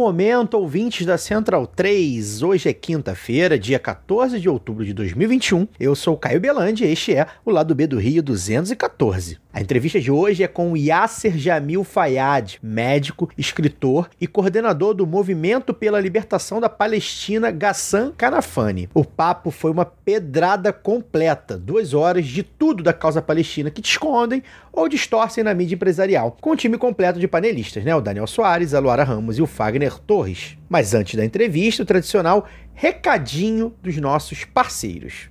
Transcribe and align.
Momento, 0.00 0.54
ouvintes 0.54 1.04
da 1.04 1.18
Central 1.18 1.66
3. 1.66 2.42
Hoje 2.42 2.70
é 2.70 2.72
quinta-feira, 2.72 3.58
dia 3.58 3.78
14 3.78 4.40
de 4.40 4.48
outubro 4.48 4.82
de 4.82 4.94
2021. 4.94 5.68
Eu 5.78 5.94
sou 5.94 6.14
o 6.14 6.16
Caio 6.16 6.40
Belandi 6.40 6.86
e 6.86 6.90
este 6.90 7.14
é 7.14 7.26
o 7.44 7.50
Lado 7.50 7.74
B 7.74 7.86
do 7.86 7.98
Rio 7.98 8.22
214. 8.22 9.38
A 9.52 9.60
entrevista 9.60 10.00
de 10.00 10.12
hoje 10.12 10.44
é 10.44 10.46
com 10.46 10.76
Yasser 10.76 11.36
Jamil 11.36 11.82
Fayad, 11.82 12.58
médico, 12.62 13.28
escritor 13.36 14.08
e 14.20 14.28
coordenador 14.28 14.94
do 14.94 15.04
Movimento 15.04 15.74
pela 15.74 15.98
Libertação 15.98 16.60
da 16.60 16.68
Palestina 16.68 17.50
Ghassan 17.50 18.12
Kanafani. 18.16 18.88
O 18.94 19.04
papo 19.04 19.50
foi 19.50 19.72
uma 19.72 19.84
pedrada 19.84 20.72
completa, 20.72 21.58
duas 21.58 21.94
horas 21.94 22.26
de 22.26 22.44
tudo 22.44 22.84
da 22.84 22.92
causa 22.92 23.20
palestina 23.20 23.72
que 23.72 23.82
te 23.82 23.90
escondem 23.90 24.40
ou 24.72 24.88
distorcem 24.88 25.42
na 25.42 25.52
mídia 25.52 25.74
empresarial, 25.74 26.36
com 26.40 26.52
um 26.52 26.56
time 26.56 26.78
completo 26.78 27.18
de 27.18 27.26
panelistas, 27.26 27.82
né? 27.82 27.92
O 27.92 28.00
Daniel 28.00 28.28
Soares, 28.28 28.72
a 28.72 28.78
Luara 28.78 29.02
Ramos 29.02 29.36
e 29.36 29.42
o 29.42 29.48
Fagner 29.48 29.98
Torres. 29.98 30.56
Mas 30.68 30.94
antes 30.94 31.16
da 31.16 31.24
entrevista, 31.24 31.82
o 31.82 31.86
tradicional 31.86 32.46
recadinho 32.72 33.74
dos 33.82 33.96
nossos 33.96 34.44
parceiros. 34.44 35.28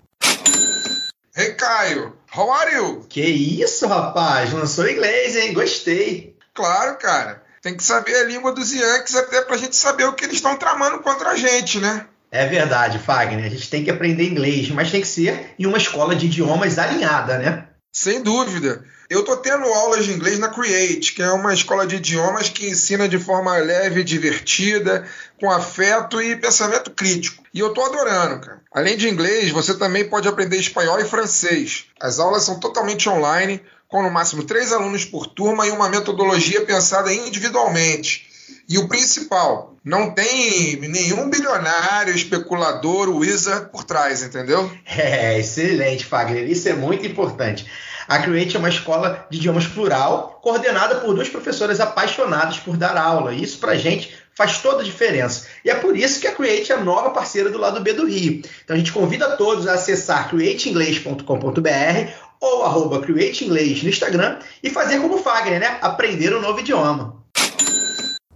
Hey, 1.37 1.53
Caio, 1.53 2.18
how 2.35 2.51
are 2.51 2.75
you? 2.75 3.05
Que 3.09 3.21
isso, 3.21 3.87
rapaz? 3.87 4.51
Lançou 4.53 4.89
inglês, 4.89 5.35
hein? 5.35 5.53
Gostei. 5.53 6.35
Claro, 6.53 6.97
cara. 6.97 7.43
Tem 7.61 7.75
que 7.75 7.83
saber 7.83 8.15
a 8.15 8.23
língua 8.23 8.53
dos 8.53 8.71
Yankees 8.71 9.15
até 9.15 9.41
pra 9.41 9.57
gente 9.57 9.75
saber 9.75 10.05
o 10.05 10.13
que 10.13 10.25
eles 10.25 10.37
estão 10.37 10.55
tramando 10.55 10.99
contra 10.99 11.29
a 11.31 11.35
gente, 11.35 11.79
né? 11.79 12.05
É 12.31 12.45
verdade, 12.45 12.99
Fagner. 12.99 13.45
A 13.45 13.49
gente 13.49 13.69
tem 13.69 13.83
que 13.83 13.91
aprender 13.91 14.23
inglês, 14.23 14.69
mas 14.69 14.91
tem 14.91 15.01
que 15.01 15.07
ser 15.07 15.55
em 15.57 15.65
uma 15.65 15.77
escola 15.77 16.15
de 16.15 16.27
idiomas 16.27 16.77
alinhada, 16.77 17.37
né? 17.37 17.67
Sem 17.91 18.21
dúvida. 18.21 18.83
Eu 19.09 19.23
tô 19.23 19.35
tendo 19.37 19.63
aulas 19.63 20.05
de 20.05 20.13
inglês 20.13 20.37
na 20.37 20.49
Create, 20.49 21.13
que 21.13 21.23
é 21.23 21.31
uma 21.31 21.51
escola 21.51 21.87
de 21.87 21.95
idiomas 21.95 22.47
que 22.47 22.69
ensina 22.69 23.09
de 23.09 23.17
forma 23.17 23.57
leve, 23.57 24.03
divertida, 24.03 25.03
com 25.39 25.49
afeto 25.49 26.21
e 26.21 26.35
pensamento 26.35 26.91
crítico. 26.91 27.43
E 27.51 27.59
eu 27.59 27.73
tô 27.73 27.81
adorando, 27.81 28.39
cara. 28.39 28.61
Além 28.71 28.95
de 28.95 29.09
inglês, 29.09 29.49
você 29.49 29.73
também 29.73 30.07
pode 30.07 30.27
aprender 30.27 30.57
espanhol 30.57 30.99
e 30.99 31.05
francês. 31.05 31.85
As 31.99 32.19
aulas 32.19 32.43
são 32.43 32.59
totalmente 32.59 33.09
online, 33.09 33.59
com 33.87 34.03
no 34.03 34.11
máximo 34.11 34.43
três 34.43 34.71
alunos 34.71 35.05
por 35.05 35.25
turma 35.25 35.65
e 35.65 35.71
uma 35.71 35.89
metodologia 35.89 36.63
pensada 36.63 37.11
individualmente. 37.11 38.29
E 38.69 38.77
o 38.77 38.87
principal, 38.87 39.75
não 39.83 40.11
tem 40.11 40.75
nenhum 40.81 41.27
bilionário, 41.31 42.13
especulador, 42.13 43.09
wizard 43.09 43.71
por 43.71 43.83
trás, 43.83 44.21
entendeu? 44.21 44.71
É, 44.85 45.39
excelente, 45.39 46.05
Fagner. 46.05 46.47
Isso 46.47 46.69
é 46.69 46.73
muito 46.73 47.07
importante. 47.07 47.65
A 48.09 48.17
Create 48.17 48.55
é 48.55 48.59
uma 48.59 48.69
escola 48.69 49.27
de 49.29 49.37
idiomas 49.37 49.67
plural, 49.67 50.39
coordenada 50.41 50.95
por 50.95 51.13
duas 51.13 51.29
professoras 51.29 51.79
apaixonadas 51.79 52.57
por 52.57 52.75
dar 52.75 52.97
aula. 52.97 53.35
Isso 53.35 53.59
pra 53.59 53.75
gente 53.75 54.11
faz 54.33 54.57
toda 54.57 54.81
a 54.81 54.83
diferença. 54.83 55.45
E 55.63 55.69
é 55.69 55.75
por 55.75 55.95
isso 55.95 56.19
que 56.19 56.25
a 56.25 56.33
Create 56.33 56.71
é 56.71 56.75
a 56.75 56.83
nova 56.83 57.11
parceira 57.11 57.51
do 57.51 57.59
lado 57.59 57.81
B 57.81 57.93
do 57.93 58.07
Rio. 58.07 58.41
Então 58.63 58.75
a 58.75 58.79
gente 58.79 58.91
convida 58.91 59.37
todos 59.37 59.67
a 59.67 59.73
acessar 59.73 60.27
createinglês.com.br 60.27 62.11
ou 62.41 62.63
arroba 62.63 62.99
Create 62.99 63.45
Inglês 63.45 63.83
no 63.83 63.89
Instagram 63.89 64.39
e 64.63 64.71
fazer 64.71 64.99
como 64.99 65.13
o 65.13 65.19
Fagner, 65.19 65.59
né? 65.59 65.77
Aprender 65.79 66.35
um 66.35 66.41
novo 66.41 66.61
idioma. 66.61 67.15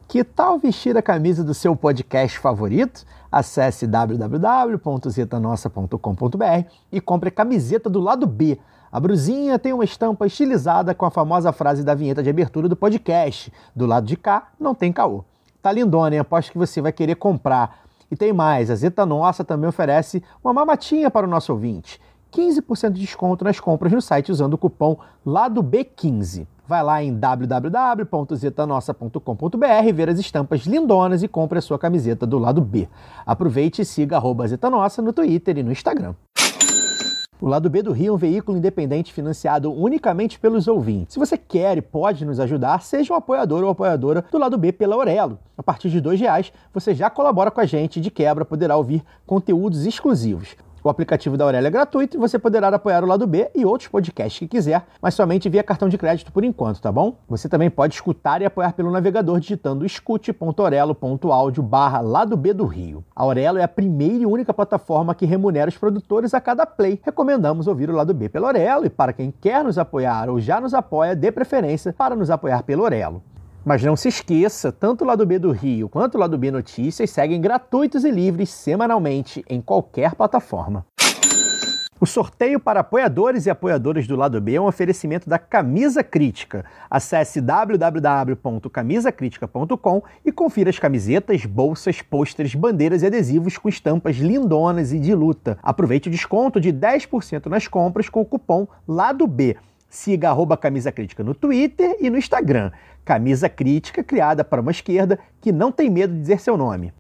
Que 0.07 0.23
tal 0.23 0.59
vestir 0.59 0.95
a 0.95 1.01
camisa 1.01 1.44
do 1.44 1.55
seu 1.55 1.75
podcast 1.75 2.38
favorito? 2.38 3.03
Acesse 3.31 3.88
www.zetanossa.com.br 3.88 6.69
e 6.91 7.01
compre 7.01 7.29
a 7.29 7.31
camiseta 7.31 7.90
do 7.90 8.00
lado 8.00 8.28
B. 8.28 8.59
A 8.93 8.99
brusinha 8.99 9.57
tem 9.57 9.73
uma 9.73 9.83
estampa 9.83 10.27
estilizada 10.27 10.93
com 10.93 11.03
a 11.03 11.09
famosa 11.09 11.51
frase 11.51 11.83
da 11.83 11.95
vinheta 11.95 12.21
de 12.21 12.29
abertura 12.29 12.69
do 12.69 12.75
podcast. 12.75 13.51
Do 13.75 13.87
lado 13.87 14.05
de 14.05 14.15
cá, 14.15 14.49
não 14.59 14.75
tem 14.75 14.93
caô. 14.93 15.25
Tá 15.63 15.71
lindona, 15.71 16.13
hein? 16.13 16.19
Aposto 16.19 16.51
que 16.51 16.59
você 16.59 16.79
vai 16.79 16.91
querer 16.91 17.15
comprar. 17.15 17.79
E 18.11 18.15
tem 18.15 18.31
mais, 18.31 18.69
a 18.69 18.75
Zeta 18.75 19.03
Nossa 19.03 19.43
também 19.43 19.67
oferece 19.67 20.21
uma 20.43 20.53
mamatinha 20.53 21.09
para 21.09 21.25
o 21.25 21.29
nosso 21.29 21.51
ouvinte. 21.51 21.99
15% 22.31 22.91
de 22.91 23.01
desconto 23.01 23.43
nas 23.43 23.59
compras 23.59 23.91
no 23.91 23.99
site 23.99 24.31
usando 24.31 24.53
o 24.53 24.59
cupom 24.59 24.99
LADOB15. 25.25 26.45
Vai 26.67 26.83
lá 26.83 27.01
em 27.01 27.17
www.zetanossa.com.br, 27.17 29.91
ver 29.91 30.09
as 30.09 30.19
estampas 30.19 30.67
lindonas 30.67 31.23
e 31.23 31.27
compre 31.27 31.57
a 31.57 31.63
sua 31.63 31.79
camiseta 31.79 32.27
do 32.27 32.37
lado 32.37 32.61
B. 32.61 32.87
Aproveite 33.25 33.81
e 33.81 33.85
siga 33.85 34.17
arroba 34.17 34.47
Zetanossa 34.47 35.01
no 35.01 35.11
Twitter 35.11 35.57
e 35.57 35.63
no 35.63 35.71
Instagram. 35.71 36.13
O 37.43 37.47
Lado 37.49 37.69
B 37.69 37.81
do 37.81 37.91
Rio 37.91 38.13
é 38.13 38.15
um 38.15 38.17
veículo 38.17 38.57
independente 38.57 39.11
financiado 39.11 39.69
unicamente 39.69 40.39
pelos 40.39 40.65
ouvintes. 40.65 41.15
Se 41.15 41.19
você 41.19 41.37
quer 41.37 41.77
e 41.77 41.81
pode 41.81 42.23
nos 42.23 42.39
ajudar, 42.39 42.81
seja 42.81 43.13
um 43.13 43.17
apoiador 43.17 43.65
ou 43.65 43.69
apoiadora 43.69 44.23
do 44.31 44.37
Lado 44.37 44.57
B 44.57 44.71
pela 44.71 44.95
Aurelo. 44.95 45.37
A 45.57 45.61
partir 45.61 45.89
de 45.89 45.99
R$ 45.99 46.15
reais 46.15 46.53
você 46.73 46.95
já 46.95 47.09
colabora 47.09 47.51
com 47.51 47.59
a 47.59 47.65
gente 47.65 47.97
e 47.97 48.01
de 48.01 48.09
quebra 48.09 48.45
poderá 48.45 48.77
ouvir 48.77 49.03
conteúdos 49.25 49.85
exclusivos. 49.85 50.55
O 50.83 50.89
aplicativo 50.89 51.38
da 51.38 51.45
Aurélia 51.45 51.69
é 51.69 51.71
gratuito 51.71 52.17
e 52.17 52.19
você 52.19 52.38
poderá 52.38 52.67
apoiar 52.67 53.05
o 53.05 53.07
lado 53.07 53.25
B 53.25 53.49
e 53.55 53.63
outros 53.63 53.88
podcasts 53.88 54.38
que 54.38 54.49
quiser, 54.49 54.85
mas 55.01 55.13
somente 55.13 55.47
via 55.47 55.63
cartão 55.63 55.88
de 55.88 55.97
crédito 55.97 56.29
por 56.29 56.44
enquanto, 56.44 56.81
tá 56.81 56.91
bom? 56.91 57.19
Você 57.29 57.47
também 57.47 57.69
pode 57.69 57.94
escutar 57.94 58.41
e 58.41 58.45
apoiar 58.45 58.73
pelo 58.73 58.91
navegador 58.91 59.39
digitando 59.39 59.85
escute.orelo.audio 59.85 61.63
barra 61.63 62.01
lado 62.01 62.35
B 62.35 62.53
do 62.53 62.66
Rio. 62.66 63.01
A 63.16 63.23
Aurelo 63.23 63.59
é 63.59 63.63
a 63.63 63.67
primeira 63.67 64.23
e 64.23 64.25
única 64.25 64.53
plataforma 64.53 65.16
que 65.16 65.25
remunera 65.25 65.69
os 65.69 65.77
produtores 65.77 66.33
a 66.33 66.41
cada 66.41 66.66
play. 66.66 66.99
Recomendamos 67.01 67.66
ouvir 67.66 67.89
o 67.89 67.95
lado 67.95 68.13
B 68.13 68.27
pelo 68.27 68.47
Aurelo 68.47 68.85
e 68.85 68.89
para 68.89 69.13
quem 69.13 69.31
quer 69.31 69.63
nos 69.63 69.77
apoiar 69.77 70.29
ou 70.29 70.38
já 70.41 70.59
nos 70.59 70.73
apoia, 70.73 71.16
dê 71.16 71.31
preferência 71.31 71.93
para 71.93 72.13
nos 72.13 72.29
apoiar 72.29 72.61
pelo 72.63 72.83
Aurelo. 72.83 73.23
Mas 73.66 73.81
não 73.81 73.96
se 73.96 74.09
esqueça, 74.09 74.74
tanto 74.74 75.03
o 75.03 75.07
lado 75.07 75.25
B 75.25 75.40
do 75.40 75.51
Rio 75.51 75.88
quanto 75.88 76.16
o 76.16 76.19
lado 76.19 76.38
B 76.38 76.51
Notícias 76.51 77.09
seguem 77.09 77.40
gratuitos 77.40 78.03
e 78.03 78.12
livres 78.12 78.50
semanalmente 78.50 79.44
em 79.50 79.62
qualquer 79.62 80.16
plataforma. 80.16 80.85
O 82.03 82.06
sorteio 82.06 82.59
para 82.59 82.81
apoiadores 82.81 83.46
e 83.46 83.50
apoiadoras 83.50 84.06
do 84.06 84.18
lado 84.18 84.41
B 84.41 84.56
é 84.56 84.59
um 84.59 84.68
oferecimento 84.68 85.29
da 85.29 85.40
Camisa 85.40 86.03
Crítica. 86.03 86.66
Acesse 86.90 87.40
www.camisacritica.com 87.40 90.03
e 90.25 90.31
confira 90.34 90.69
as 90.69 90.78
camisetas, 90.78 91.46
bolsas, 91.46 92.02
pôsteres, 92.02 92.56
bandeiras 92.56 93.03
e 93.03 93.06
adesivos 93.06 93.57
com 93.57 93.69
estampas 93.69 94.18
lindonas 94.18 94.91
e 94.91 95.00
de 95.00 95.16
luta. 95.16 95.57
Aproveite 95.63 96.09
o 96.09 96.12
desconto 96.12 96.59
de 96.59 96.73
10% 96.73 97.46
nas 97.46 97.69
compras 97.69 98.09
com 98.09 98.19
o 98.19 98.25
cupom 98.25 98.68
LADO 98.85 99.25
B. 99.25 99.56
Siga 99.93 100.29
arroba 100.29 100.57
Camisa 100.57 100.91
Crítica 100.91 101.23
no 101.23 101.35
Twitter 101.35 101.97
e 102.01 102.09
no 102.09 102.17
Instagram. 102.17 102.71
Camisa 103.05 103.47
Crítica, 103.47 104.03
criada 104.03 104.43
para 104.43 104.59
uma 104.59 104.71
esquerda 104.71 105.19
que 105.39 105.51
não 105.51 105.71
tem 105.71 105.87
medo 105.87 106.15
de 106.15 106.19
dizer 106.19 106.39
seu 106.39 106.57
nome. 106.57 106.91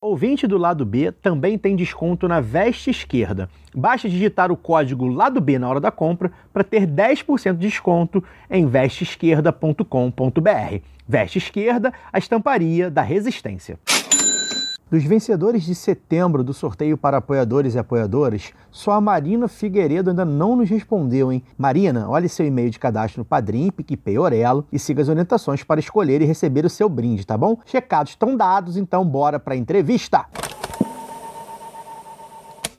Ouvinte 0.00 0.46
do 0.46 0.56
lado 0.56 0.86
B 0.86 1.10
também 1.10 1.58
tem 1.58 1.74
desconto 1.74 2.28
na 2.28 2.40
veste 2.40 2.90
esquerda. 2.90 3.50
Basta 3.74 4.08
digitar 4.08 4.52
o 4.52 4.56
código 4.56 5.08
lado 5.08 5.40
B 5.40 5.58
na 5.58 5.68
hora 5.68 5.80
da 5.80 5.90
compra 5.90 6.30
para 6.52 6.62
ter 6.62 6.86
10% 6.86 7.54
de 7.54 7.66
desconto 7.66 8.22
em 8.48 8.68
vesteesquerda.com.br. 8.68 10.80
Veste 11.08 11.38
esquerda, 11.38 11.92
a 12.12 12.18
estamparia 12.18 12.88
da 12.88 13.02
resistência. 13.02 13.80
Dos 14.90 15.04
vencedores 15.04 15.62
de 15.62 15.72
setembro 15.72 16.42
do 16.42 16.52
sorteio 16.52 16.98
para 16.98 17.18
apoiadores 17.18 17.76
e 17.76 17.78
apoiadoras, 17.78 18.50
só 18.72 18.90
a 18.90 19.00
Marina 19.00 19.46
Figueiredo 19.46 20.10
ainda 20.10 20.24
não 20.24 20.56
nos 20.56 20.68
respondeu, 20.68 21.30
hein? 21.30 21.44
Marina, 21.56 22.08
olhe 22.08 22.28
seu 22.28 22.44
e-mail 22.44 22.70
de 22.70 22.78
cadastro 22.80 23.20
no 23.20 23.24
Padrim, 23.24 23.70
PicPay 23.70 24.18
Orelo 24.18 24.66
e 24.72 24.80
siga 24.80 25.00
as 25.00 25.08
orientações 25.08 25.62
para 25.62 25.78
escolher 25.78 26.20
e 26.20 26.24
receber 26.24 26.64
o 26.64 26.68
seu 26.68 26.88
brinde, 26.88 27.24
tá 27.24 27.38
bom? 27.38 27.56
Checados 27.64 28.14
estão 28.14 28.36
dados, 28.36 28.76
então 28.76 29.04
bora 29.04 29.38
para 29.38 29.54
a 29.54 29.56
entrevista! 29.56 30.26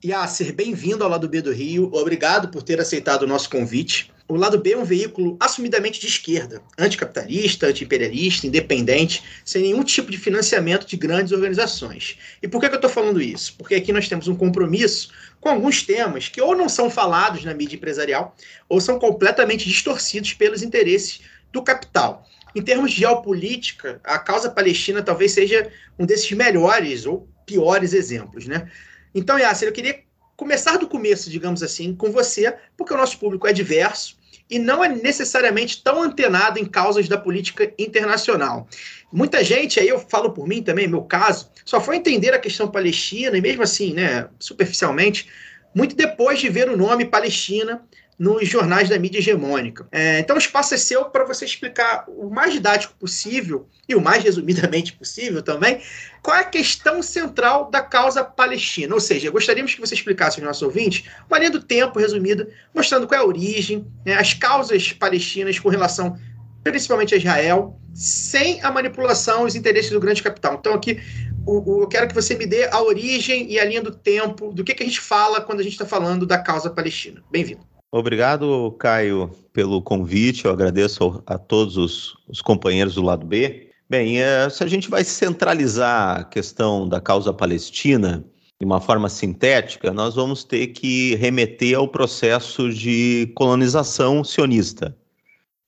Yasser, 0.03 0.53
bem-vindo 0.53 1.05
ao 1.05 1.09
Lado 1.09 1.29
B 1.29 1.41
do 1.41 1.53
Rio. 1.53 1.89
Obrigado 1.93 2.49
por 2.49 2.61
ter 2.61 2.81
aceitado 2.81 3.21
o 3.21 3.27
nosso 3.27 3.49
convite. 3.49 4.11
O 4.31 4.37
Lado 4.37 4.57
B 4.57 4.71
é 4.71 4.77
um 4.77 4.85
veículo 4.85 5.35
assumidamente 5.41 5.99
de 5.99 6.07
esquerda, 6.07 6.61
anticapitalista, 6.77 7.67
antiimperialista, 7.67 8.47
independente, 8.47 9.21
sem 9.43 9.61
nenhum 9.61 9.83
tipo 9.83 10.09
de 10.09 10.17
financiamento 10.17 10.87
de 10.87 10.95
grandes 10.95 11.33
organizações. 11.33 12.17
E 12.41 12.47
por 12.47 12.61
que, 12.61 12.69
que 12.69 12.75
eu 12.75 12.77
estou 12.77 12.89
falando 12.89 13.21
isso? 13.21 13.53
Porque 13.57 13.75
aqui 13.75 13.91
nós 13.91 14.07
temos 14.07 14.29
um 14.29 14.35
compromisso 14.35 15.11
com 15.41 15.49
alguns 15.49 15.83
temas 15.83 16.29
que 16.29 16.41
ou 16.41 16.55
não 16.55 16.69
são 16.69 16.89
falados 16.89 17.43
na 17.43 17.53
mídia 17.53 17.75
empresarial 17.75 18.33
ou 18.69 18.79
são 18.79 18.97
completamente 18.97 19.67
distorcidos 19.67 20.31
pelos 20.31 20.63
interesses 20.63 21.19
do 21.51 21.61
capital. 21.61 22.25
em 22.55 22.61
termos 22.61 22.91
de 22.91 22.99
geopolítica, 22.99 23.99
a 24.01 24.17
causa 24.17 24.49
palestina 24.49 25.03
talvez 25.03 25.33
seja 25.33 25.69
um 25.99 26.05
desses 26.05 26.31
melhores 26.31 27.05
ou 27.05 27.27
piores 27.45 27.91
exemplos, 27.91 28.47
né? 28.47 28.71
Então, 29.13 29.37
Yasser, 29.37 29.67
eu 29.67 29.73
queria 29.73 29.99
começar 30.37 30.77
do 30.77 30.87
começo, 30.87 31.29
digamos 31.29 31.61
assim, 31.61 31.93
com 31.93 32.11
você, 32.11 32.55
porque 32.77 32.93
o 32.93 32.97
nosso 32.97 33.19
público 33.19 33.45
é 33.45 33.51
diverso 33.51 34.20
e 34.51 34.59
não 34.59 34.83
é 34.83 34.89
necessariamente 34.89 35.81
tão 35.81 36.03
antenado 36.03 36.59
em 36.59 36.65
causas 36.65 37.07
da 37.07 37.17
política 37.17 37.73
internacional. 37.79 38.67
Muita 39.11 39.41
gente, 39.45 39.79
aí 39.79 39.87
eu 39.87 39.97
falo 39.97 40.31
por 40.31 40.45
mim 40.45 40.61
também, 40.61 40.89
meu 40.89 41.03
caso, 41.03 41.49
só 41.63 41.79
foi 41.79 41.95
entender 41.95 42.33
a 42.33 42.39
questão 42.39 42.69
palestina, 42.69 43.37
e 43.37 43.41
mesmo 43.41 43.63
assim, 43.63 43.93
né, 43.93 44.27
superficialmente, 44.37 45.29
muito 45.73 45.95
depois 45.95 46.39
de 46.39 46.49
ver 46.49 46.69
o 46.69 46.75
nome 46.75 47.05
Palestina 47.05 47.81
nos 48.21 48.47
jornais 48.47 48.87
da 48.87 48.99
mídia 48.99 49.17
hegemônica. 49.17 49.87
É, 49.91 50.19
então, 50.19 50.35
o 50.35 50.39
espaço 50.39 50.75
é 50.75 50.77
seu 50.77 51.05
para 51.05 51.25
você 51.25 51.43
explicar 51.43 52.05
o 52.07 52.29
mais 52.29 52.53
didático 52.53 52.93
possível 52.99 53.67
e 53.89 53.95
o 53.95 53.99
mais 53.99 54.23
resumidamente 54.23 54.93
possível 54.93 55.41
também 55.41 55.81
qual 56.21 56.37
é 56.37 56.41
a 56.41 56.43
questão 56.43 57.01
central 57.01 57.71
da 57.71 57.81
causa 57.81 58.23
palestina. 58.23 58.93
Ou 58.93 59.01
seja, 59.01 59.31
gostaríamos 59.31 59.73
que 59.73 59.81
você 59.81 59.95
explicasse 59.95 60.39
aos 60.39 60.45
nossos 60.45 60.61
ouvintes 60.61 61.09
uma 61.27 61.39
linha 61.39 61.49
do 61.49 61.63
tempo 61.63 61.97
resumida, 61.97 62.47
mostrando 62.75 63.07
qual 63.07 63.19
é 63.19 63.23
a 63.23 63.25
origem, 63.25 63.87
né, 64.05 64.13
as 64.13 64.35
causas 64.35 64.93
palestinas 64.93 65.57
com 65.57 65.69
relação 65.69 66.15
principalmente 66.63 67.15
a 67.15 67.17
Israel, 67.17 67.75
sem 67.91 68.61
a 68.61 68.69
manipulação 68.69 69.45
e 69.45 69.47
os 69.47 69.55
interesses 69.55 69.89
do 69.89 69.99
grande 69.99 70.21
capital. 70.21 70.57
Então, 70.59 70.75
aqui 70.75 71.01
o, 71.43 71.77
o, 71.77 71.81
eu 71.81 71.87
quero 71.87 72.07
que 72.07 72.13
você 72.13 72.35
me 72.35 72.45
dê 72.45 72.65
a 72.65 72.79
origem 72.83 73.51
e 73.51 73.59
a 73.59 73.65
linha 73.65 73.81
do 73.81 73.89
tempo 73.89 74.53
do 74.53 74.63
que, 74.63 74.75
que 74.75 74.83
a 74.83 74.85
gente 74.85 75.01
fala 75.01 75.41
quando 75.41 75.59
a 75.59 75.63
gente 75.63 75.73
está 75.73 75.87
falando 75.87 76.23
da 76.23 76.37
causa 76.37 76.69
palestina. 76.69 77.23
Bem-vindo. 77.31 77.70
Obrigado, 77.93 78.71
Caio, 78.79 79.29
pelo 79.51 79.81
convite. 79.81 80.45
Eu 80.45 80.51
agradeço 80.51 81.21
a 81.25 81.37
todos 81.37 81.75
os, 81.75 82.15
os 82.25 82.41
companheiros 82.41 82.95
do 82.95 83.01
lado 83.01 83.25
B. 83.25 83.69
Bem, 83.89 84.21
é, 84.21 84.49
se 84.49 84.63
a 84.63 84.67
gente 84.67 84.89
vai 84.89 85.03
centralizar 85.03 86.21
a 86.21 86.23
questão 86.23 86.87
da 86.87 87.01
causa 87.01 87.33
palestina 87.33 88.23
de 88.57 88.65
uma 88.65 88.79
forma 88.79 89.09
sintética, 89.09 89.91
nós 89.91 90.15
vamos 90.15 90.45
ter 90.45 90.67
que 90.67 91.15
remeter 91.15 91.77
ao 91.77 91.85
processo 91.85 92.71
de 92.71 93.29
colonização 93.35 94.23
sionista. 94.23 94.95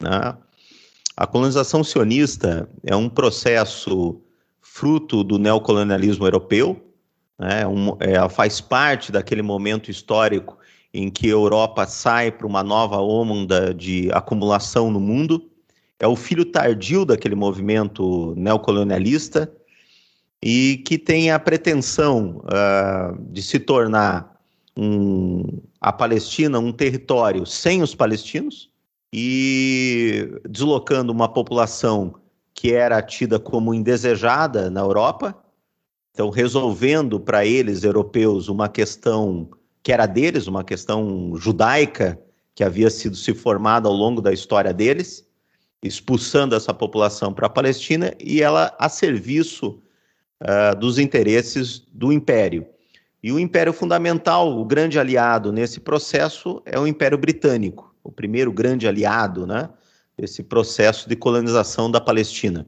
Né? 0.02 0.38
A 1.18 1.28
colonização 1.28 1.84
sionista 1.84 2.70
é 2.86 2.96
um 2.96 3.10
processo 3.10 4.22
fruto 4.62 5.25
do 5.25 5.38
neocolonialismo 5.38 6.25
europeu, 6.25 6.81
né? 7.38 7.68
um, 7.68 7.98
é, 8.00 8.30
faz 8.30 8.62
parte 8.62 9.12
daquele 9.12 9.42
momento 9.42 9.92
histórico 9.92 10.58
em 10.94 11.10
que 11.10 11.28
a 11.28 11.31
Europa 11.31 11.88
sai 11.88 12.31
para 12.31 12.45
uma 12.45 12.63
nova 12.63 13.01
onda 13.01 13.74
de 13.74 14.10
acumulação 14.13 14.92
no 14.92 15.00
mundo. 15.00 15.50
É 16.00 16.07
o 16.07 16.16
filho 16.16 16.45
tardio 16.45 17.04
daquele 17.06 17.36
movimento 17.36 18.34
neocolonialista 18.38 19.51
e 20.42 20.84
que 20.86 20.98
tem 20.98 21.31
a 21.31 21.40
pretensão 21.40 22.44
uh, 22.44 23.18
de 23.31 23.42
se 23.42 23.57
tornar 23.60 24.38
um, 24.78 25.62
a 25.80 25.92
Palestina 25.92 26.60
um 26.60 26.72
território 26.72 27.46
sem 27.46 27.81
os 27.81 27.96
palestinos 27.96 28.69
e 29.12 30.30
deslocando 30.50 31.12
uma 31.12 31.30
população 31.30 32.16
que 32.54 32.74
era 32.74 33.01
tida 33.01 33.39
como 33.39 33.74
indesejada 33.74 34.69
na 34.69 34.81
Europa, 34.81 35.36
então 36.12 36.30
resolvendo 36.30 37.19
para 37.19 37.46
eles 37.46 37.84
europeus 37.84 38.48
uma 38.48 38.68
questão 38.68 39.50
que 39.84 39.92
era 39.92 40.06
deles, 40.06 40.48
uma 40.48 40.64
questão 40.64 41.36
judaica 41.36 42.18
que 42.56 42.64
havia 42.64 42.90
sido 42.90 43.18
se 43.18 43.34
formada 43.34 43.88
ao 43.90 43.94
longo 43.94 44.22
da 44.22 44.32
história 44.32 44.74
deles, 44.74 45.28
expulsando 45.84 46.56
essa 46.56 46.74
população 46.74 47.34
para 47.34 47.48
a 47.48 47.50
Palestina 47.50 48.14
e 48.20 48.42
ela 48.42 48.74
a 48.80 48.88
serviço 48.88 49.82
uh, 50.42 50.80
dos 50.80 50.98
interesses 50.98 51.86
do 51.92 52.14
Império. 52.14 52.66
E 53.22 53.32
o 53.32 53.40
Império 53.40 53.74
fundamental, 53.74 54.58
o 54.58 54.64
grande 54.64 54.98
aliado 54.98 55.52
nesse 55.52 55.82
processo 55.82 56.62
é 56.66 56.80
o 56.80 56.88
Império 56.88 57.18
Britânico, 57.18 57.94
o 58.04 58.12
primeiro 58.12 58.52
grande 58.52 58.88
aliado, 58.88 59.46
né, 59.46 59.70
desse 60.18 60.44
processo 60.44 61.10
de 61.10 61.16
colonização 61.16 61.92
da 61.92 62.00
Palestina. 62.00 62.66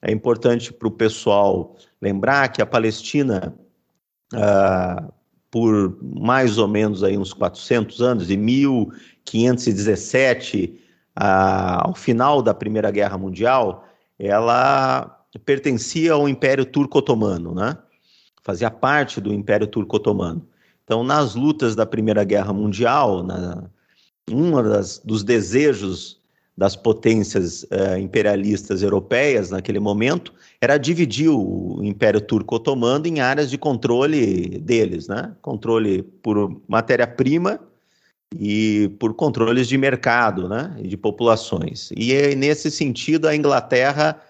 É 0.00 0.12
importante 0.12 0.72
para 0.72 0.86
o 0.86 0.90
pessoal 0.90 1.76
lembrar 2.00 2.48
que 2.48 2.60
a 2.60 2.66
Palestina 2.66 3.56
uh, 4.32 5.12
por 5.54 5.96
mais 6.02 6.58
ou 6.58 6.66
menos 6.66 7.04
aí 7.04 7.16
uns 7.16 7.32
400 7.32 8.02
anos, 8.02 8.26
de 8.26 8.36
1517 8.36 10.80
a, 11.14 11.86
ao 11.86 11.94
final 11.94 12.42
da 12.42 12.52
Primeira 12.52 12.90
Guerra 12.90 13.16
Mundial, 13.16 13.86
ela 14.18 15.24
pertencia 15.44 16.14
ao 16.14 16.28
Império 16.28 16.66
Turco-Otomano, 16.66 17.54
né? 17.54 17.78
Fazia 18.42 18.68
parte 18.68 19.20
do 19.20 19.32
Império 19.32 19.68
Turco-Otomano. 19.68 20.44
Então, 20.82 21.04
nas 21.04 21.36
lutas 21.36 21.76
da 21.76 21.86
Primeira 21.86 22.24
Guerra 22.24 22.52
Mundial, 22.52 23.22
na, 23.22 23.62
um 24.28 24.50
dos 25.04 25.22
desejos 25.22 26.20
das 26.56 26.76
potências 26.76 27.66
eh, 27.70 27.98
imperialistas 27.98 28.82
europeias 28.82 29.50
naquele 29.50 29.80
momento 29.80 30.32
era 30.60 30.78
dividir 30.78 31.28
o 31.28 31.80
Império 31.82 32.20
Turco 32.20 32.54
Otomano 32.54 33.06
em 33.06 33.20
áreas 33.20 33.50
de 33.50 33.58
controle 33.58 34.58
deles, 34.60 35.08
né? 35.08 35.34
Controle 35.42 36.02
por 36.02 36.60
matéria-prima 36.68 37.58
e 38.38 38.88
por 39.00 39.14
controles 39.14 39.66
de 39.66 39.76
mercado, 39.76 40.48
né? 40.48 40.76
E 40.78 40.86
de 40.86 40.96
populações. 40.96 41.90
E 41.96 42.34
nesse 42.36 42.70
sentido 42.70 43.26
a 43.26 43.34
Inglaterra 43.34 44.20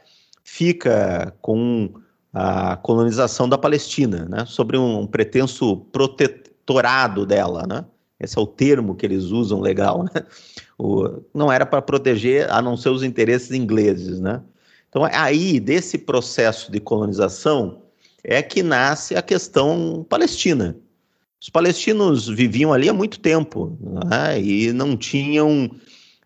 fica 0.42 1.34
com 1.42 1.92
a 2.32 2.76
colonização 2.76 3.46
da 3.46 3.58
Palestina, 3.58 4.26
né? 4.30 4.46
Sobre 4.46 4.78
um 4.78 5.06
pretenso 5.06 5.76
protetorado 5.92 7.26
dela, 7.26 7.66
né? 7.66 7.84
Esse 8.24 8.38
é 8.38 8.40
o 8.40 8.46
termo 8.46 8.94
que 8.94 9.06
eles 9.06 9.24
usam 9.24 9.60
legal, 9.60 10.02
né? 10.02 10.24
O, 10.78 11.22
não 11.32 11.52
era 11.52 11.64
para 11.64 11.80
proteger 11.80 12.50
a 12.50 12.60
não 12.60 12.76
ser 12.76 12.88
os 12.88 13.02
interesses 13.02 13.52
ingleses, 13.52 14.18
né? 14.18 14.42
Então, 14.88 15.04
aí, 15.04 15.58
desse 15.58 15.98
processo 15.98 16.70
de 16.70 16.80
colonização, 16.80 17.82
é 18.22 18.42
que 18.42 18.62
nasce 18.62 19.14
a 19.14 19.22
questão 19.22 20.06
palestina. 20.08 20.76
Os 21.40 21.50
palestinos 21.50 22.26
viviam 22.28 22.72
ali 22.72 22.88
há 22.88 22.92
muito 22.94 23.20
tempo 23.20 23.76
né? 24.06 24.40
e 24.40 24.72
não 24.72 24.96
tinham, 24.96 25.66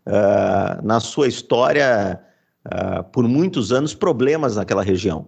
uh, 0.07 0.87
na 0.87 1.01
sua 1.01 1.27
história, 1.27 2.21
uh, 2.67 3.03
por 3.11 3.27
muitos 3.27 3.73
anos, 3.73 3.95
problemas 3.95 4.55
naquela 4.55 4.83
região. 4.83 5.27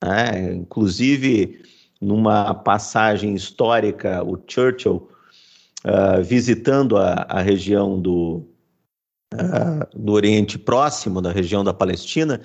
Né? 0.00 0.52
Inclusive, 0.54 1.60
numa 2.00 2.54
passagem 2.54 3.34
histórica, 3.34 4.22
o 4.22 4.38
Churchill, 4.46 5.08
uh, 5.84 6.22
visitando 6.22 6.96
a, 6.96 7.26
a 7.28 7.40
região 7.40 8.00
do, 8.00 8.44
uh, 9.34 9.98
do 9.98 10.12
Oriente 10.12 10.58
Próximo, 10.58 11.20
da 11.20 11.32
região 11.32 11.64
da 11.64 11.74
Palestina, 11.74 12.40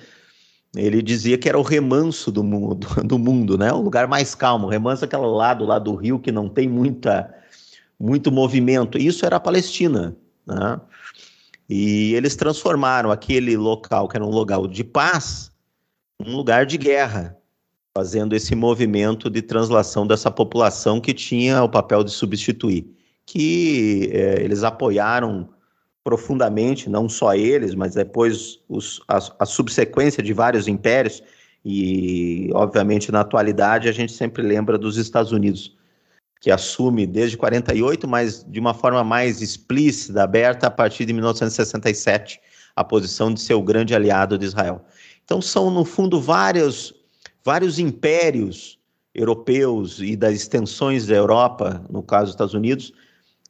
ele 0.76 1.00
dizia 1.00 1.38
que 1.38 1.48
era 1.48 1.58
o 1.58 1.62
remanso 1.62 2.30
do 2.30 2.44
mundo, 2.44 2.86
do 3.04 3.18
mundo, 3.18 3.56
né? 3.56 3.72
O 3.72 3.80
lugar 3.80 4.06
mais 4.06 4.34
calmo. 4.34 4.66
O 4.66 4.70
remanso 4.70 5.04
é 5.04 5.06
aquele 5.06 5.26
lado 5.26 5.64
lá 5.64 5.78
do 5.78 5.94
rio 5.94 6.18
que 6.18 6.30
não 6.30 6.48
tem 6.48 6.68
muita, 6.68 7.34
muito 7.98 8.30
movimento. 8.30 8.98
Isso 8.98 9.24
era 9.24 9.36
a 9.36 9.40
Palestina, 9.40 10.16
né? 10.46 10.80
E 11.68 12.14
eles 12.14 12.34
transformaram 12.34 13.10
aquele 13.10 13.56
local, 13.56 14.08
que 14.08 14.16
era 14.16 14.24
um 14.24 14.30
local 14.30 14.66
de 14.66 14.82
paz, 14.82 15.52
um 16.18 16.34
lugar 16.34 16.64
de 16.64 16.78
guerra, 16.78 17.36
fazendo 17.94 18.34
esse 18.34 18.54
movimento 18.54 19.28
de 19.28 19.42
translação 19.42 20.06
dessa 20.06 20.30
população 20.30 20.98
que 20.98 21.12
tinha 21.12 21.62
o 21.62 21.68
papel 21.68 22.02
de 22.02 22.10
substituir. 22.10 22.97
Que 23.30 24.10
é, 24.12 24.42
eles 24.42 24.64
apoiaram 24.64 25.50
profundamente, 26.02 26.88
não 26.88 27.06
só 27.06 27.34
eles, 27.34 27.74
mas 27.74 27.92
depois 27.92 28.58
os, 28.66 29.02
a, 29.06 29.18
a 29.40 29.44
subsequência 29.44 30.22
de 30.22 30.32
vários 30.32 30.66
impérios, 30.66 31.22
e 31.62 32.48
obviamente 32.54 33.12
na 33.12 33.20
atualidade 33.20 33.90
a 33.90 33.92
gente 33.92 34.12
sempre 34.12 34.42
lembra 34.42 34.78
dos 34.78 34.96
Estados 34.96 35.32
Unidos, 35.32 35.76
que 36.40 36.50
assume 36.50 37.06
desde 37.06 37.36
48, 37.36 38.08
mas 38.08 38.42
de 38.48 38.58
uma 38.58 38.72
forma 38.72 39.04
mais 39.04 39.42
explícita, 39.42 40.22
aberta 40.22 40.68
a 40.68 40.70
partir 40.70 41.04
de 41.04 41.12
1967, 41.12 42.40
a 42.74 42.82
posição 42.82 43.34
de 43.34 43.40
ser 43.42 43.54
o 43.54 43.62
grande 43.62 43.94
aliado 43.94 44.38
de 44.38 44.46
Israel. 44.46 44.82
Então 45.22 45.42
são 45.42 45.70
no 45.70 45.84
fundo 45.84 46.18
vários 46.18 46.94
vários 47.44 47.78
impérios 47.78 48.78
europeus 49.14 50.00
e 50.00 50.16
das 50.16 50.34
extensões 50.34 51.06
da 51.06 51.16
Europa, 51.16 51.84
no 51.90 52.02
caso 52.02 52.24
dos 52.26 52.34
Estados 52.34 52.54
Unidos, 52.54 52.94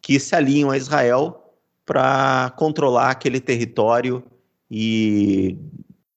que 0.00 0.18
se 0.18 0.34
alinham 0.34 0.70
a 0.70 0.76
Israel 0.76 1.48
para 1.84 2.52
controlar 2.56 3.10
aquele 3.10 3.40
território 3.40 4.22
e 4.70 5.58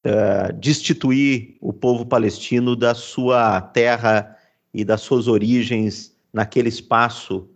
uh, 0.06 0.54
destituir 0.60 1.56
o 1.62 1.72
povo 1.72 2.06
palestino 2.06 2.76
da 2.76 2.94
sua 2.94 3.62
terra 3.62 4.36
e 4.74 4.84
das 4.84 5.02
suas 5.02 5.28
origens 5.28 6.14
naquele 6.34 6.70
espaço 6.70 7.48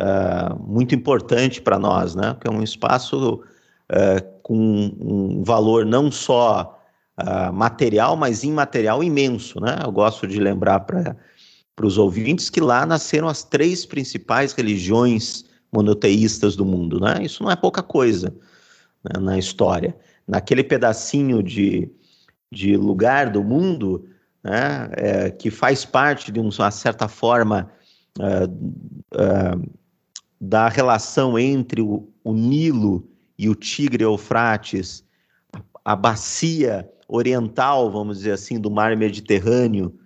uh, 0.00 0.58
muito 0.62 0.94
importante 0.94 1.60
para 1.60 1.78
nós, 1.78 2.14
né? 2.14 2.36
Que 2.40 2.48
é 2.48 2.50
um 2.50 2.62
espaço 2.62 3.42
uh, 3.90 4.40
com 4.42 4.56
um 5.00 5.42
valor 5.42 5.84
não 5.84 6.10
só 6.10 6.74
material, 7.52 8.14
mas 8.14 8.44
imaterial 8.44 9.02
imenso. 9.02 9.60
Né? 9.60 9.76
Eu 9.84 9.90
gosto 9.90 10.24
de 10.24 10.38
lembrar 10.38 10.78
para 10.78 11.16
os 11.82 11.98
ouvintes 11.98 12.48
que 12.48 12.60
lá 12.60 12.86
nasceram 12.86 13.26
as 13.26 13.42
três 13.42 13.84
principais 13.84 14.52
religiões 14.52 15.47
monoteístas 15.72 16.56
do 16.56 16.64
mundo. 16.64 17.00
Né? 17.00 17.22
Isso 17.22 17.42
não 17.42 17.50
é 17.50 17.56
pouca 17.56 17.82
coisa 17.82 18.34
né, 19.04 19.20
na 19.20 19.38
história. 19.38 19.96
Naquele 20.26 20.62
pedacinho 20.62 21.42
de, 21.42 21.90
de 22.50 22.76
lugar 22.76 23.30
do 23.30 23.42
mundo 23.42 24.06
né, 24.42 24.90
é, 24.92 25.30
que 25.30 25.50
faz 25.50 25.84
parte 25.84 26.30
de 26.30 26.40
uma 26.40 26.70
certa 26.70 27.08
forma 27.08 27.70
uh, 28.18 28.50
uh, 29.14 29.70
da 30.40 30.68
relação 30.68 31.38
entre 31.38 31.80
o, 31.80 32.08
o, 32.22 32.32
Nilo 32.32 33.08
e 33.38 33.48
o 33.48 33.54
Tigre 33.54 34.04
Eufrates, 34.04 35.04
a, 35.52 35.92
a, 35.92 35.96
bacia 35.96 36.88
oriental, 37.08 37.90
vamos 37.90 38.18
dizer 38.18 38.32
assim, 38.32 38.60
do 38.60 38.70
mar 38.70 38.96
Mediterrâneo, 38.96 39.98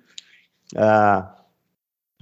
uh, 0.75 1.43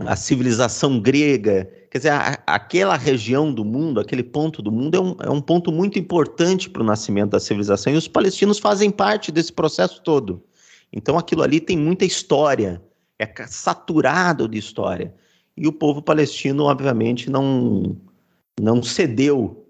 a 0.01 0.17
civilização 0.17 0.99
grega, 0.99 1.71
quer 1.91 1.99
dizer, 1.99 2.13
a, 2.13 2.43
aquela 2.47 2.97
região 2.97 3.53
do 3.53 3.65
mundo, 3.65 4.01
aquele 4.01 4.23
ponto 4.23 4.63
do 4.63 4.71
mundo 4.71 4.97
é 4.97 5.01
um, 5.01 5.17
é 5.25 5.31
um 5.31 5.41
ponto 5.41 5.73
muito 5.73 5.99
importante 5.99 6.71
para 6.71 6.83
o 6.83 6.87
nascimento 6.87 7.31
da 7.31 7.41
civilização 7.41 7.93
e 7.93 7.97
os 7.97 8.07
palestinos 8.07 8.59
fazem 8.59 8.91
parte 8.91 9.33
desse 9.33 9.53
processo 9.53 10.01
todo. 10.03 10.43
Então 10.93 11.19
aquilo 11.19 11.43
ali 11.43 11.61
tem 11.61 11.77
muita 11.77 12.05
história, 12.05 12.83
é 13.19 13.29
saturado 13.47 14.49
de 14.49 14.59
história. 14.59 15.15
E 15.57 15.67
o 15.67 15.73
povo 15.73 16.01
palestino, 16.01 16.65
obviamente, 16.65 17.29
não, 17.29 17.97
não 18.59 18.83
cedeu 18.83 19.67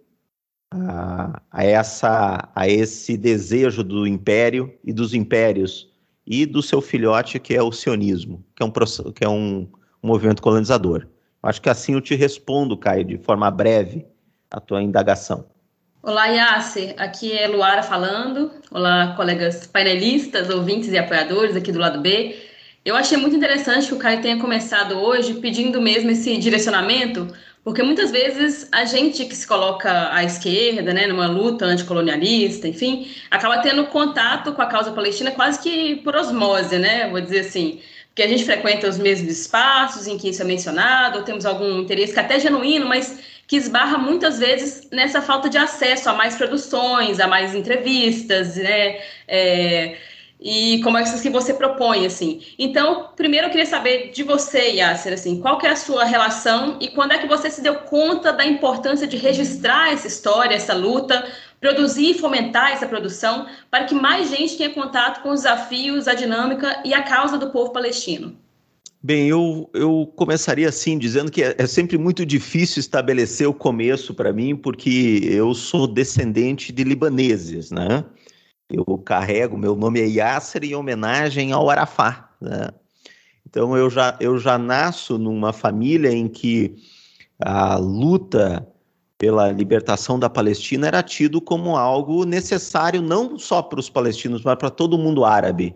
a, 0.70 1.42
a, 1.50 1.64
essa, 1.64 2.48
a 2.54 2.68
esse 2.68 3.16
desejo 3.16 3.82
do 3.82 4.06
império 4.06 4.72
e 4.84 4.92
dos 4.92 5.14
impérios 5.14 5.90
e 6.26 6.46
do 6.46 6.62
seu 6.62 6.80
filhote, 6.80 7.40
que 7.40 7.54
é 7.54 7.62
o 7.62 7.72
sionismo, 7.72 8.44
que 8.54 8.62
é 8.62 8.66
um, 8.66 8.70
que 9.12 9.24
é 9.24 9.28
um, 9.28 9.68
um 10.02 10.08
movimento 10.08 10.40
colonizador. 10.40 11.08
Acho 11.42 11.62
que 11.62 11.70
assim 11.70 11.94
eu 11.94 12.00
te 12.00 12.14
respondo, 12.14 12.76
Caio, 12.76 13.04
de 13.04 13.16
forma 13.16 13.50
breve, 13.50 14.06
a 14.50 14.60
tua 14.60 14.82
indagação. 14.82 15.46
Olá, 16.02 16.26
Yasser. 16.26 16.94
Aqui 16.98 17.32
é 17.32 17.46
Luara 17.46 17.82
falando. 17.82 18.50
Olá, 18.70 19.14
colegas 19.16 19.66
painelistas, 19.66 20.50
ouvintes 20.50 20.90
e 20.90 20.98
apoiadores 20.98 21.56
aqui 21.56 21.72
do 21.72 21.78
lado 21.78 22.00
B. 22.00 22.36
Eu 22.84 22.96
achei 22.96 23.16
muito 23.16 23.36
interessante 23.36 23.88
que 23.88 23.94
o 23.94 23.98
Caio 23.98 24.22
tenha 24.22 24.38
começado 24.38 24.98
hoje 24.98 25.34
pedindo 25.34 25.80
mesmo 25.80 26.10
esse 26.10 26.36
direcionamento, 26.38 27.28
porque 27.62 27.82
muitas 27.82 28.10
vezes 28.10 28.68
a 28.72 28.84
gente 28.86 29.26
que 29.26 29.36
se 29.36 29.46
coloca 29.46 30.12
à 30.14 30.24
esquerda, 30.24 30.92
né, 30.94 31.06
numa 31.06 31.26
luta 31.26 31.66
anticolonialista, 31.66 32.66
enfim, 32.66 33.10
acaba 33.30 33.58
tendo 33.58 33.86
contato 33.86 34.52
com 34.54 34.62
a 34.62 34.66
causa 34.66 34.92
palestina 34.92 35.30
quase 35.30 35.62
que 35.62 35.96
por 35.96 36.16
osmose, 36.16 36.78
né? 36.78 37.08
Vou 37.10 37.20
dizer 37.20 37.40
assim, 37.40 37.80
porque 38.20 38.34
a 38.34 38.36
gente 38.36 38.44
frequenta 38.44 38.86
os 38.86 38.98
mesmos 38.98 39.32
espaços 39.32 40.06
em 40.06 40.18
que 40.18 40.28
isso 40.28 40.42
é 40.42 40.44
mencionado, 40.44 41.20
ou 41.20 41.24
temos 41.24 41.46
algum 41.46 41.80
interesse 41.80 42.12
que 42.12 42.20
até 42.20 42.36
é 42.36 42.40
genuíno, 42.40 42.86
mas 42.86 43.18
que 43.46 43.56
esbarra 43.56 43.96
muitas 43.96 44.38
vezes 44.38 44.86
nessa 44.92 45.22
falta 45.22 45.48
de 45.48 45.56
acesso 45.56 46.10
a 46.10 46.12
mais 46.12 46.36
produções, 46.36 47.18
a 47.18 47.26
mais 47.26 47.54
entrevistas, 47.54 48.56
né? 48.56 49.00
É, 49.26 49.96
e 50.40 50.80
como 50.82 50.96
é 50.96 51.02
que 51.02 51.28
você 51.28 51.52
propõe, 51.52 52.06
assim. 52.06 52.40
Então, 52.58 53.10
primeiro 53.14 53.46
eu 53.46 53.50
queria 53.50 53.66
saber 53.66 54.10
de 54.10 54.22
você, 54.22 54.70
Yasser, 54.70 55.12
assim, 55.12 55.38
qual 55.38 55.58
que 55.58 55.66
é 55.66 55.70
a 55.70 55.76
sua 55.76 56.04
relação 56.04 56.78
e 56.80 56.88
quando 56.88 57.12
é 57.12 57.18
que 57.18 57.26
você 57.26 57.50
se 57.50 57.60
deu 57.60 57.74
conta 57.80 58.32
da 58.32 58.44
importância 58.44 59.06
de 59.06 59.18
registrar 59.18 59.92
essa 59.92 60.06
história, 60.06 60.54
essa 60.54 60.72
luta, 60.72 61.26
produzir 61.60 62.12
e 62.12 62.18
fomentar 62.18 62.72
essa 62.72 62.86
produção 62.86 63.46
para 63.70 63.84
que 63.84 63.94
mais 63.94 64.30
gente 64.30 64.56
tenha 64.56 64.70
contato 64.70 65.22
com 65.22 65.28
os 65.28 65.42
desafios, 65.42 66.08
a 66.08 66.14
dinâmica 66.14 66.82
e 66.86 66.94
a 66.94 67.02
causa 67.02 67.36
do 67.36 67.50
povo 67.50 67.70
palestino? 67.70 68.34
Bem, 69.02 69.28
eu, 69.28 69.68
eu 69.74 70.10
começaria 70.16 70.68
assim, 70.68 70.98
dizendo 70.98 71.30
que 71.30 71.42
é, 71.42 71.54
é 71.58 71.66
sempre 71.66 71.96
muito 71.96 72.24
difícil 72.24 72.80
estabelecer 72.80 73.48
o 73.48 73.54
começo 73.54 74.14
para 74.14 74.32
mim, 74.32 74.54
porque 74.54 75.20
eu 75.24 75.54
sou 75.54 75.86
descendente 75.86 76.70
de 76.70 76.84
libaneses, 76.84 77.70
né? 77.70 78.04
Eu 78.70 78.98
carrego, 78.98 79.58
meu 79.58 79.74
nome 79.74 80.00
é 80.00 80.06
Yasser 80.06 80.64
em 80.64 80.74
homenagem 80.74 81.52
ao 81.52 81.68
Arafá, 81.68 82.30
né? 82.40 82.68
Então 83.48 83.76
eu 83.76 83.90
já, 83.90 84.16
eu 84.20 84.38
já 84.38 84.56
nasço 84.56 85.18
numa 85.18 85.52
família 85.52 86.12
em 86.12 86.28
que 86.28 86.76
a 87.40 87.76
luta 87.76 88.66
pela 89.18 89.50
libertação 89.50 90.18
da 90.18 90.30
Palestina 90.30 90.86
era 90.86 91.02
tido 91.02 91.40
como 91.40 91.76
algo 91.76 92.24
necessário 92.24 93.02
não 93.02 93.38
só 93.38 93.60
para 93.60 93.80
os 93.80 93.90
palestinos, 93.90 94.42
mas 94.42 94.56
para 94.56 94.70
todo 94.70 94.96
mundo 94.96 95.24
árabe. 95.24 95.74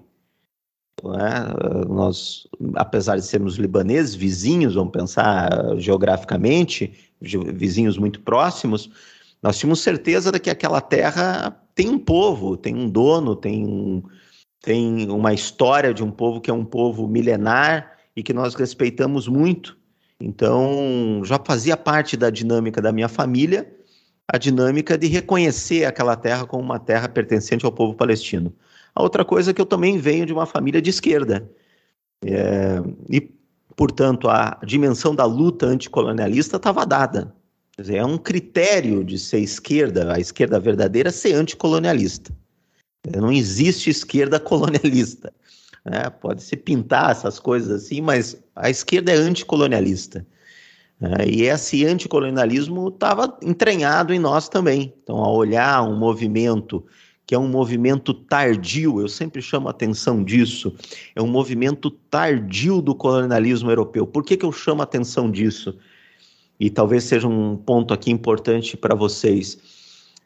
É? 1.05 1.87
Nós, 1.87 2.47
apesar 2.77 3.17
de 3.17 3.27
sermos 3.27 3.57
libaneses, 3.57 4.15
vizinhos, 4.15 4.75
vamos 4.77 4.93
pensar 4.93 5.51
geograficamente, 5.77 7.13
vizinhos 7.21 7.99
muito 7.99 8.21
próximos, 8.21 8.89
nós 9.43 9.59
tínhamos 9.59 9.81
certeza 9.81 10.31
de 10.33 10.39
que 10.39 10.49
aquela 10.49 10.81
terra 10.81 11.61
tem 11.75 11.89
um 11.89 11.99
povo, 11.99 12.57
tem 12.57 12.75
um 12.75 12.89
dono, 12.89 13.35
tem, 13.35 14.03
tem 14.61 15.11
uma 15.11 15.33
história 15.33 15.93
de 15.93 16.03
um 16.03 16.11
povo 16.11 16.41
que 16.41 16.51
é 16.51 16.55
um 16.55 16.65
povo 16.65 17.09
milenar 17.09 17.97
e 18.15 18.23
que 18.23 18.33
nós 18.33 18.55
respeitamos 18.55 19.27
muito. 19.29 19.77
Então, 20.21 21.23
já 21.25 21.39
fazia 21.39 21.77
parte 21.77 22.17
da 22.17 22.31
dinâmica 22.31 22.81
da 22.81 22.93
minha 22.93 23.09
família 23.09 23.71
a 24.27 24.39
dinâmica 24.39 24.97
de 24.97 25.07
reconhecer 25.07 25.85
aquela 25.85 26.17
terra 26.17 26.47
como 26.47 26.63
uma 26.63 26.79
terra 26.79 27.09
pertencente 27.09 27.65
ao 27.65 27.73
povo 27.73 27.95
palestino. 27.95 28.55
A 28.95 29.03
outra 29.03 29.25
coisa 29.25 29.51
é 29.51 29.55
que 29.55 29.61
eu 29.61 29.67
também 29.67 29.99
venho 29.99 30.25
de 30.25 30.33
uma 30.33 30.47
família 30.47 30.81
de 30.81 30.91
esquerda. 30.91 31.51
É, 32.25 32.81
e, 33.11 33.21
portanto, 33.77 34.29
a 34.29 34.59
dimensão 34.65 35.15
da 35.15 35.25
luta 35.25 35.67
anticolonialista 35.67 36.57
estava 36.57 36.87
dada. 36.87 37.35
Dizer, 37.79 37.97
é 37.97 38.05
um 38.05 38.17
critério 38.17 39.03
de 39.03 39.19
ser 39.19 39.41
esquerda, 39.41 40.13
a 40.13 40.21
esquerda 40.21 40.61
verdadeira, 40.61 41.11
ser 41.11 41.35
anticolonialista. 41.35 42.33
Não 43.17 43.33
existe 43.33 43.91
esquerda 43.91 44.39
colonialista. 44.41 45.33
Né? 45.85 46.09
Pode-se 46.09 46.57
pintar 46.57 47.11
essas 47.11 47.39
coisas 47.39 47.85
assim, 47.85 48.01
mas 48.01 48.37
a 48.55 48.71
esquerda 48.71 49.13
é 49.13 49.17
anticolonialista. 49.17 50.27
É, 51.01 51.29
e 51.29 51.43
esse 51.43 51.85
anticolonialismo 51.85 52.89
estava 52.89 53.37
entranhado 53.43 54.15
em 54.15 54.19
nós 54.19 54.49
também. 54.49 54.95
Então, 55.03 55.17
ao 55.17 55.35
olhar 55.35 55.83
um 55.83 55.97
movimento 55.97 56.85
que 57.27 57.35
é 57.35 57.39
um 57.39 57.49
movimento 57.49 58.13
tardio, 58.13 59.01
eu 59.01 59.09
sempre 59.09 59.41
chamo 59.41 59.69
a 59.69 59.71
atenção 59.71 60.23
disso, 60.23 60.75
é 61.17 61.23
um 61.23 61.27
movimento 61.27 61.91
tardio 61.91 62.83
do 62.83 62.95
colonialismo 62.95 63.71
europeu. 63.71 64.07
Por 64.07 64.23
que, 64.23 64.37
que 64.37 64.45
eu 64.45 64.53
chamo 64.53 64.83
a 64.83 64.85
atenção 64.85 65.31
disso? 65.31 65.75
E 66.65 66.71
talvez 66.71 67.05
seja 67.05 67.29
um 67.29 67.57
ponto 67.57 67.93
aqui 67.93 68.11
importante 68.11 68.77
para 68.77 68.95
vocês. 68.95 69.59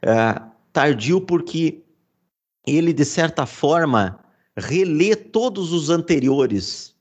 É, 0.01 0.41
tardio 0.73 1.21
porque 1.21 1.83
ele, 2.67 2.93
de 2.93 3.05
certa 3.05 3.47
forma, 3.47 4.21
relê 4.57 5.17
todos 5.17 5.73
os 5.73 5.91
anteriores 5.91 6.95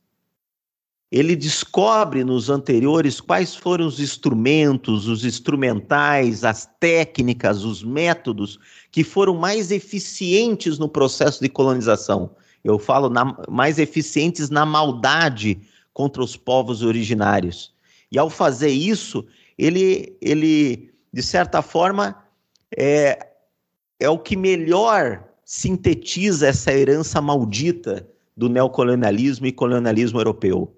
ele 1.11 1.35
descobre 1.35 2.23
nos 2.23 2.49
anteriores 2.49 3.21
quais 3.21 3.55
foram 3.55 3.87
os 3.87 3.99
instrumentos, 3.99 5.07
os 5.07 5.23
instrumentais, 5.23 6.43
as 6.43 6.69
técnicas, 6.79 7.63
os 7.63 7.81
métodos 7.81 8.59
que 8.91 9.03
foram 9.05 9.35
mais 9.35 9.71
eficientes 9.71 10.77
no 10.77 10.89
processo 10.89 11.41
de 11.41 11.47
colonização. 11.47 12.31
Eu 12.61 12.77
falo 12.77 13.09
na, 13.09 13.37
mais 13.49 13.79
eficientes 13.79 14.49
na 14.49 14.65
maldade 14.65 15.57
contra 15.93 16.21
os 16.21 16.35
povos 16.35 16.83
originários. 16.83 17.73
E 18.11 18.17
ao 18.17 18.29
fazer 18.29 18.69
isso, 18.69 19.25
ele, 19.57 20.17
ele 20.21 20.93
de 21.11 21.23
certa 21.23 21.61
forma, 21.61 22.15
é, 22.77 23.31
é 23.99 24.09
o 24.09 24.19
que 24.19 24.35
melhor 24.35 25.23
sintetiza 25.43 26.47
essa 26.47 26.71
herança 26.71 27.21
maldita 27.21 28.07
do 28.35 28.49
neocolonialismo 28.49 29.47
e 29.47 29.51
colonialismo 29.51 30.19
europeu. 30.19 30.75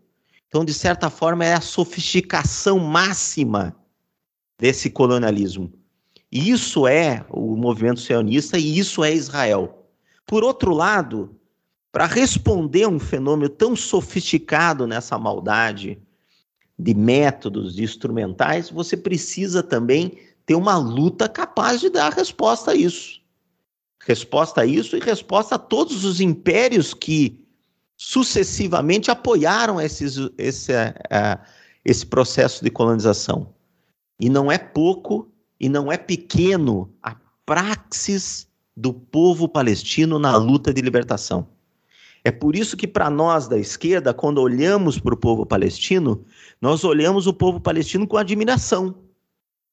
Então, 0.48 0.64
de 0.64 0.74
certa 0.74 1.10
forma, 1.10 1.46
é 1.46 1.54
a 1.54 1.62
sofisticação 1.62 2.80
máxima 2.80 3.76
desse 4.58 4.90
colonialismo. 4.90 5.72
E 6.32 6.50
isso 6.50 6.88
é 6.88 7.26
o 7.30 7.56
movimento 7.56 8.00
sionista 8.00 8.58
e 8.58 8.78
isso 8.78 9.04
é 9.04 9.14
Israel. 9.14 9.88
Por 10.26 10.44
outro 10.44 10.74
lado, 10.74 11.36
para 11.92 12.06
responder 12.06 12.84
a 12.84 12.90
um 12.90 13.00
fenômeno 13.00 13.50
tão 13.50 13.76
sofisticado 13.76 14.86
nessa 14.86 15.18
maldade 15.18 16.00
de 16.80 16.94
métodos, 16.94 17.76
de 17.76 17.84
instrumentais, 17.84 18.70
você 18.70 18.96
precisa 18.96 19.62
também 19.62 20.18
ter 20.46 20.56
uma 20.56 20.78
luta 20.78 21.28
capaz 21.28 21.82
de 21.82 21.90
dar 21.90 22.14
resposta 22.14 22.72
a 22.72 22.76
isso. 22.76 23.20
Resposta 24.02 24.62
a 24.62 24.66
isso 24.66 24.96
e 24.96 25.02
resposta 25.02 25.56
a 25.56 25.60
todos 25.60 26.06
os 26.06 26.22
impérios 26.22 26.94
que 26.94 27.38
sucessivamente 27.98 29.12
apoiaram 29.12 29.80
esses, 29.82 30.16
esse, 30.38 30.72
uh, 30.72 31.40
esse 31.84 32.06
processo 32.06 32.64
de 32.64 32.70
colonização. 32.70 33.54
E 34.18 34.30
não 34.30 34.50
é 34.50 34.58
pouco 34.58 35.30
e 35.60 35.68
não 35.68 35.92
é 35.92 35.98
pequeno 35.98 36.90
a 37.04 37.16
praxis 37.46 38.48
do 38.76 38.94
povo 38.94 39.50
palestino 39.50 40.18
na 40.18 40.38
luta 40.38 40.74
de 40.74 40.82
libertação. 40.82 41.46
É 42.24 42.32
por 42.32 42.56
isso 42.56 42.76
que, 42.76 42.88
para 42.88 43.10
nós 43.10 43.48
da 43.48 43.58
esquerda, 43.58 44.14
quando 44.14 44.40
olhamos 44.40 45.00
para 45.00 45.14
o 45.14 45.18
povo 45.18 45.46
palestino, 45.46 46.26
nós 46.62 46.84
olhamos 46.84 47.28
o 47.28 47.34
povo 47.34 47.60
palestino 47.60 48.08
com 48.08 48.18
admiração, 48.18 48.96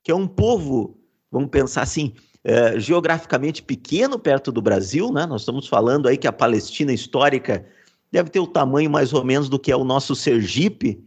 que 0.02 0.10
é 0.10 0.14
um 0.14 0.28
povo, 0.28 0.96
vamos 1.30 1.50
pensar 1.50 1.82
assim, 1.82 2.14
é, 2.44 2.78
geograficamente 2.78 3.62
pequeno 3.62 4.18
perto 4.18 4.52
do 4.52 4.62
Brasil, 4.62 5.12
né? 5.12 5.26
Nós 5.26 5.42
estamos 5.42 5.66
falando 5.66 6.06
aí 6.06 6.16
que 6.16 6.28
a 6.28 6.32
Palestina 6.32 6.92
histórica 6.92 7.66
deve 8.12 8.30
ter 8.30 8.38
o 8.38 8.46
tamanho 8.46 8.88
mais 8.88 9.12
ou 9.12 9.24
menos 9.24 9.48
do 9.48 9.58
que 9.58 9.72
é 9.72 9.76
o 9.76 9.82
nosso 9.82 10.14
Sergipe, 10.14 11.04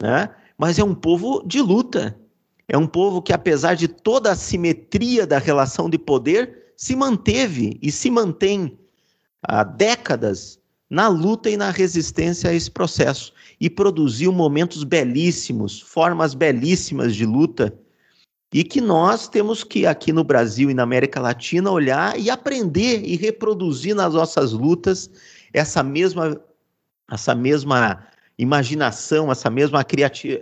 né? 0.00 0.30
Mas 0.56 0.78
é 0.78 0.84
um 0.84 0.94
povo 0.94 1.42
de 1.44 1.60
luta. 1.60 2.16
É 2.68 2.78
um 2.78 2.86
povo 2.86 3.20
que, 3.20 3.32
apesar 3.32 3.74
de 3.74 3.88
toda 3.88 4.30
a 4.30 4.36
simetria 4.36 5.26
da 5.26 5.38
relação 5.38 5.90
de 5.90 5.98
poder, 5.98 6.72
se 6.76 6.94
manteve 6.94 7.78
e 7.82 7.90
se 7.90 8.08
mantém 8.08 8.78
há 9.42 9.64
décadas 9.64 10.60
na 10.90 11.08
luta 11.08 11.50
e 11.50 11.56
na 11.56 11.70
resistência 11.70 12.50
a 12.50 12.54
esse 12.54 12.70
processo 12.70 13.32
e 13.60 13.68
produziu 13.68 14.32
momentos 14.32 14.84
belíssimos, 14.84 15.80
formas 15.80 16.34
belíssimas 16.34 17.14
de 17.14 17.26
luta 17.26 17.74
e 18.52 18.64
que 18.64 18.80
nós 18.80 19.28
temos 19.28 19.62
que, 19.62 19.86
aqui 19.86 20.12
no 20.12 20.24
Brasil 20.24 20.70
e 20.70 20.74
na 20.74 20.82
América 20.82 21.20
Latina, 21.20 21.70
olhar 21.70 22.18
e 22.18 22.30
aprender 22.30 23.02
e 23.04 23.16
reproduzir 23.16 23.94
nas 23.94 24.14
nossas 24.14 24.52
lutas 24.52 25.10
essa 25.52 25.82
mesma, 25.82 26.40
essa 27.10 27.34
mesma 27.34 28.06
imaginação, 28.38 29.30
essa 29.30 29.50
mesma 29.50 29.84
criati 29.84 30.38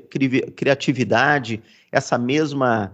criatividade, 0.54 1.60
essa 1.90 2.16
mesma 2.16 2.92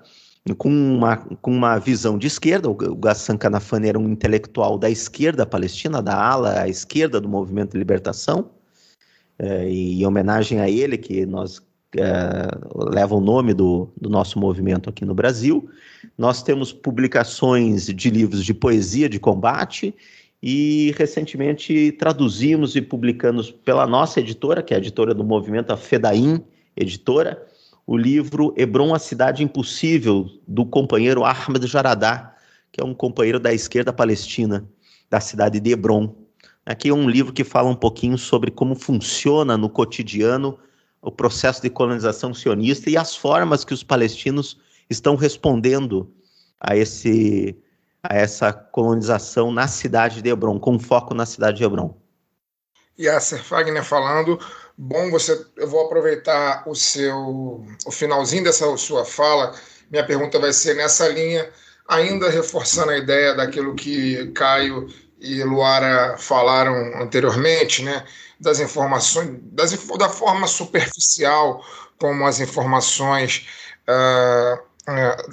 Com, 0.57 0.69
uma, 0.69 1.17
com 1.17 1.51
uma 1.51 1.79
visão 1.79 2.17
de 2.17 2.27
esquerda, 2.27 2.69
o 2.69 2.73
Ghassan 2.73 3.37
Kanafani 3.37 3.89
era 3.89 3.99
um 3.99 4.09
intelectual 4.09 4.77
da 4.77 4.89
esquerda 4.89 5.45
palestina, 5.45 6.01
da 6.01 6.15
ala 6.15 6.61
à 6.61 6.69
esquerda 6.69 7.19
do 7.19 7.27
movimento 7.27 7.71
de 7.71 7.79
libertação, 7.79 8.51
é, 9.39 9.69
e 9.69 10.01
em 10.01 10.05
homenagem 10.05 10.59
a 10.59 10.69
ele 10.69 10.97
que 10.97 11.25
nós 11.25 11.61
é, 11.97 12.47
leva 12.75 13.15
o 13.15 13.21
nome 13.21 13.53
do, 13.53 13.89
do 13.99 14.09
nosso 14.09 14.39
movimento 14.39 14.89
aqui 14.89 15.03
no 15.03 15.15
Brasil. 15.15 15.67
Nós 16.17 16.41
temos 16.41 16.71
publicações 16.71 17.87
de 17.87 18.09
livros 18.09 18.45
de 18.45 18.53
poesia 18.53 19.09
de 19.09 19.19
combate 19.19 19.93
e 20.41 20.93
recentemente 20.97 21.91
traduzimos 21.93 22.75
e 22.75 22.81
publicamos 22.81 23.51
pela 23.51 23.85
nossa 23.85 24.19
editora, 24.19 24.63
que 24.63 24.73
é 24.73 24.77
a 24.77 24.79
editora 24.79 25.13
do 25.13 25.23
movimento, 25.23 25.71
a 25.71 25.77
Fedaim 25.77 26.43
Editora, 26.75 27.45
o 27.85 27.97
livro 27.97 28.53
Hebron, 28.57 28.93
a 28.93 28.99
Cidade 28.99 29.43
Impossível, 29.43 30.29
do 30.47 30.65
companheiro 30.65 31.23
Ahmed 31.25 31.67
Jaradá, 31.67 32.35
que 32.71 32.81
é 32.81 32.83
um 32.83 32.93
companheiro 32.93 33.39
da 33.39 33.53
esquerda 33.53 33.91
palestina, 33.93 34.67
da 35.09 35.19
cidade 35.19 35.59
de 35.59 35.71
Hebron. 35.71 36.15
Aqui 36.65 36.89
é 36.89 36.93
um 36.93 37.09
livro 37.09 37.31
que 37.31 37.43
fala 37.43 37.69
um 37.69 37.75
pouquinho 37.75 38.17
sobre 38.17 38.51
como 38.51 38.75
funciona 38.75 39.57
no 39.57 39.69
cotidiano 39.69 40.57
o 41.01 41.11
processo 41.11 41.61
de 41.61 41.69
colonização 41.69 42.33
sionista 42.33 42.89
e 42.89 42.97
as 42.97 43.15
formas 43.15 43.63
que 43.63 43.73
os 43.73 43.83
palestinos 43.83 44.57
estão 44.89 45.15
respondendo 45.15 46.13
a 46.59 46.75
esse 46.75 47.57
a 48.07 48.15
essa 48.15 48.53
colonização 48.53 49.51
na 49.51 49.67
cidade 49.67 50.21
de 50.21 50.29
Hebron, 50.29 50.59
com 50.59 50.77
foco 50.77 51.15
na 51.15 51.25
cidade 51.25 51.57
de 51.57 51.63
Hebron. 51.63 51.97
Yasser 52.99 53.43
Fagner 53.43 53.83
falando. 53.83 54.39
Bom, 54.77 55.09
você, 55.09 55.45
eu 55.57 55.67
vou 55.67 55.85
aproveitar 55.85 56.63
o 56.67 56.75
seu 56.75 57.65
o 57.85 57.91
finalzinho 57.91 58.43
dessa 58.43 58.77
sua 58.77 59.03
fala. 59.05 59.53
Minha 59.89 60.05
pergunta 60.05 60.39
vai 60.39 60.53
ser 60.53 60.75
nessa 60.75 61.07
linha, 61.07 61.49
ainda 61.87 62.29
reforçando 62.29 62.91
a 62.91 62.97
ideia 62.97 63.33
daquilo 63.33 63.75
que 63.75 64.31
Caio 64.33 64.87
e 65.19 65.43
Luara 65.43 66.17
falaram 66.17 67.01
anteriormente, 67.01 67.83
né? 67.83 68.05
Das 68.39 68.59
informações, 68.59 69.39
das, 69.41 69.71
da 69.97 70.09
forma 70.09 70.47
superficial 70.47 71.63
como 71.97 72.25
as 72.25 72.39
informações 72.39 73.47
uh, 73.87 74.61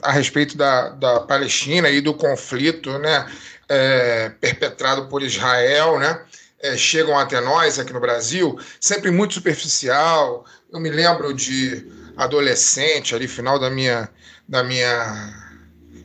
a 0.02 0.12
respeito 0.12 0.56
da, 0.56 0.90
da 0.90 1.20
Palestina 1.20 1.90
e 1.90 2.00
do 2.00 2.14
conflito 2.14 2.98
né, 2.98 3.30
é, 3.68 4.30
perpetrado 4.40 5.08
por 5.08 5.22
Israel, 5.22 5.98
né, 5.98 6.22
é, 6.60 6.76
chegam 6.76 7.18
até 7.18 7.40
nós 7.40 7.78
aqui 7.78 7.92
no 7.92 8.00
Brasil, 8.00 8.58
sempre 8.80 9.10
muito 9.10 9.34
superficial. 9.34 10.46
Eu 10.72 10.80
me 10.80 10.90
lembro 10.90 11.34
de 11.34 11.86
adolescente, 12.16 13.14
ali 13.14 13.28
final 13.28 13.58
da 13.58 13.68
minha, 13.68 14.08
da 14.48 14.62
minha 14.62 15.34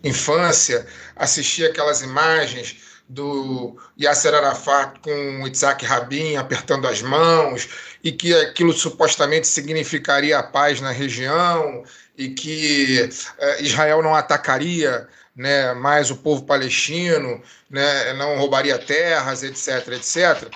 infância, 0.04 0.86
assistir 1.16 1.66
aquelas 1.66 2.02
imagens 2.02 2.78
do 3.10 3.78
Yasser 3.98 4.34
Arafat 4.34 5.00
com 5.00 5.48
Isaac 5.48 5.86
Rabin 5.86 6.36
apertando 6.36 6.88
as 6.88 7.02
mãos 7.02 7.70
e 8.04 8.12
que 8.12 8.34
aquilo 8.34 8.74
supostamente 8.74 9.48
significaria 9.48 10.38
a 10.38 10.44
paz 10.44 10.82
na 10.82 10.92
região 10.92 11.84
e 12.18 12.30
que 12.30 13.10
eh, 13.38 13.62
Israel 13.62 14.02
não 14.02 14.16
atacaria 14.16 15.08
né, 15.36 15.74
mais 15.74 16.10
o 16.10 16.18
povo 16.18 16.44
palestino, 16.44 17.42
né, 17.70 18.14
não 18.14 18.38
roubaria 18.38 18.80
terras, 18.80 19.44
etc, 19.44 19.88
etc. 19.90 20.52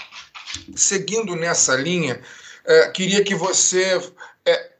Seguindo 0.75 1.35
nessa 1.35 1.75
linha, 1.75 2.19
eh, 2.65 2.89
queria 2.89 3.23
que 3.23 3.35
você 3.35 4.01
eh, 4.43 4.71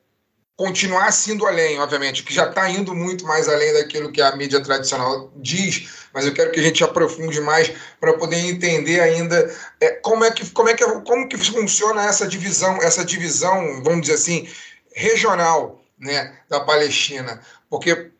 continuasse 0.56 1.32
indo 1.32 1.46
além, 1.46 1.80
obviamente, 1.80 2.24
que 2.24 2.34
já 2.34 2.50
está 2.50 2.68
indo 2.68 2.96
muito 2.96 3.26
mais 3.26 3.48
além 3.48 3.74
daquilo 3.74 4.12
que 4.12 4.22
a 4.22 4.36
mídia 4.36 4.60
tradicional 4.60 5.32
diz, 5.36 6.08
mas 6.12 6.26
eu 6.26 6.34
quero 6.34 6.52
que 6.52 6.60
a 6.60 6.64
gente 6.64 6.84
aprofunde 6.84 7.40
mais 7.42 7.72
para 8.00 8.14
poder 8.14 8.38
entender 8.38 9.00
ainda 9.00 9.56
como 10.02 10.26
é 10.26 10.32
que 10.32 10.50
como 10.50 10.68
é 10.68 10.74
que 10.74 10.86
como 10.86 11.30
que 11.30 11.38
funciona 11.38 12.06
essa 12.06 12.28
divisão, 12.28 12.78
essa 12.82 13.06
divisão, 13.06 13.82
vamos 13.82 14.02
dizer 14.02 14.16
assim, 14.16 14.50
regional 14.94 15.81
né, 16.02 16.36
da 16.50 16.60
Palestina, 16.60 17.40
porque 17.70 18.12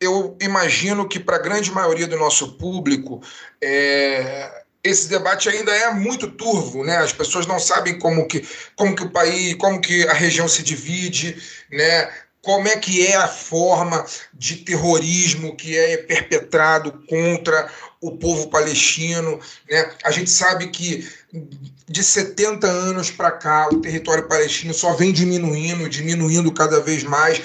eu 0.00 0.36
imagino 0.40 1.08
que 1.08 1.18
para 1.18 1.36
a 1.36 1.42
grande 1.42 1.70
maioria 1.70 2.06
do 2.06 2.18
nosso 2.18 2.52
público 2.52 3.22
é, 3.62 4.64
esse 4.82 5.08
debate 5.08 5.48
ainda 5.48 5.72
é 5.72 5.92
muito 5.92 6.30
turvo, 6.30 6.84
né? 6.84 6.98
As 6.98 7.12
pessoas 7.12 7.46
não 7.46 7.58
sabem 7.58 7.98
como 7.98 8.26
que, 8.26 8.46
como 8.76 8.94
que 8.94 9.02
o 9.02 9.10
país, 9.10 9.54
como 9.54 9.80
que 9.80 10.06
a 10.06 10.12
região 10.12 10.48
se 10.48 10.62
divide, 10.62 11.36
né? 11.70 12.10
Como 12.40 12.68
é 12.68 12.76
que 12.76 13.06
é 13.06 13.16
a 13.16 13.28
forma 13.28 14.06
de 14.32 14.56
terrorismo 14.56 15.56
que 15.56 15.76
é 15.76 15.96
perpetrado 15.96 16.92
contra 17.08 17.70
o 18.00 18.16
povo 18.16 18.48
palestino, 18.48 19.40
né? 19.68 19.90
A 20.04 20.10
gente 20.10 20.30
sabe 20.30 20.68
que 20.68 21.06
de 21.88 22.04
70 22.04 22.66
anos 22.66 23.10
para 23.10 23.30
cá, 23.30 23.68
o 23.72 23.80
território 23.80 24.28
palestino 24.28 24.74
só 24.74 24.92
vem 24.92 25.12
diminuindo, 25.12 25.88
diminuindo 25.88 26.52
cada 26.52 26.80
vez 26.80 27.02
mais, 27.02 27.40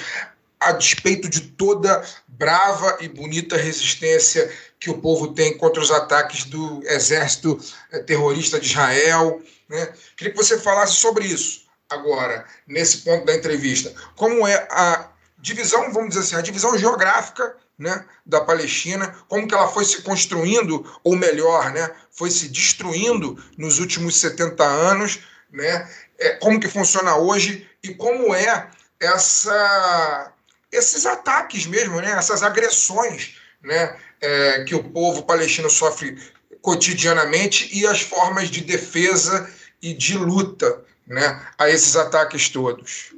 a 0.59 0.71
despeito 0.71 1.29
de 1.29 1.41
toda 1.41 2.03
brava 2.27 2.97
e 2.99 3.07
bonita 3.07 3.55
resistência 3.55 4.51
que 4.79 4.89
o 4.89 4.97
povo 4.97 5.33
tem 5.33 5.57
contra 5.57 5.81
os 5.81 5.91
ataques 5.91 6.45
do 6.45 6.81
exército 6.85 7.59
eh, 7.91 7.99
terrorista 7.99 8.59
de 8.59 8.67
Israel. 8.67 9.41
Né? 9.69 9.93
Queria 10.17 10.33
que 10.33 10.37
você 10.37 10.59
falasse 10.59 10.95
sobre 10.95 11.25
isso 11.25 11.63
agora, 11.89 12.45
nesse 12.67 12.97
ponto 12.97 13.25
da 13.25 13.35
entrevista. 13.35 13.93
Como 14.15 14.45
é 14.47 14.67
a 14.69 15.09
divisão, 15.39 15.91
vamos 15.93 16.09
dizer 16.09 16.21
assim, 16.21 16.35
a 16.35 16.41
divisão 16.41 16.77
geográfica 16.77 17.55
né, 17.83 18.05
da 18.25 18.39
Palestina, 18.39 19.13
como 19.27 19.45
que 19.45 19.53
ela 19.53 19.67
foi 19.67 19.83
se 19.83 20.01
construindo, 20.01 20.89
ou 21.03 21.17
melhor, 21.17 21.71
né, 21.71 21.91
foi 22.11 22.31
se 22.31 22.47
destruindo 22.47 23.37
nos 23.57 23.79
últimos 23.79 24.15
70 24.15 24.63
anos, 24.63 25.19
né, 25.51 25.87
é, 26.17 26.29
como 26.37 26.59
que 26.59 26.69
funciona 26.69 27.17
hoje 27.17 27.69
e 27.83 27.93
como 27.93 28.33
é 28.33 28.69
essa, 28.99 30.31
esses 30.71 31.05
ataques 31.05 31.65
mesmo, 31.65 31.99
né, 31.99 32.11
essas 32.11 32.41
agressões 32.41 33.35
né, 33.61 33.97
é, 34.21 34.63
que 34.63 34.73
o 34.73 34.83
povo 34.83 35.23
palestino 35.23 35.69
sofre 35.69 36.17
cotidianamente 36.61 37.69
e 37.77 37.85
as 37.85 38.01
formas 38.01 38.49
de 38.49 38.61
defesa 38.61 39.49
e 39.81 39.93
de 39.93 40.17
luta 40.17 40.85
né, 41.05 41.45
a 41.57 41.69
esses 41.69 41.97
ataques 41.97 42.47
todos. 42.47 43.13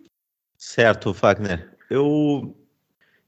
Certo, 0.57 1.13
Wagner. 1.13 1.69
Eu 1.87 2.55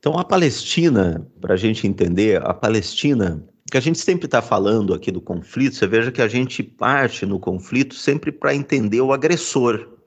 então 0.08 0.17
a 0.17 0.24
Palestina, 0.24 1.30
para 1.41 1.56
a 1.56 1.58
gente 1.58 1.86
entender, 1.86 2.41
a 2.41 2.54
Palestina 2.54 3.46
que 3.70 3.76
a 3.76 3.82
gente 3.82 4.00
sempre 4.00 4.24
está 4.24 4.41
falando 4.41 4.93
aqui 4.93 5.12
do 5.12 5.20
conflito, 5.20 5.76
você 5.76 5.86
veja 5.86 6.13
que 6.13 6.22
a 6.22 6.30
gente 6.30 6.63
parte 6.63 7.26
no 7.26 7.38
conflito 7.38 7.93
sempre 7.93 8.32
para 8.32 8.56
entender 8.56 9.02
o 9.02 9.12
agressor, 9.12 9.98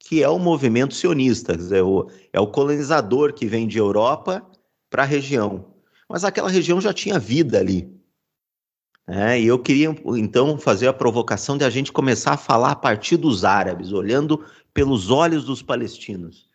que 0.00 0.20
é 0.20 0.28
o 0.28 0.36
movimento 0.36 0.94
sionista, 0.94 1.56
é 1.72 1.80
o, 1.80 2.10
é 2.32 2.40
o 2.40 2.48
colonizador 2.48 3.32
que 3.32 3.46
vem 3.46 3.68
de 3.68 3.78
Europa 3.78 4.44
para 4.90 5.04
a 5.04 5.06
região. 5.06 5.76
Mas 6.08 6.24
aquela 6.24 6.50
região 6.50 6.80
já 6.80 6.92
tinha 6.92 7.16
vida 7.16 7.56
ali. 7.56 7.88
É, 9.06 9.40
e 9.40 9.46
eu 9.46 9.60
queria 9.60 9.94
então 10.16 10.58
fazer 10.58 10.88
a 10.88 10.92
provocação 10.92 11.56
de 11.56 11.62
a 11.62 11.70
gente 11.70 11.92
começar 11.92 12.32
a 12.32 12.36
falar 12.36 12.72
a 12.72 12.76
partir 12.76 13.16
dos 13.16 13.44
árabes, 13.44 13.92
olhando 13.92 14.44
pelos 14.74 15.08
olhos 15.08 15.44
dos 15.44 15.62
palestinos. 15.62 16.49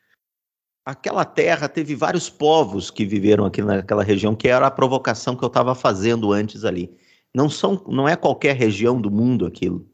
Aquela 0.85 1.25
terra 1.25 1.67
teve 1.67 1.95
vários 1.95 2.29
povos 2.29 2.91
que 2.91 3.05
viveram 3.05 3.43
aqui 3.43 3.59
naquela 3.59 4.03
região, 4.03 4.35
que 4.35 4.47
era 4.47 4.67
a 4.67 4.71
provocação 4.71 5.35
que 5.35 5.43
eu 5.43 5.47
estava 5.47 5.73
fazendo 5.73 6.31
antes 6.31 6.63
ali. 6.63 6.95
Não, 7.33 7.49
são, 7.49 7.83
não 7.87 8.07
é 8.07 8.15
qualquer 8.15 8.55
região 8.55 9.01
do 9.01 9.09
mundo 9.09 9.47
aquilo. 9.47 9.87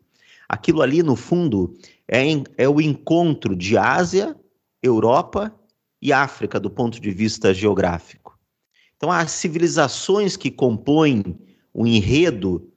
Aquilo 0.49 0.81
ali, 0.81 1.01
no 1.01 1.15
fundo, 1.15 1.73
é, 2.05 2.21
em, 2.25 2.43
é 2.57 2.67
o 2.67 2.81
encontro 2.81 3.55
de 3.55 3.77
Ásia, 3.77 4.35
Europa 4.83 5.55
e 6.01 6.11
África 6.11 6.59
do 6.59 6.69
ponto 6.69 6.99
de 6.99 7.11
vista 7.11 7.53
geográfico. 7.53 8.37
Então, 8.97 9.09
as 9.09 9.31
civilizações 9.31 10.35
que 10.35 10.51
compõem 10.51 11.23
o 11.73 11.87
enredo 11.87 12.69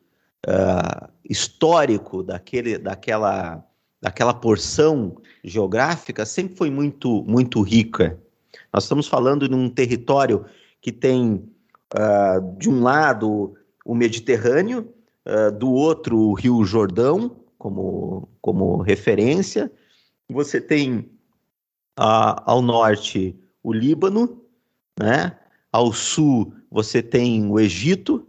uh, 0.47 1.09
histórico 1.29 2.23
daquele, 2.23 2.79
daquela, 2.79 3.67
daquela 4.01 4.33
porção 4.33 5.17
geográfica 5.45 6.25
sempre 6.25 6.57
foi 6.57 6.71
muito, 6.71 7.23
muito 7.25 7.61
rica. 7.61 8.19
Nós 8.73 8.85
estamos 8.85 9.07
falando 9.07 9.49
de 9.49 9.55
um 9.55 9.69
território 9.69 10.45
que 10.81 10.91
tem, 10.91 11.45
uh, 11.95 12.59
de 12.59 12.69
um 12.71 12.83
lado, 12.83 13.55
o 13.85 13.95
Mediterrâneo, 13.95 14.93
uh, 15.27 15.53
do 15.53 15.71
outro, 15.71 16.19
o 16.19 16.33
Rio 16.33 16.65
Jordão, 16.65 17.37
como, 17.59 18.29
como 18.41 18.81
referência. 18.81 19.71
Você 20.31 20.61
tem 20.61 20.99
uh, 21.99 22.41
ao 22.45 22.63
norte 22.63 23.39
o 23.63 23.73
Líbano, 23.73 24.43
né? 24.99 25.39
ao 25.71 25.93
sul 25.93 26.55
você 26.71 27.03
tem 27.03 27.49
o 27.51 27.61
Egito, 27.61 28.27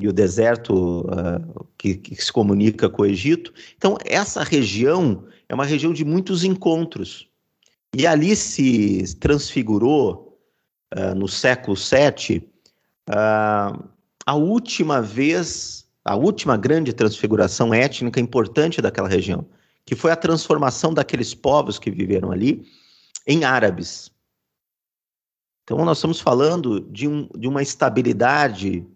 e 0.00 0.08
o 0.08 0.12
deserto 0.12 1.06
que, 1.78 1.94
que, 1.94 2.16
se 2.16 2.32
comunica 2.32 2.90
com 2.90 3.02
o 3.02 3.06
Egito. 3.06 3.52
Então, 3.76 3.96
essa 4.04 4.42
região 4.42 5.24
é 5.52 5.54
uma 5.54 5.66
região 5.66 5.92
de 5.92 6.02
muitos 6.02 6.44
encontros. 6.44 7.28
E 7.94 8.06
ali 8.06 8.34
se 8.34 9.14
transfigurou, 9.16 10.40
uh, 10.96 11.14
no 11.14 11.28
século 11.28 11.76
VII, 11.76 12.38
uh, 13.10 13.86
a 14.24 14.34
última 14.34 15.02
vez, 15.02 15.86
a 16.02 16.16
última 16.16 16.56
grande 16.56 16.94
transfiguração 16.94 17.74
étnica 17.74 18.18
importante 18.18 18.80
daquela 18.80 19.08
região, 19.08 19.46
que 19.84 19.94
foi 19.94 20.10
a 20.10 20.16
transformação 20.16 20.94
daqueles 20.94 21.34
povos 21.34 21.78
que 21.78 21.90
viveram 21.90 22.32
ali 22.32 22.66
em 23.26 23.44
árabes. 23.44 24.10
Então, 25.64 25.84
nós 25.84 25.98
estamos 25.98 26.18
falando 26.18 26.80
de, 26.80 27.06
um, 27.06 27.28
de 27.36 27.46
uma 27.46 27.60
estabilidade 27.60 28.86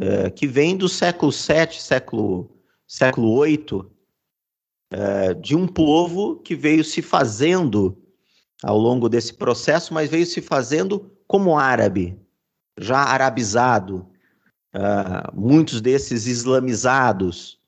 é, 0.00 0.30
que 0.30 0.46
vem 0.46 0.74
do 0.74 0.88
século 0.88 1.30
VII, 1.30 1.78
século, 1.78 2.50
século 2.86 3.44
VIII, 3.44 3.95
é, 4.90 5.34
de 5.34 5.56
um 5.56 5.66
povo 5.66 6.36
que 6.36 6.54
veio 6.54 6.84
se 6.84 7.02
fazendo 7.02 7.96
ao 8.62 8.78
longo 8.78 9.08
desse 9.08 9.34
processo, 9.34 9.92
mas 9.92 10.10
veio 10.10 10.26
se 10.26 10.40
fazendo 10.40 11.10
como 11.26 11.58
árabe, 11.58 12.18
já 12.78 12.98
arabizado, 12.98 14.06
é, 14.74 14.80
muitos 15.34 15.80
desses 15.80 16.26
islamizados 16.26 17.58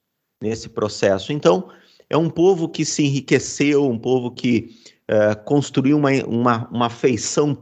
nesse 0.41 0.69
processo. 0.69 1.33
Então, 1.33 1.69
é 2.09 2.17
um 2.17 2.31
povo 2.31 2.69
que 2.69 2.85
se 2.85 3.05
enriqueceu, 3.05 3.89
um 3.89 3.99
povo 3.99 4.31
que 4.31 4.77
é, 5.07 5.35
construiu 5.35 5.97
uma, 5.97 6.11
uma, 6.27 6.69
uma 6.69 6.91
feição 6.91 7.57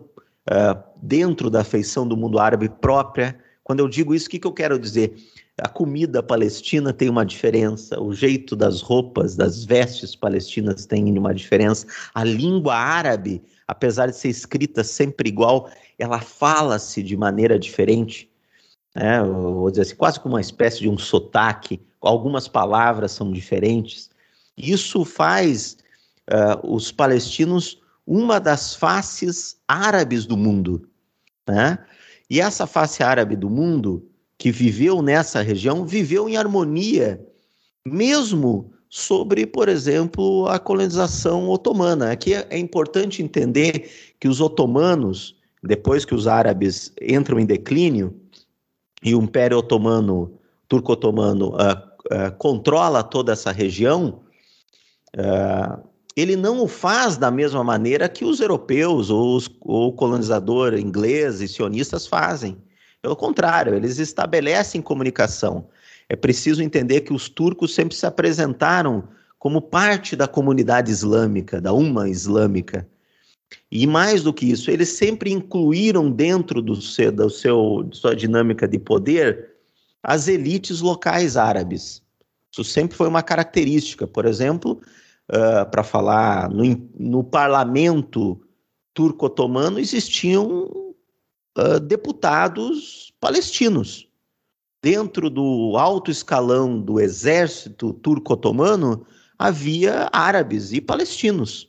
é, 0.49 0.77
dentro 1.03 1.51
da 1.51 1.65
feição 1.65 2.07
do 2.07 2.17
mundo 2.17 2.39
árabe 2.39 2.69
própria, 2.69 3.39
quando 3.67 3.81
eu 3.81 3.89
digo 3.89 4.15
isso, 4.15 4.29
o 4.29 4.31
que, 4.31 4.39
que 4.39 4.47
eu 4.47 4.53
quero 4.53 4.79
dizer? 4.79 5.17
A 5.63 5.69
comida 5.69 6.23
palestina 6.23 6.93
tem 6.93 7.09
uma 7.09 7.25
diferença, 7.25 7.99
o 7.99 8.13
jeito 8.13 8.55
das 8.55 8.83
roupas, 8.83 9.35
das 9.37 9.65
vestes 9.65 10.15
palestinas 10.15 10.85
tem 10.85 11.17
uma 11.17 11.35
diferença, 11.35 11.87
a 12.15 12.23
língua 12.23 12.75
árabe, 12.75 13.43
apesar 13.67 14.09
de 14.09 14.17
ser 14.17 14.29
escrita 14.29 14.85
sempre 14.85 15.31
igual, 15.31 15.71
ela 15.99 16.21
fala-se 16.21 17.03
de 17.03 17.17
maneira 17.17 17.59
diferente. 17.59 18.31
Né? 18.95 19.23
vou 19.23 19.71
dizer 19.71 19.83
assim, 19.83 19.97
quase 19.97 20.21
como 20.21 20.35
uma 20.35 20.41
espécie 20.43 20.81
de 20.81 20.91
um 20.91 20.99
sotaque, 20.99 21.81
algumas 22.03 22.47
palavras 22.49 23.13
são 23.13 23.33
diferentes. 23.33 24.11
Isso 24.59 25.07
faz 25.07 25.79
uh, 26.31 26.75
os 26.75 26.93
palestinos 26.93 27.81
uma 28.07 28.39
das 28.39 28.75
faces 28.75 29.59
árabes 29.67 30.27
do 30.27 30.37
mundo. 30.37 30.87
Né? 31.49 31.79
E 32.29 32.41
essa 32.41 32.67
face 32.67 33.03
árabe 33.03 33.37
do 33.37 33.51
mundo, 33.51 34.07
que 34.39 34.51
viveu 34.51 35.01
nessa 35.03 35.41
região, 35.43 35.87
viveu 35.87 36.29
em 36.29 36.37
harmonia, 36.37 37.25
mesmo 37.87 38.73
sobre, 38.89 39.47
por 39.47 39.69
exemplo, 39.69 40.47
a 40.49 40.59
colonização 40.59 41.49
otomana. 41.49 42.13
Aqui 42.13 42.35
é, 42.35 42.47
é 42.51 42.59
importante 42.59 43.23
entender 43.23 43.91
que 44.21 44.29
os 44.29 44.41
otomanos, 44.41 45.37
depois 45.63 46.05
que 46.05 46.15
os 46.15 46.27
árabes 46.27 46.93
entram 47.01 47.39
em 47.39 47.47
declínio, 47.47 48.15
e 49.03 49.15
o 49.15 49.23
Império 49.23 49.59
Otomano, 49.59 50.39
Turco-Otomano, 50.69 51.51
uh, 51.51 51.57
uh, 52.13 52.33
controla 52.39 53.03
toda 53.03 53.33
essa 53.33 53.53
região, 53.53 54.21
uh, 55.17 55.87
ele 56.17 56.35
não 56.35 56.63
o 56.63 56.67
faz 56.67 57.17
da 57.17 57.31
mesma 57.31 57.63
maneira 57.63 58.09
que 58.09 58.25
os 58.25 58.41
europeus 58.41 59.11
ou, 59.11 59.37
os, 59.37 59.51
ou 59.61 59.93
colonizador 59.93 60.75
inglês 60.75 61.41
e 61.41 61.49
sionistas 61.49 62.07
fazem. 62.07 62.57
Pelo 63.07 63.15
contrário, 63.15 63.77
eles 63.77 64.01
estabelecem 64.01 64.83
comunicação. 64.83 65.69
É 66.09 66.17
preciso 66.17 66.61
entender 66.61 67.03
que 67.03 67.13
os 67.13 67.29
turcos 67.29 67.73
sempre 67.73 67.95
se 67.95 68.05
apresentaram 68.05 69.07
como 69.39 69.63
parte 69.63 70.17
da 70.17 70.27
comunidade 70.27 70.91
islâmica, 70.91 71.61
da 71.61 71.73
Umma 71.73 72.09
islâmica. 72.09 72.85
E 73.71 73.87
mais 73.87 74.25
do 74.25 74.35
que 74.35 74.51
isso, 74.51 74.73
eles 74.73 74.89
sempre 74.89 75.31
incluíram 75.31 76.11
dentro 76.11 76.61
do 76.61 76.75
seu, 76.83 77.13
do 77.13 77.31
seu, 77.31 77.89
sua 77.93 78.17
dinâmica 78.17 78.67
de 78.67 78.77
poder 78.77 79.51
as 80.03 80.27
elites 80.27 80.81
locais 80.81 81.37
árabes. 81.37 82.03
Isso 82.51 82.65
sempre 82.65 82.97
foi 82.97 83.07
uma 83.07 83.23
característica. 83.23 84.05
Por 84.05 84.27
exemplo, 84.27 84.81
uh, 85.31 85.71
para 85.71 85.85
falar 85.85 86.51
no, 86.51 86.65
no 86.99 87.23
parlamento 87.23 88.41
turco-otomano 88.93 89.79
existiam 89.79 90.86
deputados 91.83 93.13
palestinos. 93.21 94.09
Dentro 94.83 95.31
do 95.31 95.77
alto 95.77 96.11
escalão 96.11 96.81
do 96.81 97.01
exército 97.01 97.93
turco-otomano 97.95 99.05
havia 99.39 100.09
árabes 100.13 100.73
e 100.73 100.81
palestinos. 100.81 101.69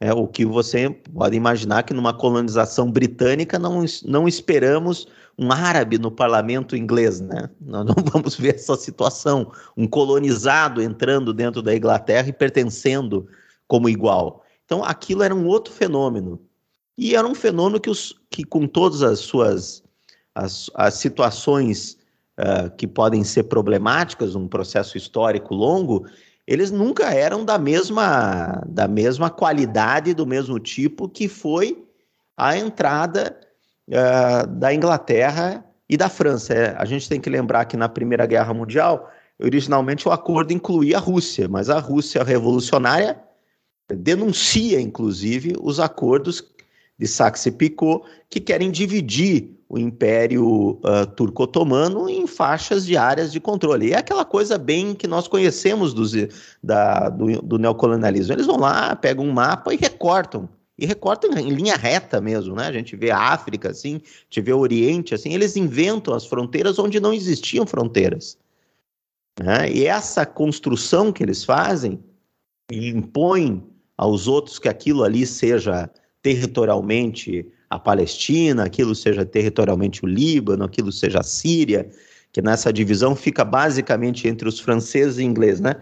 É 0.00 0.12
o 0.12 0.26
que 0.26 0.44
você 0.44 0.90
pode 0.90 1.36
imaginar 1.36 1.84
que 1.84 1.94
numa 1.94 2.12
colonização 2.12 2.90
britânica 2.90 3.58
não, 3.58 3.84
não 4.04 4.26
esperamos 4.26 5.06
um 5.38 5.52
árabe 5.52 5.98
no 5.98 6.10
parlamento 6.10 6.74
inglês, 6.74 7.20
né? 7.20 7.48
Nós 7.60 7.86
não 7.86 7.94
vamos 8.10 8.36
ver 8.36 8.56
essa 8.56 8.74
situação, 8.76 9.52
um 9.76 9.86
colonizado 9.86 10.82
entrando 10.82 11.32
dentro 11.32 11.62
da 11.62 11.76
Inglaterra 11.76 12.28
e 12.28 12.32
pertencendo 12.32 13.28
como 13.68 13.88
igual. 13.88 14.42
Então, 14.64 14.82
aquilo 14.82 15.22
era 15.22 15.34
um 15.34 15.46
outro 15.46 15.72
fenômeno. 15.72 16.40
E 16.96 17.14
era 17.14 17.26
um 17.26 17.34
fenômeno 17.34 17.80
que, 17.80 17.90
os, 17.90 18.14
que 18.30 18.44
com 18.44 18.66
todas 18.66 19.02
as 19.02 19.20
suas 19.20 19.84
as, 20.36 20.70
as 20.74 20.94
situações 20.94 21.96
uh, 22.38 22.70
que 22.76 22.86
podem 22.86 23.24
ser 23.24 23.44
problemáticas 23.44 24.34
num 24.34 24.46
processo 24.46 24.98
histórico 24.98 25.54
longo, 25.54 26.06
eles 26.46 26.70
nunca 26.70 27.12
eram 27.12 27.42
da 27.42 27.58
mesma, 27.58 28.62
da 28.66 28.86
mesma 28.86 29.30
qualidade, 29.30 30.12
do 30.12 30.26
mesmo 30.26 30.60
tipo 30.60 31.08
que 31.08 31.26
foi 31.26 31.82
a 32.36 32.56
entrada 32.56 33.34
uh, 33.88 34.46
da 34.46 34.74
Inglaterra 34.74 35.64
e 35.88 35.96
da 35.96 36.10
França. 36.10 36.52
É, 36.52 36.76
a 36.78 36.84
gente 36.84 37.08
tem 37.08 37.20
que 37.20 37.30
lembrar 37.30 37.64
que 37.64 37.76
na 37.76 37.88
Primeira 37.88 38.26
Guerra 38.26 38.52
Mundial, 38.52 39.10
originalmente 39.42 40.06
o 40.06 40.12
acordo 40.12 40.52
incluía 40.52 40.98
a 40.98 41.00
Rússia, 41.00 41.48
mas 41.48 41.70
a 41.70 41.78
Rússia 41.78 42.22
revolucionária 42.22 43.18
denuncia, 43.88 44.80
inclusive, 44.80 45.54
os 45.60 45.80
acordos 45.80 46.40
de 46.98 47.06
Saxe-Picot 47.06 48.04
que 48.28 48.40
querem 48.40 48.70
dividir 48.70 49.56
o 49.68 49.78
Império 49.78 50.80
uh, 50.84 51.06
Turco-Otomano 51.16 52.08
em 52.08 52.26
faixas 52.26 52.86
de 52.86 52.96
áreas 52.96 53.32
de 53.32 53.40
controle. 53.40 53.88
E 53.88 53.92
é 53.92 53.98
aquela 53.98 54.24
coisa 54.24 54.56
bem 54.56 54.94
que 54.94 55.08
nós 55.08 55.26
conhecemos 55.26 55.92
dos, 55.92 56.12
da, 56.62 57.08
do, 57.08 57.42
do 57.42 57.58
neocolonialismo. 57.58 58.32
Eles 58.32 58.46
vão 58.46 58.58
lá, 58.58 58.94
pegam 58.94 59.24
um 59.24 59.32
mapa 59.32 59.74
e 59.74 59.76
recortam. 59.76 60.48
E 60.78 60.86
recortam 60.86 61.32
em 61.32 61.48
linha 61.48 61.74
reta 61.74 62.20
mesmo, 62.20 62.54
né? 62.54 62.66
A 62.66 62.72
gente 62.72 62.94
vê 62.96 63.10
a 63.10 63.18
África 63.18 63.70
assim, 63.70 63.94
a 63.94 64.24
gente 64.24 64.40
vê 64.42 64.52
o 64.52 64.58
Oriente 64.58 65.14
assim, 65.14 65.32
eles 65.32 65.56
inventam 65.56 66.14
as 66.14 66.26
fronteiras 66.26 66.78
onde 66.78 67.00
não 67.00 67.14
existiam 67.14 67.66
fronteiras. 67.66 68.38
Né? 69.42 69.70
E 69.70 69.86
essa 69.86 70.24
construção 70.24 71.12
que 71.12 71.22
eles 71.22 71.44
fazem 71.44 71.98
impõe 72.70 73.64
aos 73.96 74.28
outros 74.28 74.58
que 74.58 74.68
aquilo 74.68 75.02
ali 75.02 75.26
seja 75.26 75.90
territorialmente 76.26 77.46
a 77.70 77.78
Palestina, 77.78 78.64
aquilo 78.64 78.96
seja 78.96 79.24
territorialmente 79.24 80.04
o 80.04 80.08
Líbano, 80.08 80.64
aquilo 80.64 80.90
seja 80.90 81.20
a 81.20 81.22
Síria, 81.22 81.88
que 82.32 82.42
nessa 82.42 82.72
divisão 82.72 83.14
fica 83.14 83.44
basicamente 83.44 84.26
entre 84.26 84.48
os 84.48 84.58
franceses 84.58 85.18
e 85.18 85.22
ingleses, 85.22 85.60
né? 85.60 85.76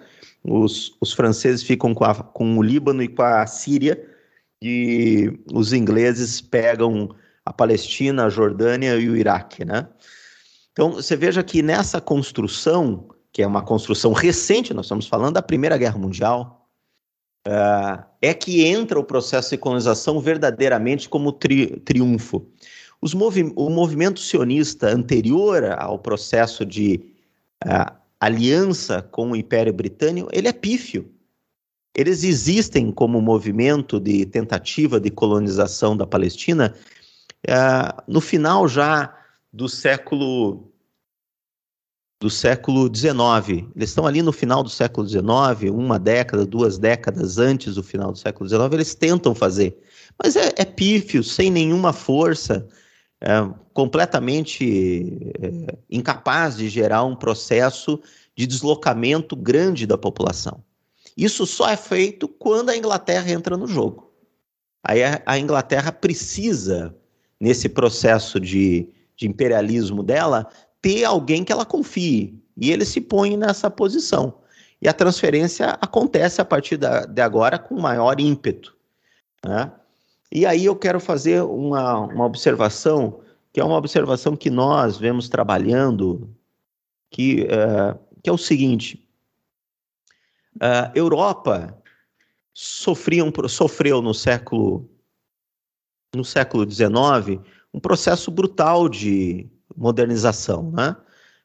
Os, 0.44 0.94
os 1.00 1.14
franceses 1.14 1.62
ficam 1.62 1.94
com, 1.94 2.04
a, 2.04 2.14
com 2.14 2.58
o 2.58 2.62
Líbano 2.62 3.02
e 3.02 3.08
com 3.08 3.22
a 3.22 3.46
Síria, 3.46 4.06
e 4.60 5.32
os 5.50 5.72
ingleses 5.72 6.42
pegam 6.42 7.08
a 7.42 7.50
Palestina, 7.50 8.26
a 8.26 8.28
Jordânia 8.28 8.96
e 8.96 9.08
o 9.08 9.16
Iraque, 9.16 9.64
né? 9.64 9.88
Então, 10.72 10.92
você 10.92 11.16
veja 11.16 11.42
que 11.42 11.62
nessa 11.62 12.02
construção, 12.02 13.08
que 13.32 13.42
é 13.42 13.46
uma 13.46 13.62
construção 13.62 14.12
recente, 14.12 14.74
nós 14.74 14.84
estamos 14.84 15.06
falando 15.06 15.34
da 15.34 15.42
Primeira 15.42 15.78
Guerra 15.78 15.96
Mundial, 15.96 16.63
Uh, 17.46 18.02
é 18.22 18.32
que 18.32 18.64
entra 18.64 18.98
o 18.98 19.04
processo 19.04 19.50
de 19.50 19.58
colonização 19.58 20.18
verdadeiramente 20.18 21.08
como 21.08 21.30
tri 21.30 21.78
triunfo. 21.80 22.46
Movi 23.14 23.52
o 23.54 23.68
movimento 23.68 24.18
sionista 24.18 24.88
anterior 24.88 25.62
ao 25.78 25.98
processo 25.98 26.64
de 26.64 27.00
uh, 27.66 27.94
aliança 28.18 29.02
com 29.02 29.32
o 29.32 29.36
Império 29.36 29.74
Britânico, 29.74 30.30
ele 30.32 30.48
é 30.48 30.52
pífio. 30.52 31.10
Eles 31.94 32.24
existem 32.24 32.90
como 32.90 33.20
movimento 33.20 34.00
de 34.00 34.24
tentativa 34.24 34.98
de 34.98 35.10
colonização 35.10 35.94
da 35.94 36.06
Palestina 36.06 36.74
uh, 37.46 38.02
no 38.08 38.22
final 38.22 38.66
já 38.66 39.14
do 39.52 39.68
século 39.68 40.72
do 42.24 42.30
século 42.30 42.90
XIX. 42.90 43.68
Eles 43.76 43.90
estão 43.90 44.06
ali 44.06 44.22
no 44.22 44.32
final 44.32 44.62
do 44.62 44.70
século 44.70 45.06
XIX, 45.06 45.70
uma 45.70 45.98
década, 45.98 46.46
duas 46.46 46.78
décadas 46.78 47.36
antes 47.36 47.74
do 47.74 47.82
final 47.82 48.12
do 48.12 48.16
século 48.16 48.48
XIX, 48.48 48.62
eles 48.72 48.94
tentam 48.94 49.34
fazer. 49.34 49.76
Mas 50.22 50.34
é, 50.34 50.50
é 50.56 50.64
pífio, 50.64 51.22
sem 51.22 51.50
nenhuma 51.50 51.92
força, 51.92 52.66
é, 53.20 53.46
completamente 53.74 55.34
é, 55.38 55.76
incapaz 55.90 56.56
de 56.56 56.66
gerar 56.70 57.04
um 57.04 57.14
processo 57.14 58.00
de 58.34 58.46
deslocamento 58.46 59.36
grande 59.36 59.86
da 59.86 59.98
população. 59.98 60.64
Isso 61.14 61.44
só 61.44 61.68
é 61.68 61.76
feito 61.76 62.26
quando 62.26 62.70
a 62.70 62.76
Inglaterra 62.76 63.30
entra 63.30 63.54
no 63.54 63.66
jogo. 63.66 64.10
Aí 64.82 65.00
a, 65.26 65.38
Inglaterra 65.38 65.92
precisa, 65.92 66.96
nesse 67.38 67.68
processo 67.68 68.40
de, 68.40 68.88
de 69.14 69.28
imperialismo 69.28 70.02
dela, 70.02 70.48
ter 70.84 71.02
alguém 71.04 71.42
que 71.42 71.50
ela 71.50 71.64
confie. 71.64 72.38
E 72.54 72.70
ele 72.70 72.84
se 72.84 73.00
põe 73.00 73.38
nessa 73.38 73.70
posição. 73.70 74.34
E 74.82 74.86
a 74.86 74.92
transferência 74.92 75.78
acontece 75.80 76.42
a 76.42 76.44
partir 76.44 76.76
da, 76.76 77.06
de 77.06 77.22
agora 77.22 77.58
com 77.58 77.80
maior 77.80 78.20
ímpeto. 78.20 78.76
Né? 79.42 79.72
E 80.30 80.44
aí 80.44 80.66
eu 80.66 80.76
quero 80.76 81.00
fazer 81.00 81.42
uma, 81.42 82.00
uma 82.00 82.26
observação, 82.26 83.22
que 83.50 83.60
é 83.60 83.64
uma 83.64 83.78
observação 83.78 84.36
que 84.36 84.50
nós 84.50 84.98
vemos 84.98 85.26
trabalhando, 85.26 86.28
que, 87.10 87.44
uh, 87.44 87.98
que 88.22 88.28
é 88.28 88.32
o 88.32 88.36
seguinte: 88.36 89.08
a 90.60 90.88
uh, 90.88 90.92
Europa 90.94 91.82
sofria 92.52 93.24
um, 93.24 93.32
sofreu 93.48 94.02
no 94.02 94.12
século 94.12 94.90
no 96.14 96.24
século 96.24 96.70
XIX 96.70 97.40
um 97.72 97.80
processo 97.80 98.30
brutal 98.30 98.88
de 98.88 99.50
modernização, 99.76 100.70
né? 100.70 100.96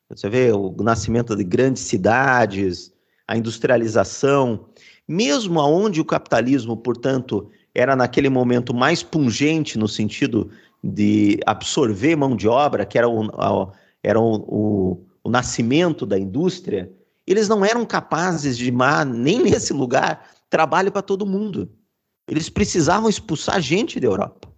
Você 0.10 0.28
vê 0.28 0.52
o 0.52 0.76
nascimento 0.82 1.36
de 1.36 1.44
grandes 1.44 1.84
cidades, 1.84 2.92
a 3.28 3.38
industrialização, 3.38 4.66
mesmo 5.08 5.60
aonde 5.60 6.02
o 6.02 6.06
capitalismo, 6.06 6.76
portanto, 6.76 7.50
era 7.76 7.96
naquele 7.96 8.30
momento 8.30 8.74
mais 8.74 9.04
pungente 9.04 9.78
no 9.78 9.88
sentido 9.88 10.50
de 10.84 11.40
absorver 11.46 12.16
mão 12.16 12.36
de 12.36 12.48
obra, 12.48 12.86
que 12.86 12.98
era 12.98 13.08
o, 13.08 13.72
era 14.02 14.20
o, 14.20 14.36
o, 14.48 15.06
o 15.24 15.30
nascimento 15.30 16.06
da 16.06 16.18
indústria, 16.18 16.92
eles 17.28 17.48
não 17.48 17.64
eram 17.64 17.86
capazes 17.86 18.58
de 18.58 18.72
mar, 18.72 19.06
nem 19.06 19.44
nesse 19.44 19.74
lugar, 19.74 20.28
trabalho 20.50 20.92
para 20.92 21.04
todo 21.04 21.26
mundo. 21.26 21.70
Eles 22.28 22.50
precisavam 22.50 23.10
expulsar 23.10 23.62
gente 23.62 24.00
da 24.00 24.08
Europa. 24.08 24.49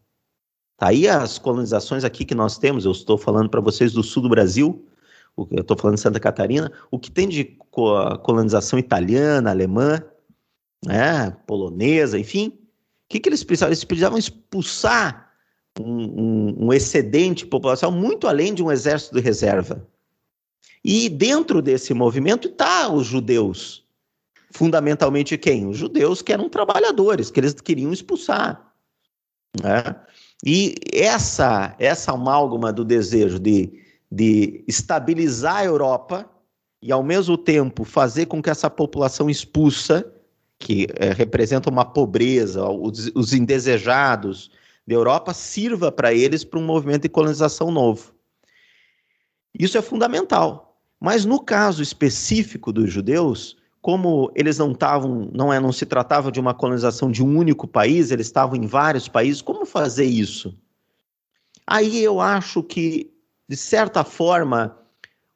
Tá 0.81 0.87
aí 0.87 1.07
as 1.07 1.37
colonizações 1.37 2.03
aqui 2.03 2.25
que 2.25 2.33
nós 2.33 2.57
temos, 2.57 2.85
eu 2.85 2.91
estou 2.91 3.15
falando 3.15 3.47
para 3.47 3.61
vocês 3.61 3.93
do 3.93 4.01
sul 4.01 4.23
do 4.23 4.29
Brasil, 4.29 4.83
eu 5.51 5.61
estou 5.61 5.77
falando 5.77 5.97
de 5.97 6.01
Santa 6.01 6.19
Catarina, 6.19 6.71
o 6.89 6.97
que 6.97 7.11
tem 7.11 7.29
de 7.29 7.55
colonização 8.23 8.79
italiana, 8.79 9.51
alemã, 9.51 10.01
né, 10.83 11.37
polonesa, 11.45 12.17
enfim, 12.17 12.47
o 12.47 13.09
que, 13.09 13.19
que 13.19 13.29
eles 13.29 13.43
precisavam? 13.43 13.73
Eles 13.73 13.83
precisavam 13.83 14.17
expulsar 14.17 15.31
um, 15.79 15.85
um, 15.85 16.65
um 16.65 16.73
excedente 16.73 17.45
populacional 17.45 17.95
muito 17.95 18.27
além 18.27 18.51
de 18.51 18.63
um 18.63 18.71
exército 18.71 19.13
de 19.13 19.21
reserva. 19.21 19.87
E 20.83 21.09
dentro 21.09 21.61
desse 21.61 21.93
movimento 21.93 22.47
está 22.47 22.91
os 22.91 23.05
judeus. 23.05 23.85
Fundamentalmente 24.49 25.37
quem? 25.37 25.67
Os 25.67 25.77
judeus 25.77 26.23
que 26.23 26.33
eram 26.33 26.49
trabalhadores, 26.49 27.29
que 27.29 27.39
eles 27.39 27.53
queriam 27.53 27.93
expulsar. 27.93 28.73
Né? 29.61 29.95
E 30.45 30.75
essa, 30.91 31.75
essa 31.77 32.13
amálgama 32.13 32.73
do 32.73 32.83
desejo 32.83 33.39
de, 33.39 33.71
de 34.11 34.63
estabilizar 34.67 35.57
a 35.57 35.65
Europa 35.65 36.29
e, 36.81 36.91
ao 36.91 37.03
mesmo 37.03 37.37
tempo, 37.37 37.83
fazer 37.83 38.25
com 38.25 38.41
que 38.41 38.49
essa 38.49 38.69
população 38.69 39.29
expulsa, 39.29 40.11
que 40.57 40.87
é, 40.95 41.11
representa 41.11 41.69
uma 41.69 41.85
pobreza, 41.85 42.67
os, 42.67 43.11
os 43.13 43.33
indesejados 43.33 44.49
da 44.87 44.95
Europa, 44.95 45.33
sirva 45.33 45.91
para 45.91 46.13
eles 46.13 46.43
para 46.43 46.59
um 46.59 46.65
movimento 46.65 47.03
de 47.03 47.09
colonização 47.09 47.69
novo. 47.69 48.13
Isso 49.57 49.77
é 49.77 49.81
fundamental. 49.81 50.79
Mas 50.99 51.25
no 51.25 51.39
caso 51.39 51.83
específico 51.83 52.71
dos 52.71 52.91
judeus, 52.91 53.57
como 53.81 54.31
eles 54.35 54.59
não 54.59 54.71
estavam, 54.71 55.29
não 55.33 55.51
é, 55.51 55.59
não 55.59 55.71
se 55.71 55.85
tratava 55.85 56.31
de 56.31 56.39
uma 56.39 56.53
colonização 56.53 57.09
de 57.11 57.23
um 57.23 57.37
único 57.37 57.67
país, 57.67 58.11
eles 58.11 58.27
estavam 58.27 58.55
em 58.55 58.67
vários 58.67 59.07
países, 59.07 59.41
como 59.41 59.65
fazer 59.65 60.05
isso? 60.05 60.55
Aí 61.65 62.03
eu 62.03 62.21
acho 62.21 62.61
que, 62.61 63.11
de 63.49 63.57
certa 63.57 64.03
forma, 64.03 64.77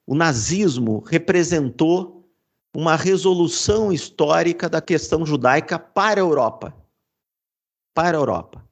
o 0.06 0.14
nazismo 0.14 1.04
representou 1.08 2.30
uma 2.76 2.96
resolução 2.96 3.92
histórica 3.92 4.70
da 4.70 4.82
questão 4.82 5.26
judaica 5.26 5.80
para 5.80 6.20
a 6.20 6.24
Europa. 6.24 6.76
Para 7.94 8.18
a 8.18 8.20
Europa. 8.20 8.64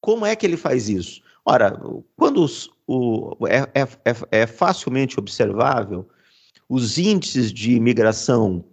Como 0.00 0.26
é 0.26 0.34
que 0.34 0.44
ele 0.44 0.56
faz 0.56 0.88
isso? 0.88 1.22
Ora, 1.44 1.78
quando 2.16 2.42
os, 2.42 2.70
o, 2.86 3.36
é, 3.46 3.58
é, 3.74 3.82
é, 3.82 4.42
é 4.42 4.46
facilmente 4.46 5.20
observável 5.20 6.08
os 6.68 6.96
índices 6.96 7.52
de 7.52 7.74
imigração 7.74 8.64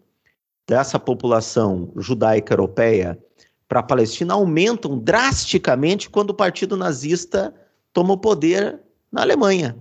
dessa 0.67 0.99
população 0.99 1.91
judaica 1.97 2.53
europeia 2.53 3.19
para 3.67 3.79
a 3.79 3.83
Palestina 3.83 4.33
aumentam 4.33 4.99
drasticamente 4.99 6.09
quando 6.09 6.31
o 6.31 6.35
Partido 6.35 6.75
Nazista 6.75 7.53
toma 7.93 8.13
o 8.13 8.17
poder 8.17 8.81
na 9.11 9.21
Alemanha. 9.21 9.77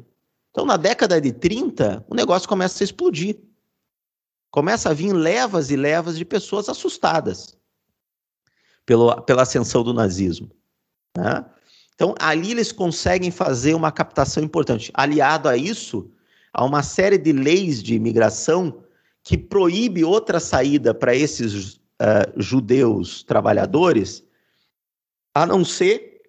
Então, 0.50 0.64
na 0.64 0.76
década 0.76 1.20
de 1.20 1.32
30, 1.32 2.04
o 2.08 2.14
negócio 2.14 2.48
começa 2.48 2.82
a 2.82 2.84
explodir. 2.84 3.38
Começa 4.50 4.90
a 4.90 4.92
vir 4.92 5.12
levas 5.12 5.70
e 5.70 5.76
levas 5.76 6.18
de 6.18 6.24
pessoas 6.24 6.68
assustadas 6.68 7.56
pelo, 8.84 9.22
pela 9.22 9.42
ascensão 9.42 9.84
do 9.84 9.94
nazismo. 9.94 10.50
Né? 11.16 11.44
Então, 11.94 12.14
ali 12.18 12.50
eles 12.50 12.72
conseguem 12.72 13.30
fazer 13.30 13.74
uma 13.74 13.92
captação 13.92 14.42
importante. 14.42 14.90
Aliado 14.94 15.48
a 15.48 15.56
isso, 15.56 16.10
há 16.52 16.64
uma 16.64 16.82
série 16.82 17.18
de 17.18 17.32
leis 17.32 17.82
de 17.82 17.94
imigração 17.94 18.82
que 19.30 19.38
proíbe 19.38 20.02
outra 20.02 20.40
saída 20.40 20.92
para 20.92 21.14
esses 21.14 21.74
uh, 21.74 21.78
judeus 22.36 23.22
trabalhadores, 23.22 24.24
a 25.32 25.46
não 25.46 25.64
ser 25.64 26.20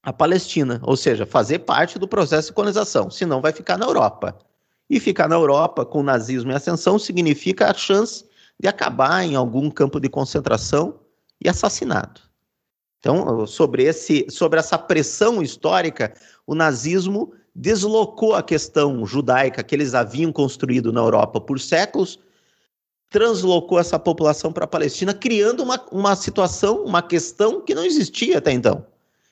a 0.00 0.12
Palestina, 0.12 0.80
ou 0.84 0.96
seja, 0.96 1.26
fazer 1.26 1.58
parte 1.58 1.98
do 1.98 2.06
processo 2.06 2.50
de 2.50 2.54
colonização, 2.54 3.10
senão 3.10 3.40
vai 3.40 3.50
ficar 3.50 3.76
na 3.76 3.86
Europa. 3.86 4.38
E 4.88 5.00
ficar 5.00 5.28
na 5.28 5.34
Europa 5.34 5.84
com 5.84 6.04
nazismo 6.04 6.52
e 6.52 6.54
ascensão 6.54 7.00
significa 7.00 7.68
a 7.68 7.74
chance 7.74 8.24
de 8.60 8.68
acabar 8.68 9.24
em 9.24 9.34
algum 9.34 9.68
campo 9.68 9.98
de 9.98 10.08
concentração 10.08 11.00
e 11.44 11.48
assassinado. 11.48 12.20
Então, 13.00 13.44
sobre, 13.44 13.82
esse, 13.82 14.24
sobre 14.30 14.60
essa 14.60 14.78
pressão 14.78 15.42
histórica, 15.42 16.14
o 16.46 16.54
nazismo 16.54 17.34
deslocou 17.54 18.34
a 18.34 18.42
questão 18.42 19.06
judaica 19.06 19.62
que 19.62 19.74
eles 19.74 19.94
haviam 19.94 20.32
construído 20.32 20.92
na 20.92 21.00
Europa 21.00 21.40
por 21.40 21.60
séculos, 21.60 22.18
translocou 23.08 23.78
essa 23.78 23.98
população 23.98 24.52
para 24.52 24.64
a 24.64 24.68
Palestina, 24.68 25.14
criando 25.14 25.62
uma, 25.62 25.80
uma 25.92 26.16
situação, 26.16 26.84
uma 26.84 27.00
questão 27.00 27.60
que 27.60 27.74
não 27.74 27.84
existia 27.84 28.38
até 28.38 28.50
então, 28.50 28.84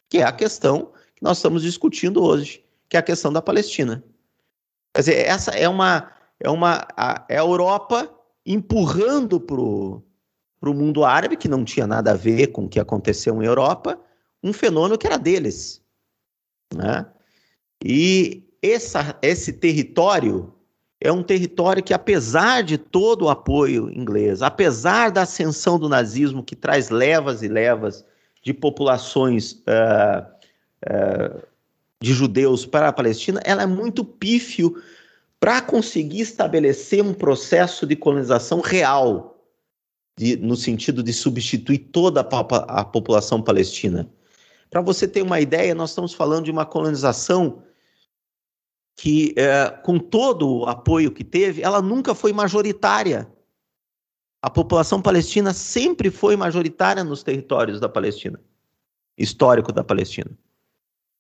que 0.08 0.18
é 0.18 0.22
a 0.22 0.30
questão 0.30 0.92
que 1.16 1.22
nós 1.22 1.38
estamos 1.38 1.62
discutindo 1.62 2.22
hoje, 2.22 2.62
que 2.88 2.96
é 2.96 3.00
a 3.00 3.02
questão 3.02 3.32
da 3.32 3.42
Palestina. 3.42 4.04
Quer 4.94 5.00
dizer, 5.00 5.26
essa 5.26 5.50
é 5.52 5.68
uma 5.68 6.12
é 6.38 6.50
uma 6.50 6.86
a, 6.96 7.24
é 7.28 7.38
a 7.38 7.42
Europa 7.42 8.08
empurrando 8.44 9.40
para 9.40 9.60
o 9.60 10.02
mundo 10.62 11.04
árabe, 11.04 11.36
que 11.36 11.48
não 11.48 11.64
tinha 11.64 11.86
nada 11.86 12.12
a 12.12 12.16
ver 12.16 12.48
com 12.48 12.64
o 12.64 12.68
que 12.68 12.78
aconteceu 12.78 13.40
em 13.42 13.46
Europa, 13.46 13.98
um 14.42 14.52
fenômeno 14.52 14.98
que 14.98 15.06
era 15.06 15.18
deles. 15.18 15.80
Né? 16.74 17.06
E 17.84 18.44
essa, 18.62 19.18
esse 19.20 19.52
território 19.52 20.52
é 21.00 21.10
um 21.10 21.22
território 21.22 21.82
que, 21.82 21.92
apesar 21.92 22.62
de 22.62 22.78
todo 22.78 23.24
o 23.24 23.28
apoio 23.28 23.90
inglês, 23.90 24.40
apesar 24.40 25.10
da 25.10 25.22
ascensão 25.22 25.78
do 25.78 25.88
nazismo, 25.88 26.44
que 26.44 26.54
traz 26.54 26.90
levas 26.90 27.42
e 27.42 27.48
levas 27.48 28.04
de 28.40 28.54
populações 28.54 29.52
uh, 29.52 30.24
uh, 30.86 31.42
de 32.00 32.12
judeus 32.12 32.64
para 32.64 32.88
a 32.88 32.92
Palestina, 32.92 33.40
ela 33.44 33.62
é 33.62 33.66
muito 33.66 34.04
pífio 34.04 34.80
para 35.40 35.60
conseguir 35.60 36.20
estabelecer 36.20 37.02
um 37.02 37.12
processo 37.12 37.84
de 37.84 37.96
colonização 37.96 38.60
real, 38.60 39.44
de, 40.16 40.36
no 40.36 40.54
sentido 40.54 41.02
de 41.02 41.12
substituir 41.12 41.78
toda 41.78 42.20
a, 42.20 42.80
a 42.80 42.84
população 42.84 43.42
palestina. 43.42 44.08
Para 44.70 44.80
você 44.80 45.08
ter 45.08 45.22
uma 45.22 45.40
ideia, 45.40 45.74
nós 45.74 45.90
estamos 45.90 46.14
falando 46.14 46.44
de 46.44 46.50
uma 46.52 46.64
colonização 46.64 47.60
que, 48.96 49.34
é, 49.36 49.70
com 49.70 49.98
todo 49.98 50.60
o 50.60 50.66
apoio 50.66 51.10
que 51.10 51.24
teve, 51.24 51.62
ela 51.62 51.80
nunca 51.80 52.14
foi 52.14 52.32
majoritária. 52.32 53.30
A 54.40 54.50
população 54.50 55.00
palestina 55.00 55.52
sempre 55.52 56.10
foi 56.10 56.36
majoritária 56.36 57.04
nos 57.04 57.22
territórios 57.22 57.80
da 57.80 57.88
Palestina, 57.88 58.40
histórico 59.16 59.72
da 59.72 59.84
Palestina. 59.84 60.30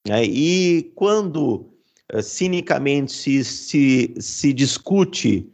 É, 0.08 0.24
e 0.24 0.92
quando 0.96 1.72
eh, 2.08 2.20
cinicamente 2.20 3.12
se, 3.12 3.44
se, 3.44 4.14
se 4.18 4.52
discute 4.52 5.48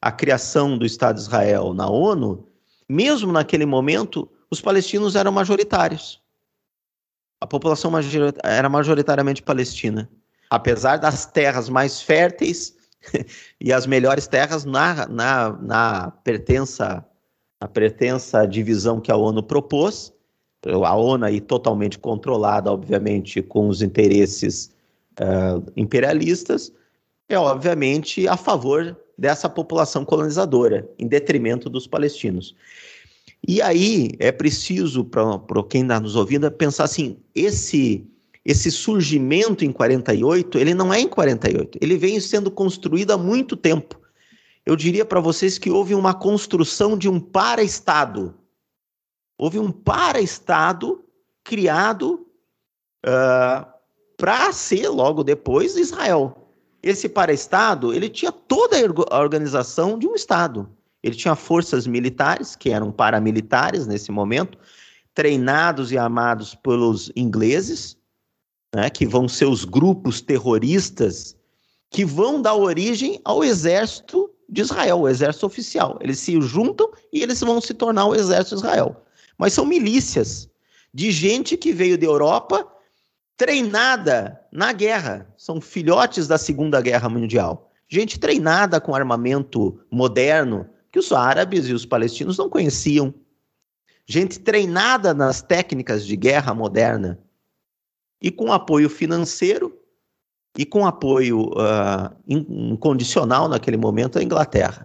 a 0.00 0.12
criação 0.12 0.78
do 0.78 0.86
Estado 0.86 1.16
de 1.16 1.22
Israel 1.22 1.74
na 1.74 1.88
ONU, 1.88 2.46
mesmo 2.88 3.32
naquele 3.32 3.66
momento, 3.66 4.30
os 4.50 4.60
palestinos 4.60 5.16
eram 5.16 5.32
majoritários. 5.32 6.22
A 7.40 7.46
população 7.46 7.92
era 8.44 8.68
majoritariamente 8.68 9.42
palestina. 9.42 10.08
Apesar 10.50 10.96
das 10.96 11.26
terras 11.26 11.68
mais 11.68 12.00
férteis 12.00 12.76
e 13.60 13.72
as 13.72 13.86
melhores 13.86 14.26
terras 14.26 14.64
na, 14.64 15.06
na, 15.06 15.52
na, 15.60 16.10
pertença, 16.24 17.04
na 17.60 17.68
pertença 17.68 18.46
divisão 18.46 19.00
que 19.00 19.12
a 19.12 19.16
ONU 19.16 19.42
propôs, 19.42 20.12
a 20.66 20.94
ONU 20.96 21.24
aí 21.24 21.40
totalmente 21.40 21.98
controlada, 21.98 22.72
obviamente, 22.72 23.40
com 23.42 23.68
os 23.68 23.82
interesses 23.82 24.74
uh, 25.20 25.64
imperialistas, 25.76 26.72
é 27.28 27.38
obviamente 27.38 28.26
a 28.26 28.36
favor 28.36 28.96
dessa 29.16 29.48
população 29.48 30.04
colonizadora, 30.04 30.88
em 30.98 31.06
detrimento 31.06 31.68
dos 31.68 31.86
palestinos. 31.86 32.54
E 33.46 33.60
aí 33.60 34.10
é 34.18 34.32
preciso, 34.32 35.04
para 35.04 35.62
quem 35.68 35.82
está 35.82 36.00
nos 36.00 36.16
ouvindo, 36.16 36.50
pensar 36.50 36.84
assim: 36.84 37.18
esse, 37.34 38.06
esse 38.48 38.70
surgimento 38.70 39.62
em 39.62 39.70
48, 39.70 40.56
ele 40.56 40.72
não 40.72 40.90
é 40.90 40.98
em 40.98 41.06
48, 41.06 41.78
ele 41.82 41.98
vem 41.98 42.18
sendo 42.18 42.50
construído 42.50 43.10
há 43.10 43.18
muito 43.18 43.54
tempo. 43.54 44.00
Eu 44.64 44.74
diria 44.74 45.04
para 45.04 45.20
vocês 45.20 45.58
que 45.58 45.70
houve 45.70 45.94
uma 45.94 46.14
construção 46.14 46.96
de 46.96 47.10
um 47.10 47.20
para-estado. 47.20 48.34
Houve 49.36 49.58
um 49.58 49.70
para-estado 49.70 51.04
criado 51.44 52.26
uh, 53.04 53.66
para 54.16 54.50
ser 54.50 54.88
logo 54.88 55.22
depois 55.22 55.76
Israel. 55.76 56.48
Esse 56.82 57.06
para-estado, 57.06 57.92
ele 57.92 58.08
tinha 58.08 58.32
toda 58.32 58.78
a 59.10 59.20
organização 59.20 59.98
de 59.98 60.08
um 60.08 60.14
estado. 60.14 60.70
Ele 61.02 61.14
tinha 61.14 61.34
forças 61.34 61.86
militares, 61.86 62.56
que 62.56 62.70
eram 62.70 62.90
paramilitares 62.90 63.86
nesse 63.86 64.10
momento, 64.10 64.56
treinados 65.12 65.92
e 65.92 65.98
amados 65.98 66.54
pelos 66.54 67.12
ingleses, 67.14 67.97
né, 68.74 68.90
que 68.90 69.06
vão 69.06 69.28
ser 69.28 69.46
os 69.46 69.64
grupos 69.64 70.20
terroristas 70.20 71.36
que 71.90 72.04
vão 72.04 72.40
dar 72.40 72.54
origem 72.54 73.20
ao 73.24 73.42
exército 73.42 74.30
de 74.48 74.62
Israel, 74.62 75.00
o 75.00 75.08
exército 75.08 75.46
oficial. 75.46 75.98
Eles 76.00 76.18
se 76.18 76.40
juntam 76.40 76.90
e 77.12 77.22
eles 77.22 77.40
vão 77.40 77.60
se 77.60 77.74
tornar 77.74 78.06
o 78.06 78.14
exército 78.14 78.56
de 78.56 78.60
Israel. 78.62 79.04
Mas 79.36 79.52
são 79.52 79.64
milícias 79.64 80.48
de 80.92 81.10
gente 81.10 81.56
que 81.56 81.72
veio 81.72 81.98
da 81.98 82.06
Europa 82.06 82.66
treinada 83.36 84.40
na 84.50 84.72
guerra. 84.72 85.32
São 85.36 85.60
filhotes 85.60 86.26
da 86.26 86.36
Segunda 86.36 86.80
Guerra 86.80 87.08
Mundial. 87.08 87.70
Gente 87.88 88.18
treinada 88.18 88.80
com 88.80 88.94
armamento 88.94 89.80
moderno 89.90 90.68
que 90.90 90.98
os 90.98 91.12
árabes 91.12 91.68
e 91.68 91.72
os 91.72 91.86
palestinos 91.86 92.36
não 92.36 92.50
conheciam. 92.50 93.14
Gente 94.06 94.40
treinada 94.40 95.14
nas 95.14 95.40
técnicas 95.40 96.04
de 96.04 96.16
guerra 96.16 96.54
moderna. 96.54 97.18
E 98.20 98.30
com 98.30 98.52
apoio 98.52 98.88
financeiro 98.88 99.76
e 100.56 100.66
com 100.66 100.86
apoio 100.86 101.50
uh, 101.50 102.14
incondicional 102.26 103.48
naquele 103.48 103.76
momento 103.76 104.14
da 104.14 104.22
Inglaterra. 104.22 104.84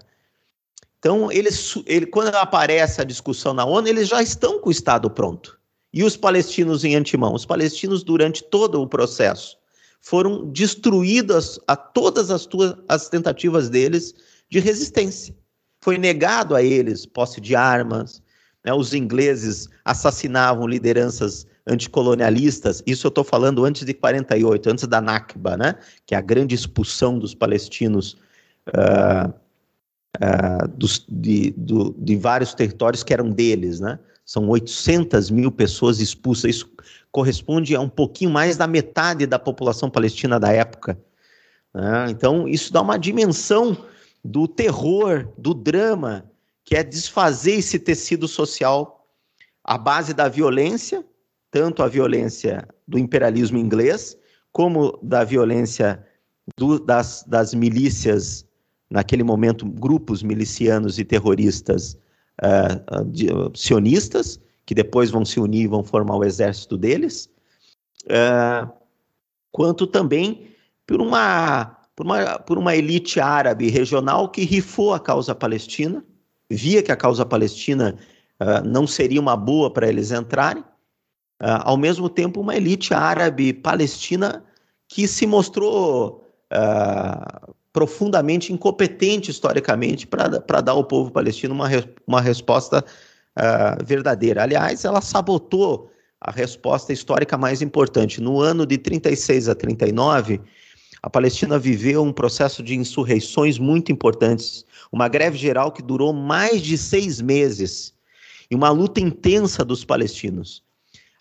Então, 1.00 1.32
eles, 1.32 1.76
ele, 1.86 2.06
quando 2.06 2.34
aparece 2.36 3.02
a 3.02 3.04
discussão 3.04 3.54
na 3.54 3.65
ONU, 3.65 3.88
eles 3.88 4.08
já 4.08 4.22
estão 4.22 4.60
com 4.60 4.69
o 4.69 4.72
Estado 4.72 5.10
pronto 5.10 5.60
e 5.93 6.04
os 6.04 6.17
palestinos 6.17 6.84
em 6.84 6.96
antemão. 6.96 7.34
Os 7.34 7.46
palestinos, 7.46 8.04
durante 8.04 8.43
todo 8.43 8.82
o 8.82 8.88
processo, 8.88 9.58
foram 10.02 10.50
destruídas 10.52 11.60
a 11.67 11.76
todas 11.76 12.32
as, 12.32 12.46
tuas, 12.46 12.76
as 12.89 13.10
tentativas 13.10 13.69
deles 13.69 14.13
de 14.50 14.60
resistência. 14.60 15.36
Foi 15.82 15.98
negado 15.98 16.56
a 16.56 16.63
eles 16.63 17.06
posse 17.06 17.39
de 17.39 17.56
armas, 17.56 18.22
né? 18.65 18.74
os 18.74 18.93
ingleses 18.93 19.69
assassinavam 19.86 20.67
lideranças 20.67 21.46
anticolonialistas, 21.65 22.84
isso 22.86 23.08
eu 23.08 23.10
estou 23.10 23.23
falando 23.23 23.63
antes 23.63 23.86
de 23.86 23.93
48, 23.93 24.69
antes 24.69 24.88
da 24.88 24.99
Nakba, 24.99 25.56
né? 25.56 25.76
que 26.06 26.13
é 26.13 26.17
a 26.17 26.21
grande 26.21 26.54
expulsão 26.54 27.17
dos 27.17 27.34
palestinos 27.34 28.17
uh, 28.69 29.34
uh, 30.17 30.67
dos, 30.67 31.06
de, 31.10 31.52
do, 31.52 31.95
de 31.97 32.15
vários 32.17 32.54
territórios 32.54 33.04
que 33.04 33.13
eram 33.13 33.30
deles, 33.30 33.80
né? 33.80 33.97
São 34.26 34.47
800 34.47 35.30
mil 35.30 35.52
pessoas 35.52 35.99
expulsas. 35.99 36.56
Isso 36.56 36.69
corresponde 37.12 37.76
a 37.76 37.82
um 37.82 37.89
pouquinho 37.89 38.32
mais 38.32 38.56
da 38.56 38.65
metade 38.65 39.26
da 39.26 39.38
população 39.38 39.89
palestina 39.89 40.39
da 40.39 40.52
época. 40.52 40.97
Né? 41.73 42.08
Então, 42.10 42.47
isso 42.47 42.71
dá 42.71 42.82
uma 42.82 42.97
dimensão 42.97 43.78
do 44.23 44.47
terror, 44.47 45.28
do 45.38 45.54
drama, 45.54 46.26
que 46.63 46.76
é 46.76 46.84
desfazer 46.84 47.56
esse 47.56 47.78
tecido 47.78 48.28
social 48.28 49.06
à 49.63 49.78
base 49.78 50.13
da 50.13 50.30
violência, 50.30 51.04
tanto 51.54 51.84
a 51.84 51.88
violência 51.88 52.68
do 52.88 52.98
imperialismo 52.98 53.60
inglês, 53.60 54.18
como 54.52 55.00
da 55.04 55.24
violência 55.24 56.04
do, 56.58 56.80
das, 56.80 57.24
das 57.28 57.54
milícias, 57.54 58.44
naquele 58.89 59.22
momento, 59.22 59.63
grupos 59.63 60.24
milicianos 60.24 60.98
e 60.98 61.06
terroristas 61.06 61.96
uh, 62.42 63.06
de, 63.06 63.32
uh, 63.32 63.52
sionistas, 63.56 64.42
que 64.66 64.74
depois 64.74 65.12
vão 65.12 65.24
se 65.24 65.39
unir 65.39 65.66
e 65.66 65.68
vão 65.68 65.84
formar 65.84 66.18
o 66.18 66.24
exército 66.24 66.76
deles, 66.76 67.30
uh, 68.06 68.68
quanto 69.52 69.86
também 69.86 70.47
por 70.88 70.99
uma, 70.99 71.78
por, 71.95 72.08
uma, 72.08 72.39
por 72.39 72.58
uma 72.58 72.76
elite 72.76 73.20
árabe 73.20 73.70
regional 73.70 74.28
que 74.28 74.41
rifou 74.43 74.91
a 74.91 74.99
causa 74.99 75.36
palestina, 75.36 76.04
via 76.49 76.82
que 76.82 76.91
a 76.91 76.97
causa 76.97 77.24
palestina 77.24 77.95
não 78.66 78.86
seria 78.86 79.22
uma 79.22 79.38
boa 79.38 79.72
para 79.72 79.88
eles 79.88 80.12
entrarem, 80.12 80.66
ao 81.40 81.78
mesmo 81.78 82.10
tempo 82.10 82.40
uma 82.40 82.56
elite 82.56 82.94
árabe 82.94 83.54
palestina 83.54 84.44
que 84.88 85.08
se 85.08 85.26
mostrou 85.26 86.24
uh, 86.54 87.54
profundamente 87.72 88.54
incompetente 88.54 89.32
historicamente 89.32 90.06
para 90.06 90.62
dar 90.62 90.72
ao 90.72 90.84
povo 90.84 91.12
palestino 91.12 91.54
uma, 91.54 91.68
uma 92.08 92.22
resposta 92.22 92.86
uh, 93.38 93.84
verdadeira. 93.84 94.44
Aliás, 94.44 94.86
ela 94.86 95.02
sabotou 95.02 95.92
a 96.22 96.32
resposta 96.32 96.94
histórica 96.94 97.38
mais 97.38 97.62
importante. 97.62 98.22
No 98.22 98.40
ano 98.40 98.66
de 98.66 98.78
36 98.78 99.50
a 99.50 99.56
39, 99.56 100.40
a 101.02 101.10
Palestina 101.10 101.60
viveu 101.60 102.02
um 102.02 102.14
processo 102.14 102.64
de 102.64 102.76
insurreições 102.76 103.60
muito 103.60 103.92
importantes, 103.92 104.66
uma 104.92 105.10
greve 105.10 105.38
geral 105.38 105.72
que 105.72 105.82
durou 105.82 106.14
mais 106.14 106.62
de 106.62 106.78
seis 106.78 107.20
meses 107.20 107.94
e 108.50 108.56
uma 108.56 108.70
luta 108.70 109.02
intensa 109.02 109.66
dos 109.66 109.84
palestinos. 109.84 110.64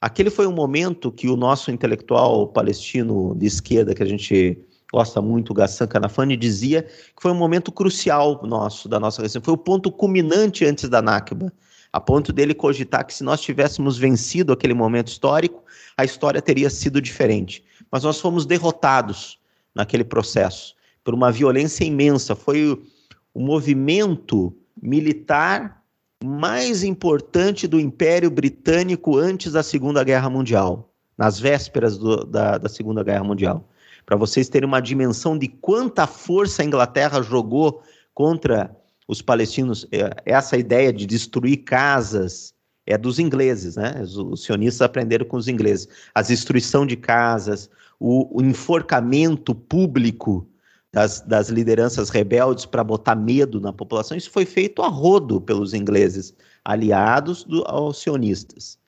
Aquele 0.03 0.31
foi 0.31 0.49
um 0.49 0.53
momento 0.53 1.13
que 1.13 1.29
o 1.29 1.37
nosso 1.37 1.71
intelectual 1.71 2.49
palestino 2.49 3.37
de 3.37 3.47
esquerda, 3.47 3.95
que 3.95 4.03
a 4.03 4.07
gente 4.07 4.59
gosta 4.93 5.23
muito, 5.23 5.55
Gassan 5.55 5.87
Canafani, 5.87 6.37
dizia 6.37 6.83
que 6.83 7.23
foi 7.23 7.31
um 7.31 7.37
momento 7.37 7.71
crucial 7.71 8.45
nosso, 8.45 8.89
da 8.89 8.99
nossa 8.99 9.23
resistência, 9.23 9.45
foi 9.45 9.55
o 9.55 9.59
ponto 9.59 9.93
culminante 9.93 10.65
antes 10.65 10.89
da 10.89 11.01
Nakba, 11.01 11.53
a 11.93 12.01
ponto 12.01 12.33
dele 12.33 12.53
cogitar 12.53 13.07
que 13.07 13.15
se 13.15 13.23
nós 13.23 13.41
tivéssemos 13.41 13.97
vencido 13.97 14.53
aquele 14.53 14.75
momento 14.75 15.07
histórico, 15.07 15.63
a 15.97 16.05
história 16.05 16.43
teria 16.43 16.69
sido 16.69 17.01
diferente. 17.01 17.63
Mas 17.91 18.03
nós 18.03 18.19
fomos 18.19 18.45
derrotados 18.45 19.39
naquele 19.73 20.03
processo 20.03 20.75
por 21.05 21.15
uma 21.15 21.31
violência 21.31 21.85
imensa. 21.85 22.35
Foi 22.35 22.83
o 23.33 23.41
movimento 23.41 24.53
militar 24.83 25.82
mais 26.25 26.83
importante 26.83 27.67
do 27.67 27.81
Império 27.81 28.31
Britânico 28.31 29.19
antes 29.19 29.53
da 29.53 29.63
Segunda 29.63 30.03
Guerra 30.05 30.31
Mundial, 30.31 30.93
nas 31.17 31.39
vésperas 31.39 31.99
do, 31.99 32.25
da, 32.25 32.59
da 32.59 32.69
Segunda 32.69 33.03
Guerra 33.03 33.25
Mundial. 33.25 33.69
Para 34.05 34.17
vocês 34.17 34.49
terem 34.49 34.67
uma 34.67 34.81
dimensão 34.81 35.39
de 35.39 35.49
quanta 35.49 36.07
força 36.07 36.63
a 36.63 36.65
Inglaterra 36.65 37.23
jogou 37.23 37.83
contra 38.15 38.75
os 39.07 39.23
palestinos, 39.23 39.87
é, 39.93 40.11
essa 40.25 40.57
ideia 40.57 40.93
de 40.93 41.07
destruir 41.07 41.59
casas 41.65 42.55
é 42.87 42.99
dos 42.99 43.19
ingleses, 43.19 43.77
né? 43.77 44.03
Os 44.03 44.43
sionistas 44.45 44.83
aprenderam 44.83 45.25
com 45.25 45.37
os 45.37 45.47
ingleses. 45.47 45.89
A 46.15 46.21
destruição 46.21 46.85
de 46.85 46.97
casas, 46.97 47.71
o, 47.99 48.41
o 48.41 48.43
enforcamento 48.43 49.55
público 49.55 50.49
das, 50.93 51.21
das 51.23 51.49
lideranças 51.49 52.11
rebeldes 52.11 52.67
para 52.67 52.85
botar 52.85 53.15
medo 53.15 53.59
na 53.61 53.73
população, 53.73 54.17
isso 54.17 54.31
foi 54.31 54.45
feito 54.45 54.83
a 54.83 54.89
rodo 54.89 55.41
pelos 55.41 55.73
ingleses, 55.73 56.35
aliados 56.65 57.45
do, 57.45 57.65
aos 57.67 58.01
sionistas. 58.01 58.79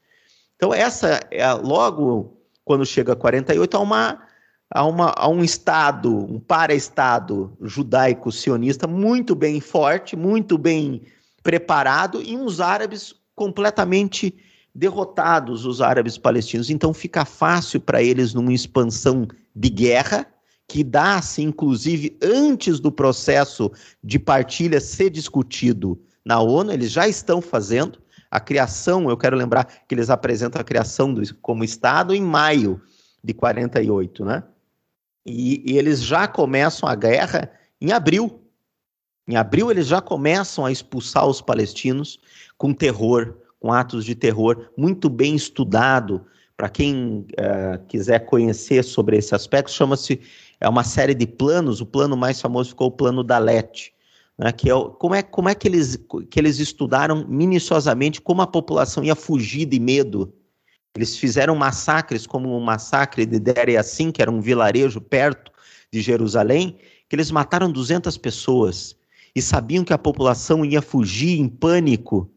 Então, 0.57 0.73
essa 0.73 1.21
é 1.31 1.51
logo 1.55 2.37
quando 2.65 2.85
chega 2.85 3.15
a 3.15 3.17
48, 3.17 3.77
há, 3.77 3.81
uma, 3.81 4.23
há, 4.71 4.85
uma, 4.85 5.15
há 5.17 5.29
um 5.29 5.43
Estado, 5.43 6.15
um 6.15 6.39
para-Estado 6.39 7.57
judaico-sionista 7.61 8.87
muito 8.87 9.35
bem 9.35 9.61
forte, 9.61 10.15
muito 10.15 10.57
bem 10.59 11.03
preparado, 11.43 12.23
e 12.23 12.37
uns 12.37 12.61
árabes 12.61 13.15
completamente 13.35 14.35
derrotados, 14.75 15.65
os 15.65 15.81
árabes 15.81 16.19
palestinos. 16.19 16.71
Então, 16.71 16.93
fica 16.93 17.25
fácil 17.25 17.81
para 17.81 18.03
eles, 18.03 18.35
numa 18.35 18.53
expansão 18.53 19.27
de 19.55 19.69
guerra, 19.71 20.27
que 20.69 20.83
dá-se, 20.83 21.43
inclusive, 21.43 22.17
antes 22.23 22.81
do 22.81 22.91
processo 22.91 23.71
de 24.03 24.19
partilha 24.19 24.81
ser 24.81 25.11
discutido 25.11 26.01
na 26.25 26.41
ONU, 26.41 26.73
eles 26.73 26.91
já 26.91 27.07
estão 27.07 27.41
fazendo. 27.41 27.99
A 28.31 28.41
criação, 28.41 29.09
eu 29.09 29.17
quero 29.17 29.37
lembrar 29.37 29.65
que 29.65 29.95
eles 29.95 30.11
apresentam 30.11 30.61
a 30.61 30.65
criação 30.65 31.13
do, 31.13 31.23
como 31.37 31.63
Estado 31.63 32.15
em 32.15 32.23
maio 32.23 32.81
de 33.23 33.33
48, 33.33 34.25
né? 34.25 34.43
E, 35.25 35.73
e 35.73 35.79
eles 35.79 36.03
já 36.03 36.27
começam 36.27 36.89
a 36.89 36.95
guerra 36.95 37.51
em 37.81 37.93
abril. 37.93 38.43
Em 39.27 39.37
abril, 39.37 39.71
eles 39.71 39.87
já 39.87 40.01
começam 40.01 40.67
a 40.67 40.73
expulsar 40.73 41.27
os 41.27 41.41
palestinos 41.41 42.19
com 42.59 42.75
terror, 42.75 43.37
com 43.59 43.73
atos 43.73 44.05
de 44.05 44.15
terror, 44.15 44.71
muito 44.77 45.09
bem 45.09 45.35
estudado. 45.35 46.27
Para 46.57 46.69
quem 46.69 47.27
uh, 47.33 47.85
quiser 47.89 48.27
conhecer 48.27 48.85
sobre 48.85 49.17
esse 49.17 49.35
aspecto, 49.35 49.71
chama-se 49.71 50.21
é 50.65 50.69
uma 50.69 50.83
série 50.83 51.15
de 51.15 51.27
planos, 51.27 51.83
o 51.83 51.87
plano 51.87 52.17
mais 52.17 52.41
famoso 52.41 52.71
ficou 52.71 52.89
o 52.89 52.91
plano 52.91 53.23
da 53.23 53.37
LET, 53.37 53.93
né, 54.39 54.51
que 54.51 54.71
é, 54.71 54.73
como 54.99 55.15
é, 55.15 55.23
como 55.23 55.49
é 55.51 55.55
que, 55.55 55.69
eles, 55.69 55.99
que 56.31 56.41
eles 56.41 56.59
estudaram 56.59 57.27
minuciosamente 57.29 58.19
como 58.19 58.41
a 58.41 58.47
população 58.47 59.05
ia 59.05 59.15
fugir 59.15 59.67
de 59.67 59.79
medo. 59.79 60.33
Eles 60.97 61.19
fizeram 61.19 61.55
massacres, 61.55 62.27
como 62.27 62.57
o 62.57 62.61
massacre 62.61 63.27
de 63.27 63.39
Der 63.39 63.69
Yassin, 63.69 64.11
que 64.11 64.23
era 64.23 64.31
um 64.31 64.41
vilarejo 64.41 65.03
perto 65.03 65.53
de 65.93 66.01
Jerusalém, 66.01 66.79
que 67.11 67.15
eles 67.15 67.31
mataram 67.31 67.71
200 67.71 68.17
pessoas 68.17 68.97
e 69.37 69.43
sabiam 69.43 69.85
que 69.85 69.93
a 69.93 69.99
população 69.99 70.65
ia 70.65 70.81
fugir 70.81 71.39
em 71.39 71.47
pânico 71.47 72.31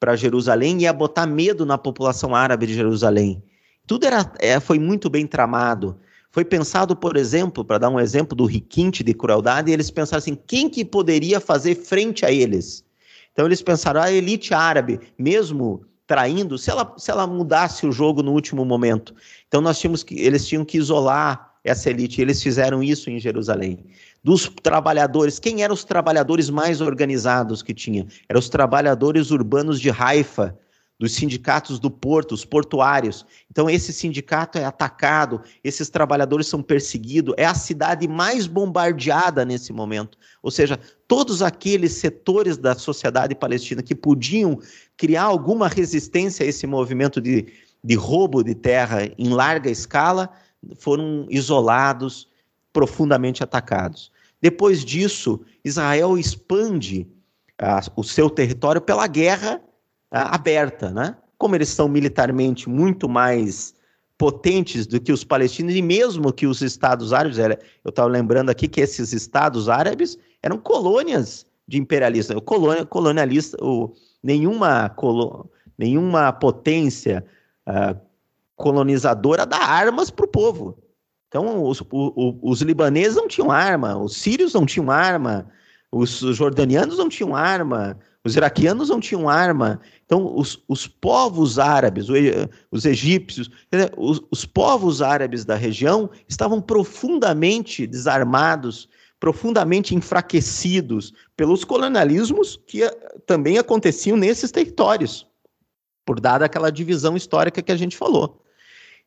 para 0.00 0.16
Jerusalém 0.16 0.78
e 0.78 0.82
ia 0.82 0.92
botar 0.92 1.26
medo 1.26 1.64
na 1.64 1.78
população 1.78 2.34
árabe 2.34 2.66
de 2.66 2.74
Jerusalém. 2.74 3.40
Tudo 3.86 4.04
era, 4.04 4.32
é, 4.40 4.58
foi 4.58 4.80
muito 4.80 5.08
bem 5.08 5.26
tramado. 5.28 5.96
Foi 6.30 6.44
pensado, 6.44 6.94
por 6.94 7.16
exemplo, 7.16 7.64
para 7.64 7.78
dar 7.78 7.88
um 7.88 7.98
exemplo 7.98 8.36
do 8.36 8.44
requinte 8.44 9.02
de 9.02 9.14
crueldade, 9.14 9.72
eles 9.72 9.90
pensaram 9.90 10.18
assim: 10.18 10.38
quem 10.46 10.68
que 10.68 10.84
poderia 10.84 11.40
fazer 11.40 11.74
frente 11.74 12.24
a 12.24 12.30
eles? 12.30 12.84
Então 13.32 13.46
eles 13.46 13.62
pensaram: 13.62 14.00
a 14.00 14.12
elite 14.12 14.52
árabe, 14.52 15.00
mesmo 15.18 15.84
traindo, 16.06 16.56
se 16.56 16.70
ela, 16.70 16.94
se 16.96 17.10
ela 17.10 17.26
mudasse 17.26 17.86
o 17.86 17.92
jogo 17.92 18.22
no 18.22 18.32
último 18.32 18.64
momento. 18.64 19.14
Então 19.46 19.60
nós 19.60 19.78
tínhamos 19.78 20.02
que, 20.02 20.18
eles 20.18 20.46
tinham 20.46 20.64
que 20.64 20.78
isolar 20.78 21.54
essa 21.62 21.90
elite, 21.90 22.20
eles 22.20 22.42
fizeram 22.42 22.82
isso 22.82 23.10
em 23.10 23.18
Jerusalém. 23.18 23.84
Dos 24.24 24.50
trabalhadores, 24.62 25.38
quem 25.38 25.62
eram 25.62 25.74
os 25.74 25.84
trabalhadores 25.84 26.48
mais 26.48 26.80
organizados 26.80 27.62
que 27.62 27.74
tinha? 27.74 28.06
Eram 28.28 28.38
os 28.38 28.48
trabalhadores 28.48 29.30
urbanos 29.30 29.78
de 29.78 29.90
Haifa, 29.90 30.58
dos 30.98 31.12
sindicatos 31.14 31.78
do 31.78 31.90
porto, 31.90 32.32
os 32.32 32.44
portuários. 32.44 33.24
Então, 33.50 33.70
esse 33.70 33.92
sindicato 33.92 34.58
é 34.58 34.64
atacado, 34.64 35.40
esses 35.62 35.88
trabalhadores 35.88 36.48
são 36.48 36.60
perseguidos, 36.60 37.34
é 37.38 37.46
a 37.46 37.54
cidade 37.54 38.08
mais 38.08 38.46
bombardeada 38.48 39.44
nesse 39.44 39.72
momento. 39.72 40.18
Ou 40.42 40.50
seja, 40.50 40.78
todos 41.06 41.40
aqueles 41.40 41.92
setores 41.92 42.56
da 42.56 42.74
sociedade 42.74 43.34
palestina 43.34 43.82
que 43.82 43.94
podiam 43.94 44.58
criar 44.96 45.24
alguma 45.24 45.68
resistência 45.68 46.44
a 46.44 46.48
esse 46.48 46.66
movimento 46.66 47.20
de, 47.20 47.46
de 47.82 47.94
roubo 47.94 48.42
de 48.42 48.54
terra 48.54 49.08
em 49.16 49.28
larga 49.28 49.70
escala 49.70 50.28
foram 50.80 51.26
isolados, 51.30 52.28
profundamente 52.72 53.44
atacados. 53.44 54.10
Depois 54.40 54.84
disso, 54.84 55.40
Israel 55.64 56.18
expande 56.18 57.06
a, 57.56 57.80
o 57.94 58.02
seu 58.02 58.28
território 58.28 58.80
pela 58.80 59.06
guerra 59.06 59.60
aberta, 60.10 60.90
né? 60.90 61.16
Como 61.36 61.54
eles 61.54 61.68
são 61.68 61.88
militarmente 61.88 62.68
muito 62.68 63.08
mais 63.08 63.74
potentes 64.16 64.86
do 64.86 65.00
que 65.00 65.12
os 65.12 65.22
palestinos 65.22 65.74
e 65.74 65.80
mesmo 65.80 66.32
que 66.32 66.46
os 66.46 66.60
estados 66.60 67.12
árabes, 67.12 67.38
eu 67.38 67.88
estava 67.88 68.08
lembrando 68.08 68.50
aqui 68.50 68.66
que 68.66 68.80
esses 68.80 69.12
estados 69.12 69.68
árabes 69.68 70.18
eram 70.42 70.58
colônias 70.58 71.46
de 71.68 71.78
imperialistas, 71.78 72.36
colônia, 72.44 72.84
colonialista, 72.84 73.56
o, 73.62 73.94
nenhuma, 74.22 74.88
colo, 74.88 75.48
nenhuma 75.76 76.32
potência 76.32 77.24
uh, 77.68 77.96
colonizadora 78.56 79.46
dá 79.46 79.58
armas 79.58 80.10
para 80.10 80.24
o 80.24 80.28
povo. 80.28 80.76
Então, 81.28 81.62
os, 81.62 81.80
o, 81.92 82.38
os 82.42 82.62
libaneses 82.62 83.14
não 83.14 83.28
tinham 83.28 83.52
arma, 83.52 83.96
os 83.96 84.16
sírios 84.16 84.54
não 84.54 84.64
tinham 84.64 84.90
arma, 84.90 85.46
os 85.92 86.18
jordanianos 86.18 86.98
não 86.98 87.08
tinham 87.08 87.36
arma, 87.36 87.98
os 88.28 88.36
iraquianos 88.36 88.88
não 88.90 89.00
tinham 89.00 89.28
arma. 89.28 89.80
Então, 90.04 90.36
os, 90.36 90.62
os 90.68 90.86
povos 90.86 91.58
árabes, 91.58 92.06
os 92.70 92.84
egípcios, 92.84 93.50
os, 93.96 94.22
os 94.30 94.44
povos 94.44 95.02
árabes 95.02 95.44
da 95.44 95.54
região 95.54 96.10
estavam 96.28 96.60
profundamente 96.60 97.86
desarmados, 97.86 98.88
profundamente 99.18 99.94
enfraquecidos 99.94 101.12
pelos 101.36 101.64
colonialismos 101.64 102.60
que 102.66 102.84
eh, 102.84 102.90
também 103.26 103.58
aconteciam 103.58 104.16
nesses 104.16 104.50
territórios, 104.50 105.26
por 106.06 106.20
dada 106.20 106.44
aquela 106.44 106.70
divisão 106.70 107.16
histórica 107.16 107.62
que 107.62 107.72
a 107.72 107.76
gente 107.76 107.96
falou. 107.96 108.42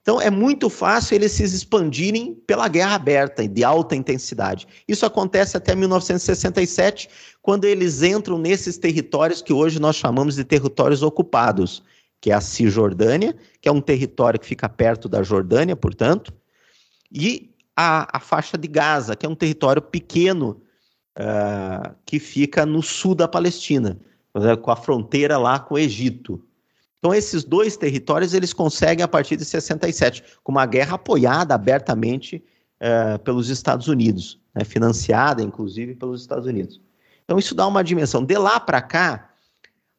Então 0.01 0.19
é 0.19 0.31
muito 0.31 0.69
fácil 0.69 1.15
eles 1.15 1.31
se 1.31 1.43
expandirem 1.43 2.33
pela 2.47 2.67
guerra 2.67 2.95
aberta 2.95 3.47
de 3.47 3.63
alta 3.63 3.95
intensidade. 3.95 4.67
Isso 4.87 5.05
acontece 5.05 5.55
até 5.55 5.75
1967, 5.75 7.07
quando 7.41 7.65
eles 7.65 8.01
entram 8.01 8.37
nesses 8.37 8.77
territórios 8.77 9.41
que 9.41 9.53
hoje 9.53 9.79
nós 9.79 9.95
chamamos 9.95 10.35
de 10.35 10.43
territórios 10.43 11.03
ocupados, 11.03 11.83
que 12.19 12.31
é 12.31 12.33
a 12.33 12.41
Cisjordânia, 12.41 13.35
que 13.61 13.69
é 13.69 13.71
um 13.71 13.81
território 13.81 14.39
que 14.39 14.45
fica 14.45 14.67
perto 14.67 15.07
da 15.07 15.21
Jordânia, 15.21 15.75
portanto, 15.75 16.33
e 17.11 17.51
a, 17.75 18.17
a 18.17 18.19
faixa 18.19 18.57
de 18.57 18.67
Gaza, 18.67 19.15
que 19.15 19.25
é 19.25 19.29
um 19.29 19.35
território 19.35 19.81
pequeno 19.81 20.61
uh, 21.17 21.95
que 22.05 22.19
fica 22.19 22.65
no 22.65 22.81
sul 22.81 23.13
da 23.13 23.27
Palestina, 23.27 23.99
com 24.61 24.71
a 24.71 24.75
fronteira 24.75 25.37
lá 25.37 25.59
com 25.59 25.75
o 25.75 25.79
Egito. 25.79 26.43
Então, 27.01 27.15
esses 27.15 27.43
dois 27.43 27.75
territórios 27.75 28.35
eles 28.35 28.53
conseguem 28.53 29.03
a 29.03 29.07
partir 29.07 29.35
de 29.35 29.43
67, 29.43 30.23
com 30.43 30.51
uma 30.51 30.67
guerra 30.67 30.95
apoiada 30.95 31.55
abertamente 31.55 32.43
uh, 32.79 33.17
pelos 33.23 33.49
Estados 33.49 33.87
Unidos, 33.87 34.39
né, 34.53 34.63
financiada 34.63 35.41
inclusive 35.41 35.95
pelos 35.95 36.21
Estados 36.21 36.45
Unidos. 36.45 36.79
Então, 37.25 37.39
isso 37.39 37.55
dá 37.55 37.65
uma 37.65 37.83
dimensão. 37.83 38.23
De 38.23 38.37
lá 38.37 38.59
para 38.59 38.83
cá, 38.83 39.31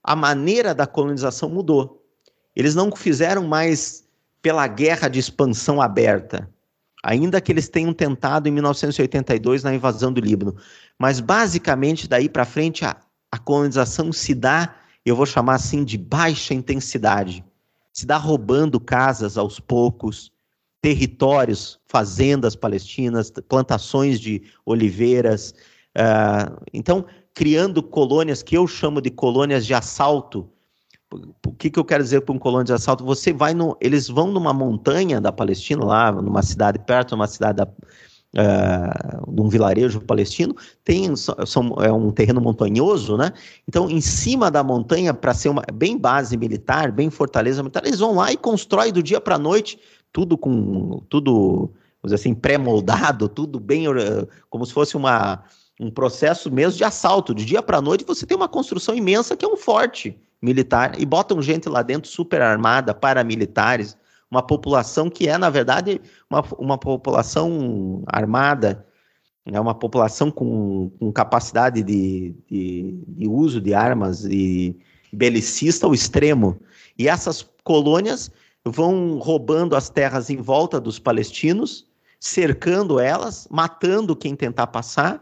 a 0.01 0.15
maneira 0.15 0.73
da 0.73 0.87
colonização 0.87 1.49
mudou. 1.49 2.07
Eles 2.55 2.77
não 2.77 2.95
fizeram 2.95 3.49
mais 3.49 4.05
pela 4.41 4.69
guerra 4.69 5.09
de 5.09 5.19
expansão 5.19 5.83
aberta, 5.83 6.49
ainda 7.03 7.41
que 7.41 7.51
eles 7.51 7.69
tenham 7.69 7.93
tentado 7.93 8.49
em 8.49 8.53
1982 8.53 9.65
na 9.65 9.75
invasão 9.75 10.13
do 10.13 10.21
Líbano. 10.21 10.55
Mas, 10.97 11.19
basicamente, 11.19 12.07
daí 12.07 12.29
para 12.29 12.45
frente, 12.45 12.85
a, 12.85 12.97
a 13.33 13.39
colonização 13.39 14.13
se 14.13 14.37
dá 14.37 14.77
eu 15.05 15.17
vou 15.17 15.27
chamar 15.27 15.55
assim 15.55 15.85
de 15.85 15.99
baixa 15.99 16.55
intensidade. 16.55 17.45
se 17.93 18.07
dá 18.07 18.17
roubando 18.17 18.81
casas 18.81 19.37
aos 19.37 19.61
poucos, 19.61 20.33
territórios, 20.81 21.79
fazendas 21.87 22.57
palestinas, 22.57 23.31
plantações 23.49 24.19
de 24.19 24.43
oliveiras. 24.65 25.55
Uh, 25.97 26.59
então, 26.73 27.05
criando 27.35 27.83
colônias 27.83 28.43
que 28.43 28.57
eu 28.57 28.67
chamo 28.67 29.01
de 29.01 29.11
colônias 29.11 29.67
de 29.67 29.75
assalto. 29.75 30.51
O 31.47 31.53
que, 31.53 31.69
que 31.71 31.79
eu 31.79 31.85
quero 31.85 32.03
dizer 32.03 32.23
com 32.23 32.39
colônia 32.39 32.65
de 32.65 32.73
assalto? 32.73 33.05
Você 33.05 33.33
vai 33.33 33.53
no, 33.53 33.77
eles 33.81 34.09
vão 34.09 34.29
numa 34.29 34.55
montanha 34.55 35.21
da 35.21 35.31
Palestina, 35.31 35.85
lá 35.85 36.11
numa 36.11 36.43
cidade 36.43 36.79
perto, 36.79 37.09
de 37.09 37.15
uma 37.15 37.27
cidade 37.27 37.59
da, 37.59 37.69
uh, 38.37 39.33
de 39.33 39.41
um 39.41 39.49
vilarejo 39.49 40.01
palestino, 40.01 40.55
tem 40.85 41.15
são, 41.17 41.75
é 41.81 41.93
um 41.93 42.11
terreno 42.11 42.41
montanhoso, 42.41 43.17
né? 43.17 43.33
Então, 43.69 43.91
em 43.91 44.01
cima 44.01 44.51
da 44.51 44.63
montanha, 44.63 45.13
para 45.15 45.35
ser 45.35 45.49
uma 45.49 45.63
bem 45.73 45.99
base 45.99 46.37
militar, 46.37 46.93
bem 46.93 47.11
fortaleza 47.11 47.63
militar, 47.63 47.85
eles 47.87 47.99
vão 47.99 48.15
lá 48.15 48.33
e 48.33 48.37
constroem 48.37 48.93
do 48.93 49.03
dia 49.03 49.21
para 49.21 49.37
a 49.37 49.39
noite, 49.39 49.79
tudo 50.13 50.37
com 50.37 51.03
tudo, 51.09 51.71
assim, 52.05 52.35
pré-moldado, 52.35 53.29
tudo 53.29 53.59
bem, 53.61 53.87
como 54.51 54.67
se 54.67 54.73
fosse 54.73 54.97
uma 54.97 55.45
um 55.81 55.91
processo 55.91 56.51
mesmo 56.51 56.79
de 56.79 56.85
assalto. 56.85 57.35
De 57.35 57.45
dia 57.45 57.61
para 57.61 57.81
noite, 57.81 58.05
você 58.05 58.25
tem 58.25 58.37
uma 58.37 58.49
construção 58.49 58.95
imensa 58.95 59.37
que 59.37 59.45
é 59.45 59.49
um 59.49 59.57
forte 59.57 60.17
militar 60.41 61.01
e 61.01 61.05
botam 61.05 61.43
gente 61.43 61.69
lá 61.69 61.83
dentro 61.83 62.11
super 62.11 62.41
armada, 62.41 62.95
paramilitares, 62.95 63.97
uma 64.33 64.43
população 64.43 65.11
que 65.11 65.29
é, 65.29 65.37
na 65.37 65.51
verdade, 65.51 66.01
uma, 66.31 66.43
uma 66.59 66.79
população 66.79 68.03
armada, 68.07 68.87
é 69.45 69.61
uma 69.61 69.75
população 69.75 70.31
com, 70.31 70.91
com 70.99 71.13
capacidade 71.13 71.83
de, 71.83 72.35
de, 72.49 72.99
de, 73.09 73.29
uso 73.29 73.61
de 73.61 73.75
armas 73.75 74.25
e 74.25 74.75
belicista 75.13 75.85
ao 75.85 75.93
extremo. 75.93 76.59
E 76.99 77.09
essas 77.09 77.47
colônias 77.63 78.31
vão 78.65 79.19
roubando 79.19 79.77
as 79.77 79.91
terras 79.91 80.31
em 80.31 80.39
volta 80.39 80.81
dos 80.81 80.99
palestinos, 80.99 81.87
cercando 82.19 82.99
elas, 82.99 83.47
matando 83.51 84.17
quem 84.17 84.35
tentar 84.35 84.69
passar, 84.69 85.21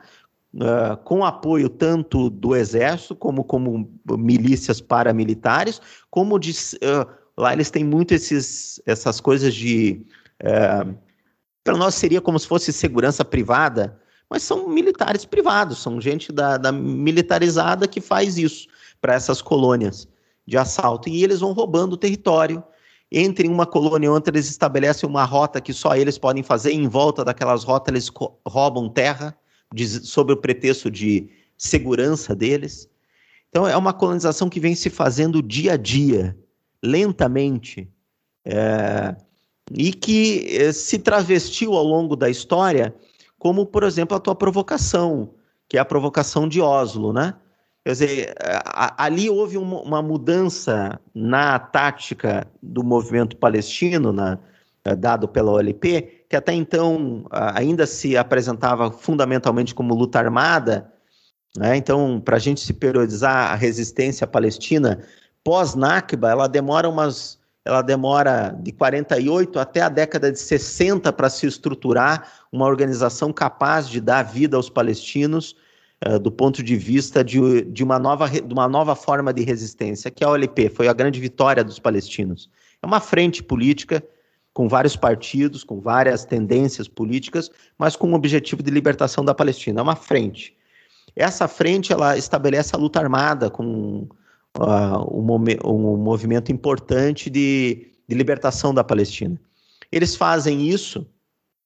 uh, 0.54 0.96
com 1.02 1.24
apoio 1.24 1.68
tanto 1.68 2.30
do 2.30 2.54
exército 2.54 3.16
como 3.16 3.42
como 3.42 3.90
milícias 4.08 4.80
paramilitares, 4.80 5.80
como 6.10 6.38
de 6.38 6.52
uh, 6.52 7.19
Lá 7.40 7.54
eles 7.54 7.70
têm 7.70 7.82
muito 7.82 8.12
esses, 8.12 8.82
essas 8.84 9.18
coisas 9.18 9.54
de. 9.54 10.04
É, 10.38 10.86
para 11.64 11.74
nós 11.74 11.94
seria 11.94 12.20
como 12.20 12.38
se 12.38 12.46
fosse 12.46 12.70
segurança 12.70 13.24
privada, 13.24 13.98
mas 14.28 14.42
são 14.42 14.68
militares 14.68 15.24
privados, 15.24 15.78
são 15.78 15.98
gente 15.98 16.32
da, 16.32 16.58
da 16.58 16.70
militarizada 16.70 17.88
que 17.88 18.00
faz 18.00 18.36
isso 18.36 18.68
para 19.00 19.14
essas 19.14 19.40
colônias 19.40 20.06
de 20.46 20.58
assalto. 20.58 21.08
E 21.08 21.24
eles 21.24 21.40
vão 21.40 21.52
roubando 21.52 21.94
o 21.94 21.96
território. 21.96 22.62
Entre 23.10 23.48
uma 23.48 23.66
colônia 23.66 24.06
e 24.06 24.10
outra, 24.10 24.32
eles 24.36 24.48
estabelecem 24.48 25.08
uma 25.08 25.24
rota 25.24 25.62
que 25.62 25.72
só 25.72 25.96
eles 25.96 26.18
podem 26.18 26.42
fazer, 26.42 26.72
em 26.72 26.86
volta 26.86 27.24
daquelas 27.24 27.64
rotas, 27.64 27.92
eles 27.92 28.10
roubam 28.46 28.88
terra, 28.88 29.34
de, 29.74 29.88
sob 29.88 30.34
o 30.34 30.36
pretexto 30.36 30.90
de 30.90 31.28
segurança 31.56 32.36
deles. 32.36 32.88
Então, 33.48 33.66
é 33.66 33.76
uma 33.76 33.94
colonização 33.94 34.48
que 34.50 34.60
vem 34.60 34.74
se 34.74 34.90
fazendo 34.90 35.42
dia 35.42 35.72
a 35.72 35.76
dia 35.76 36.36
lentamente, 36.82 37.88
é, 38.44 39.14
e 39.72 39.92
que 39.92 40.46
é, 40.56 40.72
se 40.72 40.98
travestiu 40.98 41.74
ao 41.74 41.84
longo 41.84 42.16
da 42.16 42.28
história, 42.28 42.94
como, 43.38 43.64
por 43.66 43.84
exemplo, 43.84 44.16
a 44.16 44.20
tua 44.20 44.34
provocação, 44.34 45.34
que 45.68 45.76
é 45.76 45.80
a 45.80 45.84
provocação 45.84 46.48
de 46.48 46.60
Oslo, 46.60 47.12
né? 47.12 47.34
Quer 47.84 47.92
dizer, 47.92 48.34
ali 48.98 49.30
houve 49.30 49.56
uma, 49.56 49.80
uma, 49.80 50.02
mudança 50.02 51.00
na 51.14 51.58
tática 51.58 52.46
do 52.62 52.84
movimento 52.84 53.36
palestino, 53.36 54.12
na, 54.12 54.38
é, 54.84 54.94
dado 54.94 55.26
pela 55.26 55.52
OLP, 55.52 56.24
que 56.28 56.36
até 56.36 56.52
então 56.52 57.24
ainda 57.30 57.86
se 57.86 58.16
apresentava 58.16 58.90
fundamentalmente 58.90 59.74
como 59.74 59.94
luta 59.94 60.18
armada. 60.18 60.92
Né? 61.56 61.76
Então, 61.76 62.20
para 62.20 62.36
a 62.36 62.38
gente 62.38 62.60
se 62.60 62.74
periodizar 62.74 63.50
a 63.50 63.54
resistência 63.54 64.26
palestina, 64.26 65.02
pós-Nakba, 65.44 66.30
ela 66.30 66.48
demora 66.48 66.88
umas 66.88 67.38
ela 67.62 67.82
demora 67.82 68.56
de 68.62 68.72
48 68.72 69.58
até 69.58 69.82
a 69.82 69.88
década 69.88 70.32
de 70.32 70.38
60 70.38 71.12
para 71.12 71.28
se 71.28 71.46
estruturar 71.46 72.26
uma 72.50 72.66
organização 72.66 73.32
capaz 73.32 73.86
de 73.88 74.00
dar 74.00 74.22
vida 74.22 74.56
aos 74.56 74.70
palestinos 74.70 75.54
uh, 76.06 76.18
do 76.18 76.32
ponto 76.32 76.62
de 76.62 76.74
vista 76.74 77.22
de, 77.22 77.62
de, 77.66 77.84
uma 77.84 77.98
nova, 77.98 78.28
de 78.28 78.52
uma 78.52 78.66
nova 78.66 78.96
forma 78.96 79.32
de 79.32 79.42
resistência, 79.42 80.10
que 80.10 80.24
é 80.24 80.26
a 80.26 80.30
OLP, 80.30 80.70
foi 80.70 80.88
a 80.88 80.92
grande 80.94 81.20
vitória 81.20 81.62
dos 81.62 81.78
palestinos. 81.78 82.50
É 82.82 82.86
uma 82.86 82.98
frente 82.98 83.42
política 83.42 84.02
com 84.54 84.66
vários 84.66 84.96
partidos, 84.96 85.62
com 85.62 85.80
várias 85.80 86.24
tendências 86.24 86.88
políticas, 86.88 87.50
mas 87.78 87.94
com 87.94 88.10
o 88.10 88.14
objetivo 88.14 88.62
de 88.62 88.70
libertação 88.70 89.24
da 89.24 89.34
Palestina. 89.34 89.80
É 89.80 89.82
uma 89.82 89.96
frente. 89.96 90.56
Essa 91.14 91.46
frente 91.46 91.92
ela 91.92 92.16
estabelece 92.16 92.74
a 92.74 92.78
luta 92.78 92.98
armada 92.98 93.50
com 93.50 94.08
uh, 94.58 95.16
um, 95.16 95.24
um, 95.64 95.96
movimento 95.96 96.50
importante 96.50 97.30
de, 97.30 97.90
de 98.08 98.14
libertação 98.14 98.74
da 98.74 98.82
Palestina. 98.82 99.40
Eles 99.92 100.16
fazem 100.16 100.68
isso, 100.68 101.06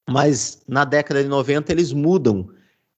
mas 0.08 0.62
na 0.68 0.84
década 0.84 1.22
de 1.22 1.28
90 1.28 1.72
eles 1.72 1.92
mudam, 1.92 2.48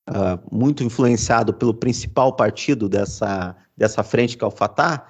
uh, 0.09 0.39
muito 0.51 0.83
influenciado 0.83 1.53
pelo 1.53 1.75
principal 1.75 2.35
partido 2.35 2.89
dessa, 2.89 3.57
dessa 3.77 4.03
frente, 4.03 4.37
que 4.37 4.45
é 4.45 4.47
o 4.47 4.51
Fatah, 4.51 5.07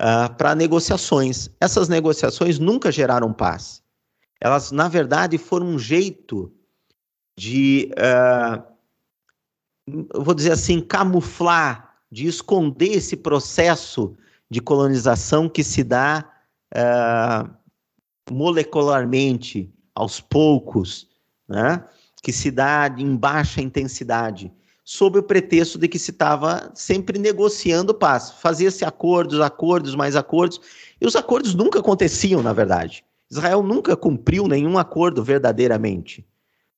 uh, 0.00 0.34
para 0.36 0.54
negociações. 0.54 1.50
Essas 1.60 1.88
negociações 1.88 2.58
nunca 2.58 2.92
geraram 2.92 3.32
paz. 3.32 3.82
Elas, 4.40 4.70
na 4.70 4.88
verdade, 4.88 5.38
foram 5.38 5.66
um 5.66 5.78
jeito 5.78 6.52
de, 7.38 7.90
uh, 7.92 8.62
vou 10.14 10.34
dizer 10.34 10.52
assim, 10.52 10.80
camuflar 10.80 11.85
de 12.10 12.26
esconder 12.26 12.92
esse 12.92 13.16
processo 13.16 14.16
de 14.50 14.60
colonização 14.60 15.48
que 15.48 15.64
se 15.64 15.82
dá 15.82 16.24
uh, 16.74 17.50
molecularmente, 18.30 19.72
aos 19.94 20.20
poucos, 20.20 21.08
né? 21.48 21.82
que 22.22 22.32
se 22.32 22.50
dá 22.50 22.92
em 22.98 23.16
baixa 23.16 23.60
intensidade, 23.60 24.52
sob 24.84 25.18
o 25.18 25.22
pretexto 25.22 25.78
de 25.78 25.88
que 25.88 25.98
se 25.98 26.10
estava 26.10 26.70
sempre 26.74 27.18
negociando 27.18 27.94
paz. 27.94 28.32
Fazia-se 28.40 28.84
acordos, 28.84 29.40
acordos, 29.40 29.94
mais 29.94 30.14
acordos, 30.14 30.60
e 31.00 31.06
os 31.06 31.16
acordos 31.16 31.54
nunca 31.54 31.80
aconteciam, 31.80 32.42
na 32.42 32.52
verdade. 32.52 33.04
Israel 33.30 33.62
nunca 33.62 33.96
cumpriu 33.96 34.46
nenhum 34.46 34.78
acordo 34.78 35.22
verdadeiramente. 35.24 36.26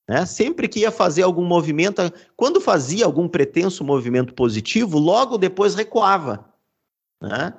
Né? 0.09 0.25
Sempre 0.25 0.67
que 0.67 0.81
ia 0.81 0.91
fazer 0.91 1.23
algum 1.23 1.45
movimento, 1.45 2.01
quando 2.35 2.61
fazia 2.61 3.05
algum 3.05 3.29
pretenso 3.29 3.85
movimento 3.85 4.33
positivo, 4.33 4.99
logo 4.99 5.37
depois 5.37 5.75
recuava. 5.75 6.47
Né? 7.21 7.53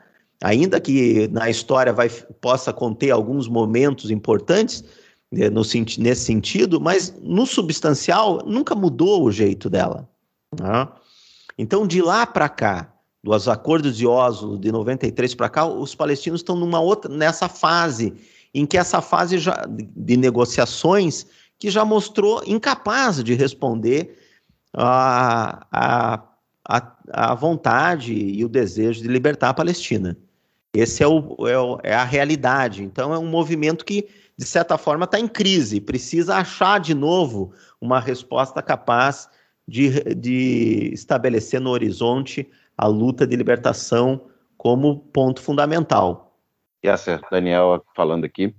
Ainda 0.44 0.80
que 0.80 1.28
na 1.28 1.50
história 1.50 1.94
vai, 1.94 2.10
possa 2.42 2.74
conter 2.74 3.12
alguns 3.12 3.48
momentos 3.48 4.10
importantes 4.10 4.84
né, 5.32 5.50
no, 5.50 5.62
nesse 5.62 6.26
sentido, 6.26 6.82
mas 6.82 7.14
no 7.22 7.46
substancial 7.46 8.44
nunca 8.46 8.74
mudou 8.74 9.24
o 9.24 9.32
jeito 9.32 9.70
dela. 9.70 10.10
Né? 10.60 10.88
Então, 11.56 11.86
de 11.86 12.02
lá 12.02 12.26
para 12.26 12.50
cá, 12.50 12.92
dos 13.24 13.48
acordos 13.48 13.96
de 13.96 14.08
Oslo 14.08 14.58
de 14.58 14.72
93 14.72 15.36
para 15.36 15.50
cá, 15.50 15.68
os 15.68 15.94
palestinos 15.94 16.40
estão 16.40 16.56
numa 16.56 16.80
outra 16.80 17.14
nessa 17.14 17.48
fase 17.48 18.14
em 18.54 18.66
que 18.66 18.78
essa 18.78 19.02
fase 19.02 19.38
já, 19.38 19.68
de 19.68 20.18
negociações 20.18 21.28
que 21.60 21.70
já 21.70 21.84
mostrou 21.84 22.42
incapaz 22.48 23.22
de 23.22 23.34
responder 23.34 24.18
à 24.74 25.68
a, 25.70 26.24
a, 26.68 26.98
a, 27.12 27.36
vontade 27.36 28.14
e 28.14 28.44
o 28.46 28.50
desejo 28.50 29.02
de 29.02 29.08
libertar 29.08 29.50
a 29.50 29.54
Palestina. 29.54 30.18
Esse 30.74 31.04
é, 31.04 31.08
o, 31.08 31.36
é, 31.48 31.60
o, 31.60 31.80
é 31.84 31.94
a 31.94 32.04
realidade. 32.04 32.84
Então, 32.84 33.14
é 33.14 33.20
um 33.20 33.28
movimento 33.28 33.84
que, 33.84 34.08
de 34.38 34.46
certa 34.46 34.78
forma, 34.78 35.04
está 35.04 35.20
em 35.20 35.28
crise, 35.28 35.82
precisa 35.82 36.38
achar 36.38 36.80
de 36.80 36.94
novo 36.94 37.52
uma 37.82 38.00
resposta 38.00 38.62
capaz 38.62 39.28
de, 39.68 40.16
de 40.16 40.92
estabelecer 40.94 41.60
no 41.60 41.72
horizonte 41.72 42.50
a 42.78 42.88
luta 42.88 43.28
de 43.28 43.36
libertação 43.36 44.22
como 44.58 45.00
ponto 45.00 45.42
fundamental. 45.42 46.38
Yasser, 46.86 47.20
Daniel 47.30 47.84
falando 47.96 48.26
aqui. 48.26 48.56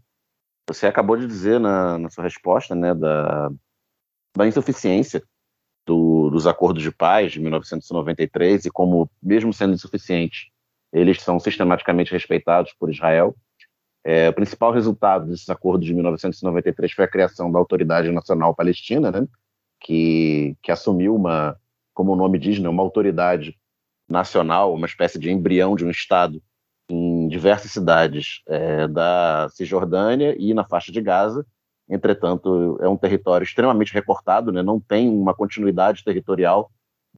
Você 0.72 0.86
acabou 0.86 1.16
de 1.16 1.26
dizer 1.26 1.58
na, 1.58 1.98
na 1.98 2.08
sua 2.10 2.22
resposta 2.22 2.76
né, 2.76 2.94
da, 2.94 3.50
da 4.36 4.46
insuficiência 4.46 5.20
do, 5.84 6.30
dos 6.30 6.46
acordos 6.46 6.80
de 6.80 6.92
paz 6.92 7.32
de 7.32 7.40
1993 7.40 8.66
e 8.66 8.70
como, 8.70 9.10
mesmo 9.20 9.52
sendo 9.52 9.74
insuficientes, 9.74 10.48
eles 10.92 11.20
são 11.22 11.40
sistematicamente 11.40 12.12
respeitados 12.12 12.72
por 12.78 12.88
Israel. 12.88 13.34
É, 14.04 14.28
o 14.28 14.32
principal 14.32 14.70
resultado 14.70 15.26
desses 15.26 15.50
acordos 15.50 15.84
de 15.84 15.92
1993 15.92 16.92
foi 16.92 17.04
a 17.04 17.10
criação 17.10 17.50
da 17.50 17.58
Autoridade 17.58 18.12
Nacional 18.12 18.54
Palestina, 18.54 19.10
né, 19.10 19.26
que, 19.80 20.56
que 20.62 20.70
assumiu 20.70 21.16
uma, 21.16 21.58
como 21.92 22.12
o 22.12 22.16
nome 22.16 22.38
diz, 22.38 22.60
né, 22.60 22.68
uma 22.68 22.84
autoridade 22.84 23.58
nacional, 24.08 24.72
uma 24.72 24.86
espécie 24.86 25.18
de 25.18 25.32
embrião 25.32 25.74
de 25.74 25.84
um 25.84 25.90
Estado 25.90 26.40
diversas 27.30 27.70
cidades 27.70 28.42
é, 28.46 28.86
da 28.88 29.48
Cisjordânia 29.50 30.34
e 30.38 30.52
na 30.52 30.64
faixa 30.64 30.92
de 30.92 31.00
Gaza. 31.00 31.46
Entretanto, 31.88 32.78
é 32.80 32.88
um 32.88 32.96
território 32.96 33.44
extremamente 33.44 33.94
recortado, 33.94 34.52
né? 34.52 34.62
não 34.62 34.78
tem 34.78 35.08
uma 35.08 35.34
continuidade 35.34 36.04
territorial 36.04 36.70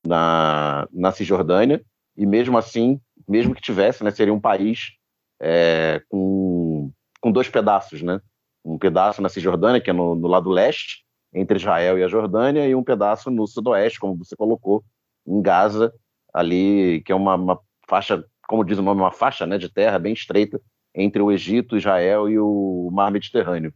na, 0.06 0.88
na 0.92 1.12
Cisjordânia, 1.12 1.84
e 2.16 2.26
mesmo 2.26 2.58
assim, 2.58 3.00
mesmo 3.28 3.54
que 3.54 3.62
tivesse, 3.62 4.04
né, 4.04 4.10
seria 4.10 4.34
um 4.34 4.40
país 4.40 4.92
é, 5.40 6.02
com, 6.08 6.90
com 7.20 7.32
dois 7.32 7.48
pedaços, 7.48 8.02
né? 8.02 8.20
Um 8.64 8.78
pedaço 8.78 9.20
na 9.20 9.28
Cisjordânia, 9.28 9.80
que 9.80 9.90
é 9.90 9.92
no, 9.92 10.14
no 10.14 10.28
lado 10.28 10.50
leste, 10.50 11.04
entre 11.34 11.58
Israel 11.58 11.98
e 11.98 12.04
a 12.04 12.08
Jordânia, 12.08 12.66
e 12.66 12.74
um 12.74 12.84
pedaço 12.84 13.30
no 13.30 13.46
sudoeste, 13.46 13.98
como 13.98 14.16
você 14.16 14.36
colocou, 14.36 14.84
em 15.26 15.40
Gaza, 15.40 15.92
ali, 16.32 17.02
que 17.04 17.10
é 17.10 17.14
uma, 17.14 17.34
uma 17.34 17.60
faixa, 17.88 18.24
como 18.52 18.66
diz 18.66 18.76
o 18.76 18.82
nome, 18.82 19.00
uma 19.00 19.10
faixa 19.10 19.46
né, 19.46 19.56
de 19.56 19.70
terra 19.70 19.98
bem 19.98 20.12
estreita 20.12 20.60
entre 20.94 21.22
o 21.22 21.32
Egito, 21.32 21.74
Israel 21.74 22.28
e 22.28 22.38
o 22.38 22.90
Mar 22.92 23.10
Mediterrâneo. 23.10 23.72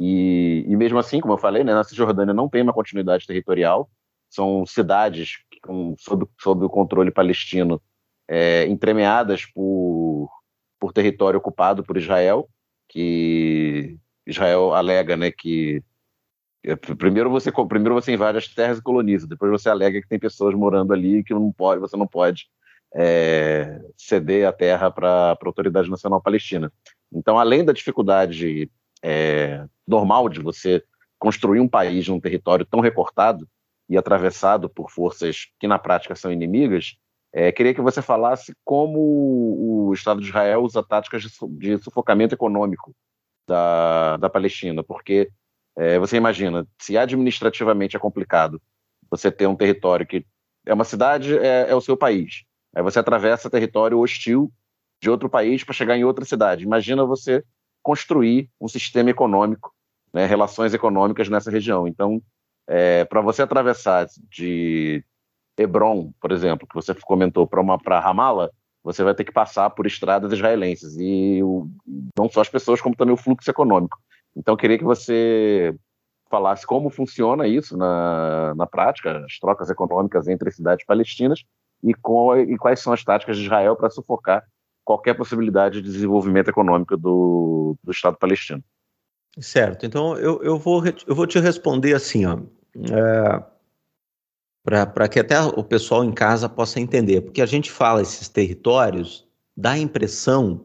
E, 0.00 0.64
e 0.66 0.76
mesmo 0.76 0.98
assim, 0.98 1.20
como 1.20 1.34
eu 1.34 1.38
falei, 1.38 1.62
né, 1.62 1.72
na 1.72 1.84
Cisjordânia 1.84 2.34
não 2.34 2.48
tem 2.48 2.60
uma 2.60 2.72
continuidade 2.72 3.24
territorial, 3.24 3.88
são 4.28 4.66
cidades 4.66 5.44
com, 5.62 5.94
sob, 5.96 6.26
sob 6.40 6.64
o 6.64 6.68
controle 6.68 7.12
palestino 7.12 7.80
é, 8.26 8.66
entremeadas 8.66 9.46
por, 9.46 10.28
por 10.80 10.92
território 10.92 11.38
ocupado 11.38 11.84
por 11.84 11.96
Israel, 11.96 12.48
que 12.88 13.96
Israel 14.26 14.74
alega 14.74 15.16
né, 15.16 15.30
que 15.30 15.84
é, 16.64 16.74
primeiro 16.74 17.30
você 17.30 17.52
primeiro 17.52 17.94
você 17.94 18.12
invade 18.12 18.38
as 18.38 18.48
terras 18.48 18.78
e 18.78 18.82
coloniza, 18.82 19.28
depois 19.28 19.52
você 19.52 19.68
alega 19.68 20.02
que 20.02 20.08
tem 20.08 20.18
pessoas 20.18 20.52
morando 20.52 20.92
ali 20.92 21.22
que 21.22 21.32
não 21.32 21.52
pode, 21.52 21.80
você 21.80 21.96
não 21.96 22.08
pode 22.08 22.48
é, 22.94 23.80
ceder 23.96 24.46
a 24.46 24.52
terra 24.52 24.90
para 24.90 25.32
a 25.32 25.38
autoridade 25.46 25.90
nacional 25.90 26.20
palestina. 26.20 26.72
Então, 27.12 27.38
além 27.38 27.64
da 27.64 27.72
dificuldade 27.72 28.70
é, 29.02 29.64
normal 29.86 30.28
de 30.28 30.40
você 30.40 30.82
construir 31.18 31.60
um 31.60 31.68
país 31.68 32.08
num 32.08 32.20
território 32.20 32.64
tão 32.64 32.80
recortado 32.80 33.48
e 33.88 33.96
atravessado 33.96 34.68
por 34.68 34.90
forças 34.90 35.48
que 35.58 35.66
na 35.66 35.78
prática 35.78 36.14
são 36.14 36.32
inimigas, 36.32 36.96
é, 37.32 37.52
queria 37.52 37.74
que 37.74 37.80
você 37.80 38.02
falasse 38.02 38.54
como 38.64 38.98
o 38.98 39.92
Estado 39.94 40.20
de 40.20 40.28
Israel 40.28 40.62
usa 40.62 40.82
táticas 40.82 41.22
de, 41.22 41.30
de 41.58 41.82
sufocamento 41.82 42.34
econômico 42.34 42.94
da, 43.46 44.16
da 44.16 44.30
Palestina, 44.30 44.82
porque 44.82 45.30
é, 45.76 45.98
você 45.98 46.16
imagina, 46.16 46.66
se 46.80 46.96
administrativamente 46.98 47.96
é 47.96 48.00
complicado 48.00 48.60
você 49.08 49.30
ter 49.30 49.46
um 49.46 49.56
território 49.56 50.06
que 50.06 50.24
é 50.66 50.74
uma 50.74 50.84
cidade, 50.84 51.36
é, 51.38 51.70
é 51.70 51.74
o 51.74 51.80
seu 51.80 51.96
país. 51.96 52.44
Aí 52.74 52.82
você 52.82 52.98
atravessa 52.98 53.50
território 53.50 53.98
hostil 53.98 54.52
de 55.00 55.10
outro 55.10 55.28
país 55.28 55.64
para 55.64 55.74
chegar 55.74 55.96
em 55.96 56.04
outra 56.04 56.24
cidade. 56.24 56.64
Imagina 56.64 57.04
você 57.04 57.42
construir 57.82 58.48
um 58.60 58.68
sistema 58.68 59.10
econômico, 59.10 59.72
né, 60.12 60.26
relações 60.26 60.74
econômicas 60.74 61.28
nessa 61.28 61.50
região. 61.50 61.88
Então, 61.88 62.22
é, 62.68 63.04
para 63.04 63.20
você 63.20 63.42
atravessar 63.42 64.06
de 64.30 65.04
Hebron, 65.56 66.12
por 66.20 66.32
exemplo, 66.32 66.66
que 66.66 66.74
você 66.74 66.94
comentou, 66.94 67.46
para 67.46 68.00
Ramala, 68.00 68.50
você 68.82 69.02
vai 69.02 69.14
ter 69.14 69.24
que 69.24 69.32
passar 69.32 69.70
por 69.70 69.86
estradas 69.86 70.32
israelenses. 70.32 70.96
E 70.98 71.42
o, 71.42 71.68
não 72.16 72.30
só 72.30 72.40
as 72.40 72.48
pessoas, 72.48 72.80
como 72.80 72.96
também 72.96 73.14
o 73.14 73.18
fluxo 73.18 73.50
econômico. 73.50 73.98
Então, 74.36 74.54
eu 74.54 74.58
queria 74.58 74.78
que 74.78 74.84
você 74.84 75.74
falasse 76.30 76.66
como 76.66 76.90
funciona 76.90 77.46
isso 77.48 77.76
na, 77.76 78.54
na 78.54 78.66
prática, 78.66 79.24
as 79.24 79.38
trocas 79.38 79.68
econômicas 79.68 80.28
entre 80.28 80.50
cidades 80.52 80.86
palestinas, 80.86 81.44
e, 81.82 81.92
e 81.92 82.58
quais 82.58 82.80
são 82.80 82.92
as 82.92 83.02
táticas 83.04 83.36
de 83.36 83.44
Israel 83.44 83.76
para 83.76 83.90
sufocar 83.90 84.44
qualquer 84.84 85.14
possibilidade 85.14 85.80
de 85.80 85.90
desenvolvimento 85.90 86.48
econômico 86.48 86.96
do, 86.96 87.76
do 87.82 87.92
Estado 87.92 88.16
palestino. 88.16 88.62
Certo, 89.38 89.86
então 89.86 90.16
eu, 90.16 90.42
eu, 90.42 90.58
vou, 90.58 90.82
eu 91.06 91.14
vou 91.14 91.26
te 91.26 91.38
responder 91.38 91.94
assim, 91.94 92.26
ó, 92.26 92.38
é, 92.76 93.44
para 94.64 95.08
que 95.08 95.20
até 95.20 95.40
o 95.40 95.62
pessoal 95.62 96.04
em 96.04 96.12
casa 96.12 96.48
possa 96.48 96.80
entender, 96.80 97.20
porque 97.20 97.40
a 97.40 97.46
gente 97.46 97.70
fala 97.70 98.02
esses 98.02 98.28
territórios, 98.28 99.26
dá 99.56 99.72
a 99.72 99.78
impressão 99.78 100.64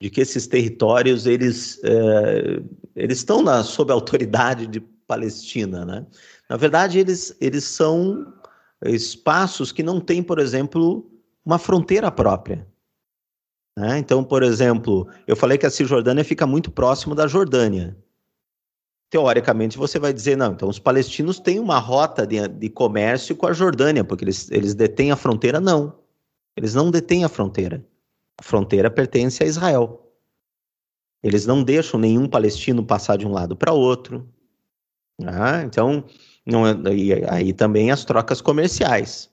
de 0.00 0.10
que 0.10 0.20
esses 0.20 0.46
territórios 0.46 1.26
eles, 1.26 1.80
é, 1.84 2.62
eles 2.96 3.18
estão 3.18 3.42
na, 3.42 3.62
sob 3.62 3.92
a 3.92 3.94
autoridade 3.94 4.66
de 4.66 4.80
Palestina, 4.80 5.84
né? 5.84 6.06
Na 6.48 6.56
verdade, 6.56 6.98
eles, 6.98 7.36
eles 7.40 7.64
são 7.64 8.32
espaços 8.82 9.72
que 9.72 9.82
não 9.82 10.00
têm, 10.00 10.22
por 10.22 10.38
exemplo, 10.38 11.10
uma 11.44 11.58
fronteira 11.58 12.10
própria. 12.10 12.66
Né? 13.76 13.98
Então, 13.98 14.24
por 14.24 14.42
exemplo, 14.42 15.08
eu 15.26 15.36
falei 15.36 15.58
que 15.58 15.66
a 15.66 15.70
Cisjordânia 15.70 16.24
fica 16.24 16.46
muito 16.46 16.70
próximo 16.70 17.14
da 17.14 17.26
Jordânia. 17.26 17.96
Teoricamente, 19.10 19.76
você 19.76 19.98
vai 19.98 20.12
dizer, 20.12 20.36
não, 20.36 20.52
então 20.52 20.68
os 20.68 20.78
palestinos 20.78 21.40
têm 21.40 21.58
uma 21.58 21.78
rota 21.78 22.26
de, 22.26 22.46
de 22.46 22.68
comércio 22.70 23.34
com 23.34 23.46
a 23.46 23.52
Jordânia, 23.52 24.04
porque 24.04 24.24
eles, 24.24 24.50
eles 24.50 24.74
detêm 24.74 25.10
a 25.10 25.16
fronteira? 25.16 25.60
Não. 25.60 25.98
Eles 26.56 26.74
não 26.74 26.90
detêm 26.90 27.24
a 27.24 27.28
fronteira. 27.28 27.84
A 28.38 28.42
fronteira 28.42 28.90
pertence 28.90 29.42
a 29.42 29.46
Israel. 29.46 30.06
Eles 31.22 31.46
não 31.46 31.62
deixam 31.62 31.98
nenhum 31.98 32.28
palestino 32.28 32.84
passar 32.84 33.16
de 33.16 33.26
um 33.26 33.32
lado 33.32 33.56
para 33.56 33.72
outro. 33.72 34.28
Ah, 35.26 35.62
então, 35.62 36.04
não, 36.46 36.66
é, 36.66 36.74
e 36.94 37.12
aí 37.28 37.52
também 37.52 37.90
as 37.90 38.04
trocas 38.04 38.40
comerciais. 38.40 39.30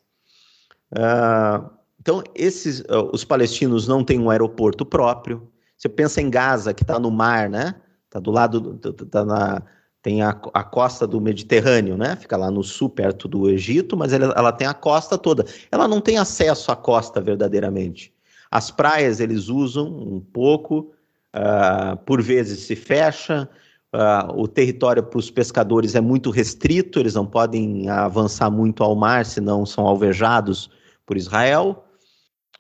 Ah, 0.96 1.70
então, 2.00 2.24
esses, 2.36 2.84
ah, 2.90 3.02
os 3.14 3.24
palestinos 3.24 3.88
não 3.88 4.04
têm 4.04 4.20
um 4.20 4.30
aeroporto 4.30 4.86
próprio. 4.86 5.50
Você 5.78 5.90
pensa 5.90 6.22
em 6.22 6.30
Gaza, 6.30 6.74
que 6.74 6.84
está 6.84 7.00
no 7.00 7.12
mar, 7.12 7.50
né? 7.50 7.76
Está 8.06 8.20
do 8.20 8.32
lado, 8.32 8.80
tá 9.12 9.26
na, 9.26 9.62
tem 10.02 10.22
a, 10.22 10.30
a, 10.54 10.64
costa 10.64 11.06
do 11.06 11.20
Mediterrâneo, 11.20 11.98
né? 11.98 12.16
Fica 12.16 12.38
lá 12.38 12.50
no 12.50 12.64
sul, 12.64 12.90
perto 12.90 13.28
do 13.28 13.50
Egito, 13.50 13.98
mas 13.98 14.14
ela, 14.14 14.34
ela 14.38 14.52
tem 14.52 14.68
a 14.68 14.74
costa 14.74 15.18
toda. 15.18 15.46
Ela 15.72 15.88
não 15.88 16.00
tem 16.00 16.18
acesso 16.18 16.72
à 16.72 16.76
costa 16.76 17.20
verdadeiramente. 17.20 18.14
As 18.50 18.72
praias 18.72 19.20
eles 19.20 19.50
usam 19.50 19.86
um 19.86 20.22
pouco, 20.22 20.94
uh, 21.36 21.98
por 22.06 22.22
vezes 22.22 22.62
se 22.62 22.76
fecha, 22.76 23.50
uh, 23.98 24.40
o 24.40 24.48
território 24.48 25.02
para 25.02 25.18
os 25.18 25.32
pescadores 25.32 25.96
é 25.96 26.02
muito 26.02 26.30
restrito, 26.30 27.00
eles 27.00 27.16
não 27.16 27.26
podem 27.26 27.90
avançar 27.90 28.52
muito 28.52 28.84
ao 28.84 28.96
mar, 28.96 29.26
senão 29.26 29.66
são 29.66 29.86
alvejados 29.86 30.70
por 31.06 31.18
Israel. 31.18 31.84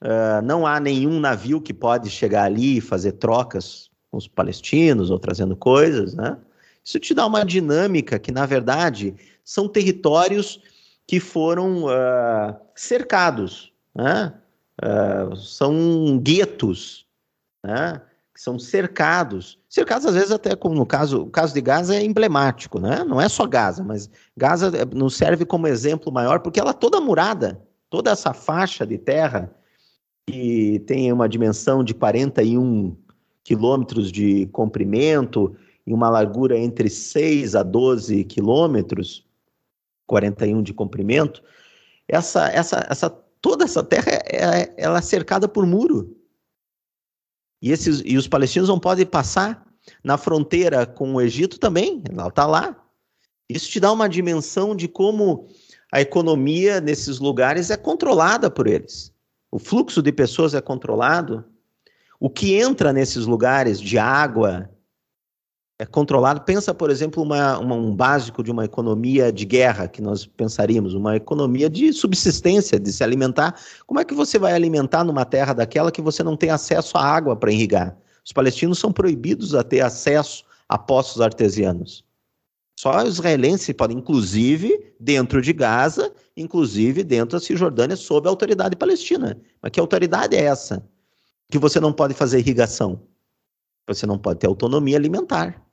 Uh, 0.01 0.41
não 0.43 0.65
há 0.65 0.79
nenhum 0.79 1.19
navio 1.19 1.61
que 1.61 1.73
pode 1.73 2.09
chegar 2.09 2.43
ali 2.45 2.77
e 2.77 2.81
fazer 2.81 3.13
trocas 3.13 3.89
com 4.09 4.17
os 4.17 4.27
palestinos 4.27 5.11
ou 5.11 5.19
trazendo 5.19 5.55
coisas, 5.55 6.13
né? 6.15 6.38
Isso 6.83 6.99
te 6.99 7.13
dá 7.13 7.25
uma 7.25 7.43
dinâmica 7.43 8.17
que, 8.17 8.31
na 8.31 8.45
verdade, 8.45 9.13
são 9.43 9.67
territórios 9.67 10.61
que 11.05 11.19
foram 11.19 11.83
uh, 11.83 12.55
cercados, 12.73 13.71
né? 13.93 14.33
são 15.35 16.19
guetos, 16.19 17.07
né? 17.65 17.99
Que 18.38 18.43
são 18.43 18.59
cercados. 18.59 19.57
Cercados, 19.67 20.05
às 20.05 20.13
vezes, 20.13 20.31
até 20.31 20.55
como 20.55 20.75
no 20.75 20.85
caso, 20.85 21.23
o 21.23 21.29
caso 21.29 21.55
de 21.55 21.59
Gaza 21.59 21.95
é 21.95 22.03
emblemático, 22.03 22.79
né? 22.79 23.03
Não 23.03 23.19
é 23.19 23.27
só 23.27 23.47
Gaza, 23.47 23.83
mas 23.83 24.07
Gaza 24.38 24.71
é, 24.77 24.85
nos 24.85 25.17
serve 25.17 25.43
como 25.43 25.65
exemplo 25.65 26.11
maior, 26.11 26.39
porque 26.39 26.59
ela 26.59 26.69
é 26.69 26.73
toda 26.73 27.01
murada, 27.01 27.59
toda 27.89 28.11
essa 28.11 28.35
faixa 28.35 28.85
de 28.85 28.95
terra, 28.95 29.51
que 30.27 30.83
tem 30.85 31.11
uma 31.11 31.27
dimensão 31.27 31.83
de 31.83 31.95
41 31.95 32.95
quilômetros 33.43 34.11
de 34.11 34.45
comprimento 34.47 35.55
e 35.88 35.91
uma 35.91 36.07
largura 36.07 36.55
entre 36.55 36.91
6 36.91 37.55
a 37.55 37.63
12 37.63 38.23
quilômetros, 38.25 39.25
41 40.05 40.61
de 40.61 40.75
comprimento, 40.75 41.41
essa, 42.07 42.47
essa, 42.49 42.85
essa 42.88 43.09
toda 43.41 43.65
essa 43.65 43.83
terra 43.83 44.11
é, 44.11 44.61
é, 44.61 44.73
ela 44.77 44.99
é 44.99 45.01
cercada 45.01 45.47
por 45.47 45.65
muro. 45.65 46.16
E, 47.62 47.72
esses, 47.72 48.01
e 48.05 48.18
os 48.18 48.28
palestinos 48.28 48.70
não 48.70 48.80
podem 48.80 49.05
passar 49.05 49.66
na 50.03 50.18
fronteira 50.18 50.86
com 50.86 51.14
o 51.14 51.22
Egito 51.22 51.60
também, 51.60 52.03
ela 52.10 52.28
está 52.28 52.45
lá. 52.45 52.76
Isso 53.49 53.70
te 53.70 53.80
dá 53.80 53.91
uma 53.91 54.10
dimensão 54.10 54.76
de 54.76 54.88
como 54.88 55.47
a 55.91 56.01
economia 56.01 56.82
nesses 56.82 57.20
lugares 57.20 57.70
é 57.70 57.78
controlada 57.78 58.51
por 58.51 58.68
eles. 58.68 59.14
O 59.49 59.58
fluxo 59.58 60.01
de 60.01 60.12
pessoas 60.12 60.53
é 60.53 60.62
controlado. 60.62 61.45
O 62.20 62.30
que 62.30 62.55
entra 62.55 62.91
nesses 62.91 63.26
lugares 63.26 63.80
de 63.80 63.97
água, 63.97 64.70
é 65.80 65.86
controlado. 65.86 66.41
Pensa, 66.41 66.73
por 66.73 66.89
exemplo, 66.89 67.21
uma, 67.21 67.57
uma, 67.59 67.75
um 67.75 67.95
básico 67.95 68.43
de 68.43 68.51
uma 68.51 68.65
economia 68.65 69.32
de 69.32 69.45
guerra, 69.45 69.88
que 69.88 70.01
nós 70.01 70.25
pensaríamos, 70.25 70.93
uma 70.93 71.15
economia 71.15 71.69
de 71.69 71.93
subsistência, 71.93 72.80
de 72.80 72.91
se 72.91 73.03
alimentar. 73.03 73.59
Como 73.86 73.99
é 73.99 74.05
que 74.05 74.13
você 74.13 74.39
vai 74.39 74.53
alimentar 74.53 75.03
numa 75.03 75.25
terra 75.25 75.53
daquela 75.53 75.91
que 75.91 76.01
você 76.01 76.23
não 76.23 76.36
tem 76.36 76.49
acesso 76.49 76.97
à 76.97 77.03
água 77.03 77.36
para 77.36 77.51
irrigar? 77.51 77.97
Os 78.25 78.32
palestinos 78.32 78.80
são 78.80 78.91
proibidos 78.91 79.53
a 79.55 79.63
ter 79.63 79.82
acesso 79.82 80.43
a 80.67 80.78
poços 80.78 81.21
artesianos. 81.21 82.05
Só 82.80 83.03
os 83.03 83.15
israelenses 83.15 83.73
podem, 83.75 83.97
inclusive, 83.97 84.93
dentro 84.99 85.41
de 85.41 85.53
Gaza, 85.53 86.13
inclusive 86.36 87.03
dentro 87.03 87.39
da 87.39 87.43
Cisjordânia, 87.43 87.95
sob 87.95 88.28
a 88.28 88.32
autoridade 88.32 88.75
palestina. 88.75 89.39
Mas 89.61 89.71
que 89.71 89.80
autoridade 89.80 90.36
é 90.36 90.43
essa? 90.43 90.88
que 91.49 91.57
você 91.57 91.80
não 91.80 91.93
pode 91.93 92.13
fazer 92.13 92.39
irrigação? 92.39 93.01
Você 93.88 94.05
não 94.05 94.17
pode 94.17 94.39
ter 94.39 94.47
autonomia 94.47 94.97
alimentar. 94.97 95.65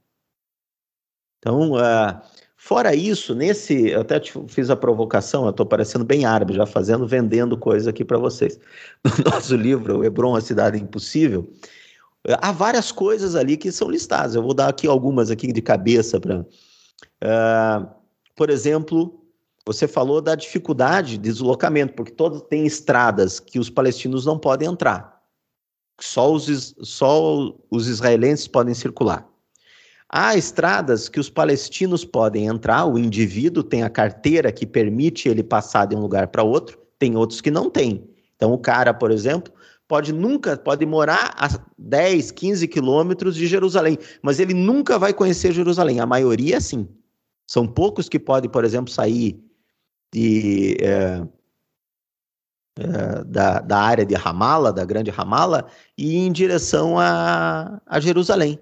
Então, 1.45 1.73
uh, 1.73 2.23
fora 2.57 2.95
isso, 2.95 3.35
nesse. 3.35 3.91
Eu 3.91 4.01
até 4.01 4.19
fiz 4.49 4.71
a 4.71 4.77
provocação, 4.77 5.45
eu 5.45 5.51
estou 5.51 5.67
parecendo 5.67 6.03
bem 6.03 6.25
árabe, 6.25 6.55
já 6.55 6.65
fazendo, 6.65 7.07
vendendo 7.07 7.55
coisa 7.59 7.91
aqui 7.91 8.03
para 8.03 8.17
vocês. 8.17 8.59
No 9.05 9.31
nosso 9.31 9.55
livro, 9.55 9.99
o 9.99 10.05
Hebron, 10.05 10.35
a 10.35 10.41
Cidade 10.41 10.81
Impossível, 10.81 11.53
há 12.41 12.51
várias 12.51 12.91
coisas 12.91 13.37
ali 13.37 13.59
que 13.59 13.71
são 13.71 13.91
listadas. 13.91 14.35
Eu 14.35 14.43
vou 14.43 14.55
dar 14.55 14.69
aqui 14.69 14.87
algumas 14.87 15.31
aqui 15.31 15.53
de 15.53 15.61
cabeça 15.61 16.19
para. 16.19 16.41
Uh, 16.41 17.87
por 18.35 18.49
exemplo, 18.49 19.23
você 19.67 19.87
falou 19.87 20.23
da 20.23 20.35
dificuldade 20.35 21.13
de 21.13 21.19
deslocamento, 21.19 21.93
porque 21.93 22.11
todos 22.11 22.41
têm 22.49 22.65
estradas 22.65 23.39
que 23.39 23.59
os 23.59 23.69
palestinos 23.69 24.25
não 24.25 24.39
podem 24.39 24.67
entrar. 24.67 25.21
Só 26.01 26.33
os, 26.33 26.75
só 26.81 27.55
os 27.71 27.87
israelenses 27.87 28.49
podem 28.49 28.75
circular. 28.75 29.29
Há 30.17 30.37
estradas 30.37 31.09
que 31.09 31.19
os 31.19 31.29
palestinos 31.29 32.05
podem 32.05 32.47
entrar, 32.47 32.85
o 32.87 32.97
indivíduo 32.97 33.65
tem 33.65 33.83
a 33.83 33.91
carteira 33.91 34.53
que 34.53 34.65
permite 34.65 35.29
ele 35.29 35.43
passar 35.43 35.87
de 35.87 35.97
um 35.97 35.99
lugar 35.99 36.29
para 36.29 36.45
outro, 36.45 36.79
tem 37.01 37.17
outros 37.17 37.41
que 37.41 37.51
não 37.51 37.69
têm. 37.69 38.09
Então, 38.37 38.53
o 38.53 38.59
cara, 38.59 38.95
por 38.95 39.11
exemplo, 39.11 39.53
pode 39.89 40.13
nunca, 40.13 40.57
pode 40.57 40.87
morar 40.87 41.35
a 41.37 41.49
10, 41.77 42.31
15 42.31 42.69
quilômetros 42.69 43.35
de 43.35 43.49
Jerusalém, 43.49 43.99
mas 44.23 44.39
ele 44.39 44.55
nunca 44.55 45.01
vai 45.01 45.13
conhecer 45.13 45.51
Jerusalém. 45.51 45.99
A 45.99 46.07
maioria, 46.07 46.61
sim. 46.61 46.87
São 47.45 47.67
poucos 47.67 48.09
que 48.09 48.21
podem, 48.21 48.49
por 48.49 48.65
exemplo, 48.65 48.93
sair 48.93 49.43
de, 50.13 50.77
é, 50.81 51.27
é, 52.79 53.25
da, 53.25 53.59
da 53.59 53.79
área 53.81 54.07
de 54.07 54.15
Ramala, 54.15 54.73
da 54.73 54.85
grande 54.85 55.11
Ramala, 55.11 55.67
e 55.99 56.19
ir 56.19 56.19
em 56.19 56.31
direção 56.31 57.01
a, 57.01 57.83
a 57.85 57.99
Jerusalém. 57.99 58.61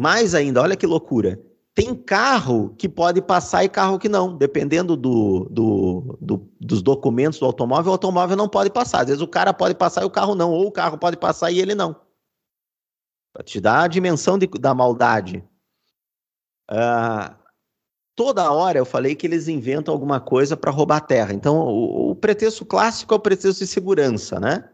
Mais 0.00 0.34
ainda, 0.34 0.62
olha 0.62 0.76
que 0.76 0.86
loucura. 0.86 1.38
Tem 1.74 1.94
carro 1.94 2.74
que 2.78 2.88
pode 2.88 3.20
passar 3.20 3.64
e 3.64 3.68
carro 3.68 3.98
que 3.98 4.08
não. 4.08 4.34
Dependendo 4.34 4.96
do, 4.96 5.46
do, 5.50 6.18
do, 6.18 6.50
dos 6.58 6.80
documentos 6.80 7.38
do 7.38 7.44
automóvel, 7.44 7.90
o 7.90 7.92
automóvel 7.92 8.34
não 8.34 8.48
pode 8.48 8.70
passar. 8.70 9.02
Às 9.02 9.08
vezes 9.08 9.20
o 9.20 9.28
cara 9.28 9.52
pode 9.52 9.74
passar 9.74 10.00
e 10.00 10.06
o 10.06 10.10
carro 10.10 10.34
não. 10.34 10.52
Ou 10.52 10.68
o 10.68 10.72
carro 10.72 10.96
pode 10.96 11.18
passar 11.18 11.50
e 11.50 11.60
ele 11.60 11.74
não. 11.74 11.94
Para 13.34 13.44
te 13.44 13.60
dar 13.60 13.82
a 13.82 13.88
dimensão 13.88 14.38
de, 14.38 14.46
da 14.46 14.74
maldade. 14.74 15.44
Uh, 16.70 17.36
toda 18.16 18.50
hora 18.50 18.78
eu 18.78 18.86
falei 18.86 19.14
que 19.14 19.26
eles 19.26 19.48
inventam 19.48 19.92
alguma 19.92 20.18
coisa 20.18 20.56
para 20.56 20.70
roubar 20.70 21.02
terra. 21.02 21.34
Então, 21.34 21.58
o, 21.58 22.12
o, 22.12 22.16
pretexto 22.16 22.64
clássico 22.64 23.12
é 23.12 23.18
o 23.18 23.20
pretexto 23.20 23.62
de 23.62 23.66
segurança, 23.66 24.40
né? 24.40 24.66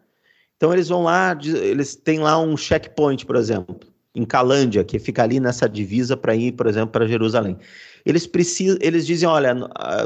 Então, 0.57 0.73
eles 0.73 0.89
vão 0.89 1.03
lá, 1.03 1.37
eles 1.43 1.97
têm 1.97 2.21
lá 2.21 2.39
um 2.39 2.57
checkpoint, 2.57 3.27
por 3.27 3.35
exemplo, 3.35 3.77
em 4.17 4.25
Calândia, 4.25 4.83
que 4.83 4.99
fica 4.99 5.23
ali 5.23 5.39
nessa 5.39 5.69
divisa 5.69 6.17
para 6.17 6.35
ir, 6.35 6.53
por 6.53 6.67
exemplo, 6.67 6.89
para 6.89 7.07
Jerusalém. 7.07 7.59
Eles, 8.05 8.27
precisam, 8.27 8.79
eles 8.81 9.07
dizem: 9.07 9.29
olha, 9.29 9.55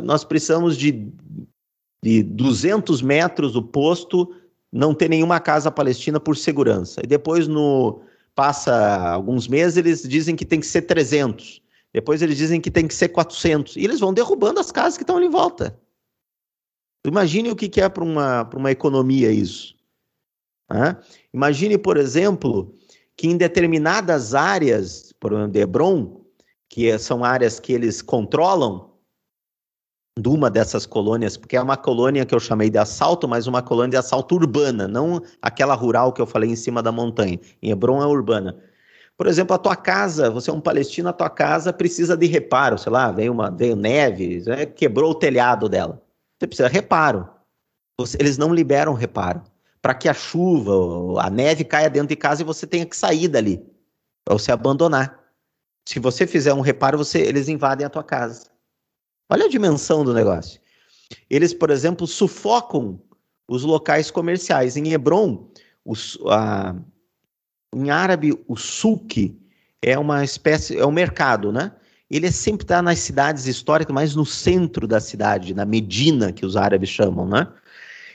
nós 0.03 0.25
precisamos 0.25 0.77
de, 0.77 1.09
de 2.03 2.25
200 2.25 3.01
metros 3.03 3.53
do 3.53 3.63
posto, 3.63 4.35
não 4.73 4.93
ter 4.93 5.09
nenhuma 5.09 5.39
casa 5.39 5.71
palestina 5.71 6.19
por 6.19 6.37
segurança. 6.37 7.01
E 7.05 7.07
depois, 7.07 7.47
no 7.47 8.03
passa 8.35 9.13
alguns 9.13 9.47
meses, 9.47 9.77
eles 9.77 10.03
dizem 10.03 10.35
que 10.35 10.45
tem 10.45 10.59
que 10.59 10.67
ser 10.67 10.83
300. 10.83 11.63
Depois 11.93 12.23
eles 12.23 12.37
dizem 12.37 12.61
que 12.61 12.71
tem 12.71 12.89
que 12.89 12.95
ser 12.95 13.09
400. 13.09 13.77
E 13.77 13.85
eles 13.85 14.01
vão 14.01 14.15
derrubando 14.15 14.59
as 14.59 14.73
casas 14.73 14.97
que 14.97 15.03
estão 15.03 15.17
ali 15.17 15.27
em 15.27 15.31
volta. 15.31 15.79
Imagine 17.07 17.51
o 17.51 17.57
que, 17.57 17.69
que 17.69 17.81
é 17.81 17.89
para 17.89 18.05
uma, 18.05 18.49
uma 18.55 18.71
economia 18.71 19.31
isso. 19.31 19.75
Né? 20.71 20.97
Imagine, 21.35 21.77
por 21.77 21.97
exemplo, 21.97 22.75
que 23.21 23.29
em 23.29 23.37
determinadas 23.37 24.35
áreas, 24.35 25.13
por 25.21 25.35
exemplo, 25.35 25.53
de 25.53 25.61
Hebron, 25.61 26.23
que 26.71 26.99
são 26.99 27.23
áreas 27.23 27.61
que 27.61 27.71
eles 27.71 28.01
controlam, 28.01 28.95
de 30.19 30.27
uma 30.27 30.51
dessas 30.51 30.87
colônias, 30.87 31.37
porque 31.37 31.55
é 31.55 31.61
uma 31.61 31.77
colônia 31.77 32.25
que 32.25 32.35
eu 32.35 32.41
chamei 32.41 32.71
de 32.71 32.79
assalto, 32.79 33.29
mas 33.29 33.47
uma 33.47 33.61
colônia 33.61 33.91
de 33.91 33.97
assalto 33.99 34.37
urbana, 34.37 34.89
não 34.89 35.21
aquela 35.43 35.75
rural 35.75 36.15
que 36.15 36.23
eu 36.23 36.27
falei 36.27 36.49
em 36.49 36.57
cima 36.57 36.83
da 36.83 36.91
montanha. 36.91 37.39
Em 37.63 37.71
Hebron 37.71 38.03
é 38.03 38.07
urbana. 38.07 38.57
Por 39.19 39.27
exemplo, 39.27 39.55
a 39.55 39.59
tua 39.59 39.77
casa, 39.77 40.31
você 40.31 40.49
é 40.49 40.55
um 40.55 40.61
palestino, 40.61 41.11
a 41.11 41.13
tua 41.13 41.29
casa 41.29 41.75
precisa 41.75 42.17
de 42.17 42.25
reparo, 42.25 42.79
sei 42.79 42.91
lá, 42.91 43.13
veio, 43.13 43.33
uma, 43.33 43.51
veio 43.51 43.77
neve, 43.77 44.43
né, 44.47 44.65
quebrou 44.65 45.11
o 45.11 45.15
telhado 45.15 45.69
dela. 45.69 46.03
Você 46.39 46.47
precisa 46.47 46.71
de 46.71 46.75
reparo. 46.75 47.29
Eles 48.19 48.39
não 48.39 48.55
liberam 48.55 48.95
reparo. 48.95 49.43
Para 49.83 49.95
que 49.95 50.09
a 50.09 50.15
chuva, 50.15 51.23
a 51.23 51.31
neve 51.31 51.65
caia 51.65 51.89
dentro 51.89 52.09
de 52.09 52.17
casa 52.17 52.43
e 52.43 52.45
você 52.45 52.67
tenha 52.67 52.85
que 52.85 52.97
sair 52.97 53.29
dali, 53.29 53.65
para 54.25 54.37
você 54.37 54.53
abandonar. 54.53 55.19
Se 55.87 55.99
você 55.99 56.27
fizer 56.27 56.53
um 56.53 56.61
reparo, 56.61 56.99
você, 56.99 57.21
eles 57.21 57.49
invadem 57.49 57.87
a 57.87 57.91
tua 57.91 58.05
casa. 58.05 58.51
Olha 59.31 59.47
a 59.47 59.49
dimensão 59.49 60.05
do 60.05 60.13
negócio. 60.13 60.61
Eles, 61.29 61.55
por 61.55 61.71
exemplo, 61.71 62.07
sufocam 62.07 63.01
os 63.49 63.65
locais 63.65 64.11
comerciais. 64.11 64.77
Em 64.77 64.93
Hebron, 64.93 65.49
os, 65.85 66.19
a, 66.27 66.75
em 67.75 67.91
árabe, 67.91 68.39
o 68.47 68.57
souk 68.57 69.37
é 69.83 69.99
uma 69.99 70.23
espécie, 70.23 70.79
é 70.79 70.85
um 70.85 70.93
mercado, 70.93 71.53
né? 71.53 71.73
Ele 72.11 72.27
é 72.27 72.31
sempre 72.31 72.65
está 72.65 72.83
nas 72.83 72.99
cidades 72.99 73.47
históricas, 73.47 73.95
mas 73.95 74.17
no 74.17 74.27
centro 74.27 74.87
da 74.87 75.01
cidade, 75.01 75.55
na 75.55 75.65
Medina, 75.65 76.33
que 76.33 76.45
os 76.45 76.57
árabes 76.57 76.89
chamam, 76.89 77.27
né? 77.27 77.47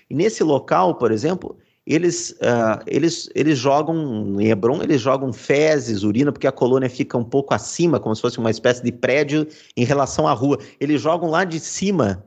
E 0.10 0.16
nesse 0.16 0.43
local, 0.43 0.95
por 0.95 1.12
exemplo, 1.12 1.58
eles, 1.86 2.32
uh, 2.41 2.82
eles, 2.88 3.30
eles 3.36 3.58
jogam, 3.60 4.39
em 4.39 4.47
Hebron, 4.47 4.82
eles 4.82 5.01
jogam 5.01 5.32
fezes, 5.32 6.03
urina, 6.03 6.32
porque 6.32 6.47
a 6.47 6.51
colônia 6.51 6.89
fica 6.89 7.18
um 7.18 7.24
pouco 7.24 7.53
acima, 7.53 7.99
como 7.99 8.16
se 8.16 8.22
fosse 8.22 8.39
uma 8.39 8.49
espécie 8.49 8.84
de 8.84 8.91
prédio 8.91 9.47
em 9.78 9.86
relação 9.86 10.28
à 10.28 10.34
rua. 10.34 10.58
Eles 10.80 11.01
jogam 11.01 11.30
lá 11.30 11.43
de 11.43 11.60
cima, 11.60 12.26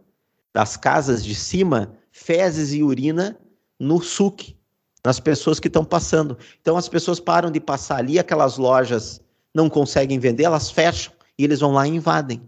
das 0.54 0.76
casas 0.76 1.24
de 1.24 1.34
cima, 1.34 1.92
fezes 2.12 2.72
e 2.72 2.82
urina 2.82 3.38
no 3.78 4.00
suque 4.00 4.56
nas 5.04 5.20
pessoas 5.20 5.58
que 5.58 5.68
estão 5.68 5.84
passando. 5.84 6.36
Então 6.60 6.76
as 6.76 6.88
pessoas 6.88 7.20
param 7.20 7.50
de 7.50 7.60
passar 7.60 7.96
ali, 7.96 8.18
aquelas 8.18 8.58
lojas 8.58 9.20
não 9.54 9.68
conseguem 9.68 10.18
vender, 10.18 10.44
elas 10.44 10.70
fecham 10.70 11.12
e 11.38 11.44
eles 11.44 11.60
vão 11.60 11.72
lá 11.72 11.86
e 11.86 11.90
invadem. 11.90 12.42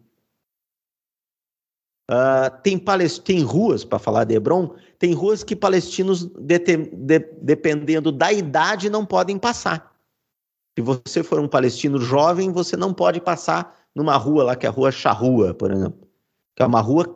Uh, 2.10 2.50
tem, 2.62 2.82
tem 3.24 3.42
ruas, 3.42 3.84
para 3.84 4.00
falar 4.00 4.24
de 4.24 4.34
Hebron, 4.34 4.74
tem 5.00 5.12
ruas 5.12 5.42
que 5.42 5.56
palestinos, 5.56 6.26
de 6.26 6.58
de 6.58 7.18
dependendo 7.42 8.12
da 8.12 8.32
idade, 8.32 8.88
não 8.88 9.04
podem 9.04 9.36
passar. 9.36 9.92
Se 10.78 10.84
você 10.84 11.24
for 11.24 11.40
um 11.40 11.48
palestino 11.48 11.98
jovem, 11.98 12.52
você 12.52 12.76
não 12.76 12.94
pode 12.94 13.20
passar 13.20 13.76
numa 13.92 14.16
rua 14.16 14.44
lá, 14.44 14.54
que 14.54 14.66
é 14.66 14.68
a 14.68 14.72
rua 14.72 14.92
Charrua, 14.92 15.52
por 15.52 15.72
exemplo 15.72 16.08
que 16.60 16.62
é 16.62 16.66
uma 16.66 16.82
rua, 16.82 17.06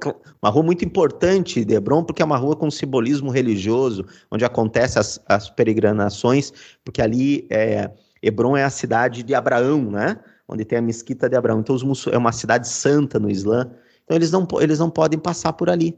uma 0.41 0.51
rua 0.51 0.63
muito 0.63 0.87
importante 0.87 1.67
de 1.67 1.75
Hebron, 1.75 2.03
porque 2.03 2.23
é 2.23 2.25
uma 2.25 2.39
rua 2.39 2.57
com 2.57 2.71
simbolismo 2.71 3.31
religioso, 3.31 4.07
onde 4.31 4.43
acontecem 4.43 4.99
as, 4.99 5.21
as 5.29 5.51
peregrinações, 5.51 6.51
porque 6.83 7.03
ali 7.03 7.47
é, 7.51 7.91
Hebron 8.23 8.57
é 8.57 8.65
a 8.65 8.71
cidade 8.71 9.23
de 9.23 9.35
Abraão, 9.35 9.91
né? 9.91 10.19
Onde 10.49 10.65
tem 10.65 10.79
a 10.79 10.83
mesquita 10.83 11.29
de 11.29 11.37
Abraão. 11.37 11.61
Então, 11.61 11.77
os 11.77 12.07
é 12.07 12.17
uma 12.17 12.33
cidade 12.33 12.67
santa 12.69 13.19
no 13.19 13.31
Islã. 13.31 13.71
Então, 14.05 14.17
eles 14.17 14.31
não, 14.31 14.49
eles 14.61 14.79
não 14.79 14.89
podem 14.89 15.19
passar 15.19 15.53
por 15.53 15.69
ali. 15.69 15.95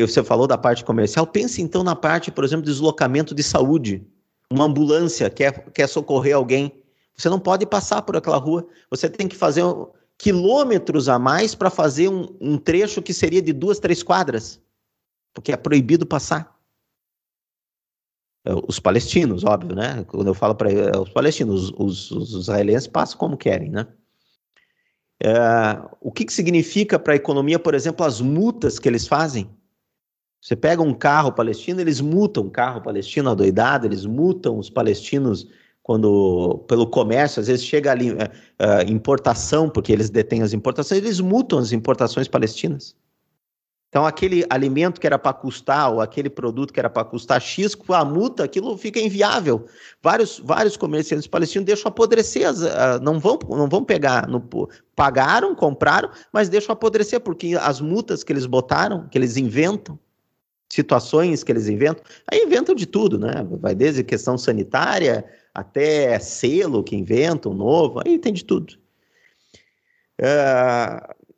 Você 0.00 0.22
falou 0.22 0.46
da 0.46 0.56
parte 0.56 0.84
comercial. 0.84 1.26
Pense 1.26 1.60
então 1.60 1.82
na 1.82 1.96
parte, 1.96 2.30
por 2.30 2.44
exemplo, 2.44 2.64
de 2.64 2.70
deslocamento 2.70 3.34
de 3.34 3.42
saúde. 3.42 4.06
Uma 4.48 4.66
ambulância 4.66 5.28
quer, 5.28 5.68
quer 5.72 5.88
socorrer 5.88 6.36
alguém. 6.36 6.80
Você 7.16 7.28
não 7.28 7.40
pode 7.40 7.66
passar 7.66 8.02
por 8.02 8.16
aquela 8.16 8.36
rua. 8.36 8.64
Você 8.88 9.08
tem 9.08 9.26
que 9.26 9.34
fazer 9.34 9.64
quilômetros 10.16 11.08
a 11.08 11.18
mais 11.18 11.56
para 11.56 11.70
fazer 11.70 12.08
um, 12.08 12.28
um, 12.40 12.56
trecho 12.56 13.02
que 13.02 13.12
seria 13.12 13.42
de 13.42 13.52
duas, 13.52 13.80
três 13.80 14.00
quadras, 14.00 14.60
porque 15.32 15.50
é 15.50 15.56
proibido 15.56 16.06
passar. 16.06 16.56
É, 18.46 18.52
os 18.68 18.78
palestinos, 18.78 19.42
óbvio, 19.42 19.74
né? 19.74 20.04
Quando 20.04 20.28
eu 20.28 20.34
falo 20.34 20.54
para 20.54 20.70
é, 20.70 20.96
os 20.96 21.08
palestinos, 21.08 21.72
os, 21.76 22.10
os, 22.10 22.10
os, 22.12 22.34
israelenses 22.42 22.86
passam 22.86 23.18
como 23.18 23.36
querem, 23.36 23.70
né? 23.70 23.88
É, 25.20 25.30
o 26.00 26.12
que, 26.12 26.24
que 26.24 26.32
significa 26.32 26.96
para 26.96 27.14
a 27.14 27.16
economia, 27.16 27.58
por 27.58 27.74
exemplo, 27.74 28.06
as 28.06 28.20
multas 28.20 28.78
que 28.78 28.88
eles 28.88 29.08
fazem? 29.08 29.50
Você 30.44 30.54
pega 30.54 30.82
um 30.82 30.92
carro 30.92 31.32
palestino, 31.32 31.80
eles 31.80 32.02
multam 32.02 32.44
o 32.44 32.50
carro 32.50 32.82
palestino 32.82 33.30
adoidado, 33.30 33.86
eles 33.86 34.04
multam 34.04 34.58
os 34.58 34.68
palestinos 34.68 35.48
quando 35.82 36.62
pelo 36.68 36.86
comércio, 36.86 37.40
às 37.40 37.46
vezes 37.46 37.64
chega 37.64 37.90
ali 37.90 38.12
uh, 38.12 38.18
importação, 38.86 39.70
porque 39.70 39.90
eles 39.90 40.10
detêm 40.10 40.42
as 40.42 40.52
importações, 40.52 41.00
eles 41.00 41.18
multam 41.18 41.58
as 41.58 41.72
importações 41.72 42.28
palestinas. 42.28 42.94
Então, 43.88 44.04
aquele 44.04 44.44
alimento 44.50 45.00
que 45.00 45.06
era 45.06 45.18
para 45.18 45.32
custar, 45.32 45.90
ou 45.90 46.02
aquele 46.02 46.28
produto 46.28 46.74
que 46.74 46.80
era 46.80 46.90
para 46.90 47.06
custar 47.06 47.40
X, 47.40 47.74
com 47.74 47.94
a 47.94 48.04
multa, 48.04 48.44
aquilo 48.44 48.76
fica 48.76 49.00
inviável. 49.00 49.64
Vários, 50.02 50.38
vários 50.44 50.76
comerciantes 50.76 51.26
palestinos 51.26 51.64
deixam 51.64 51.88
apodrecer, 51.88 52.46
as, 52.46 52.60
uh, 52.60 53.00
não, 53.00 53.18
vão, 53.18 53.38
não 53.48 53.66
vão 53.66 53.82
pegar, 53.82 54.28
no, 54.28 54.46
pagaram, 54.94 55.54
compraram, 55.54 56.10
mas 56.30 56.50
deixam 56.50 56.74
apodrecer, 56.74 57.20
porque 57.20 57.56
as 57.58 57.80
multas 57.80 58.22
que 58.22 58.30
eles 58.30 58.44
botaram, 58.44 59.08
que 59.08 59.16
eles 59.16 59.38
inventam, 59.38 59.98
situações 60.74 61.44
que 61.44 61.52
eles 61.52 61.68
inventam. 61.68 62.04
Aí 62.30 62.40
inventam 62.40 62.74
de 62.74 62.86
tudo, 62.86 63.18
né? 63.18 63.46
Vai 63.60 63.74
desde 63.74 64.02
questão 64.02 64.36
sanitária 64.36 65.24
até 65.54 66.18
selo 66.18 66.82
que 66.82 66.96
inventam 66.96 67.54
novo, 67.54 68.00
aí 68.04 68.18
tem 68.18 68.32
de 68.32 68.44
tudo. 68.44 68.74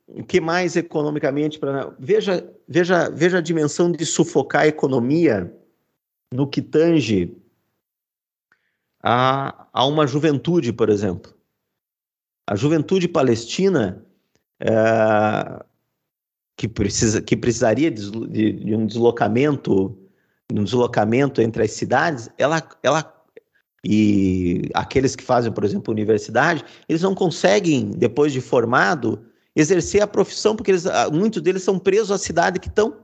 O 0.07 0.23
que 0.23 0.41
mais 0.41 0.75
economicamente 0.75 1.59
veja 1.99 2.49
veja 2.67 3.09
veja 3.09 3.37
a 3.37 3.41
dimensão 3.41 3.91
de 3.91 4.05
sufocar 4.05 4.63
a 4.63 4.67
economia 4.67 5.53
no 6.31 6.47
que 6.47 6.61
tange 6.61 7.37
a, 9.03 9.67
a 9.71 9.85
uma 9.85 10.07
juventude, 10.07 10.73
por 10.73 10.89
exemplo. 10.89 11.33
A 12.47 12.55
juventude 12.55 13.07
palestina 13.07 14.05
é, 14.59 14.69
que 16.57 16.67
precisa 16.67 17.21
que 17.21 17.37
precisaria 17.37 17.89
de, 17.89 18.09
de, 18.27 18.51
de, 18.51 18.75
um 18.75 18.85
deslocamento 18.85 19.97
um 20.51 20.63
deslocamento 20.63 21.41
entre 21.41 21.63
as 21.63 21.71
cidades, 21.71 22.29
ela 22.37 22.67
ela 22.81 23.13
e 23.85 24.69
aqueles 24.73 25.15
que 25.15 25.23
fazem, 25.23 25.51
por 25.51 25.63
exemplo, 25.63 25.93
universidade, 25.93 26.65
eles 26.89 27.01
não 27.01 27.15
conseguem 27.15 27.91
depois 27.91 28.33
de 28.33 28.41
formado 28.41 29.23
exercer 29.55 30.01
a 30.01 30.07
profissão 30.07 30.55
porque 30.55 30.71
eles, 30.71 30.85
ah, 30.85 31.09
muitos 31.09 31.41
deles 31.41 31.63
são 31.63 31.79
presos 31.79 32.11
à 32.11 32.17
cidade 32.17 32.59
que 32.59 32.67
estão. 32.67 32.97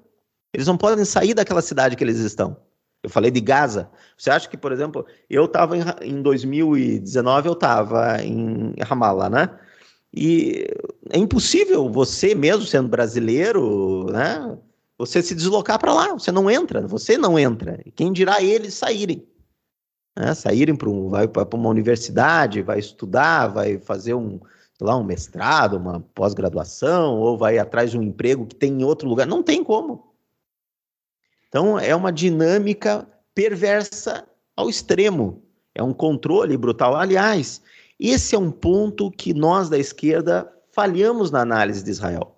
Eles 0.54 0.68
não 0.68 0.78
podem 0.78 1.06
sair 1.06 1.34
daquela 1.34 1.62
cidade 1.62 1.96
que 1.96 2.04
eles 2.04 2.18
estão. 2.18 2.58
Eu 3.02 3.10
falei 3.10 3.32
de 3.32 3.42
Gaza. 3.42 3.90
Você 4.18 4.30
acha 4.30 4.50
que, 4.50 4.58
por 4.58 4.72
exemplo, 4.72 5.06
eu 5.30 5.46
estava 5.46 5.78
em, 5.78 5.84
em 6.02 6.22
2019, 6.22 7.48
eu 7.48 7.54
estava 7.54 8.24
em 8.24 8.74
Ramallah, 8.82 9.30
né? 9.30 9.50
E 10.14 10.68
é 11.10 11.18
impossível 11.18 11.90
você, 11.90 12.36
mesmo 12.36 12.66
sendo 12.66 12.88
brasileiro, 12.88 14.06
né? 14.12 14.58
Você 14.98 15.24
se 15.24 15.34
deslocar 15.34 15.80
para 15.80 15.94
lá. 15.94 16.14
Você 16.14 16.32
não 16.32 16.50
entra. 16.50 16.86
Você 16.88 17.18
não 17.18 17.38
entra. 17.40 17.84
Quem 17.96 18.14
dirá 18.14 18.42
eles 18.42 18.76
saírem? 18.76 19.28
Né? 20.16 20.36
Saírem 20.36 20.76
para 20.76 20.90
um, 20.90 21.10
para 21.28 21.58
uma 21.58 21.70
universidade, 21.70 22.62
vai 22.62 22.78
estudar, 22.78 23.48
vai 23.48 23.80
fazer 23.80 24.14
um, 24.14 24.40
lá, 24.80 24.96
um 24.96 25.04
mestrado, 25.04 25.78
uma 25.78 26.00
pós-graduação, 26.14 27.20
ou 27.20 27.36
vai 27.36 27.58
atrás 27.58 27.90
de 27.90 27.98
um 27.98 28.04
emprego 28.04 28.46
que 28.46 28.56
tem 28.56 28.82
em 28.82 28.84
outro 28.84 29.10
lugar. 29.10 29.26
Não 29.26 29.42
tem 29.42 29.64
como. 29.64 30.14
Então, 31.50 31.80
é 31.80 31.96
uma 31.96 32.12
dinâmica 32.12 33.08
perversa 33.34 34.28
ao 34.56 34.70
extremo. 34.70 35.42
É 35.74 35.82
um 35.82 35.94
controle 35.94 36.56
brutal. 36.56 36.96
Aliás, 36.96 37.63
esse 38.10 38.36
é 38.36 38.40
um 38.40 38.52
ponto 38.52 39.10
que 39.12 39.34
nós 39.34 39.70
da 39.70 39.78
esquerda 39.78 40.52
falhamos 40.72 41.32
na 41.32 41.42
análise 41.42 41.84
de 41.84 41.92
Israel. 41.92 42.36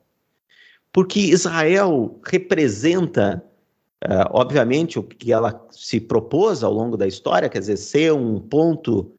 Porque 0.93 1.19
Israel 1.19 2.19
representa, 2.23 3.43
uh, 4.05 4.29
obviamente, 4.31 4.99
o 4.99 5.03
que 5.03 5.33
ela 5.33 5.65
se 5.71 5.99
propôs 5.99 6.63
ao 6.63 6.71
longo 6.71 6.95
da 6.95 7.07
história, 7.07 7.49
quer 7.49 7.59
dizer, 7.59 7.77
ser 7.77 8.13
um 8.13 8.39
ponto 8.39 9.11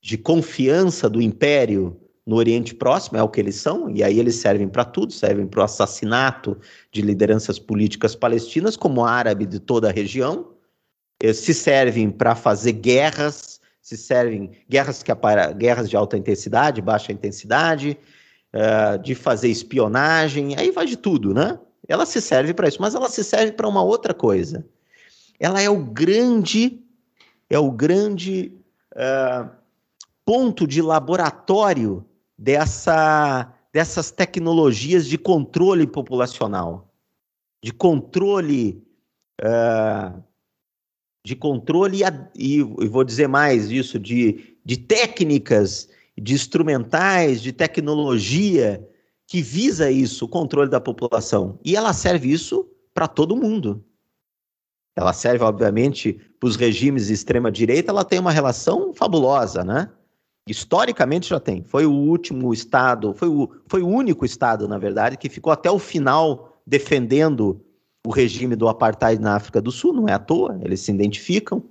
de 0.00 0.18
confiança 0.18 1.08
do 1.08 1.22
império 1.22 1.96
no 2.26 2.36
Oriente 2.36 2.74
Próximo, 2.74 3.18
é 3.18 3.22
o 3.22 3.28
que 3.28 3.40
eles 3.40 3.56
são, 3.56 3.90
e 3.90 4.02
aí 4.02 4.18
eles 4.18 4.36
servem 4.36 4.68
para 4.68 4.84
tudo, 4.84 5.12
servem 5.12 5.46
para 5.46 5.60
o 5.60 5.64
assassinato 5.64 6.56
de 6.90 7.02
lideranças 7.02 7.58
políticas 7.58 8.14
palestinas, 8.14 8.76
como 8.76 9.04
árabe 9.04 9.46
de 9.46 9.58
toda 9.58 9.88
a 9.88 9.92
região, 9.92 10.52
eles 11.20 11.38
se 11.38 11.54
servem 11.54 12.10
para 12.10 12.34
fazer 12.34 12.72
guerras, 12.72 13.60
se 13.82 13.96
servem 13.96 14.52
guerras 14.70 15.02
que 15.02 15.10
apara, 15.10 15.52
guerras 15.52 15.90
de 15.90 15.96
alta 15.96 16.16
intensidade, 16.16 16.80
baixa 16.80 17.12
intensidade, 17.12 17.98
uh, 18.54 18.96
de 19.02 19.12
fazer 19.16 19.48
espionagem, 19.48 20.54
aí 20.56 20.70
vai 20.70 20.86
de 20.86 20.96
tudo, 20.96 21.34
né? 21.34 21.58
Ela 21.88 22.06
se 22.06 22.20
serve 22.20 22.54
para 22.54 22.68
isso, 22.68 22.80
mas 22.80 22.94
ela 22.94 23.08
se 23.08 23.24
serve 23.24 23.52
para 23.52 23.68
uma 23.68 23.82
outra 23.82 24.14
coisa. 24.14 24.64
Ela 25.40 25.60
é 25.60 25.68
o 25.68 25.84
grande, 25.84 26.80
é 27.50 27.58
o 27.58 27.72
grande 27.72 28.52
uh, 28.94 29.50
ponto 30.24 30.64
de 30.64 30.80
laboratório 30.80 32.06
dessa, 32.38 33.52
dessas 33.72 34.12
tecnologias 34.12 35.06
de 35.06 35.18
controle 35.18 35.88
populacional, 35.88 36.88
de 37.60 37.72
controle. 37.72 38.80
Uh, 39.40 40.22
de 41.24 41.36
controle 41.36 42.02
e, 42.34 42.58
e, 42.58 42.62
vou 42.62 43.04
dizer 43.04 43.28
mais 43.28 43.70
isso, 43.70 43.98
de, 43.98 44.56
de 44.64 44.76
técnicas, 44.76 45.88
de 46.18 46.34
instrumentais, 46.34 47.40
de 47.40 47.52
tecnologia 47.52 48.86
que 49.26 49.40
visa 49.40 49.90
isso, 49.90 50.24
o 50.24 50.28
controle 50.28 50.68
da 50.68 50.80
população. 50.80 51.58
E 51.64 51.76
ela 51.76 51.92
serve 51.92 52.30
isso 52.30 52.68
para 52.92 53.06
todo 53.06 53.36
mundo. 53.36 53.84
Ela 54.94 55.12
serve, 55.12 55.42
obviamente, 55.42 56.20
para 56.38 56.48
os 56.48 56.56
regimes 56.56 57.06
de 57.06 57.14
extrema-direita, 57.14 57.90
ela 57.90 58.04
tem 58.04 58.18
uma 58.18 58.30
relação 58.30 58.92
fabulosa, 58.92 59.64
né? 59.64 59.88
Historicamente 60.46 61.30
já 61.30 61.40
tem. 61.40 61.62
Foi 61.62 61.86
o 61.86 61.92
último 61.92 62.52
estado, 62.52 63.14
foi 63.14 63.28
o, 63.28 63.48
foi 63.66 63.80
o 63.80 63.88
único 63.88 64.24
estado, 64.24 64.68
na 64.68 64.76
verdade, 64.76 65.16
que 65.16 65.30
ficou 65.30 65.52
até 65.52 65.70
o 65.70 65.78
final 65.78 66.60
defendendo 66.66 67.64
o 68.06 68.10
regime 68.10 68.56
do 68.56 68.68
apartheid 68.68 69.20
na 69.20 69.36
África 69.36 69.60
do 69.60 69.70
Sul, 69.70 69.92
não 69.92 70.08
é 70.08 70.12
à 70.12 70.18
toa, 70.18 70.58
eles 70.62 70.80
se 70.80 70.90
identificam. 70.90 71.62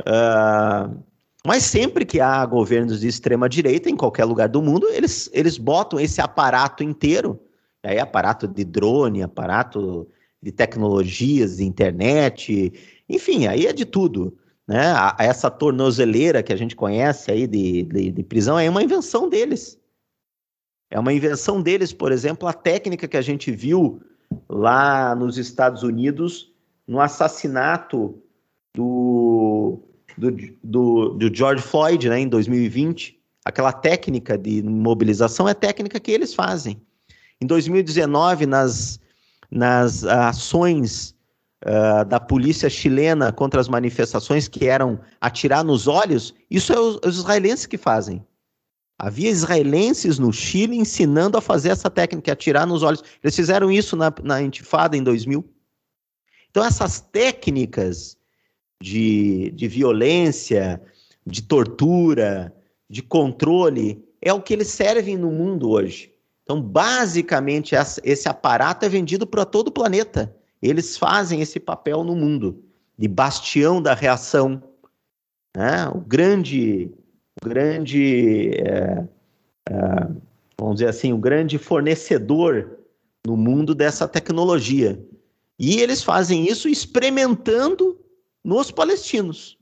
Uh, 0.00 1.02
mas 1.46 1.64
sempre 1.64 2.06
que 2.06 2.20
há 2.20 2.44
governos 2.46 3.00
de 3.00 3.08
extrema 3.08 3.48
direita 3.48 3.90
em 3.90 3.96
qualquer 3.96 4.24
lugar 4.24 4.48
do 4.48 4.62
mundo, 4.62 4.88
eles, 4.88 5.28
eles 5.32 5.58
botam 5.58 6.00
esse 6.00 6.20
aparato 6.20 6.82
inteiro, 6.82 7.38
aí 7.82 7.98
aparato 7.98 8.48
de 8.48 8.64
drone, 8.64 9.22
aparato 9.22 10.08
de 10.42 10.50
tecnologias, 10.50 11.58
de 11.58 11.64
internet, 11.64 12.72
enfim, 13.08 13.46
aí 13.46 13.66
é 13.66 13.72
de 13.72 13.84
tudo. 13.84 14.36
Né? 14.66 14.94
Essa 15.18 15.50
tornozeleira 15.50 16.42
que 16.42 16.52
a 16.52 16.56
gente 16.56 16.74
conhece 16.74 17.30
aí 17.30 17.46
de, 17.46 17.82
de, 17.82 18.10
de 18.10 18.22
prisão 18.22 18.58
é 18.58 18.68
uma 18.68 18.82
invenção 18.82 19.28
deles. 19.28 19.78
É 20.90 20.98
uma 20.98 21.12
invenção 21.12 21.60
deles, 21.60 21.92
por 21.92 22.12
exemplo, 22.12 22.48
a 22.48 22.52
técnica 22.52 23.06
que 23.06 23.16
a 23.16 23.22
gente 23.22 23.50
viu 23.50 24.00
lá 24.48 25.14
nos 25.14 25.38
Estados 25.38 25.82
Unidos 25.82 26.52
no 26.86 27.00
assassinato 27.00 28.18
do, 28.74 29.80
do, 30.18 30.30
do, 30.62 31.08
do, 31.10 31.34
George 31.34 31.62
Floyd 31.62 32.08
né, 32.08 32.20
em 32.20 32.28
2020. 32.28 33.18
Aquela 33.44 33.72
técnica 33.72 34.36
de 34.38 34.62
mobilização 34.62 35.48
é 35.48 35.54
técnica 35.54 36.00
que 36.00 36.10
eles 36.10 36.34
fazem. 36.34 36.80
Em 37.40 37.46
2019, 37.46 38.46
nas, 38.46 38.98
nas 39.50 40.04
ações 40.04 41.14
uh, 41.64 42.04
da 42.06 42.18
polícia 42.18 42.70
chilena 42.70 43.32
contra 43.32 43.60
as 43.60 43.68
manifestações 43.68 44.48
que 44.48 44.66
eram 44.66 44.98
atirar 45.20 45.62
nos 45.62 45.86
olhos, 45.86 46.34
isso 46.50 46.72
é 46.72 46.78
os, 46.78 46.98
os 47.04 47.18
israelenses 47.18 47.66
que 47.66 47.76
fazem. 47.76 48.24
Havia 48.98 49.30
israelenses 49.30 50.18
no 50.18 50.32
Chile 50.32 50.76
ensinando 50.76 51.36
a 51.36 51.40
fazer 51.40 51.70
essa 51.70 51.90
técnica, 51.90 52.32
atirar 52.32 52.66
nos 52.66 52.82
olhos. 52.82 53.02
Eles 53.22 53.34
fizeram 53.34 53.70
isso 53.70 53.96
na, 53.96 54.12
na 54.22 54.40
Intifada 54.40 54.96
em 54.96 55.02
2000. 55.02 55.44
Então, 56.50 56.64
essas 56.64 57.00
técnicas 57.00 58.16
de, 58.80 59.50
de 59.50 59.66
violência, 59.66 60.80
de 61.26 61.42
tortura, 61.42 62.54
de 62.88 63.02
controle, 63.02 64.04
é 64.22 64.32
o 64.32 64.40
que 64.40 64.52
eles 64.52 64.68
servem 64.68 65.16
no 65.16 65.30
mundo 65.30 65.70
hoje. 65.70 66.12
Então, 66.44 66.60
basicamente, 66.60 67.74
esse 68.04 68.28
aparato 68.28 68.84
é 68.84 68.88
vendido 68.88 69.26
para 69.26 69.44
todo 69.44 69.68
o 69.68 69.72
planeta. 69.72 70.34
Eles 70.62 70.96
fazem 70.96 71.40
esse 71.40 71.58
papel 71.58 72.04
no 72.04 72.14
mundo 72.14 72.62
de 72.96 73.08
bastião 73.08 73.82
da 73.82 73.94
reação, 73.94 74.62
né? 75.56 75.88
o 75.88 76.00
grande, 76.00 76.92
grande, 77.44 78.50
é, 78.58 79.06
é, 79.68 79.74
vamos 80.58 80.76
dizer 80.76 80.88
assim, 80.88 81.12
o 81.12 81.18
grande 81.18 81.58
fornecedor 81.58 82.78
no 83.26 83.36
mundo 83.36 83.74
dessa 83.74 84.08
tecnologia. 84.08 85.00
E 85.58 85.80
eles 85.80 86.02
fazem 86.02 86.46
isso 86.46 86.68
experimentando 86.68 87.98
nos 88.44 88.70
palestinos, 88.70 89.58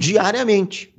diariamente. 0.00 0.94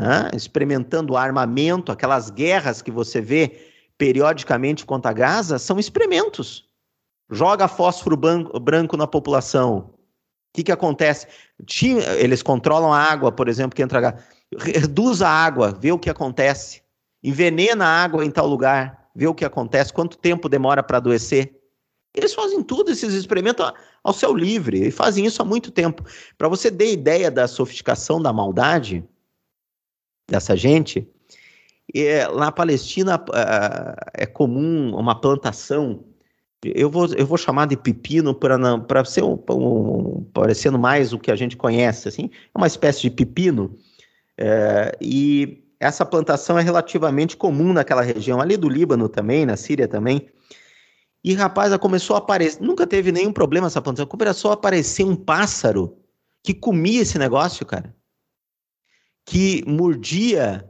Né? 0.00 0.30
Experimentando 0.34 1.16
armamento, 1.16 1.90
aquelas 1.90 2.30
guerras 2.30 2.82
que 2.82 2.90
você 2.90 3.20
vê 3.20 3.70
periodicamente 3.96 4.84
contra 4.84 5.12
Gaza, 5.12 5.58
são 5.58 5.78
experimentos 5.78 6.68
joga 7.30 7.68
fósforo 7.68 8.16
branco 8.16 8.96
na 8.96 9.06
população. 9.06 9.78
O 9.78 9.94
que, 10.54 10.64
que 10.64 10.72
acontece? 10.72 11.26
Eles 12.18 12.42
controlam 12.42 12.92
a 12.92 12.98
água, 12.98 13.32
por 13.32 13.48
exemplo, 13.48 13.74
que 13.74 13.82
entra. 13.82 14.18
Reduz 14.58 15.22
a 15.22 15.28
água, 15.28 15.72
vê 15.72 15.92
o 15.92 15.98
que 15.98 16.10
acontece. 16.10 16.82
Envenena 17.22 17.84
a 17.84 18.02
água 18.04 18.24
em 18.24 18.30
tal 18.30 18.46
lugar, 18.46 19.08
vê 19.14 19.26
o 19.26 19.34
que 19.34 19.44
acontece. 19.44 19.92
Quanto 19.92 20.18
tempo 20.18 20.48
demora 20.48 20.82
para 20.82 20.98
adoecer? 20.98 21.60
Eles 22.14 22.34
fazem 22.34 22.62
tudo, 22.62 22.90
esses 22.90 23.12
experimentos 23.14 23.72
ao 24.02 24.12
céu 24.12 24.34
livre, 24.34 24.86
e 24.86 24.90
fazem 24.90 25.24
isso 25.26 25.42
há 25.42 25.44
muito 25.44 25.70
tempo. 25.70 26.04
Para 26.38 26.48
você 26.48 26.70
ter 26.70 26.92
ideia 26.92 27.30
da 27.30 27.48
sofisticação 27.48 28.22
da 28.22 28.32
maldade 28.32 29.04
dessa 30.28 30.56
gente, 30.56 31.08
é, 31.94 32.28
na 32.28 32.52
Palestina 32.52 33.22
é 34.14 34.26
comum 34.26 34.94
uma 34.94 35.20
plantação 35.20 36.04
eu 36.64 36.88
vou, 36.88 37.06
eu 37.14 37.26
vou 37.26 37.36
chamar 37.36 37.66
de 37.66 37.76
pepino 37.76 38.34
para 38.34 39.04
ser 39.04 39.22
um, 39.22 39.38
um, 39.50 40.24
parecendo 40.32 40.78
mais 40.78 41.12
o 41.12 41.18
que 41.18 41.30
a 41.30 41.36
gente 41.36 41.56
conhece, 41.56 42.08
assim, 42.08 42.30
é 42.32 42.58
uma 42.58 42.66
espécie 42.66 43.02
de 43.02 43.10
pepino, 43.10 43.76
é, 44.38 44.96
e 45.00 45.64
essa 45.78 46.04
plantação 46.04 46.58
é 46.58 46.62
relativamente 46.62 47.36
comum 47.36 47.72
naquela 47.72 48.02
região, 48.02 48.40
ali 48.40 48.56
do 48.56 48.68
Líbano 48.68 49.08
também, 49.08 49.44
na 49.44 49.56
Síria 49.56 49.88
também, 49.88 50.28
e 51.22 51.32
rapaz, 51.34 51.68
ela 51.68 51.78
começou 51.78 52.16
a 52.16 52.18
aparecer, 52.18 52.62
nunca 52.62 52.86
teve 52.86 53.10
nenhum 53.10 53.32
problema 53.32 53.66
essa 53.66 53.80
plantação, 53.80 54.06
começou 54.06 54.50
a 54.50 54.54
aparecer 54.54 55.04
um 55.04 55.16
pássaro 55.16 55.96
que 56.42 56.52
comia 56.52 57.02
esse 57.02 57.18
negócio, 57.18 57.64
cara, 57.64 57.94
que 59.24 59.64
mordia, 59.66 60.68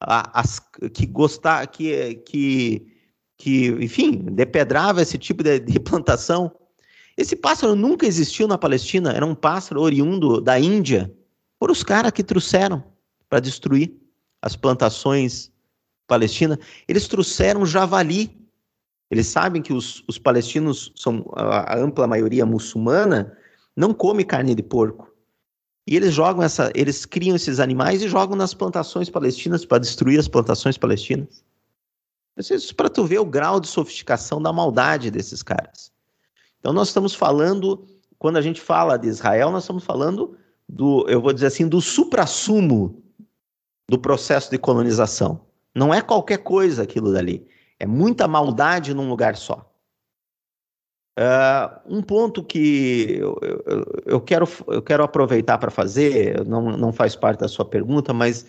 as, 0.00 0.60
que 0.92 1.06
gostar, 1.06 1.66
que, 1.66 2.14
que 2.26 2.96
que, 3.36 3.68
enfim, 3.80 4.12
depedrava 4.32 5.02
esse 5.02 5.18
tipo 5.18 5.42
de, 5.42 5.58
de 5.60 5.78
plantação. 5.78 6.50
Esse 7.16 7.36
pássaro 7.36 7.74
nunca 7.74 8.06
existiu 8.06 8.48
na 8.48 8.58
Palestina, 8.58 9.12
era 9.12 9.24
um 9.24 9.34
pássaro 9.34 9.80
oriundo 9.80 10.40
da 10.40 10.58
Índia, 10.58 11.12
por 11.58 11.70
os 11.70 11.82
caras 11.82 12.12
que 12.12 12.22
trouxeram 12.22 12.82
para 13.28 13.40
destruir 13.40 13.94
as 14.42 14.54
plantações 14.56 15.50
palestinas. 16.06 16.58
Eles 16.86 17.08
trouxeram 17.08 17.66
javali. 17.66 18.36
Eles 19.10 19.26
sabem 19.26 19.62
que 19.62 19.72
os, 19.72 20.02
os 20.08 20.18
palestinos 20.18 20.92
são 20.96 21.24
a, 21.34 21.74
a 21.74 21.78
ampla 21.78 22.06
maioria 22.06 22.44
muçulmana, 22.44 23.36
não 23.76 23.94
come 23.94 24.24
carne 24.24 24.54
de 24.54 24.62
porco. 24.62 25.12
E 25.86 25.94
eles 25.94 26.12
jogam 26.12 26.42
essa, 26.42 26.72
eles 26.74 27.06
criam 27.06 27.36
esses 27.36 27.60
animais 27.60 28.02
e 28.02 28.08
jogam 28.08 28.36
nas 28.36 28.52
plantações 28.52 29.08
palestinas 29.08 29.64
para 29.64 29.78
destruir 29.78 30.18
as 30.18 30.26
plantações 30.26 30.76
palestinas. 30.76 31.44
Isso 32.36 32.74
para 32.74 32.90
tu 32.90 33.04
ver 33.04 33.20
o 33.20 33.24
grau 33.24 33.60
de 33.60 33.68
sofisticação 33.68 34.42
da 34.42 34.52
maldade 34.52 35.10
desses 35.10 35.42
caras. 35.42 35.92
Então 36.58 36.72
nós 36.72 36.88
estamos 36.88 37.14
falando, 37.14 37.86
quando 38.18 38.36
a 38.36 38.42
gente 38.42 38.60
fala 38.60 38.96
de 38.96 39.06
Israel, 39.06 39.52
nós 39.52 39.62
estamos 39.62 39.84
falando 39.84 40.36
do, 40.68 41.08
eu 41.08 41.20
vou 41.20 41.32
dizer 41.32 41.46
assim, 41.46 41.68
do 41.68 41.80
suprassumo 41.80 43.05
do 43.88 43.98
processo 43.98 44.50
de 44.50 44.58
colonização. 44.58 45.40
Não 45.74 45.92
é 45.92 46.00
qualquer 46.00 46.38
coisa 46.38 46.82
aquilo 46.82 47.12
dali. 47.12 47.46
É 47.78 47.86
muita 47.86 48.26
maldade 48.26 48.94
num 48.94 49.08
lugar 49.08 49.36
só. 49.36 49.70
Uh, 51.18 51.96
um 51.96 52.02
ponto 52.02 52.44
que 52.44 53.16
eu, 53.18 53.38
eu, 53.42 54.02
eu, 54.04 54.20
quero, 54.20 54.46
eu 54.68 54.82
quero 54.82 55.02
aproveitar 55.02 55.56
para 55.56 55.70
fazer, 55.70 56.46
não, 56.46 56.76
não 56.76 56.92
faz 56.92 57.16
parte 57.16 57.40
da 57.40 57.48
sua 57.48 57.64
pergunta, 57.64 58.12
mas 58.12 58.46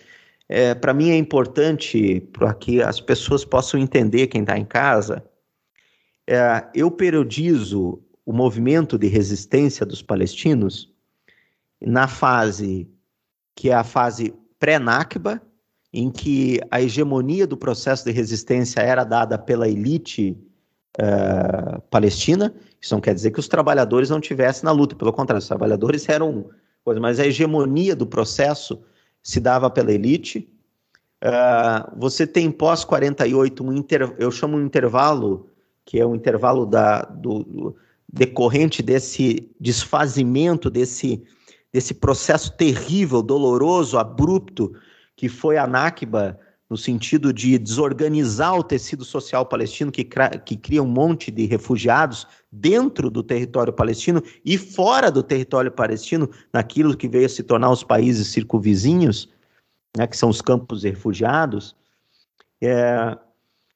é, 0.48 0.74
para 0.74 0.92
mim 0.92 1.10
é 1.10 1.16
importante 1.16 2.20
para 2.32 2.52
que 2.52 2.82
as 2.82 3.00
pessoas 3.00 3.44
possam 3.44 3.80
entender 3.80 4.26
quem 4.26 4.42
está 4.42 4.58
em 4.58 4.66
casa. 4.66 5.24
É, 6.26 6.66
eu 6.74 6.90
periodizo 6.90 8.02
o 8.24 8.32
movimento 8.34 8.98
de 8.98 9.06
resistência 9.06 9.86
dos 9.86 10.02
palestinos 10.02 10.92
na 11.80 12.06
fase 12.06 12.86
que 13.54 13.70
é 13.70 13.74
a 13.74 13.82
fase 13.82 14.34
pré-Nakba, 14.58 15.40
em 15.92 16.10
que 16.10 16.60
a 16.70 16.80
hegemonia 16.82 17.46
do 17.46 17.56
processo 17.56 18.04
de 18.04 18.10
resistência 18.10 18.80
era 18.80 19.04
dada 19.04 19.38
pela 19.38 19.68
elite 19.68 20.36
uh, 21.00 21.80
palestina. 21.90 22.54
Isso 22.80 22.94
não 22.94 23.00
quer 23.00 23.14
dizer 23.14 23.30
que 23.30 23.40
os 23.40 23.48
trabalhadores 23.48 24.10
não 24.10 24.20
tivessem 24.20 24.64
na 24.64 24.72
luta, 24.72 24.94
pelo 24.94 25.12
contrário, 25.12 25.40
os 25.40 25.48
trabalhadores 25.48 26.08
eram 26.08 26.50
coisa, 26.84 27.00
mas 27.00 27.18
a 27.18 27.26
hegemonia 27.26 27.96
do 27.96 28.06
processo 28.06 28.82
se 29.22 29.40
dava 29.40 29.70
pela 29.70 29.92
elite. 29.92 30.48
Uh, 31.24 31.98
você 31.98 32.26
tem 32.26 32.50
pós 32.50 32.84
48 32.84 33.64
um 33.64 33.72
inter, 33.72 34.14
eu 34.18 34.30
chamo 34.30 34.56
um 34.56 34.64
intervalo 34.64 35.50
que 35.84 35.98
é 35.98 36.06
um 36.06 36.14
intervalo 36.14 36.66
da, 36.66 37.00
do, 37.00 37.42
do, 37.42 37.76
decorrente 38.12 38.82
desse 38.82 39.50
desfazimento 39.58 40.70
desse 40.70 41.22
desse 41.72 41.94
processo 41.94 42.52
terrível, 42.52 43.22
doloroso, 43.22 43.98
abrupto 43.98 44.72
que 45.16 45.28
foi 45.28 45.56
a 45.56 45.66
Nakba 45.66 46.38
no 46.70 46.76
sentido 46.76 47.32
de 47.32 47.58
desorganizar 47.58 48.54
o 48.54 48.62
tecido 48.62 49.04
social 49.04 49.46
palestino 49.46 49.90
que, 49.90 50.04
que 50.44 50.56
cria 50.56 50.82
um 50.82 50.86
monte 50.86 51.30
de 51.30 51.46
refugiados 51.46 52.26
dentro 52.52 53.10
do 53.10 53.22
território 53.22 53.72
palestino 53.72 54.22
e 54.44 54.58
fora 54.58 55.10
do 55.10 55.22
território 55.22 55.72
palestino, 55.72 56.28
naquilo 56.52 56.96
que 56.96 57.08
veio 57.08 57.26
a 57.26 57.28
se 57.28 57.42
tornar 57.42 57.70
os 57.70 57.82
países 57.82 58.28
circunvizinhos, 58.28 59.30
né, 59.96 60.06
que 60.06 60.16
são 60.16 60.28
os 60.28 60.42
campos 60.42 60.82
de 60.82 60.90
refugiados, 60.90 61.74
é, 62.60 63.16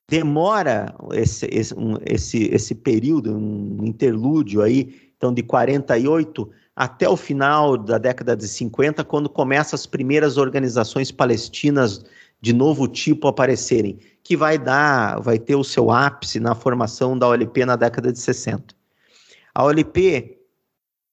demora 0.08 0.94
esse, 1.12 1.46
esse, 1.50 1.74
um, 1.74 1.96
esse, 2.04 2.44
esse 2.52 2.74
período, 2.74 3.34
um 3.34 3.84
interlúdio 3.84 4.60
aí, 4.60 4.94
então 5.16 5.32
de 5.32 5.42
48 5.42 6.50
até 6.74 7.08
o 7.08 7.16
final 7.16 7.76
da 7.76 7.98
década 7.98 8.36
de 8.36 8.48
50, 8.48 9.04
quando 9.04 9.28
começam 9.28 9.76
as 9.76 9.86
primeiras 9.86 10.36
organizações 10.36 11.10
palestinas 11.10 12.04
de 12.40 12.52
novo 12.52 12.88
tipo 12.88 13.28
aparecerem, 13.28 13.98
que 14.24 14.36
vai 14.36 14.58
dar, 14.58 15.20
vai 15.20 15.38
ter 15.38 15.54
o 15.54 15.62
seu 15.62 15.90
ápice 15.90 16.40
na 16.40 16.54
formação 16.54 17.16
da 17.16 17.28
OLP 17.28 17.64
na 17.64 17.76
década 17.76 18.12
de 18.12 18.18
60. 18.18 18.74
A 19.54 19.64
OLP, 19.64 20.38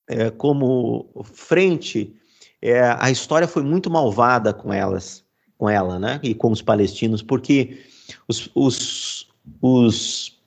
é, 0.07 0.31
como 0.31 1.09
frente, 1.23 2.15
é, 2.61 2.95
a 2.97 3.11
história 3.11 3.47
foi 3.47 3.63
muito 3.63 3.89
malvada 3.89 4.53
com 4.53 4.73
elas, 4.73 5.23
com 5.57 5.69
ela, 5.69 5.99
né, 5.99 6.19
e 6.23 6.33
com 6.33 6.51
os 6.51 6.61
palestinos, 6.61 7.21
porque 7.21 7.79
os, 8.27 8.49
os, 8.55 9.27
os 9.61 10.38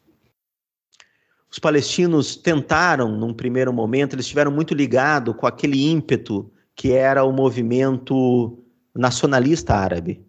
os 1.53 1.59
palestinos 1.59 2.35
tentaram, 2.35 3.17
num 3.17 3.33
primeiro 3.33 3.73
momento, 3.73 4.15
eles 4.15 4.25
estiveram 4.25 4.51
muito 4.51 4.75
ligados 4.75 5.37
com 5.37 5.47
aquele 5.47 5.87
ímpeto 5.87 6.51
que 6.75 6.93
era 6.93 7.23
o 7.23 7.33
movimento 7.33 8.59
nacionalista 8.95 9.75
árabe 9.75 10.25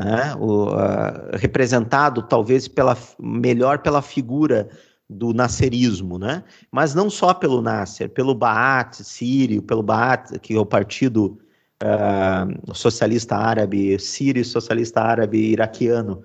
né? 0.00 0.34
o, 0.36 0.70
uh, 0.70 1.36
representado 1.36 2.22
talvez 2.22 2.66
pela, 2.68 2.96
melhor 3.18 3.78
pela 3.80 4.00
figura 4.00 4.68
do 5.08 5.34
nasserismo, 5.34 6.18
né? 6.18 6.44
mas 6.70 6.94
não 6.94 7.10
só 7.10 7.34
pelo 7.34 7.60
Nasser, 7.60 8.08
pelo 8.08 8.34
Baath 8.34 9.02
sírio, 9.02 9.62
pelo 9.62 9.82
Baath, 9.82 10.38
que 10.40 10.54
é 10.54 10.58
o 10.58 10.64
partido 10.64 11.38
uh, 11.82 12.74
socialista 12.74 13.36
árabe 13.36 13.98
sírio, 13.98 14.44
socialista 14.44 15.00
árabe 15.00 15.38
iraquiano. 15.38 16.24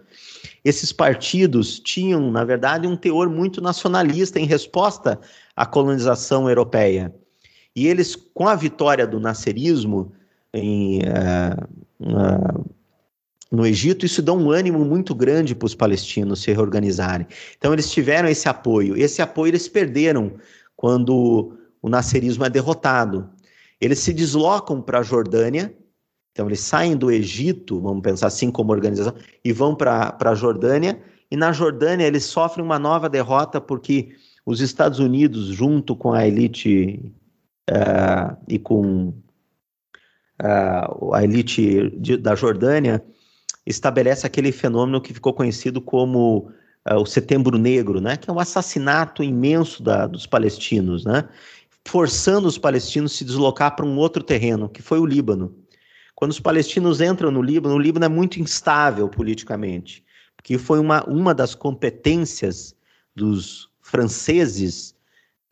Esses 0.64 0.92
partidos 0.92 1.80
tinham, 1.80 2.32
na 2.32 2.44
verdade, 2.44 2.88
um 2.88 2.96
teor 2.96 3.30
muito 3.30 3.62
nacionalista 3.62 4.40
em 4.40 4.46
resposta 4.46 5.20
à 5.56 5.66
colonização 5.66 6.50
europeia. 6.50 7.14
E 7.76 7.88
eles, 7.88 8.16
com 8.16 8.48
a 8.48 8.56
vitória 8.56 9.06
do 9.06 9.20
nasserismo 9.20 10.12
em, 10.54 11.00
uh, 11.00 11.64
uh, 12.02 12.66
no 13.52 13.66
Egito, 13.66 14.06
isso 14.06 14.22
dá 14.22 14.34
um 14.34 14.50
ânimo 14.50 14.84
muito 14.84 15.14
grande 15.14 15.54
para 15.54 15.66
os 15.66 15.76
palestinos 15.76 16.42
se 16.42 16.52
reorganizarem. 16.52 17.28
Então, 17.58 17.74
eles 17.74 17.92
tiveram 17.92 18.28
esse 18.28 18.48
apoio. 18.48 18.98
Esse 18.98 19.22
apoio 19.22 19.52
eles 19.52 19.68
perderam 19.68 20.34
quando 20.76 21.58
o 21.82 21.90
nascerismo 21.90 22.46
é 22.46 22.50
derrotado. 22.50 23.30
Eles 23.80 24.00
se 24.00 24.14
deslocam 24.14 24.82
para 24.82 25.00
a 25.00 25.04
Jordânia, 25.04 25.76
então 26.32 26.48
eles 26.48 26.60
saem 26.60 26.96
do 26.96 27.12
Egito, 27.12 27.80
vamos 27.82 28.02
pensar 28.02 28.28
assim 28.28 28.52
como 28.52 28.72
organização, 28.72 29.14
e 29.44 29.54
vão 29.54 29.76
para 29.76 30.16
a 30.20 30.36
Jordânia, 30.36 31.02
e 31.30 31.36
na 31.38 31.52
Jordânia 31.52 32.06
eles 32.06 32.26
sofrem 32.26 32.66
uma 32.66 32.78
nova 32.78 33.10
derrota 33.10 33.60
porque 33.60 34.16
os 34.46 34.62
Estados 34.62 35.00
Unidos, 35.00 35.48
junto 35.48 35.96
com 35.96 36.14
a 36.14 36.28
elite 36.28 37.12
uh, 37.70 38.38
e 38.48 38.60
com 38.60 39.14
uh, 40.42 41.14
a 41.14 41.24
elite 41.24 41.90
de, 41.98 42.18
da 42.18 42.36
Jordânia, 42.36 43.04
estabelece 43.66 44.28
aquele 44.28 44.52
fenômeno 44.52 45.02
que 45.02 45.14
ficou 45.14 45.34
conhecido 45.34 45.82
como 45.82 46.52
uh, 46.90 46.96
o 46.96 47.06
Setembro 47.06 47.58
Negro, 47.58 48.00
né? 48.00 48.18
que 48.18 48.30
é 48.30 48.34
um 48.34 48.40
assassinato 48.40 49.24
imenso 49.24 49.82
da, 49.82 50.06
dos 50.06 50.28
palestinos, 50.28 51.04
né? 51.06 51.28
Forçando 51.88 52.48
os 52.48 52.58
palestinos 52.58 53.14
a 53.14 53.16
se 53.16 53.26
deslocar 53.26 53.76
para 53.76 53.86
um 53.86 53.98
outro 53.98 54.24
terreno, 54.24 54.70
que 54.70 54.82
foi 54.82 55.00
o 55.00 55.06
Líbano. 55.06 55.56
Quando 56.16 56.32
os 56.32 56.40
palestinos 56.40 57.02
entram 57.02 57.32
no 57.32 57.42
Líbano, 57.42 57.76
o 57.76 57.80
Líbano 57.80 58.06
é 58.06 58.10
muito 58.10 58.40
instável 58.40 59.08
politicamente, 59.10 60.04
porque 60.36 60.58
foi 60.58 60.80
uma, 60.80 61.04
uma 61.06 61.34
das 61.34 61.54
competências 61.54 62.76
dos 63.16 63.70
franceses 63.82 64.96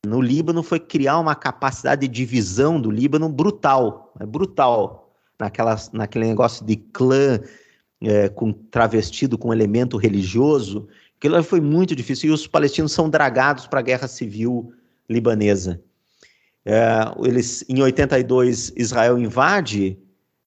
no 0.05 0.19
Líbano 0.19 0.61
foi 0.61 0.81
criar 0.81 1.17
uma 1.17 1.33
capacidade 1.33 2.01
de 2.01 2.13
divisão 2.13 2.79
do 2.79 2.91
Líbano 2.91 3.29
brutal, 3.29 4.13
é 4.19 4.25
brutal, 4.25 5.15
naquela, 5.39 5.77
naquele 5.93 6.25
negócio 6.25 6.65
de 6.65 6.75
clã, 6.75 7.39
é, 8.01 8.27
com 8.27 8.51
travestido 8.51 9.37
com 9.37 9.53
elemento 9.53 9.95
religioso, 9.95 10.89
aquilo 11.17 11.41
foi 11.41 11.61
muito 11.61 11.95
difícil. 11.95 12.29
E 12.29 12.33
os 12.33 12.45
palestinos 12.45 12.91
são 12.91 13.09
dragados 13.09 13.65
para 13.65 13.79
a 13.79 13.83
guerra 13.83 14.07
civil 14.07 14.73
libanesa. 15.09 15.81
É, 16.65 16.83
eles, 17.25 17.65
em 17.67 17.81
82, 17.81 18.71
Israel 18.75 19.17
invade 19.17 19.97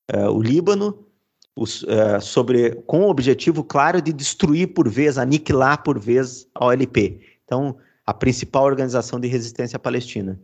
é, 0.09 0.29
o 0.29 0.41
Líbano, 0.41 1.07
os, 1.55 1.85
é, 1.85 2.21
sobre, 2.21 2.73
com 2.87 3.03
o 3.03 3.11
objetivo 3.11 3.65
claro 3.65 4.01
de 4.01 4.13
destruir 4.13 4.69
por 4.75 4.89
vez, 4.89 5.19
aniquilar 5.19 5.83
por 5.83 5.99
vez 5.99 6.47
a 6.55 6.67
OLP. 6.67 7.21
Então, 7.45 7.77
a 8.07 8.15
principal 8.15 8.65
organização 8.65 9.19
de 9.19 9.27
resistência 9.27 9.79
palestina. 9.79 10.41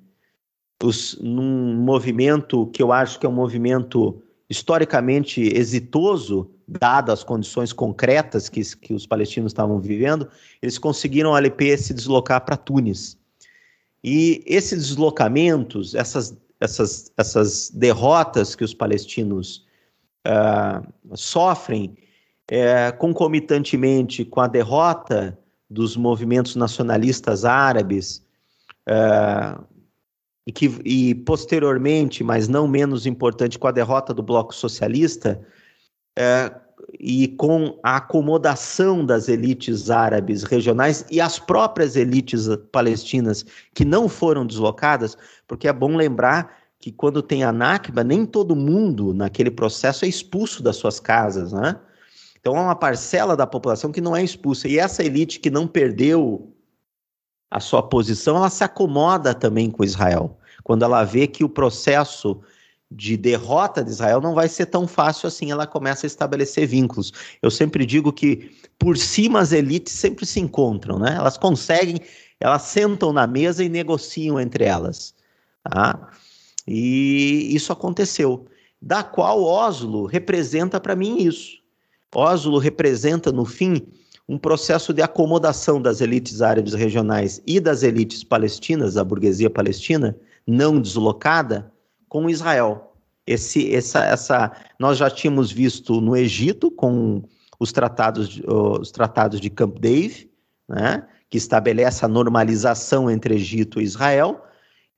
Os, 0.83 1.17
num 1.21 1.77
movimento 1.77 2.67
que 2.67 2.83
eu 2.83 2.93
acho 2.93 3.21
que 3.21 3.27
é 3.27 3.29
um 3.29 3.33
movimento 3.33 4.21
historicamente 4.51 5.41
exitoso, 5.41 6.51
dadas 6.67 7.21
as 7.21 7.25
condições 7.25 7.73
concretas 7.73 8.49
que, 8.49 8.63
que 8.77 8.93
os 8.93 9.07
palestinos 9.07 9.53
estavam 9.53 9.81
vivendo, 9.81 10.29
eles 10.61 10.79
conseguiram 10.79 11.35
a 11.35 11.39
LP 11.39 11.77
se 11.77 11.95
deslocar 11.95 12.45
para 12.45 12.57
Tunis. 12.57 13.17
E 14.05 14.43
esses 14.47 14.89
deslocamentos, 14.89 15.95
essas, 15.95 16.37
essas, 16.61 17.13
essas 17.17 17.71
derrotas 17.71 18.55
que 18.55 18.65
os 18.65 18.75
palestinos 18.75 19.65
uh, 20.27 21.17
sofrem, 21.17 21.97
uh, 22.51 22.97
concomitantemente 22.99 24.25
com 24.25 24.41
a 24.41 24.49
derrota 24.49 25.39
dos 25.71 25.97
movimentos 25.97 26.57
nacionalistas 26.57 27.45
árabes, 27.45 28.27
uh, 28.89 29.65
e, 30.47 30.53
que, 30.53 30.67
e 30.85 31.15
posteriormente, 31.15 32.25
mas 32.25 32.49
não 32.49 32.67
menos 32.67 33.07
importante, 33.07 33.59
com 33.59 33.69
a 33.69 33.73
derrota 33.73 34.13
do 34.13 34.23
Bloco 34.23 34.55
Socialista 34.55 35.41
é, 36.19 36.53
e 36.99 37.29
com 37.29 37.79
a 37.83 37.97
acomodação 37.97 39.05
das 39.05 39.29
elites 39.29 39.91
árabes 39.91 40.43
regionais 40.43 41.05
e 41.11 41.21
as 41.21 41.39
próprias 41.39 41.97
elites 41.97 42.49
palestinas 42.71 43.45
que 43.75 43.85
não 43.85 44.09
foram 44.09 44.47
deslocadas, 44.47 45.17
porque 45.47 45.69
é 45.69 45.73
bom 45.73 45.97
lembrar 45.97 46.57
que 46.79 46.91
quando 46.91 47.23
tem 47.23 47.45
a 47.45 47.53
Nakba, 47.53 48.03
nem 48.03 48.27
todo 48.27 48.57
mundo 48.57 49.15
naquele 49.15 49.51
processo 49.51 50.05
é 50.05 50.09
expulso 50.09 50.63
das 50.63 50.77
suas 50.77 50.99
casas, 50.99 51.53
né? 51.53 51.77
Então, 52.41 52.57
há 52.57 52.61
uma 52.61 52.75
parcela 52.75 53.37
da 53.37 53.47
população 53.47 53.93
que 53.93 54.01
não 54.01 54.17
é 54.17 54.25
expulsa. 54.25 54.67
E 54.67 54.77
essa 54.77 55.05
elite 55.05 55.39
que 55.39 55.49
não 55.49 55.65
perdeu 55.65 56.53
a 57.49 57.61
sua 57.61 57.85
posição, 57.85 58.37
ela 58.37 58.51
se 58.51 58.65
acomoda 58.65 59.33
também 59.33 59.71
com 59.71 59.85
Israel. 59.85 60.37
Quando 60.65 60.85
ela 60.85 61.05
vê 61.05 61.29
que 61.29 61.45
o 61.45 61.49
processo 61.49 62.41
de 62.97 63.17
derrota 63.17 63.83
de 63.83 63.91
Israel 63.91 64.21
não 64.21 64.35
vai 64.35 64.49
ser 64.49 64.67
tão 64.67 64.87
fácil 64.87 65.27
assim, 65.27 65.51
ela 65.51 65.67
começa 65.67 66.07
a 66.07 66.09
estabelecer 66.09 66.67
vínculos. 66.67 67.13
Eu 67.41 67.51
sempre 67.51 67.87
digo 67.87 68.13
que 68.13 68.51
por 68.79 68.97
cima 68.97 69.41
as 69.41 69.53
elites 69.53 69.93
sempre 69.93 70.27
se 70.27 70.41
encontram, 70.41 70.99
né? 70.99 71.15
Elas 71.17 71.39
conseguem, 71.39 72.01
elas 72.39 72.63
sentam 72.63 73.13
na 73.13 73.27
mesa 73.27 73.65
e 73.65 73.69
negociam 73.69 74.41
entre 74.41 74.65
elas, 74.65 75.15
tá? 75.63 76.11
E 76.67 77.55
isso 77.55 77.73
aconteceu, 77.73 78.47
da 78.81 79.03
qual 79.03 79.43
Oslo 79.43 80.07
representa 80.07 80.81
para 80.81 80.95
mim 80.97 81.23
isso. 81.23 81.59
Oslo 82.15 82.59
representa 82.59 83.33
no 83.33 83.45
fim 83.45 83.81
um 84.29 84.39
processo 84.39 84.93
de 84.93 85.03
acomodação 85.03 85.81
das 85.81 86.01
elites 86.01 86.41
árabes 86.41 86.75
regionais 86.75 87.43
e 87.47 87.59
das 87.59 87.83
elites 87.83 88.23
palestinas, 88.23 88.95
da 88.95 89.05
burguesia 89.05 89.51
palestina, 89.51 90.17
não 90.47 90.81
deslocada, 90.81 91.73
com 92.13 92.29
Israel. 92.29 92.93
Esse, 93.27 93.75
essa, 93.75 94.05
essa, 94.05 94.53
nós 94.79 94.99
já 94.99 95.09
tínhamos 95.09 95.51
visto 95.51 95.99
no 95.99 96.15
Egito 96.15 96.71
com 96.71 97.23
os 97.59 97.73
tratados, 97.73 98.39
os 98.47 98.91
tratados 98.91 99.41
de 99.41 99.49
Camp 99.49 99.79
David, 99.79 100.29
né, 100.69 101.07
que 101.31 101.39
estabelece 101.39 102.05
a 102.05 102.09
normalização 102.09 103.11
entre 103.11 103.37
Egito 103.37 103.81
e 103.81 103.85
Israel. 103.85 104.45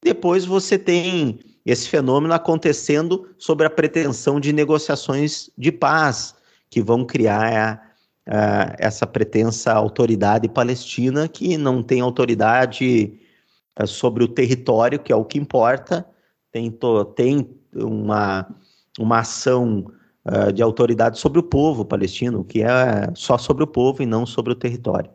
Depois 0.02 0.44
você 0.44 0.76
tem 0.76 1.38
esse 1.64 1.88
fenômeno 1.88 2.34
acontecendo 2.34 3.28
sobre 3.38 3.64
a 3.64 3.70
pretensão 3.70 4.40
de 4.40 4.52
negociações 4.52 5.48
de 5.56 5.70
paz, 5.70 6.34
que 6.68 6.82
vão 6.82 7.04
criar 7.04 7.94
uh, 8.26 8.74
essa 8.76 9.06
pretensa 9.06 9.72
autoridade 9.72 10.48
palestina 10.48 11.28
que 11.28 11.56
não 11.56 11.80
tem 11.80 12.00
autoridade 12.00 13.20
uh, 13.80 13.86
sobre 13.86 14.24
o 14.24 14.28
território, 14.28 14.98
que 14.98 15.12
é 15.12 15.16
o 15.16 15.24
que 15.24 15.38
importa, 15.38 16.04
tem, 16.54 16.70
to, 16.70 17.04
tem 17.04 17.50
uma, 17.74 18.46
uma 18.96 19.18
ação 19.18 19.90
uh, 20.24 20.52
de 20.52 20.62
autoridade 20.62 21.18
sobre 21.18 21.40
o 21.40 21.42
povo 21.42 21.84
palestino, 21.84 22.44
que 22.44 22.62
é 22.62 23.10
só 23.12 23.36
sobre 23.36 23.64
o 23.64 23.66
povo 23.66 24.04
e 24.04 24.06
não 24.06 24.24
sobre 24.24 24.52
o 24.52 24.54
território. 24.54 25.10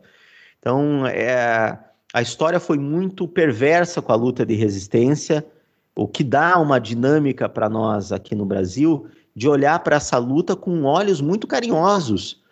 Então, 0.58 1.06
é, 1.06 1.78
a 2.12 2.20
história 2.20 2.60
foi 2.60 2.76
muito 2.78 3.26
perversa 3.26 4.02
com 4.02 4.12
a 4.12 4.16
luta 4.16 4.44
de 4.44 4.54
resistência, 4.54 5.46
o 5.96 6.06
que 6.06 6.22
dá 6.22 6.58
uma 6.58 6.78
dinâmica 6.78 7.48
para 7.48 7.70
nós 7.70 8.12
aqui 8.12 8.34
no 8.34 8.44
Brasil 8.44 9.06
de 9.34 9.48
olhar 9.48 9.78
para 9.78 9.96
essa 9.96 10.18
luta 10.18 10.54
com 10.54 10.82
olhos 10.82 11.22
muito 11.22 11.46
carinhosos, 11.46 12.42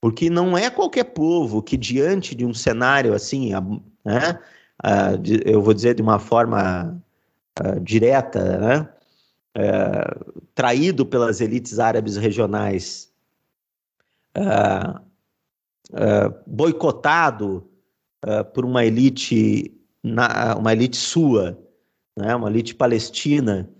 porque 0.00 0.28
não 0.28 0.58
é 0.58 0.68
qualquer 0.68 1.04
povo 1.04 1.62
que, 1.62 1.76
diante 1.76 2.34
de 2.34 2.44
um 2.44 2.52
cenário 2.52 3.14
assim, 3.14 3.52
né, 4.04 4.40
eu 5.44 5.62
vou 5.62 5.72
dizer 5.72 5.94
de 5.94 6.02
uma 6.02 6.18
forma 6.18 7.00
direta, 7.82 8.58
né, 8.58 8.88
é, 9.54 10.18
traído 10.54 11.06
pelas 11.06 11.40
elites 11.40 11.78
árabes 11.78 12.16
regionais, 12.16 13.10
boicotado 16.46 17.66
por 18.52 18.66
uma 18.66 18.84
elite, 18.84 19.74
uma 20.58 20.72
elite 20.72 20.96
sua, 20.96 21.58
né, 22.14 22.34
uma 22.34 22.50
elite 22.50 22.74
palestina, 22.74 23.70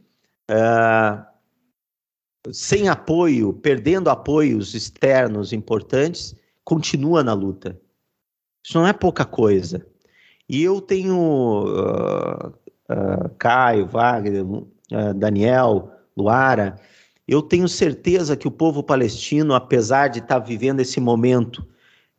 sem 2.52 2.88
apoio, 2.88 3.52
perdendo 3.52 4.08
apoios 4.08 4.74
externos 4.74 5.52
importantes, 5.52 6.34
continua 6.64 7.22
na 7.22 7.32
luta. 7.32 7.78
Isso 8.64 8.78
não 8.78 8.86
é 8.86 8.92
pouca 8.92 9.24
coisa. 9.24 9.86
E 10.48 10.62
eu 10.62 10.80
tenho 10.80 11.64
uh, 11.66 12.52
uh, 12.90 13.28
Caio, 13.38 13.86
Wagner, 13.86 14.44
uh, 14.44 14.64
Daniel, 15.14 15.90
Luara, 16.16 16.76
eu 17.26 17.42
tenho 17.42 17.68
certeza 17.68 18.36
que 18.36 18.46
o 18.46 18.50
povo 18.50 18.82
palestino, 18.82 19.54
apesar 19.54 20.08
de 20.08 20.20
estar 20.20 20.38
vivendo 20.38 20.80
esse 20.80 21.00
momento 21.00 21.66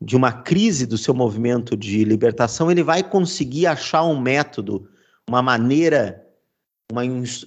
de 0.02 0.16
uma 0.16 0.32
crise 0.32 0.86
do 0.86 0.98
seu 0.98 1.14
movimento 1.14 1.76
de 1.76 2.04
libertação, 2.04 2.70
ele 2.70 2.84
vai 2.84 3.02
conseguir 3.02 3.66
achar 3.66 4.04
um 4.04 4.20
método, 4.20 4.88
uma 5.28 5.42
maneira, 5.42 6.24
uma, 6.92 7.02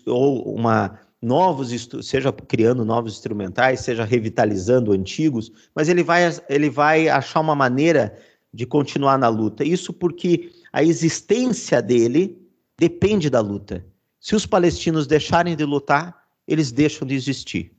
ou 0.07 0.55
uma 0.55 0.99
novos, 1.23 1.89
seja 2.03 2.33
criando 2.33 2.85
novos 2.85 3.13
instrumentais, 3.13 3.81
seja 3.81 4.05
revitalizando 4.05 4.93
antigos, 4.93 5.53
mas 5.75 5.89
ele 5.89 6.03
vai, 6.03 6.23
ele 6.49 6.71
vai 6.71 7.09
achar 7.09 7.41
uma 7.41 7.55
maneira 7.55 8.17
de 8.53 8.67
continuar 8.67 9.19
na 9.19 9.29
luta. 9.29 9.63
Isso 9.63 9.93
porque 9.93 10.51
a 10.73 10.83
existência 10.83 11.83
dele 11.83 12.40
depende 12.81 13.29
da 13.29 13.41
luta. 13.41 13.85
Se 14.19 14.35
os 14.35 14.47
palestinos 14.47 15.07
deixarem 15.07 15.55
de 15.55 15.67
lutar, 15.67 16.25
eles 16.49 16.73
deixam 16.73 17.07
de 17.07 17.15
existir. 17.15 17.73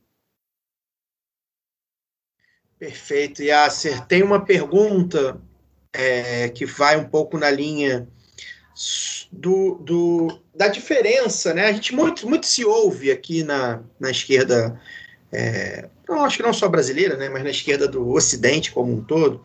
Perfeito. 2.77 3.41
Yasser, 3.41 4.05
tem 4.05 4.21
uma 4.21 4.45
pergunta 4.45 5.41
é, 5.91 6.49
que 6.49 6.67
vai 6.67 6.97
um 6.97 7.09
pouco 7.09 7.35
na 7.35 7.49
linha 7.49 8.07
do, 9.31 9.79
do, 9.81 10.39
da 10.55 10.67
diferença, 10.67 11.51
né? 11.51 11.65
A 11.65 11.73
gente 11.73 11.95
muito, 11.95 12.29
muito 12.29 12.45
se 12.45 12.63
ouve 12.63 13.09
aqui 13.09 13.43
na, 13.43 13.81
na 13.99 14.11
esquerda, 14.11 14.79
é, 15.31 15.89
não 16.07 16.23
acho 16.23 16.37
que 16.37 16.43
não 16.43 16.53
só 16.53 16.69
brasileira, 16.69 17.17
né? 17.17 17.27
Mas 17.27 17.43
na 17.43 17.49
esquerda 17.49 17.87
do 17.87 18.07
Ocidente 18.11 18.71
como 18.71 18.93
um 18.93 19.03
todo, 19.03 19.43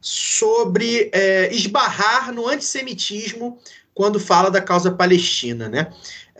sobre 0.00 1.10
é, 1.12 1.52
esbarrar 1.54 2.32
no 2.32 2.48
antissemitismo 2.48 3.56
quando 3.94 4.20
fala 4.20 4.50
da 4.50 4.60
causa 4.60 4.90
palestina, 4.90 5.68
né? 5.68 5.88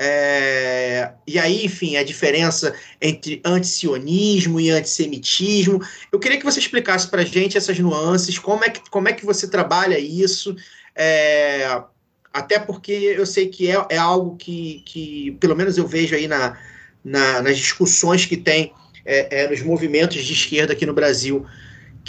É, 0.03 1.13
e 1.27 1.39
aí, 1.39 1.67
enfim, 1.67 1.97
a 1.97 2.03
diferença 2.03 2.75
entre 3.03 3.43
antisionismo 3.45 4.59
e 4.59 4.71
antissemitismo. 4.71 5.81
Eu 6.11 6.19
queria 6.19 6.39
que 6.39 6.45
você 6.45 6.59
explicasse 6.59 7.09
para 7.09 7.21
a 7.21 7.25
gente 7.25 7.59
essas 7.59 7.79
nuances, 7.79 8.39
como 8.39 8.65
é 8.65 8.71
que, 8.71 8.89
como 8.89 9.09
é 9.09 9.13
que 9.13 9.27
você 9.27 9.47
trabalha 9.47 9.99
isso, 9.99 10.57
é, 10.97 11.83
até 12.33 12.59
porque 12.59 12.93
eu 12.93 13.27
sei 13.27 13.49
que 13.49 13.71
é, 13.71 13.87
é 13.91 13.99
algo 13.99 14.37
que, 14.37 14.83
que, 14.87 15.37
pelo 15.41 15.55
menos 15.55 15.77
eu 15.77 15.87
vejo 15.87 16.15
aí 16.15 16.27
na, 16.27 16.59
na 17.05 17.43
nas 17.43 17.59
discussões 17.59 18.25
que 18.25 18.37
tem 18.37 18.73
é, 19.05 19.43
é, 19.43 19.49
nos 19.49 19.61
movimentos 19.63 20.23
de 20.25 20.33
esquerda 20.33 20.73
aqui 20.73 20.87
no 20.87 20.95
Brasil, 20.95 21.45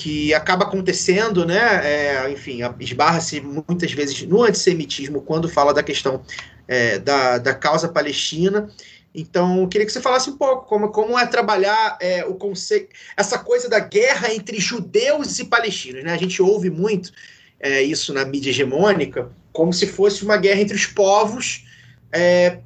que 0.02 0.34
acaba 0.34 0.66
acontecendo, 0.66 1.46
né? 1.46 1.60
É, 1.84 2.32
enfim, 2.32 2.62
esbarra-se 2.80 3.40
muitas 3.40 3.92
vezes 3.92 4.24
no 4.24 4.42
antissemitismo 4.42 5.22
quando 5.22 5.48
fala 5.48 5.76
da 5.76 5.84
questão 5.84 6.24
é, 6.68 6.98
da, 6.98 7.38
da 7.38 7.54
causa 7.54 7.88
palestina. 7.88 8.68
Então, 9.14 9.68
queria 9.68 9.86
que 9.86 9.94
você 9.94 10.02
falasse 10.02 10.32
um 10.32 10.38
pouco 10.38 10.66
como, 10.66 10.90
como 10.90 11.20
é 11.20 11.28
trabalhar 11.28 12.00
é, 12.02 12.26
o 12.26 12.34
conceito, 12.34 12.90
essa 13.16 13.38
coisa 13.38 13.70
da 13.70 13.80
guerra 13.80 14.34
entre 14.34 14.60
judeus 14.60 15.38
e 15.38 15.46
palestinos. 15.46 16.04
Né? 16.04 16.12
A 16.12 16.18
gente 16.18 16.42
ouve 16.42 16.72
muito 16.72 17.12
é, 17.60 17.84
isso 17.84 18.12
na 18.12 18.26
mídia 18.26 18.50
hegemônica, 18.50 19.30
como 19.54 19.72
se 19.72 19.86
fosse 19.86 20.24
uma 20.24 20.38
guerra 20.38 20.62
entre 20.62 20.76
os 20.76 20.88
povos 20.88 21.64
é, 22.12 22.58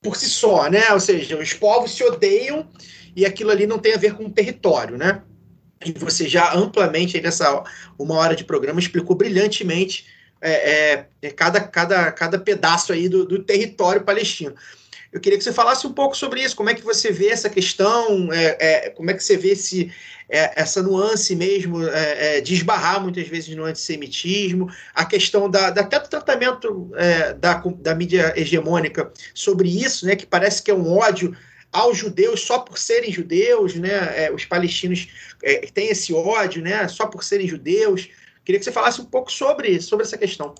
por 0.00 0.16
si 0.16 0.30
só, 0.30 0.70
né? 0.70 0.90
Ou 0.92 1.00
seja, 1.00 1.36
os 1.36 1.52
povos 1.52 1.94
se 1.94 2.02
odeiam 2.02 2.66
e 3.14 3.26
aquilo 3.26 3.50
ali 3.50 3.66
não 3.66 3.78
tem 3.78 3.92
a 3.92 3.98
ver 3.98 4.14
com 4.14 4.24
o 4.24 4.30
território, 4.30 4.96
né? 4.96 5.20
E 5.84 5.92
você 5.92 6.28
já 6.28 6.54
amplamente 6.54 7.20
nessa 7.20 7.62
uma 7.98 8.16
hora 8.16 8.34
de 8.34 8.44
programa 8.44 8.80
explicou 8.80 9.16
brilhantemente 9.16 10.06
é, 10.40 11.04
é, 11.22 11.30
cada, 11.30 11.60
cada, 11.60 12.12
cada 12.12 12.38
pedaço 12.38 12.92
aí 12.92 13.08
do, 13.08 13.24
do, 13.24 13.42
território 13.42 14.02
palestino. 14.04 14.54
Eu 15.12 15.20
queria 15.20 15.38
que 15.38 15.44
você 15.44 15.52
falasse 15.52 15.86
um 15.86 15.92
pouco 15.92 16.16
sobre 16.16 16.42
isso, 16.42 16.54
como 16.54 16.68
é 16.68 16.74
que 16.74 16.84
você 16.84 17.10
vê 17.10 17.28
essa 17.28 17.48
questão, 17.48 18.32
é, 18.32 18.86
é 18.86 18.90
como 18.90 19.10
é 19.10 19.14
que 19.14 19.24
você 19.24 19.36
vê 19.38 19.52
esse, 19.52 19.90
é, 20.28 20.60
essa 20.60 20.82
nuance 20.82 21.34
mesmo 21.34 21.82
é, 21.88 22.40
de 22.40 22.62
muitas 23.00 23.26
vezes 23.26 23.56
no 23.56 23.64
antissemitismo, 23.64 24.70
a 24.94 25.06
questão 25.06 25.50
da, 25.50 25.70
da 25.70 25.80
até 25.80 25.98
do 25.98 26.08
tratamento 26.08 26.90
da, 27.40 27.54
da 27.54 27.94
mídia 27.94 28.34
hegemônica 28.36 29.10
sobre 29.32 29.68
isso, 29.68 30.04
né, 30.06 30.14
que 30.14 30.26
parece 30.26 30.62
que 30.62 30.70
é 30.70 30.74
um 30.74 30.94
ódio 30.94 31.34
aos 31.72 31.96
judeus 31.98 32.40
só 32.40 32.58
por 32.58 32.78
serem 32.78 33.12
judeus, 33.12 33.74
né? 33.74 34.30
os 34.30 34.44
palestinos 34.44 35.08
têm 35.74 35.88
esse 35.88 36.12
ódio, 36.14 36.62
né? 36.62 36.88
Só 36.88 37.06
por 37.06 37.22
serem 37.22 37.46
judeus. 37.46 38.08
Queria 38.44 38.58
que 38.58 38.64
você 38.64 38.72
falasse 38.72 39.00
um 39.00 39.04
pouco 39.04 39.30
sobre, 39.30 39.80
sobre 39.80 40.04
essa 40.04 40.16
questão. 40.16 40.54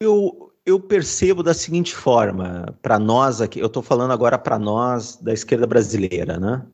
Eu, 0.00 0.54
eu 0.64 0.80
percebo 0.80 1.42
da 1.42 1.52
seguinte 1.52 1.94
forma, 1.94 2.78
para 2.80 2.98
nós 2.98 3.40
aqui, 3.40 3.58
eu 3.58 3.66
estou 3.66 3.82
falando 3.82 4.12
agora 4.12 4.38
para 4.38 4.58
nós 4.58 5.16
da 5.16 5.32
esquerda 5.32 5.66
brasileira, 5.66 6.38
né? 6.38 6.66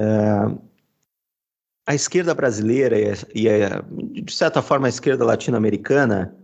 É, 0.00 0.68
a 1.86 1.94
esquerda 1.94 2.34
brasileira 2.34 2.96
e, 3.34 3.48
a, 3.48 3.82
de 4.22 4.32
certa 4.32 4.60
forma, 4.60 4.86
a 4.86 4.90
esquerda 4.90 5.24
latino-americana, 5.24 6.37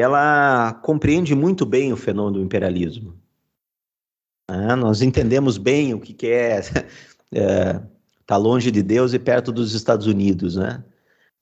ela 0.00 0.72
compreende 0.82 1.34
muito 1.34 1.66
bem 1.66 1.92
o 1.92 1.96
fenômeno 1.96 2.38
do 2.38 2.44
imperialismo. 2.44 3.20
É, 4.48 4.74
nós 4.76 5.02
entendemos 5.02 5.58
bem 5.58 5.94
o 5.94 6.00
que, 6.00 6.12
que 6.12 6.26
é, 6.28 6.60
é 7.34 7.82
Está 8.22 8.36
longe 8.36 8.70
de 8.70 8.82
Deus 8.82 9.12
e 9.12 9.18
perto 9.18 9.52
dos 9.52 9.74
Estados 9.74 10.06
Unidos, 10.06 10.56
né? 10.56 10.82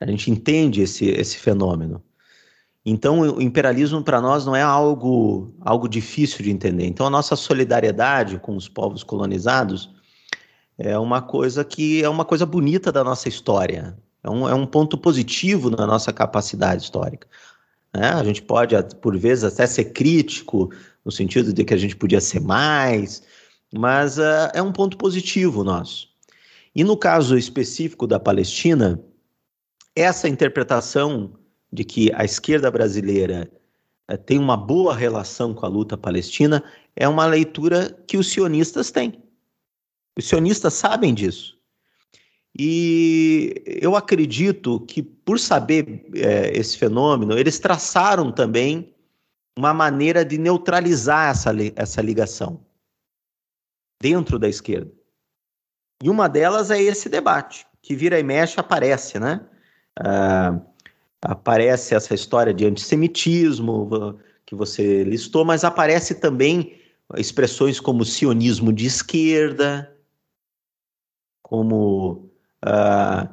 A 0.01 0.07
gente 0.07 0.29
entende 0.31 0.81
esse, 0.81 1.07
esse 1.07 1.37
fenômeno. 1.37 2.03
Então, 2.85 3.21
o 3.21 3.41
imperialismo 3.41 4.03
para 4.03 4.21
nós 4.21 4.47
não 4.47 4.57
é 4.57 4.63
algo, 4.63 5.55
algo 5.61 5.87
difícil 5.87 6.43
de 6.43 6.51
entender. 6.51 6.87
Então, 6.87 7.07
a 7.07 7.11
nossa 7.11 7.37
solidariedade 7.37 8.39
com 8.39 8.57
os 8.57 8.67
povos 8.67 9.05
colonizados 9.05 9.91
é 10.77 10.99
uma 10.99 11.23
coisa 11.23 11.63
que 11.65 12.03
é 12.03 12.09
uma 12.09 12.25
coisa 12.25 12.45
bonita 12.45 12.91
da 12.91 13.05
nossa 13.05 13.29
história. 13.29 13.97
É 14.25 14.29
um, 14.29 14.49
é 14.49 14.55
um 14.55 14.67
ponto 14.67 14.99
positivo 14.99 15.71
na 15.71 15.87
nossa 15.87 16.13
capacidade 16.13 16.83
histórica. 16.83 17.29
Né? 17.95 18.09
A 18.09 18.25
gente 18.25 18.43
pode, 18.43 18.75
por 19.01 19.17
vezes, 19.17 19.45
até 19.45 19.67
ser 19.67 19.87
crítico, 19.87 20.71
no 21.05 21.11
sentido 21.11 21.53
de 21.53 21.65
que 21.65 21.75
a 21.75 21.77
gente 21.77 21.97
podia 21.97 22.21
ser 22.21 22.41
mais, 22.41 23.23
mas 23.73 24.19
uh, 24.19 24.51
é 24.53 24.63
um 24.63 24.73
ponto 24.73 24.97
positivo 24.97 25.65
nosso. 25.65 26.09
E 26.75 26.85
no 26.85 26.97
caso 26.97 27.37
específico 27.37 28.07
da 28.07 28.21
Palestina, 28.21 29.03
essa 29.95 30.29
interpretação 30.29 31.33
de 31.73 31.85
que 31.85 32.13
a 32.15 32.25
esquerda 32.25 32.71
brasileira 32.71 33.51
eh, 34.09 34.17
tem 34.17 34.39
uma 34.39 34.57
boa 34.57 34.95
relação 34.95 35.55
com 35.55 35.67
a 35.67 35.69
luta 35.69 35.97
palestina 35.97 36.63
é 36.97 37.09
uma 37.09 37.27
leitura 37.27 37.91
que 38.07 38.17
os 38.17 38.31
sionistas 38.31 38.91
têm. 38.91 39.23
Os 40.17 40.29
sionistas 40.29 40.75
sabem 40.75 41.15
disso. 41.15 41.60
E 42.59 43.63
eu 43.67 43.95
acredito 43.95 44.81
que, 44.81 45.03
por 45.03 45.39
saber 45.39 46.05
é, 46.15 46.51
esse 46.57 46.77
fenômeno, 46.77 47.39
eles 47.39 47.59
traçaram 47.59 48.33
também 48.33 48.95
uma 49.57 49.73
maneira 49.73 50.25
de 50.25 50.39
neutralizar 50.39 51.31
essa, 51.31 51.51
essa 51.77 52.01
ligação 52.01 52.65
dentro 54.01 54.39
da 54.39 54.49
esquerda. 54.49 54.91
E 56.03 56.09
uma 56.09 56.29
delas 56.29 56.71
é 56.71 56.81
esse 56.81 57.09
debate, 57.09 57.67
que 57.83 57.95
vira 57.95 58.19
e 58.19 58.23
mexe 58.23 58.59
aparece, 58.59 59.19
né? 59.19 59.47
Uh, 60.01 60.61
aparece 61.21 61.95
essa 61.95 62.15
história 62.15 62.55
de 62.55 62.65
antissemitismo 62.65 64.19
que 64.47 64.55
você 64.55 65.05
listou, 65.05 65.45
mas 65.45 65.63
aparece 65.63 66.15
também 66.15 66.81
expressões 67.17 67.79
como 67.79 68.05
sionismo 68.05 68.73
de 68.73 68.87
esquerda, 68.87 69.95
como 71.43 72.30
a 72.63 73.29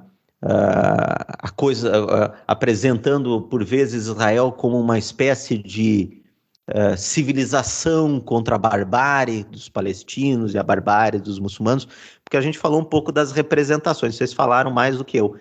coisa 1.55 2.33
apresentando 2.47 3.41
por 3.41 3.63
vezes 3.63 4.07
Israel 4.07 4.51
como 4.51 4.79
uma 4.79 4.97
espécie 4.97 5.57
de 5.57 6.21
uh, 6.69 6.97
civilização 6.97 8.19
contra 8.19 8.55
a 8.55 8.59
barbárie 8.59 9.43
dos 9.43 9.69
palestinos 9.69 10.53
e 10.53 10.57
a 10.57 10.63
barbárie 10.63 11.19
dos 11.19 11.39
muçulmanos, 11.39 11.87
porque 12.23 12.37
a 12.37 12.41
gente 12.41 12.57
falou 12.57 12.81
um 12.81 12.85
pouco 12.85 13.11
das 13.11 13.31
representações, 13.31 14.15
vocês 14.15 14.33
falaram 14.33 14.71
mais 14.71 14.97
do 14.97 15.05
que 15.05 15.17
eu, 15.17 15.35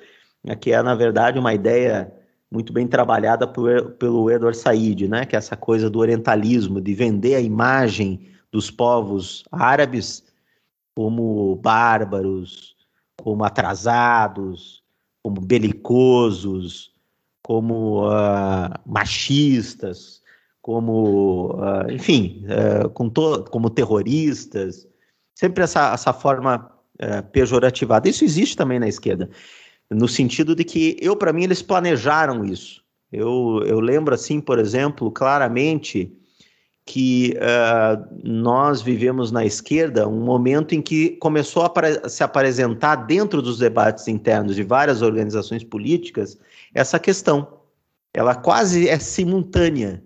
que 0.60 0.72
é, 0.72 0.82
na 0.82 0.94
verdade, 0.94 1.38
uma 1.38 1.52
ideia 1.52 2.12
muito 2.50 2.72
bem 2.72 2.86
trabalhada 2.86 3.46
por, 3.46 3.92
pelo 3.92 4.30
Edward 4.30 4.56
Said, 4.56 5.08
né? 5.08 5.26
que 5.26 5.34
é 5.34 5.38
essa 5.38 5.56
coisa 5.56 5.90
do 5.90 5.98
orientalismo, 5.98 6.80
de 6.80 6.94
vender 6.94 7.34
a 7.34 7.40
imagem 7.40 8.28
dos 8.52 8.70
povos 8.70 9.44
árabes 9.50 10.24
como 10.94 11.56
bárbaros, 11.56 12.75
como 13.26 13.42
atrasados, 13.42 14.84
como 15.20 15.40
belicosos, 15.40 16.92
como 17.42 18.08
uh, 18.08 18.70
machistas, 18.86 20.22
como, 20.62 21.56
uh, 21.56 21.90
enfim, 21.90 22.44
uh, 22.46 22.88
com 22.90 23.10
como 23.50 23.68
terroristas, 23.68 24.86
sempre 25.34 25.64
essa, 25.64 25.92
essa 25.92 26.12
forma 26.12 26.70
uh, 27.02 27.28
pejorativada. 27.32 28.08
Isso 28.08 28.24
existe 28.24 28.56
também 28.56 28.78
na 28.78 28.86
esquerda, 28.86 29.28
no 29.90 30.06
sentido 30.06 30.54
de 30.54 30.62
que 30.62 30.96
eu, 31.00 31.16
para 31.16 31.32
mim, 31.32 31.42
eles 31.42 31.62
planejaram 31.62 32.44
isso. 32.44 32.80
Eu, 33.10 33.60
eu 33.66 33.80
lembro, 33.80 34.14
assim, 34.14 34.40
por 34.40 34.60
exemplo, 34.60 35.10
claramente 35.10 36.16
que 36.86 37.34
nós 38.22 38.80
vivemos 38.80 39.32
na 39.32 39.44
esquerda 39.44 40.08
um 40.08 40.20
momento 40.20 40.74
em 40.74 40.80
que 40.80 41.10
começou 41.16 41.64
a 41.64 42.08
se 42.08 42.22
apresentar 42.22 42.96
dentro 42.96 43.42
dos 43.42 43.58
debates 43.58 44.06
internos 44.08 44.54
de 44.54 44.62
várias 44.62 45.02
organizações 45.02 45.64
políticas 45.64 46.38
essa 46.72 46.98
questão. 46.98 47.58
Ela 48.14 48.34
quase 48.34 48.88
é 48.88 48.98
simultânea 48.98 50.02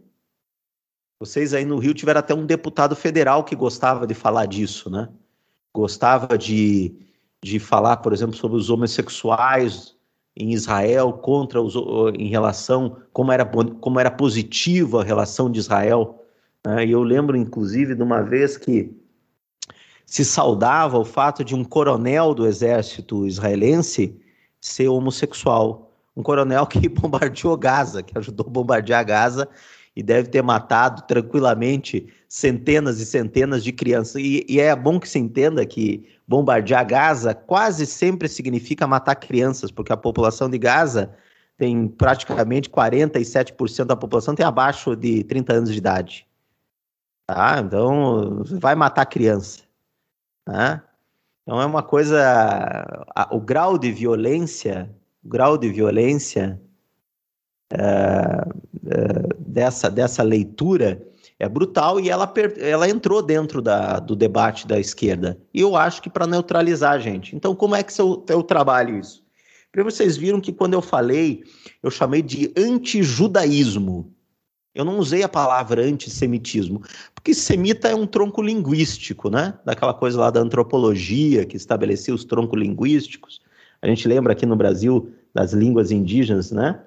vocês 1.20 1.52
aí 1.52 1.66
no 1.66 1.76
Rio 1.76 1.92
tiveram 1.92 2.20
até 2.20 2.32
um 2.32 2.46
deputado 2.46 2.96
federal 2.96 3.44
que 3.44 3.54
gostava 3.54 4.06
de 4.06 4.14
falar 4.14 4.46
disso, 4.46 4.88
né? 4.88 5.10
Gostava 5.70 6.38
de, 6.38 6.94
de 7.44 7.60
falar, 7.60 7.98
por 7.98 8.14
exemplo, 8.14 8.34
sobre 8.34 8.56
os 8.56 8.70
homossexuais 8.70 9.94
em 10.34 10.52
Israel 10.52 11.12
contra 11.12 11.60
os 11.60 11.74
em 12.14 12.28
relação 12.28 12.96
como 13.12 13.30
era 13.30 13.44
como 13.44 14.00
era 14.00 14.10
positiva 14.10 15.02
a 15.02 15.04
relação 15.04 15.50
de 15.50 15.58
Israel. 15.58 16.19
Né? 16.66 16.86
E 16.86 16.92
eu 16.92 17.02
lembro, 17.02 17.36
inclusive, 17.36 17.94
de 17.94 18.02
uma 18.02 18.22
vez 18.22 18.56
que 18.56 18.94
se 20.04 20.24
saudava 20.24 20.98
o 20.98 21.04
fato 21.04 21.44
de 21.44 21.54
um 21.54 21.64
coronel 21.64 22.34
do 22.34 22.46
exército 22.46 23.26
israelense 23.26 24.20
ser 24.60 24.88
homossexual, 24.88 25.92
um 26.16 26.22
coronel 26.22 26.66
que 26.66 26.86
bombardeou 26.88 27.56
Gaza, 27.56 28.02
que 28.02 28.18
ajudou 28.18 28.46
a 28.46 28.50
bombardear 28.50 29.06
Gaza 29.06 29.48
e 29.94 30.02
deve 30.02 30.28
ter 30.28 30.42
matado 30.42 31.02
tranquilamente 31.02 32.06
centenas 32.28 33.00
e 33.00 33.06
centenas 33.06 33.64
de 33.64 33.72
crianças. 33.72 34.16
E, 34.16 34.44
e, 34.48 34.60
é 34.60 34.74
bom 34.74 35.00
que 35.00 35.08
se 35.08 35.18
entenda 35.18 35.64
que 35.66 36.06
bombardear 36.26 36.86
Gaza 36.86 37.34
quase 37.34 37.86
sempre 37.86 38.28
significa 38.28 38.86
matar 38.86 39.16
crianças, 39.16 39.70
porque 39.70 39.92
a 39.92 39.96
população 39.96 40.48
de 40.48 40.58
Gaza 40.58 41.12
tem 41.56 41.88
praticamente 41.88 42.70
47% 42.70 43.84
da 43.84 43.96
população 43.96 44.34
tem 44.34 44.46
abaixo 44.46 44.96
de 44.96 45.22
30 45.24 45.52
anos 45.52 45.72
de 45.72 45.78
idade. 45.78 46.26
Tá? 47.32 47.62
Então, 47.64 48.42
vai 48.58 48.74
matar 48.74 49.06
criança. 49.06 49.60
Tá? 50.44 50.82
Então 51.42 51.60
é 51.60 51.64
uma 51.64 51.82
coisa. 51.82 52.20
A, 53.14 53.28
o 53.32 53.40
grau 53.40 53.78
de 53.78 53.92
violência, 53.92 54.90
o 55.24 55.28
grau 55.28 55.56
de 55.56 55.70
violência 55.70 56.60
é, 57.72 57.78
é, 57.78 59.34
dessa, 59.38 59.88
dessa 59.88 60.24
leitura 60.24 61.00
é 61.38 61.48
brutal 61.48 62.00
e 62.00 62.10
ela, 62.10 62.32
ela 62.58 62.88
entrou 62.88 63.22
dentro 63.22 63.62
da, 63.62 64.00
do 64.00 64.16
debate 64.16 64.66
da 64.66 64.80
esquerda. 64.80 65.38
E 65.54 65.60
eu 65.60 65.76
acho 65.76 66.02
que 66.02 66.10
para 66.10 66.26
neutralizar 66.26 66.94
a 66.94 66.98
gente. 66.98 67.36
Então, 67.36 67.54
como 67.54 67.76
é 67.76 67.82
que 67.84 67.98
eu, 68.00 68.24
eu 68.28 68.42
trabalho 68.42 68.98
isso? 68.98 69.24
Primeiro, 69.70 69.94
vocês 69.94 70.16
viram 70.16 70.40
que 70.40 70.52
quando 70.52 70.74
eu 70.74 70.82
falei, 70.82 71.44
eu 71.80 71.92
chamei 71.92 72.22
de 72.22 72.52
antijudaísmo. 72.56 74.12
Eu 74.74 74.84
não 74.84 74.98
usei 74.98 75.22
a 75.22 75.28
palavra 75.28 75.82
antissemitismo, 75.82 76.82
porque 77.14 77.34
semita 77.34 77.88
é 77.88 77.94
um 77.94 78.06
tronco 78.06 78.40
linguístico, 78.40 79.28
né? 79.28 79.54
Daquela 79.64 79.92
coisa 79.92 80.20
lá 80.20 80.30
da 80.30 80.40
antropologia 80.40 81.44
que 81.44 81.56
estabelecia 81.56 82.14
os 82.14 82.24
troncos 82.24 82.58
linguísticos. 82.58 83.40
A 83.82 83.88
gente 83.88 84.06
lembra 84.06 84.32
aqui 84.32 84.46
no 84.46 84.54
Brasil 84.54 85.12
das 85.34 85.52
línguas 85.52 85.90
indígenas, 85.90 86.52
né? 86.52 86.80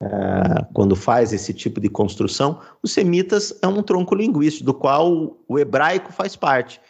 É, 0.00 0.66
quando 0.72 0.96
faz 0.96 1.32
esse 1.32 1.54
tipo 1.54 1.80
de 1.80 1.88
construção, 1.88 2.60
os 2.82 2.90
semitas 2.90 3.56
é 3.62 3.68
um 3.68 3.82
tronco 3.84 4.16
linguístico, 4.16 4.64
do 4.64 4.74
qual 4.74 5.38
o 5.46 5.58
hebraico 5.60 6.12
faz 6.12 6.34
parte. 6.34 6.80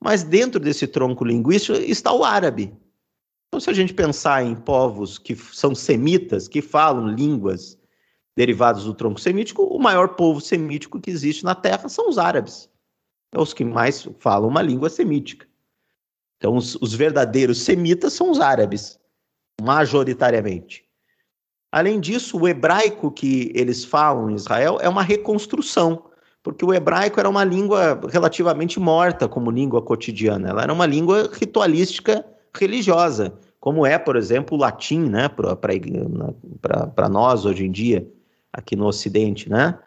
Mas 0.00 0.22
dentro 0.22 0.58
desse 0.58 0.86
tronco 0.86 1.22
linguístico 1.22 1.78
está 1.78 2.12
o 2.12 2.24
árabe. 2.24 2.72
Então, 3.48 3.60
se 3.60 3.68
a 3.68 3.74
gente 3.74 3.92
pensar 3.92 4.42
em 4.42 4.54
povos 4.54 5.18
que 5.18 5.36
são 5.36 5.74
semitas, 5.74 6.48
que 6.48 6.62
falam 6.62 7.08
línguas 7.08 7.76
derivadas 8.36 8.84
do 8.84 8.94
tronco 8.94 9.20
semítico, 9.20 9.62
o 9.62 9.78
maior 9.78 10.08
povo 10.08 10.40
semítico 10.40 11.00
que 11.00 11.10
existe 11.10 11.44
na 11.44 11.54
Terra 11.54 11.88
são 11.88 12.08
os 12.08 12.18
árabes. 12.18 12.68
É 13.32 13.40
os 13.40 13.52
que 13.52 13.64
mais 13.64 14.08
falam 14.18 14.48
uma 14.48 14.62
língua 14.62 14.90
semítica. 14.90 15.46
Então, 16.36 16.56
os, 16.56 16.74
os 16.76 16.92
verdadeiros 16.94 17.62
semitas 17.62 18.12
são 18.12 18.30
os 18.30 18.40
árabes, 18.40 18.98
majoritariamente. 19.60 20.84
Além 21.70 22.00
disso, 22.00 22.38
o 22.38 22.48
hebraico 22.48 23.10
que 23.10 23.50
eles 23.54 23.84
falam 23.84 24.28
em 24.28 24.34
Israel 24.34 24.78
é 24.80 24.88
uma 24.88 25.02
reconstrução, 25.02 26.04
porque 26.42 26.64
o 26.64 26.74
hebraico 26.74 27.20
era 27.20 27.28
uma 27.28 27.44
língua 27.44 28.00
relativamente 28.10 28.80
morta 28.80 29.28
como 29.28 29.50
língua 29.50 29.80
cotidiana. 29.80 30.50
Ela 30.50 30.62
era 30.64 30.72
uma 30.72 30.84
língua 30.84 31.30
ritualística 31.32 32.26
religiosa, 32.54 33.32
como 33.58 33.86
é, 33.86 33.96
por 33.96 34.16
exemplo, 34.16 34.58
o 34.58 34.60
latim, 34.60 35.08
né, 35.08 35.30
para 36.60 37.08
nós 37.08 37.46
hoje 37.46 37.64
em 37.64 37.70
dia, 37.70 38.06
aqui 38.52 38.76
no 38.76 38.86
Ocidente, 38.86 39.48
né, 39.48 39.78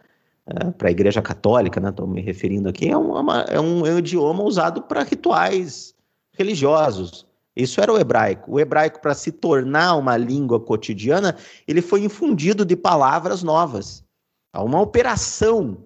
é, 0.47 0.71
para 0.71 0.87
a 0.87 0.91
Igreja 0.91 1.21
Católica, 1.21 1.79
né, 1.79 1.89
estou 1.89 2.07
me 2.07 2.21
referindo 2.21 2.69
aqui, 2.69 2.89
é, 2.89 2.97
uma, 2.97 3.41
é, 3.43 3.59
um, 3.59 3.85
é 3.85 3.93
um 3.93 3.99
idioma 3.99 4.43
usado 4.43 4.81
para 4.81 5.03
rituais 5.03 5.93
religiosos. 6.33 7.25
Isso 7.55 7.79
era 7.79 7.93
o 7.93 7.97
hebraico. 7.97 8.51
O 8.51 8.59
hebraico, 8.59 9.01
para 9.01 9.13
se 9.13 9.31
tornar 9.31 9.95
uma 9.95 10.17
língua 10.17 10.59
cotidiana, 10.59 11.37
ele 11.65 11.81
foi 11.81 12.03
infundido 12.03 12.65
de 12.65 12.75
palavras 12.75 13.41
novas. 13.43 14.03
Há 14.51 14.61
uma 14.61 14.81
operação 14.81 15.77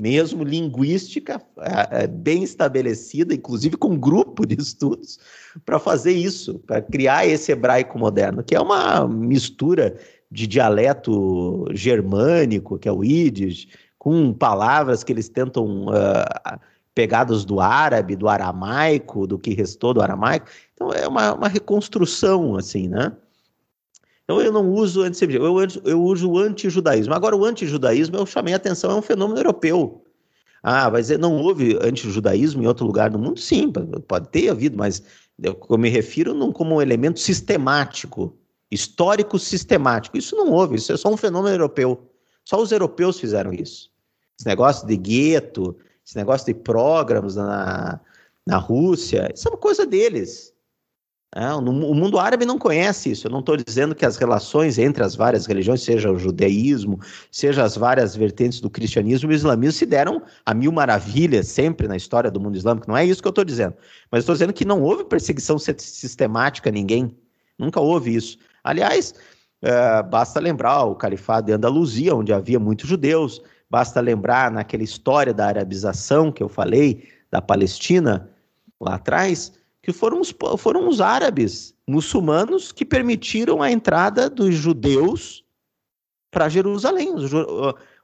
mesmo 0.00 0.42
linguística 0.42 1.40
é, 1.58 2.04
é, 2.04 2.06
bem 2.06 2.42
estabelecida, 2.42 3.34
inclusive 3.34 3.76
com 3.76 3.88
um 3.88 3.98
grupo 3.98 4.46
de 4.46 4.58
estudos, 4.58 5.18
para 5.64 5.78
fazer 5.78 6.12
isso, 6.12 6.58
para 6.60 6.80
criar 6.80 7.26
esse 7.26 7.52
hebraico 7.52 7.98
moderno, 7.98 8.42
que 8.42 8.54
é 8.54 8.60
uma 8.60 9.06
mistura 9.06 9.98
de 10.30 10.46
dialeto 10.46 11.66
germânico, 11.72 12.78
que 12.78 12.88
é 12.88 12.92
o 12.92 13.02
Yiddish, 13.02 13.68
com 13.98 14.32
palavras 14.32 15.02
que 15.02 15.12
eles 15.12 15.28
tentam 15.28 15.86
uh, 15.86 16.60
pegadas 16.94 17.44
do 17.44 17.60
árabe, 17.60 18.16
do 18.16 18.28
aramaico, 18.28 19.26
do 19.26 19.38
que 19.38 19.54
restou 19.54 19.92
do 19.92 20.00
aramaico. 20.00 20.46
Então 20.74 20.92
é 20.92 21.06
uma, 21.06 21.34
uma 21.34 21.48
reconstrução, 21.48 22.56
assim, 22.56 22.88
né? 22.88 23.12
Então 24.24 24.40
eu 24.40 24.52
não 24.52 24.70
uso 24.70 25.02
antissemitismo, 25.02 25.46
eu, 25.46 25.68
eu 25.84 26.02
uso 26.02 26.30
o 26.30 26.38
antijudaísmo. 26.38 27.12
Agora, 27.12 27.36
o 27.36 27.44
antijudaísmo, 27.44 28.16
eu 28.16 28.24
chamei 28.24 28.54
a 28.54 28.56
atenção, 28.56 28.92
é 28.92 28.94
um 28.94 29.02
fenômeno 29.02 29.40
europeu. 29.40 30.04
Ah, 30.62 30.88
vai 30.88 31.00
dizer, 31.00 31.18
não 31.18 31.36
houve 31.36 31.76
antijudaísmo 31.82 32.62
em 32.62 32.66
outro 32.66 32.86
lugar 32.86 33.10
do 33.10 33.18
mundo? 33.18 33.40
Sim, 33.40 33.72
pode 34.06 34.28
ter 34.28 34.50
havido, 34.50 34.76
mas 34.76 35.02
eu, 35.42 35.58
eu 35.68 35.78
me 35.78 35.88
refiro 35.88 36.32
não 36.34 36.52
como 36.52 36.76
um 36.76 36.82
elemento 36.82 37.18
sistemático, 37.18 38.36
histórico 38.70 39.38
sistemático. 39.38 40.16
Isso 40.16 40.36
não 40.36 40.50
houve, 40.50 40.76
isso 40.76 40.92
é 40.92 40.96
só 40.96 41.08
um 41.08 41.16
fenômeno 41.16 41.54
europeu. 41.54 42.10
Só 42.44 42.60
os 42.60 42.72
europeus 42.72 43.18
fizeram 43.18 43.52
isso. 43.52 43.90
Esse 44.38 44.46
negócio 44.46 44.86
de 44.86 44.96
gueto, 44.96 45.76
esse 46.06 46.16
negócio 46.16 46.46
de 46.46 46.54
programas 46.54 47.36
na, 47.36 48.00
na 48.46 48.56
Rússia, 48.56 49.30
isso 49.34 49.48
é 49.48 49.50
uma 49.50 49.58
coisa 49.58 49.86
deles. 49.86 50.54
É, 51.32 51.46
o 51.54 51.62
mundo 51.62 52.18
árabe 52.18 52.44
não 52.44 52.58
conhece 52.58 53.12
isso. 53.12 53.28
Eu 53.28 53.30
não 53.30 53.38
estou 53.38 53.56
dizendo 53.56 53.94
que 53.94 54.04
as 54.04 54.16
relações 54.16 54.78
entre 54.78 55.04
as 55.04 55.14
várias 55.14 55.46
religiões, 55.46 55.80
seja 55.80 56.10
o 56.10 56.18
judaísmo, 56.18 56.98
seja 57.30 57.62
as 57.62 57.76
várias 57.76 58.16
vertentes 58.16 58.60
do 58.60 58.68
cristianismo 58.68 59.30
e 59.30 59.34
o 59.34 59.36
islamismo, 59.36 59.78
se 59.78 59.86
deram 59.86 60.22
a 60.44 60.52
mil 60.52 60.72
maravilhas 60.72 61.46
sempre 61.46 61.86
na 61.86 61.96
história 61.96 62.32
do 62.32 62.40
mundo 62.40 62.56
islâmico. 62.56 62.88
Não 62.88 62.96
é 62.96 63.04
isso 63.04 63.22
que 63.22 63.28
eu 63.28 63.30
estou 63.30 63.44
dizendo. 63.44 63.74
Mas 64.10 64.22
estou 64.22 64.34
dizendo 64.34 64.52
que 64.52 64.64
não 64.64 64.82
houve 64.82 65.04
perseguição 65.04 65.56
sistemática 65.56 66.68
a 66.68 66.72
ninguém. 66.72 67.16
Nunca 67.56 67.78
houve 67.78 68.12
isso. 68.12 68.36
Aliás, 68.62 69.14
é, 69.62 70.02
basta 70.02 70.40
lembrar 70.40 70.84
o 70.84 70.94
califado 70.94 71.46
de 71.46 71.52
Andaluzia, 71.52 72.14
onde 72.14 72.32
havia 72.32 72.58
muitos 72.58 72.88
judeus. 72.88 73.42
Basta 73.68 74.00
lembrar 74.00 74.50
naquela 74.50 74.82
história 74.82 75.32
da 75.32 75.46
arabização 75.46 76.32
que 76.32 76.42
eu 76.42 76.48
falei, 76.48 77.08
da 77.30 77.40
Palestina, 77.40 78.28
lá 78.80 78.94
atrás, 78.94 79.52
que 79.82 79.92
foram 79.92 80.20
os, 80.20 80.34
foram 80.58 80.88
os 80.88 81.00
árabes 81.00 81.74
muçulmanos 81.86 82.72
que 82.72 82.84
permitiram 82.84 83.62
a 83.62 83.70
entrada 83.70 84.28
dos 84.28 84.54
judeus 84.54 85.44
para 86.30 86.48
Jerusalém. 86.48 87.14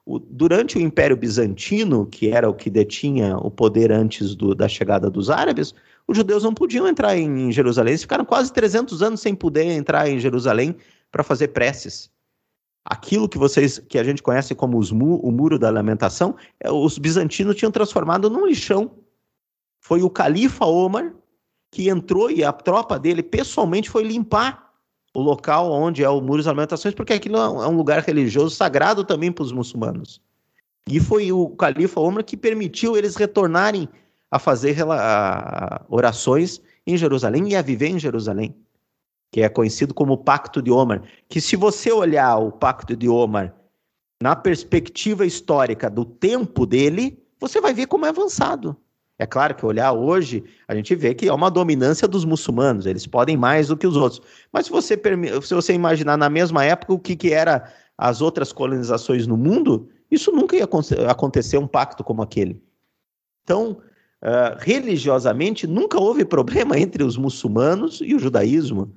Durante 0.06 0.78
o 0.78 0.80
Império 0.80 1.16
Bizantino, 1.16 2.06
que 2.06 2.28
era 2.28 2.48
o 2.48 2.54
que 2.54 2.70
detinha 2.70 3.36
o 3.38 3.50
poder 3.50 3.90
antes 3.90 4.36
do, 4.36 4.54
da 4.54 4.68
chegada 4.68 5.10
dos 5.10 5.30
árabes, 5.30 5.74
os 6.08 6.16
judeus 6.16 6.42
não 6.42 6.54
podiam 6.54 6.86
entrar 6.86 7.16
em 7.16 7.50
Jerusalém. 7.50 7.92
Eles 7.92 8.02
ficaram 8.02 8.24
quase 8.24 8.52
300 8.52 9.02
anos 9.02 9.20
sem 9.20 9.34
poder 9.34 9.64
entrar 9.64 10.08
em 10.08 10.18
Jerusalém 10.18 10.76
para 11.10 11.22
fazer 11.22 11.48
preces 11.48 12.10
aquilo 12.86 13.28
que 13.28 13.36
vocês 13.36 13.80
que 13.80 13.98
a 13.98 14.04
gente 14.04 14.22
conhece 14.22 14.54
como 14.54 14.80
mu 14.94 15.16
o 15.16 15.32
muro 15.32 15.58
da 15.58 15.68
lamentação, 15.70 16.36
é, 16.60 16.70
os 16.70 16.96
bizantinos 16.98 17.56
tinham 17.56 17.72
transformado 17.72 18.30
num 18.30 18.46
lixão. 18.46 18.92
Foi 19.80 20.02
o 20.02 20.08
califa 20.08 20.64
Omar 20.64 21.12
que 21.70 21.88
entrou 21.88 22.30
e 22.30 22.44
a 22.44 22.52
tropa 22.52 22.98
dele 22.98 23.22
pessoalmente 23.22 23.90
foi 23.90 24.04
limpar 24.04 24.72
o 25.12 25.20
local 25.20 25.70
onde 25.72 26.04
é 26.04 26.08
o 26.08 26.20
muro 26.20 26.38
das 26.38 26.46
lamentações, 26.46 26.94
porque 26.94 27.12
aquilo 27.12 27.36
é 27.36 27.48
um 27.48 27.64
é 27.64 27.66
lugar 27.66 28.00
religioso 28.02 28.54
sagrado 28.54 29.04
também 29.04 29.32
para 29.32 29.42
os 29.42 29.52
muçulmanos. 29.52 30.20
E 30.88 31.00
foi 31.00 31.32
o 31.32 31.48
califa 31.50 32.00
Omar 32.00 32.24
que 32.24 32.36
permitiu 32.36 32.96
eles 32.96 33.16
retornarem 33.16 33.88
a 34.30 34.38
fazer 34.38 34.76
orações 35.88 36.60
em 36.86 36.96
Jerusalém 36.96 37.50
e 37.50 37.56
a 37.56 37.62
viver 37.62 37.88
em 37.88 37.98
Jerusalém 37.98 38.54
que 39.30 39.42
é 39.42 39.48
conhecido 39.48 39.92
como 39.92 40.14
o 40.14 40.18
Pacto 40.18 40.62
de 40.62 40.70
Omar, 40.70 41.02
que 41.28 41.40
se 41.40 41.56
você 41.56 41.92
olhar 41.92 42.38
o 42.38 42.52
Pacto 42.52 42.96
de 42.96 43.08
Omar 43.08 43.54
na 44.22 44.34
perspectiva 44.34 45.26
histórica 45.26 45.90
do 45.90 46.04
tempo 46.04 46.64
dele, 46.64 47.22
você 47.38 47.60
vai 47.60 47.74
ver 47.74 47.86
como 47.86 48.06
é 48.06 48.08
avançado. 48.08 48.76
É 49.18 49.26
claro 49.26 49.54
que 49.54 49.64
olhar 49.64 49.92
hoje, 49.92 50.44
a 50.68 50.74
gente 50.74 50.94
vê 50.94 51.14
que 51.14 51.28
é 51.28 51.32
uma 51.32 51.50
dominância 51.50 52.06
dos 52.06 52.24
muçulmanos, 52.24 52.86
eles 52.86 53.06
podem 53.06 53.36
mais 53.36 53.68
do 53.68 53.76
que 53.76 53.86
os 53.86 53.96
outros. 53.96 54.20
Mas 54.52 54.66
se 54.66 54.72
você, 54.72 54.98
se 55.42 55.54
você 55.54 55.72
imaginar 55.72 56.16
na 56.18 56.28
mesma 56.28 56.64
época 56.64 56.92
o 56.92 56.98
que, 56.98 57.16
que 57.16 57.32
era 57.32 57.70
as 57.96 58.20
outras 58.20 58.52
colonizações 58.52 59.26
no 59.26 59.36
mundo, 59.36 59.88
isso 60.10 60.30
nunca 60.32 60.56
ia 60.56 60.68
acontecer 61.08 61.58
um 61.58 61.66
pacto 61.66 62.04
como 62.04 62.22
aquele. 62.22 62.62
Então, 63.42 63.78
uh, 64.26 64.58
religiosamente, 64.58 65.66
nunca 65.66 66.00
houve 66.00 66.24
problema 66.24 66.78
entre 66.78 67.04
os 67.04 67.16
muçulmanos 67.16 68.00
e 68.02 68.14
o 68.14 68.18
judaísmo. 68.18 68.92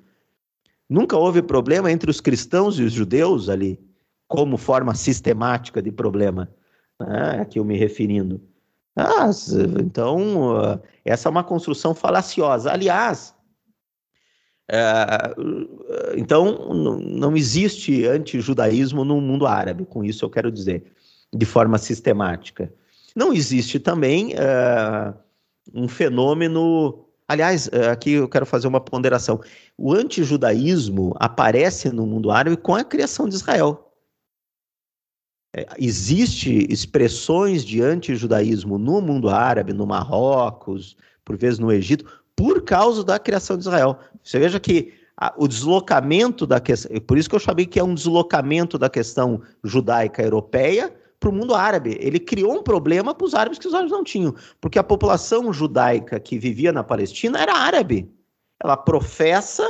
Nunca 0.89 1.15
houve 1.15 1.43
problema 1.43 1.91
entre 1.91 2.09
os 2.09 2.19
cristãos 2.19 2.79
e 2.79 2.83
os 2.83 2.91
judeus 2.91 3.47
ali, 3.47 3.79
como 4.27 4.57
forma 4.57 4.95
sistemática 4.95 5.81
de 5.81 5.91
problema, 5.91 6.49
né, 6.99 7.41
a 7.41 7.45
que 7.45 7.59
eu 7.59 7.63
me 7.63 7.77
referindo. 7.77 8.41
Ah, 8.95 9.29
então, 9.79 10.81
essa 11.05 11.29
é 11.29 11.31
uma 11.31 11.43
construção 11.43 11.93
falaciosa. 11.93 12.71
Aliás, 12.71 13.35
é, 14.71 15.35
então, 16.15 16.73
não 16.73 17.35
existe 17.35 18.05
antijudaísmo 18.05 19.03
no 19.03 19.19
mundo 19.19 19.47
árabe, 19.47 19.85
com 19.85 20.03
isso 20.03 20.25
eu 20.25 20.29
quero 20.29 20.51
dizer, 20.51 20.83
de 21.33 21.45
forma 21.45 21.77
sistemática. 21.77 22.71
Não 23.19 23.33
existe 23.33 23.79
também 23.79 24.33
é, 24.33 25.13
um 25.73 25.89
fenômeno 25.89 27.05
Aliás, 27.27 27.69
eh, 27.71 27.87
aqui 27.89 28.13
eu 28.13 28.27
quero 28.27 28.43
fazer 28.43 28.67
uma 28.67 28.81
ponderação. 28.81 29.39
O 29.77 29.93
antijudaísmo 29.93 31.13
aparece 31.19 31.91
no 31.91 32.07
mundo 32.07 32.31
árabe 32.31 32.57
com 32.57 32.73
a 32.73 32.83
criação 32.83 33.29
de 33.29 33.35
Israel. 33.35 33.93
É, 35.55 35.67
existe 35.77 36.65
expressões 36.71 37.63
de 37.63 37.83
antijudaísmo 37.83 38.79
no 38.79 38.99
mundo 38.99 39.29
árabe, 39.29 39.73
no 39.73 39.85
Marrocos, 39.85 40.97
por 41.23 41.37
vezes 41.37 41.59
no 41.59 41.71
Egito, 41.71 42.23
por 42.35 42.63
causa 42.63 43.03
da 43.03 43.19
criação 43.19 43.57
de 43.57 43.61
Israel. 43.61 43.99
Você 44.23 44.39
veja 44.39 44.59
que 44.59 44.91
a, 45.15 45.31
o 45.37 45.47
deslocamento 45.47 46.47
da 46.47 46.59
questão, 46.59 46.99
por 47.01 47.15
isso 47.15 47.29
que 47.29 47.35
eu 47.35 47.39
chamei 47.39 47.67
que 47.67 47.79
é 47.79 47.83
um 47.83 47.93
deslocamento 47.93 48.75
da 48.75 48.89
questão 48.89 49.39
judaica 49.63 50.23
europeia 50.23 50.91
para 51.19 51.29
o 51.29 51.33
mundo 51.33 51.53
árabe. 51.53 51.97
Ele 51.99 52.19
criou 52.19 52.53
um 52.53 52.63
problema 52.63 53.13
para 53.13 53.25
os 53.25 53.33
árabes 53.33 53.59
que 53.59 53.67
os 53.67 53.73
árabes 53.73 53.91
não 53.91 54.03
tinham, 54.03 54.33
porque 54.61 54.79
a 54.79 54.83
população 54.83 55.51
judaica 55.51 56.19
que 56.19 56.39
vivia 56.39 56.71
na 56.71 56.83
Palestina 56.83 57.39
era 57.39 57.53
árabe. 57.53 58.09
Ela 58.61 58.77
professa 58.77 59.63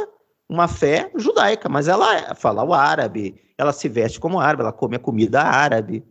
uma 0.48 0.68
fé 0.68 1.12
judaica, 1.16 1.70
mas 1.70 1.88
ela 1.88 2.34
fala 2.36 2.64
o 2.64 2.74
árabe, 2.74 3.40
ela 3.58 3.72
se 3.72 3.88
veste 3.88 4.20
como 4.20 4.40
árabe, 4.40 4.64
ela 4.64 4.74
come 4.74 4.96
a 4.96 5.00
comida 5.00 5.42
árabe. 5.42 6.04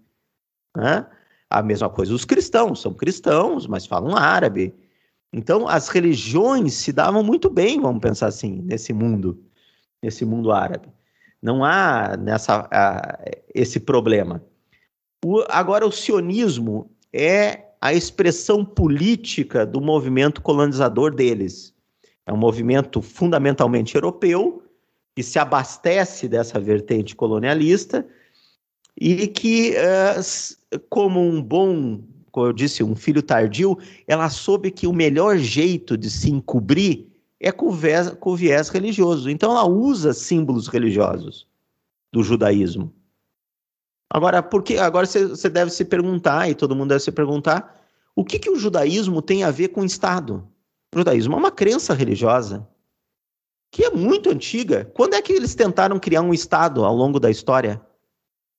Né? 0.77 1.07
A 1.51 1.63
mesma 1.63 1.89
coisa 1.89 2.15
os 2.15 2.25
cristãos, 2.25 2.81
são 2.81 2.93
cristãos, 2.93 3.67
mas 3.67 3.87
falam 3.87 4.17
árabe. 4.17 4.75
Então, 5.33 5.69
as 5.69 5.89
religiões 5.89 6.75
se 6.75 6.93
davam 6.93 7.23
muito 7.23 7.51
bem, 7.51 7.81
vamos 7.81 8.01
pensar 8.01 8.29
assim, 8.29 8.63
nesse 8.63 8.93
mundo, 8.93 9.43
nesse 10.03 10.25
mundo 10.25 10.53
árabe. 10.53 10.89
Não 11.43 11.65
há 11.65 12.17
nessa, 12.17 12.69
esse 13.55 13.79
problema. 13.81 14.43
O, 15.25 15.45
agora, 15.49 15.87
o 15.87 15.93
sionismo 15.93 16.91
é 17.13 17.65
a 17.81 17.93
expressão 17.93 18.65
política 18.65 19.65
do 19.65 19.81
movimento 19.81 20.43
colonizador 20.43 21.15
deles. 21.15 21.75
É 22.27 22.33
um 22.33 22.37
movimento 22.37 23.01
fundamentalmente 23.01 23.95
europeu, 23.95 24.63
que 25.17 25.23
se 25.23 25.39
abastece 25.39 26.29
dessa 26.29 26.61
vertente 26.61 27.17
colonialista 27.17 28.07
e 29.01 29.27
que, 29.27 29.75
uh, 29.75 30.81
como 30.89 31.21
um 31.21 31.43
bom, 31.43 32.01
como 32.31 32.47
eu 32.47 32.53
disse, 32.53 32.85
um 32.85 32.95
filho 32.95 33.23
tardio, 33.23 33.79
ela 34.07 34.29
soube 34.29 34.71
que 34.71 34.87
o 34.87 34.93
melhor 34.93 35.39
jeito 35.39 35.97
de 35.97 36.11
se 36.11 36.31
encobrir 36.31 37.07
é 37.41 37.51
com 37.51 37.71
viés, 37.71 38.11
com 38.21 38.37
viés 38.37 38.69
religioso. 38.69 39.31
Então 39.31 39.51
ela 39.51 39.67
usa 39.67 40.13
símbolos 40.13 40.69
religiosos 40.69 41.47
do 42.13 42.23
judaísmo. 42.23 42.93
Agora, 44.11 44.43
porque 44.43 44.79
agora 44.79 45.07
você 45.07 45.49
deve 45.49 45.71
se 45.71 45.85
perguntar, 45.85 46.49
e 46.49 46.55
todo 46.55 46.75
mundo 46.75 46.89
deve 46.89 47.03
se 47.03 47.13
perguntar, 47.13 47.79
o 48.17 48.25
que, 48.25 48.39
que 48.39 48.51
o 48.51 48.57
judaísmo 48.57 49.21
tem 49.21 49.45
a 49.45 49.51
ver 49.51 49.69
com 49.69 49.83
o 49.83 49.85
Estado? 49.85 50.49
O 50.95 50.99
judaísmo 50.99 51.35
é 51.35 51.37
uma 51.37 51.51
crença 51.51 51.95
religiosa 51.95 52.67
que 53.71 53.85
é 53.85 53.91
muito 53.91 54.31
antiga. 54.31 54.91
Quando 54.95 55.15
é 55.15 55.23
que 55.23 55.33
eles 55.33 55.55
tentaram 55.55 55.99
criar 55.99 56.23
um 56.23 56.33
Estado 56.33 56.85
ao 56.85 56.95
longo 56.95 57.21
da 57.21 57.31
história? 57.31 57.81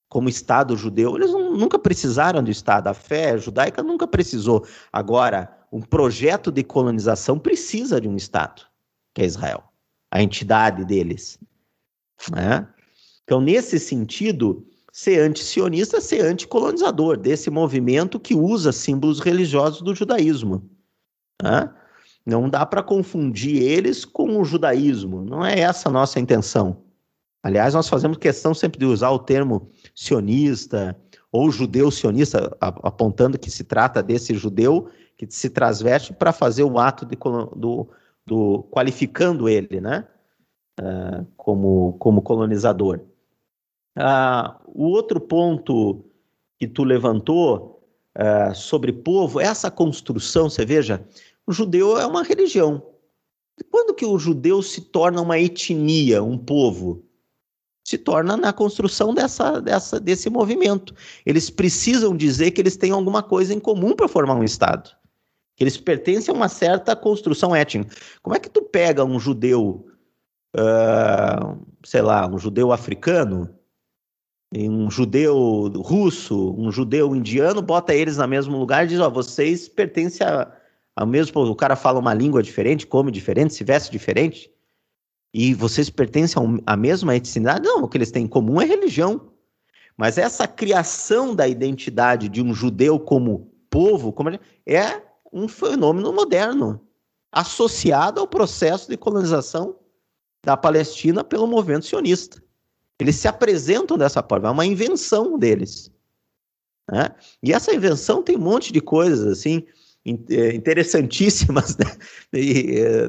Como 0.08 0.30
Estado 0.30 0.76
judeu? 0.76 1.16
Eles 1.16 1.32
nunca 1.32 1.78
precisaram 1.78 2.44
do 2.44 2.52
Estado. 2.52 2.88
A 2.88 2.94
fé 2.94 3.38
judaica 3.38 3.84
nunca 3.84 4.08
precisou. 4.08 4.66
Agora, 4.92 5.52
um 5.72 5.82
projeto 5.82 6.52
de 6.52 6.64
colonização 6.64 7.38
precisa 7.38 8.00
de 8.00 8.08
um 8.08 8.16
Estado, 8.16 8.64
que 9.14 9.22
é 9.22 9.26
Israel, 9.26 9.64
a 10.12 10.22
entidade 10.22 10.84
deles. 10.86 11.40
Né? 12.32 12.68
Então, 13.24 13.40
nesse 13.40 13.80
sentido, 13.80 14.66
ser 15.00 15.22
anti-sionista 15.22 16.02
ser 16.02 16.26
anticolonizador 16.26 17.16
desse 17.16 17.50
movimento 17.50 18.20
que 18.20 18.36
usa 18.36 18.74
símbolos 18.74 19.22
religiosos 19.22 19.82
do 19.82 19.96
judaísmo. 19.96 20.70
Né? 21.42 21.74
Não 22.26 22.50
dá 22.50 22.66
para 22.66 22.84
confundir 22.84 23.64
eles 23.64 24.04
com 24.04 24.38
o 24.38 24.44
judaísmo, 24.44 25.24
não 25.24 25.46
é 25.46 25.58
essa 25.58 25.88
a 25.88 25.92
nossa 25.92 26.20
intenção. 26.20 26.84
Aliás, 27.42 27.74
nós 27.74 27.88
fazemos 27.88 28.18
questão 28.18 28.54
sempre 28.54 28.78
de 28.78 28.86
usar 28.86 29.12
o 29.12 29.20
termo 29.20 29.70
sionista 29.96 30.98
ou 31.32 31.50
judeu 31.50 31.90
sionista, 31.90 32.58
apontando 32.60 33.40
que 33.40 33.50
se 33.50 33.64
trata 33.64 34.04
desse 34.04 34.34
judeu 34.34 34.90
que 35.18 35.26
se 35.30 35.50
transveste 35.50 36.12
para 36.12 36.34
fazer 36.34 36.64
o 36.64 36.78
ato 36.78 37.06
de, 37.06 37.18
do, 37.56 37.88
do 38.26 38.64
qualificando 38.70 39.48
ele, 39.48 39.80
né, 39.80 40.06
uh, 40.82 41.26
como, 41.38 41.94
como 42.00 42.22
colonizador. 42.22 43.00
Uh, 43.98 44.56
o 44.68 44.86
outro 44.86 45.20
ponto 45.20 46.06
que 46.58 46.68
tu 46.68 46.84
levantou 46.84 47.84
uh, 48.18 48.54
sobre 48.54 48.92
povo, 48.92 49.40
essa 49.40 49.72
construção, 49.72 50.50
você 50.50 50.66
veja, 50.66 51.06
o 51.48 51.52
judeu 51.52 51.98
é 51.98 52.06
uma 52.06 52.24
religião. 52.24 52.84
Quando 53.72 53.94
que 53.94 54.06
o 54.06 54.18
judeu 54.18 54.62
se 54.62 54.82
torna 54.82 55.22
uma 55.22 55.40
etnia, 55.40 56.24
um 56.24 56.38
povo? 56.38 57.04
Se 57.84 57.98
torna 57.98 58.38
na 58.38 58.54
construção 58.54 59.14
dessa, 59.14 59.60
dessa, 59.62 60.00
desse 60.00 60.30
movimento. 60.30 60.94
Eles 61.26 61.50
precisam 61.50 62.16
dizer 62.16 62.52
que 62.52 62.62
eles 62.62 62.78
têm 62.78 62.92
alguma 62.92 63.24
coisa 63.24 63.54
em 63.54 63.60
comum 63.60 63.96
para 63.96 64.08
formar 64.08 64.36
um 64.36 64.44
Estado. 64.44 64.92
Que 65.56 65.64
eles 65.64 65.76
pertencem 65.76 66.34
a 66.34 66.38
uma 66.38 66.48
certa 66.48 66.96
construção 66.96 67.56
étnica. 67.56 67.96
Como 68.22 68.36
é 68.36 68.40
que 68.40 68.50
tu 68.50 68.62
pega 68.62 69.04
um 69.04 69.20
judeu, 69.20 69.88
uh, 70.56 71.66
sei 71.84 72.02
lá, 72.02 72.28
um 72.28 72.38
judeu 72.38 72.72
africano, 72.72 73.59
um 74.54 74.90
judeu 74.90 75.72
russo, 75.78 76.56
um 76.58 76.72
judeu 76.72 77.16
indiano, 77.16 77.62
bota 77.62 77.94
eles 77.94 78.18
no 78.18 78.28
mesmo 78.28 78.58
lugar 78.58 78.86
e 78.86 78.88
diz: 78.88 79.00
Ó, 79.00 79.10
vocês 79.10 79.68
pertencem 79.68 80.26
a, 80.26 80.52
ao 80.96 81.06
mesmo. 81.06 81.42
O 81.42 81.56
cara 81.56 81.76
fala 81.76 82.00
uma 82.00 82.14
língua 82.14 82.42
diferente, 82.42 82.88
come 82.88 83.12
diferente, 83.12 83.54
se 83.54 83.64
veste 83.64 83.92
diferente, 83.92 84.52
e 85.34 85.54
vocês 85.54 85.90
pertencem 85.90 86.62
à 86.66 86.76
mesma 86.76 87.16
etnicidade? 87.16 87.64
Não, 87.64 87.84
o 87.84 87.88
que 87.88 87.98
eles 87.98 88.12
têm 88.12 88.26
em 88.26 88.28
comum 88.28 88.60
é 88.60 88.66
religião. 88.66 89.32
Mas 89.96 90.18
essa 90.18 90.48
criação 90.48 91.36
da 91.36 91.48
identidade 91.48 92.30
de 92.30 92.42
um 92.42 92.54
judeu 92.54 93.00
como 93.00 93.52
povo 93.70 94.12
como 94.12 94.30
é 94.66 95.02
um 95.32 95.48
fenômeno 95.48 96.12
moderno, 96.12 96.82
associado 97.32 98.20
ao 98.20 98.28
processo 98.28 98.90
de 98.90 98.98
colonização 98.98 99.76
da 100.44 100.58
Palestina 100.58 101.24
pelo 101.24 101.46
movimento 101.46 101.86
sionista. 101.86 102.42
Eles 103.00 103.16
se 103.16 103.28
apresentam 103.28 103.98
dessa 103.98 104.22
forma, 104.22 104.50
é 104.50 104.52
uma 104.52 104.66
invenção 104.66 105.38
deles. 105.38 105.90
Né? 106.92 107.10
E 107.42 107.54
essa 107.54 107.74
invenção 107.74 108.22
tem 108.22 108.36
um 108.36 108.42
monte 108.42 108.74
de 108.74 108.82
coisas 108.82 109.26
assim 109.26 109.66
é, 110.30 110.54
interessantíssimas 110.54 111.78
né? 111.80 111.86
e, 112.34 113.08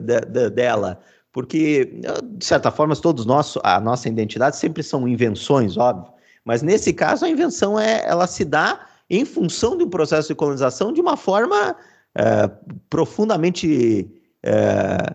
dela, 0.54 1.00
porque 1.32 2.00
de 2.36 2.44
certa 2.44 2.70
forma 2.70 2.94
todos 2.94 3.24
nós, 3.24 3.56
a 3.62 3.80
nossa 3.80 4.08
identidade 4.08 4.56
sempre 4.56 4.82
são 4.82 5.08
invenções, 5.08 5.76
óbvio, 5.76 6.12
mas 6.44 6.62
nesse 6.62 6.92
caso 6.92 7.24
a 7.24 7.28
invenção 7.28 7.78
é, 7.78 8.06
ela 8.06 8.26
se 8.26 8.44
dá 8.44 8.86
em 9.08 9.24
função 9.24 9.76
de 9.76 9.84
um 9.84 9.90
processo 9.90 10.28
de 10.28 10.34
colonização 10.34 10.92
de 10.92 11.00
uma 11.00 11.16
forma 11.16 11.76
é, 12.14 12.50
profundamente, 12.88 14.10
é, 14.42 15.14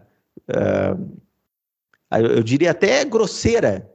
é, 0.49 0.95
eu 2.19 2.43
diria 2.43 2.71
até 2.71 3.03
grosseira, 3.03 3.89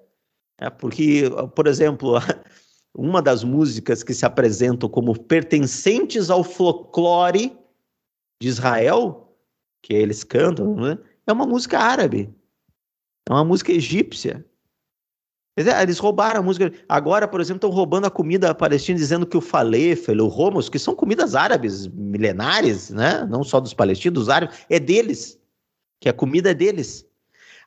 é, 0.61 0.69
porque, 0.69 1.25
por 1.57 1.67
exemplo, 1.67 2.15
uma 2.95 3.23
das 3.23 3.43
músicas 3.43 4.03
que 4.03 4.13
se 4.13 4.27
apresentam 4.27 4.89
como 4.89 5.19
pertencentes 5.19 6.29
ao 6.29 6.45
folclore 6.45 7.57
de 8.41 8.49
Israel, 8.49 9.35
que 9.83 9.95
eles 9.95 10.23
cantam, 10.23 10.77
né? 10.77 10.99
é 11.27 11.33
uma 11.33 11.47
música 11.47 11.79
árabe. 11.79 12.33
É 13.29 13.33
uma 13.33 13.45
música 13.45 13.73
egípcia. 13.73 14.45
Eles 15.57 15.99
roubaram 15.99 16.41
a 16.41 16.43
música. 16.43 16.73
Agora, 16.89 17.27
por 17.27 17.41
exemplo, 17.41 17.59
estão 17.59 17.71
roubando 17.71 18.07
a 18.07 18.11
comida 18.11 18.55
palestina, 18.55 18.99
dizendo 18.99 19.27
que 19.27 19.37
o 19.37 19.41
falefel, 19.41 20.25
o 20.25 20.29
romos, 20.29 20.69
que 20.69 20.79
são 20.79 20.95
comidas 20.95 21.35
árabes 21.35 21.87
milenares, 21.89 22.91
né? 22.91 23.27
não 23.27 23.43
só 23.43 23.61
dos 23.61 23.75
palestinos, 23.75 24.21
dos 24.21 24.29
árabes, 24.29 24.65
é 24.69 24.79
deles. 24.79 25.39
Que 26.01 26.09
a 26.09 26.15
comida 26.15 26.51
é 26.51 26.55
deles. 26.55 27.07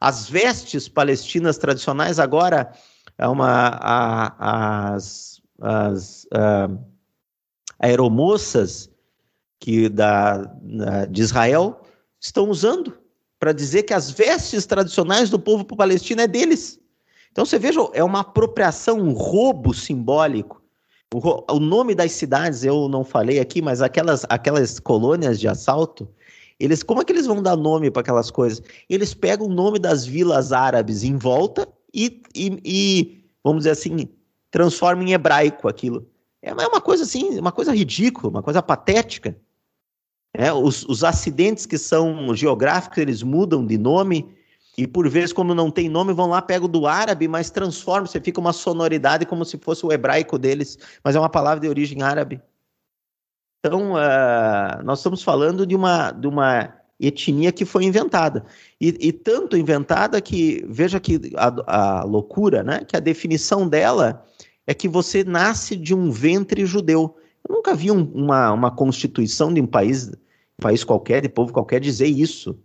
As 0.04 0.28
vestes 0.28 0.90
palestinas 0.90 1.58
tradicionais 1.58 2.20
agora 2.20 2.74
é 3.18 3.26
uma 3.26 3.80
a, 3.82 4.94
as, 4.96 5.42
as 5.62 6.28
a, 6.30 6.68
aeromoças 7.80 8.90
que 9.62 9.88
da, 9.88 10.44
de 11.10 11.22
Israel 11.22 11.84
estão 12.20 12.50
usando 12.50 12.98
para 13.40 13.54
dizer 13.54 13.84
que 13.84 13.94
as 13.94 14.12
vestes 14.12 14.66
tradicionais 14.66 15.30
do 15.30 15.40
povo 15.40 15.64
palestino 15.64 16.20
é 16.20 16.28
deles. 16.28 16.78
Então 17.32 17.46
você 17.46 17.58
veja, 17.58 17.80
é 17.94 18.04
uma 18.04 18.20
apropriação, 18.20 19.00
um 19.00 19.14
roubo 19.14 19.74
simbólico. 19.74 20.62
O, 21.14 21.54
o 21.54 21.60
nome 21.62 21.96
das 21.96 22.12
cidades 22.12 22.66
eu 22.66 22.90
não 22.90 23.06
falei 23.06 23.40
aqui, 23.40 23.62
mas 23.62 23.82
aquelas, 23.82 24.26
aquelas 24.28 24.82
colônias 24.82 25.40
de 25.40 25.48
assalto, 25.48 26.10
eles, 26.60 26.84
como 26.84 27.02
é 27.02 27.06
que 27.06 27.12
eles 27.12 27.26
vão 27.26 27.42
dar 27.42 27.56
nome 27.56 27.92
para 27.92 28.02
aquelas 28.02 28.32
coisas? 28.32 28.62
Eles 28.90 29.14
pegam 29.14 29.48
o 29.48 29.54
nome 29.54 29.80
das 29.80 30.06
vilas 30.06 30.52
árabes 30.52 31.04
em 31.04 31.18
volta 31.18 31.68
e, 31.94 32.22
e, 32.36 32.60
e, 32.64 33.26
vamos 33.44 33.62
dizer 33.62 33.72
assim, 33.72 34.08
transformam 34.52 35.06
em 35.06 35.14
hebraico 35.14 35.68
aquilo. 35.68 36.08
É 36.42 36.54
uma 36.54 36.82
coisa 36.82 37.04
assim, 37.04 37.40
uma 37.40 37.52
coisa 37.52 37.74
ridícula, 37.74 38.30
uma 38.30 38.44
coisa 38.44 38.62
patética. 38.62 39.36
É, 40.34 40.52
os, 40.52 40.84
os 40.86 41.04
acidentes 41.04 41.66
que 41.66 41.78
são 41.78 42.36
geográficos, 42.36 42.98
eles 42.98 43.24
mudam 43.24 43.66
de 43.66 43.78
nome 43.78 44.34
e 44.78 44.88
por 44.88 45.08
vezes, 45.08 45.32
como 45.32 45.54
não 45.54 45.70
tem 45.70 45.88
nome, 45.88 46.14
vão 46.14 46.28
lá, 46.28 46.42
pegam 46.42 46.68
do 46.68 46.88
árabe, 46.88 47.28
mas 47.28 47.52
transformam, 47.52 48.08
você 48.08 48.20
fica 48.20 48.40
uma 48.40 48.52
sonoridade 48.52 49.26
como 49.26 49.46
se 49.46 49.58
fosse 49.58 49.86
o 49.86 49.92
hebraico 49.92 50.38
deles, 50.38 50.80
mas 51.04 51.16
é 51.16 51.20
uma 51.20 51.30
palavra 51.30 51.60
de 51.60 51.70
origem 51.70 52.02
árabe. 52.02 52.42
Então, 53.66 53.94
uh, 53.94 54.84
nós 54.84 55.00
estamos 55.00 55.24
falando 55.24 55.66
de 55.66 55.74
uma, 55.74 56.12
de 56.12 56.28
uma 56.28 56.74
etnia 57.00 57.50
que 57.50 57.64
foi 57.64 57.86
inventada. 57.86 58.44
E, 58.80 58.90
e 59.00 59.14
tanto 59.14 59.56
inventada 59.56 60.20
que, 60.20 60.66
veja 60.68 61.00
que 61.00 61.32
a, 61.38 62.00
a, 62.00 62.04
loucura, 62.04 62.62
né? 62.62 62.84
Que 62.86 62.98
a 62.98 63.00
definição 63.00 63.66
dela 63.66 64.26
é 64.68 64.74
que 64.74 64.90
você 64.90 65.24
nasce 65.24 65.78
de 65.78 65.96
um 65.96 66.12
ventre 66.12 66.66
judeu. 66.66 67.16
Eu 67.48 67.56
nunca 67.56 67.74
vi 67.74 67.90
um, 67.90 68.04
uma, 68.14 68.52
uma 68.52 68.70
constituição 68.70 69.54
de 69.54 69.62
um 69.62 69.68
país, 69.68 70.10
um 70.10 70.62
país 70.62 70.84
qualquer, 70.84 71.22
de 71.22 71.30
povo 71.30 71.54
qualquer, 71.54 71.80
dizer 71.80 72.08
isso. 72.08 72.60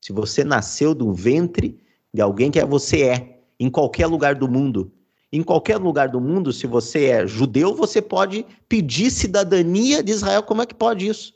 Se 0.00 0.12
você 0.12 0.42
nasceu 0.42 0.96
do 0.96 1.12
ventre 1.12 1.78
de 2.12 2.20
alguém 2.20 2.50
que 2.50 2.58
é 2.58 2.66
você 2.66 3.02
é, 3.02 3.38
em 3.60 3.70
qualquer 3.70 4.08
lugar 4.08 4.34
do 4.34 4.48
mundo. 4.48 4.90
Em 5.32 5.42
qualquer 5.42 5.76
lugar 5.76 6.08
do 6.08 6.20
mundo, 6.20 6.52
se 6.52 6.66
você 6.66 7.06
é 7.06 7.26
judeu, 7.26 7.74
você 7.74 8.02
pode 8.02 8.44
pedir 8.68 9.10
cidadania 9.10 10.02
de 10.02 10.10
Israel. 10.10 10.42
Como 10.42 10.62
é 10.62 10.66
que 10.66 10.74
pode 10.74 11.06
isso? 11.06 11.32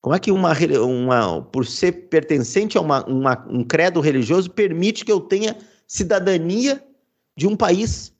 Como 0.00 0.14
é 0.14 0.18
que 0.18 0.30
uma, 0.30 0.52
uma 0.80 1.42
por 1.42 1.66
ser 1.66 2.08
pertencente 2.08 2.76
a 2.76 2.80
uma, 2.80 3.04
uma, 3.06 3.46
um 3.48 3.64
credo 3.64 4.00
religioso 4.00 4.50
permite 4.50 5.04
que 5.04 5.12
eu 5.12 5.20
tenha 5.20 5.56
cidadania 5.86 6.84
de 7.36 7.46
um 7.46 7.56
país? 7.56 8.12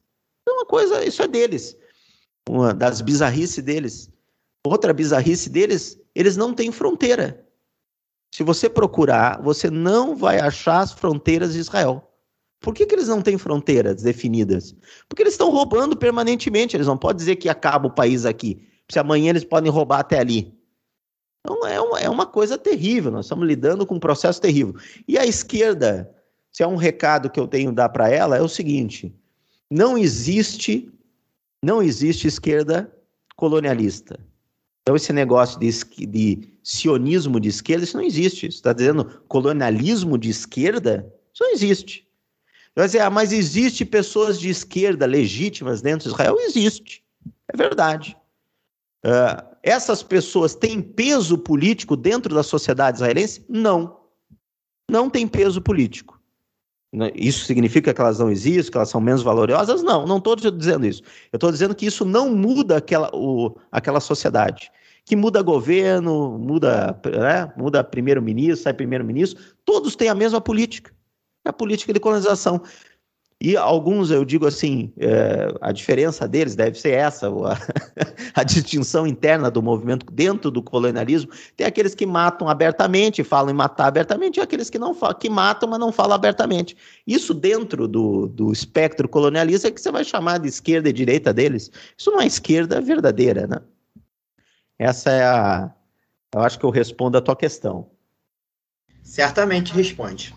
É 0.49 0.51
uma 0.51 0.65
coisa, 0.65 1.05
isso 1.05 1.23
é 1.23 1.29
deles. 1.29 1.77
Uma 2.49 2.73
das 2.73 3.01
bizarrices 3.01 3.63
deles. 3.63 4.11
Outra 4.65 4.93
bizarrice 4.93 5.51
deles, 5.51 6.01
eles 6.15 6.37
não 6.37 6.55
têm 6.55 6.73
fronteira. 6.73 7.45
Se 8.35 8.43
você 8.43 8.69
procurar, 8.69 9.41
você 9.41 9.71
não 9.71 10.17
vai 10.17 10.39
achar 10.39 10.81
as 10.81 10.93
fronteiras 10.93 11.53
de 11.53 11.61
Israel. 11.61 12.08
Por 12.61 12.75
que, 12.75 12.87
que 12.87 12.95
eles 12.95 13.09
não 13.09 13.23
têm 13.23 13.39
fronteiras 13.39 14.03
definidas? 14.03 14.75
Porque 15.09 15.23
eles 15.23 15.35
estão 15.35 15.51
roubando 15.51 15.97
permanentemente. 15.97 16.77
Eles 16.77 16.87
não 16.87 16.99
podem 16.99 17.19
dizer 17.19 17.37
que 17.37 17.49
acaba 17.49 17.87
o 17.87 17.95
país 17.95 18.25
aqui. 18.25 18.67
Se 18.91 18.99
amanhã 18.99 19.31
eles 19.31 19.45
podem 19.45 19.71
roubar 19.71 20.01
até 20.01 20.19
ali. 20.19 20.53
Então 21.41 21.67
é 21.67 21.81
uma, 21.81 22.01
é 22.01 22.11
uma 22.11 22.27
coisa 22.27 22.59
terrível. 22.59 23.11
Nós 23.11 23.27
estamos 23.27 23.47
lidando 23.47 23.87
com 23.87 23.95
um 23.95 24.01
processo 24.01 24.41
terrível. 24.41 24.75
E 25.07 25.17
a 25.17 25.25
esquerda, 25.25 26.11
se 26.51 26.63
é 26.63 26.67
um 26.67 26.77
recado 26.77 27.31
que 27.31 27.39
eu 27.39 27.47
tenho 27.47 27.73
dar 27.73 27.89
para 27.91 28.11
ela, 28.11 28.37
é 28.37 28.43
o 28.43 28.49
seguinte: 28.49 29.15
não 29.71 29.97
existe, 29.97 30.91
não 31.63 31.83
existe 31.83 32.27
esquerda 32.27 32.93
colonialista. 33.37 34.19
Então, 34.83 34.97
esse 34.97 35.13
negócio 35.13 35.61
de, 35.61 35.71
de 36.07 36.49
sionismo 36.63 37.39
de 37.39 37.51
esquerda, 37.51 37.85
isso 37.85 37.97
não 37.97 38.05
existe. 38.05 38.51
Você 38.51 38.57
está 38.57 38.73
dizendo 38.73 39.05
colonialismo 39.29 40.17
de 40.17 40.31
esquerda? 40.31 41.15
Isso 41.33 41.45
não 41.45 41.53
existe. 41.53 42.08
Vai 42.79 42.87
dizer, 42.87 43.01
ah, 43.01 43.11
mas 43.11 43.33
existe 43.33 43.85
pessoas 43.85 44.39
de 44.39 44.49
esquerda 44.49 45.05
legítimas 45.05 45.83
dentro 45.83 46.09
de 46.09 46.15
Israel? 46.15 46.37
Existe. 46.39 47.03
É 47.53 47.57
verdade. 47.57 48.17
Uh, 49.05 49.57
essas 49.65 50.01
pessoas 50.01 50.55
têm 50.55 50.81
peso 50.81 51.37
político 51.37 51.97
dentro 51.97 52.33
da 52.33 52.45
sociedade 52.45 52.99
israelense? 52.99 53.45
Não. 53.49 53.99
Não 54.89 55.11
tem 55.11 55.27
peso 55.27 55.61
político. 55.61 56.21
Né, 56.93 57.11
isso 57.17 57.47
significa 57.47 57.93
que 57.93 58.01
elas 58.01 58.21
não 58.21 58.31
existem, 58.31 58.71
que 58.71 58.79
elas 58.79 58.91
são 58.91 59.01
menos 59.01 59.25
valorosas? 59.25 59.83
Não, 59.83 60.07
não 60.07 60.19
estou 60.19 60.37
dizendo 60.37 60.87
isso. 60.87 61.03
Eu 61.33 61.37
estou 61.37 61.51
dizendo 61.51 61.75
que 61.75 61.85
isso 61.85 62.05
não 62.05 62.33
muda 62.33 62.77
aquela, 62.77 63.11
o, 63.13 63.57
aquela 63.73 63.99
sociedade 63.99 64.71
que 65.05 65.17
muda 65.17 65.43
governo, 65.43 66.39
muda, 66.39 67.01
né, 67.07 67.53
muda 67.57 67.83
primeiro-ministro, 67.83 68.63
sai 68.63 68.75
primeiro-ministro, 68.75 69.43
todos 69.65 69.97
têm 69.97 70.11
a 70.11 70.15
mesma 70.15 70.39
política, 70.39 70.93
a 71.49 71.53
política 71.53 71.93
de 71.93 72.01
colonização. 72.01 72.63
E 73.41 73.57
alguns, 73.57 74.11
eu 74.11 74.25
digo 74.25 74.49
assim, 74.49 74.93
é, 74.99 75.55
a 75.61 75.71
diferença 75.71 76.27
deles 76.27 76.57
deve 76.57 76.77
ser 76.77 76.91
essa, 76.91 77.29
a, 77.29 77.57
a, 78.35 78.43
distinção 78.43 79.07
interna 79.07 79.49
do 79.49 79.63
movimento 79.63 80.05
dentro 80.13 80.51
do 80.51 80.61
colonialismo. 80.61 81.31
Tem 81.57 81.65
aqueles 81.65 81.95
que 81.95 82.05
matam 82.05 82.49
abertamente, 82.49 83.23
falam 83.23 83.51
em 83.51 83.57
matar 83.57 83.87
abertamente, 83.87 84.39
e 84.39 84.43
aqueles 84.43 84.69
que 84.69 84.79
não 84.79 84.93
que 85.15 85.31
matam, 85.31 85.69
mas 85.69 85.79
não 85.79 85.93
falam 85.93 86.17
abertamente. 86.17 86.77
Isso 87.07 87.33
dentro 87.33 87.87
do, 87.87 88.27
do 88.27 88.51
espectro 88.51 89.09
colonialista 89.09 89.69
é 89.69 89.71
que 89.71 89.81
você 89.81 89.93
vai 89.93 90.03
chamar 90.03 90.39
de 90.39 90.49
esquerda 90.49 90.89
e 90.89 90.93
direita 90.93 91.33
deles. 91.33 91.71
Isso 91.97 92.11
não 92.11 92.21
é 92.21 92.27
esquerda 92.27 92.81
verdadeira, 92.81 93.47
né? 93.47 93.61
Essa 94.77 95.11
é 95.13 95.25
a. 95.25 95.71
Eu 96.35 96.41
acho 96.41 96.59
que 96.59 96.65
eu 96.65 96.71
respondo 96.71 97.17
a 97.17 97.21
tua 97.21 97.37
questão. 97.37 97.89
Certamente 99.01 99.73
responde. 99.73 100.35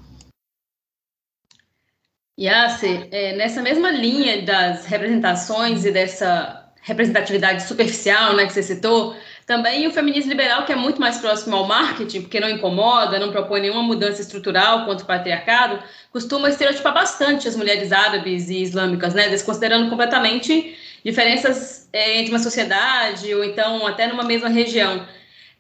Yasser, 2.42 3.08
é, 3.12 3.36
nessa 3.36 3.62
mesma 3.62 3.92
linha 3.92 4.42
das 4.42 4.86
representações 4.88 5.86
e 5.86 5.92
dessa 5.92 6.62
representatividade 6.82 7.62
superficial 7.64 8.36
né, 8.36 8.48
que 8.48 8.54
você 8.54 8.64
citou, 8.64 9.16
também 9.46 9.86
o 9.86 9.92
feminismo 9.92 10.32
liberal, 10.32 10.66
que 10.66 10.72
é 10.72 10.76
muito 10.76 11.00
mais 11.00 11.20
próximo 11.20 11.56
ao 11.56 11.68
marketing, 11.68 12.22
porque 12.22 12.40
não 12.40 12.50
incomoda, 12.50 13.20
não 13.20 13.32
propõe 13.32 13.62
nenhuma 13.62 13.84
mudança 13.84 14.22
estrutural 14.22 14.86
contra 14.86 15.04
o 15.04 15.08
patriarcado, 15.08 15.84
costuma 16.12 16.50
estereotipar 16.50 16.94
bastante 16.94 17.48
as 17.48 17.56
mulheres 17.56 17.92
árabes 17.92 18.50
e 18.50 18.62
islâmicas, 18.62 19.14
né, 19.14 19.30
desconsiderando 19.30 19.90
completamente 19.90 20.76
diferenças 21.06 21.88
é, 21.94 22.18
entre 22.18 22.32
uma 22.32 22.40
sociedade 22.40 23.34
ou 23.36 23.44
então 23.44 23.86
até 23.86 24.08
numa 24.08 24.24
mesma 24.24 24.50
região. 24.50 25.06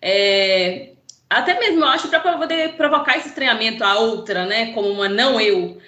É, 0.01 0.89
até 1.29 1.59
mesmo, 1.59 1.81
eu 1.81 1.87
acho, 1.87 2.07
para 2.07 2.19
poder 2.19 2.73
provocar 2.73 3.17
esse 3.17 3.27
estranhamento 3.27 3.83
à 3.83 3.99
outra, 3.99 4.45
né, 4.45 4.73
como 4.73 4.89
uma 4.89 5.07
não 5.07 5.39
eu. 5.39 5.79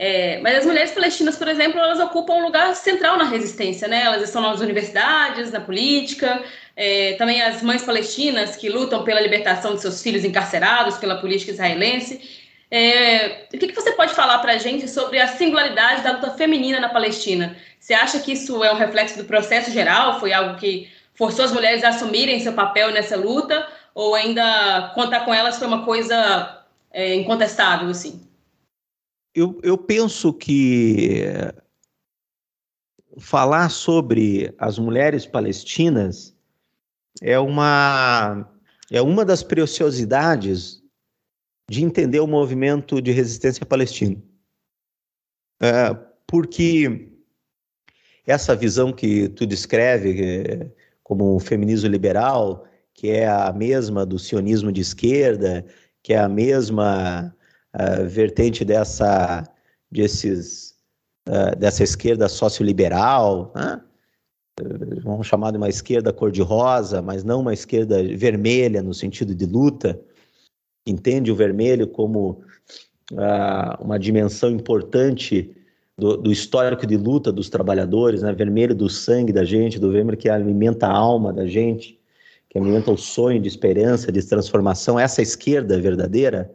É, 0.00 0.38
mas 0.38 0.58
as 0.58 0.64
mulheres 0.64 0.92
palestinas, 0.92 1.36
por 1.36 1.48
exemplo, 1.48 1.80
elas 1.80 1.98
ocupam 1.98 2.34
um 2.34 2.42
lugar 2.42 2.72
central 2.76 3.18
na 3.18 3.24
resistência, 3.24 3.88
né? 3.88 4.04
Elas 4.04 4.22
estão 4.22 4.40
nas 4.40 4.60
universidades, 4.60 5.50
na 5.50 5.60
política, 5.60 6.40
é, 6.76 7.14
também 7.14 7.42
as 7.42 7.60
mães 7.64 7.82
palestinas 7.82 8.54
que 8.54 8.68
lutam 8.68 9.02
pela 9.02 9.20
libertação 9.20 9.74
de 9.74 9.80
seus 9.80 10.00
filhos 10.00 10.24
encarcerados 10.24 10.98
pela 10.98 11.16
política 11.16 11.50
israelense. 11.50 12.46
É, 12.70 13.48
o 13.52 13.58
que, 13.58 13.66
que, 13.66 13.74
você 13.74 13.90
pode 13.90 14.14
falar 14.14 14.38
para 14.38 14.52
a 14.52 14.58
gente 14.58 14.88
sobre 14.88 15.18
a 15.18 15.26
singularidade 15.26 16.02
da 16.02 16.12
luta 16.12 16.30
feminina 16.30 16.78
na 16.78 16.88
Palestina? 16.88 17.56
Você 17.80 17.92
acha 17.92 18.20
que 18.20 18.32
isso 18.32 18.62
é 18.62 18.72
um 18.72 18.76
reflexo 18.76 19.18
do 19.18 19.24
processo 19.24 19.72
geral? 19.72 20.20
Foi 20.20 20.32
algo 20.32 20.60
que 20.60 20.88
forçou 21.14 21.44
as 21.44 21.52
mulheres 21.52 21.82
a 21.82 21.88
assumirem 21.88 22.38
seu 22.38 22.52
papel 22.52 22.92
nessa 22.92 23.16
luta? 23.16 23.66
Ou 23.92 24.14
ainda 24.14 24.92
contar 24.94 25.24
com 25.24 25.34
elas 25.34 25.58
foi 25.58 25.66
uma 25.66 25.84
coisa 25.84 26.62
é, 26.92 27.16
incontestável, 27.16 27.88
assim? 27.88 28.27
Eu, 29.34 29.60
eu 29.62 29.76
penso 29.76 30.32
que 30.32 31.24
falar 33.18 33.68
sobre 33.68 34.54
as 34.58 34.78
mulheres 34.78 35.26
palestinas 35.26 36.34
é 37.20 37.38
uma, 37.38 38.48
é 38.90 39.02
uma 39.02 39.24
das 39.24 39.42
preciosidades 39.42 40.82
de 41.68 41.84
entender 41.84 42.20
o 42.20 42.26
movimento 42.26 43.00
de 43.02 43.10
resistência 43.10 43.66
palestino. 43.66 44.22
É, 45.60 45.94
porque 46.26 47.12
essa 48.26 48.54
visão 48.54 48.92
que 48.92 49.28
tu 49.30 49.46
descreve 49.46 50.22
é, 50.22 50.70
como 51.02 51.38
feminismo 51.40 51.88
liberal, 51.88 52.66
que 52.94 53.10
é 53.10 53.28
a 53.28 53.52
mesma 53.52 54.06
do 54.06 54.18
sionismo 54.18 54.70
de 54.70 54.80
esquerda, 54.80 55.64
que 56.02 56.12
é 56.12 56.18
a 56.18 56.28
mesma 56.28 57.34
vertente 58.08 58.64
dessa, 58.64 59.44
desses, 59.90 60.74
uh, 61.28 61.56
dessa 61.56 61.82
esquerda 61.82 62.28
socioliberal, 62.28 63.52
né? 63.54 63.80
vamos 65.02 65.26
chamar 65.26 65.52
de 65.52 65.56
uma 65.56 65.68
esquerda 65.68 66.12
cor-de-rosa, 66.12 67.00
mas 67.00 67.22
não 67.22 67.40
uma 67.40 67.52
esquerda 67.52 68.02
vermelha 68.02 68.82
no 68.82 68.92
sentido 68.92 69.34
de 69.34 69.46
luta, 69.46 70.00
entende 70.86 71.30
o 71.30 71.36
vermelho 71.36 71.86
como 71.86 72.42
uh, 73.12 73.84
uma 73.84 73.98
dimensão 73.98 74.50
importante 74.50 75.54
do, 75.96 76.16
do, 76.16 76.32
histórico 76.32 76.86
de 76.86 76.96
luta 76.96 77.30
dos 77.30 77.48
trabalhadores, 77.48 78.22
né? 78.22 78.32
vermelho 78.32 78.74
do 78.74 78.88
sangue 78.88 79.32
da 79.32 79.44
gente, 79.44 79.78
do 79.78 79.92
vermelho 79.92 80.18
que 80.18 80.28
alimenta 80.28 80.86
a 80.86 80.92
alma 80.92 81.32
da 81.32 81.46
gente, 81.46 81.98
que 82.48 82.58
alimenta 82.58 82.90
o 82.90 82.96
sonho 82.96 83.40
de 83.40 83.48
esperança, 83.48 84.10
de 84.10 84.26
transformação, 84.26 84.98
essa 84.98 85.20
esquerda 85.20 85.78
verdadeira, 85.78 86.52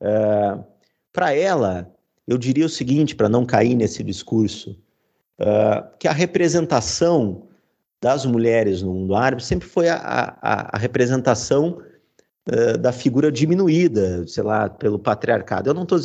uh, 0.00 0.64
para 1.12 1.32
ela, 1.32 1.90
eu 2.26 2.36
diria 2.38 2.66
o 2.66 2.68
seguinte, 2.68 3.14
para 3.14 3.28
não 3.28 3.44
cair 3.44 3.74
nesse 3.74 4.02
discurso, 4.02 4.78
uh, 5.40 5.86
que 5.98 6.08
a 6.08 6.12
representação 6.12 7.46
das 8.00 8.26
mulheres 8.26 8.82
no 8.82 8.92
mundo 8.92 9.14
árabe 9.14 9.42
sempre 9.42 9.68
foi 9.68 9.88
a, 9.88 9.96
a, 9.96 10.76
a 10.76 10.78
representação 10.78 11.82
uh, 12.48 12.78
da 12.78 12.92
figura 12.92 13.30
diminuída, 13.32 14.26
sei 14.26 14.42
lá, 14.42 14.68
pelo 14.68 14.98
patriarcado. 14.98 15.70
Eu 15.70 15.74
não 15.74 15.84
estou 15.84 15.98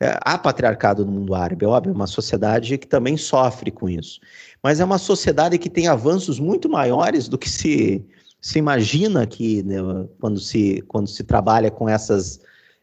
há 0.00 0.38
patriarcado 0.38 1.04
no 1.04 1.12
mundo 1.12 1.34
árabe, 1.34 1.64
é 1.64 1.68
óbvio, 1.68 1.90
é 1.90 1.94
uma 1.94 2.06
sociedade 2.06 2.78
que 2.78 2.86
também 2.86 3.16
sofre 3.16 3.70
com 3.70 3.88
isso. 3.88 4.20
Mas 4.62 4.80
é 4.80 4.84
uma 4.84 4.98
sociedade 4.98 5.58
que 5.58 5.68
tem 5.68 5.88
avanços 5.88 6.38
muito 6.38 6.68
maiores 6.68 7.28
do 7.28 7.36
que 7.36 7.50
se, 7.50 8.04
se 8.40 8.58
imagina 8.58 9.26
que 9.26 9.62
né, 9.62 9.78
quando, 10.20 10.38
se, 10.38 10.82
quando 10.86 11.08
se 11.08 11.24
trabalha 11.24 11.70
com 11.70 11.88
essas, 11.88 12.40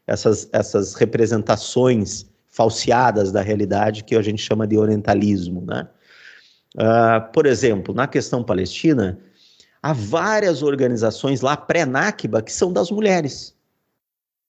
essas, 0.07 0.49
essas 0.52 0.94
representações 0.94 2.26
falseadas 2.48 3.32
da 3.32 3.41
realidade 3.41 4.03
que 4.03 4.15
a 4.15 4.22
gente 4.22 4.41
chama 4.41 4.65
de 4.65 4.77
orientalismo. 4.77 5.61
Né? 5.61 5.88
Uh, 6.76 7.32
por 7.34 7.45
exemplo, 7.45 7.94
na 7.94 8.07
questão 8.07 8.44
palestina, 8.44 9.19
há 9.84 9.94
várias 9.94 10.64
organizações 10.64 11.41
lá 11.41 11.57
pré-Nakba 11.57 12.41
que 12.41 12.52
são 12.52 12.72
das 12.72 12.90
mulheres 12.91 13.56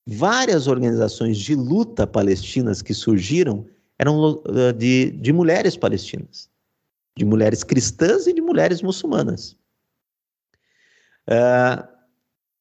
várias 0.07 0.69
organizações 0.69 1.37
de 1.37 1.55
luta 1.55 2.07
palestinas 2.07 2.81
que 2.81 2.95
surgiram 2.95 3.67
eram 3.99 4.43
eh, 4.47 4.73
de, 4.73 5.11
de 5.11 5.33
mulheres 5.33 5.77
palestinas, 5.77 6.49
de 7.17 7.25
mulheres 7.25 7.65
cristãs 7.65 8.27
e 8.27 8.33
de 8.33 8.41
mulheres 8.41 8.83
muçulmanas. 8.83 9.57
Uh, 11.29 11.96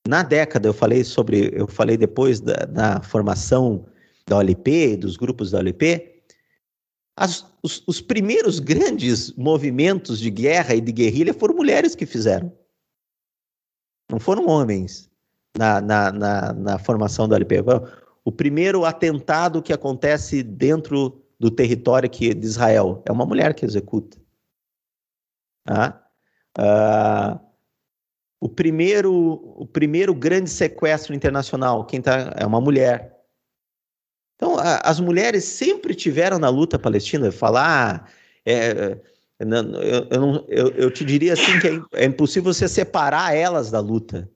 na 0.07 0.21
década, 0.23 0.67
eu 0.67 0.73
falei 0.73 1.03
sobre, 1.03 1.51
eu 1.53 1.67
falei 1.67 1.97
depois 1.97 2.39
da, 2.39 2.53
da 2.65 3.01
formação 3.01 3.85
da 4.27 4.37
OLP, 4.37 4.97
dos 4.97 5.17
grupos 5.17 5.51
da 5.51 5.59
OLP, 5.59 6.15
as, 7.17 7.45
os, 7.63 7.83
os 7.87 8.01
primeiros 8.01 8.59
grandes 8.59 9.31
movimentos 9.33 10.19
de 10.19 10.29
guerra 10.29 10.75
e 10.75 10.81
de 10.81 10.91
guerrilha 10.91 11.33
foram 11.33 11.55
mulheres 11.55 11.95
que 11.95 12.05
fizeram. 12.05 12.51
Não 14.11 14.19
foram 14.19 14.47
homens 14.47 15.09
na, 15.57 15.81
na, 15.81 16.11
na, 16.11 16.53
na 16.53 16.79
formação 16.79 17.27
do 17.27 17.35
LP. 17.35 17.63
O 18.23 18.31
primeiro 18.31 18.85
atentado 18.85 19.61
que 19.61 19.73
acontece 19.73 20.43
dentro 20.43 21.21
do 21.39 21.49
território 21.49 22.09
que, 22.09 22.33
de 22.33 22.45
Israel 22.45 23.01
é 23.05 23.11
uma 23.11 23.25
mulher 23.25 23.53
que 23.53 23.65
executa. 23.65 24.17
Ah, 25.67 25.99
o 28.39 28.49
primeiro, 28.49 29.13
o 29.13 29.65
primeiro 29.65 30.13
grande 30.13 30.49
sequestro 30.49 31.13
internacional, 31.13 31.85
quem 31.85 32.01
tá, 32.01 32.33
é 32.35 32.45
uma 32.45 32.61
mulher. 32.61 33.15
Então, 34.35 34.57
a, 34.57 34.77
as 34.77 34.99
mulheres 34.99 35.45
sempre 35.45 35.95
tiveram 35.95 36.37
na 36.37 36.49
luta 36.49 36.77
palestina. 36.77 37.31
Falar, 37.31 38.11
é, 38.45 38.97
eu, 39.39 39.47
eu, 40.09 40.21
não, 40.21 40.45
eu, 40.47 40.67
eu, 40.71 40.91
te 40.91 41.03
diria 41.03 41.33
assim 41.33 41.59
que 41.59 41.67
é, 41.67 42.03
é 42.03 42.05
impossível 42.05 42.53
você 42.53 42.67
separar 42.67 43.35
elas 43.35 43.71
da 43.71 43.79
luta. 43.79 44.29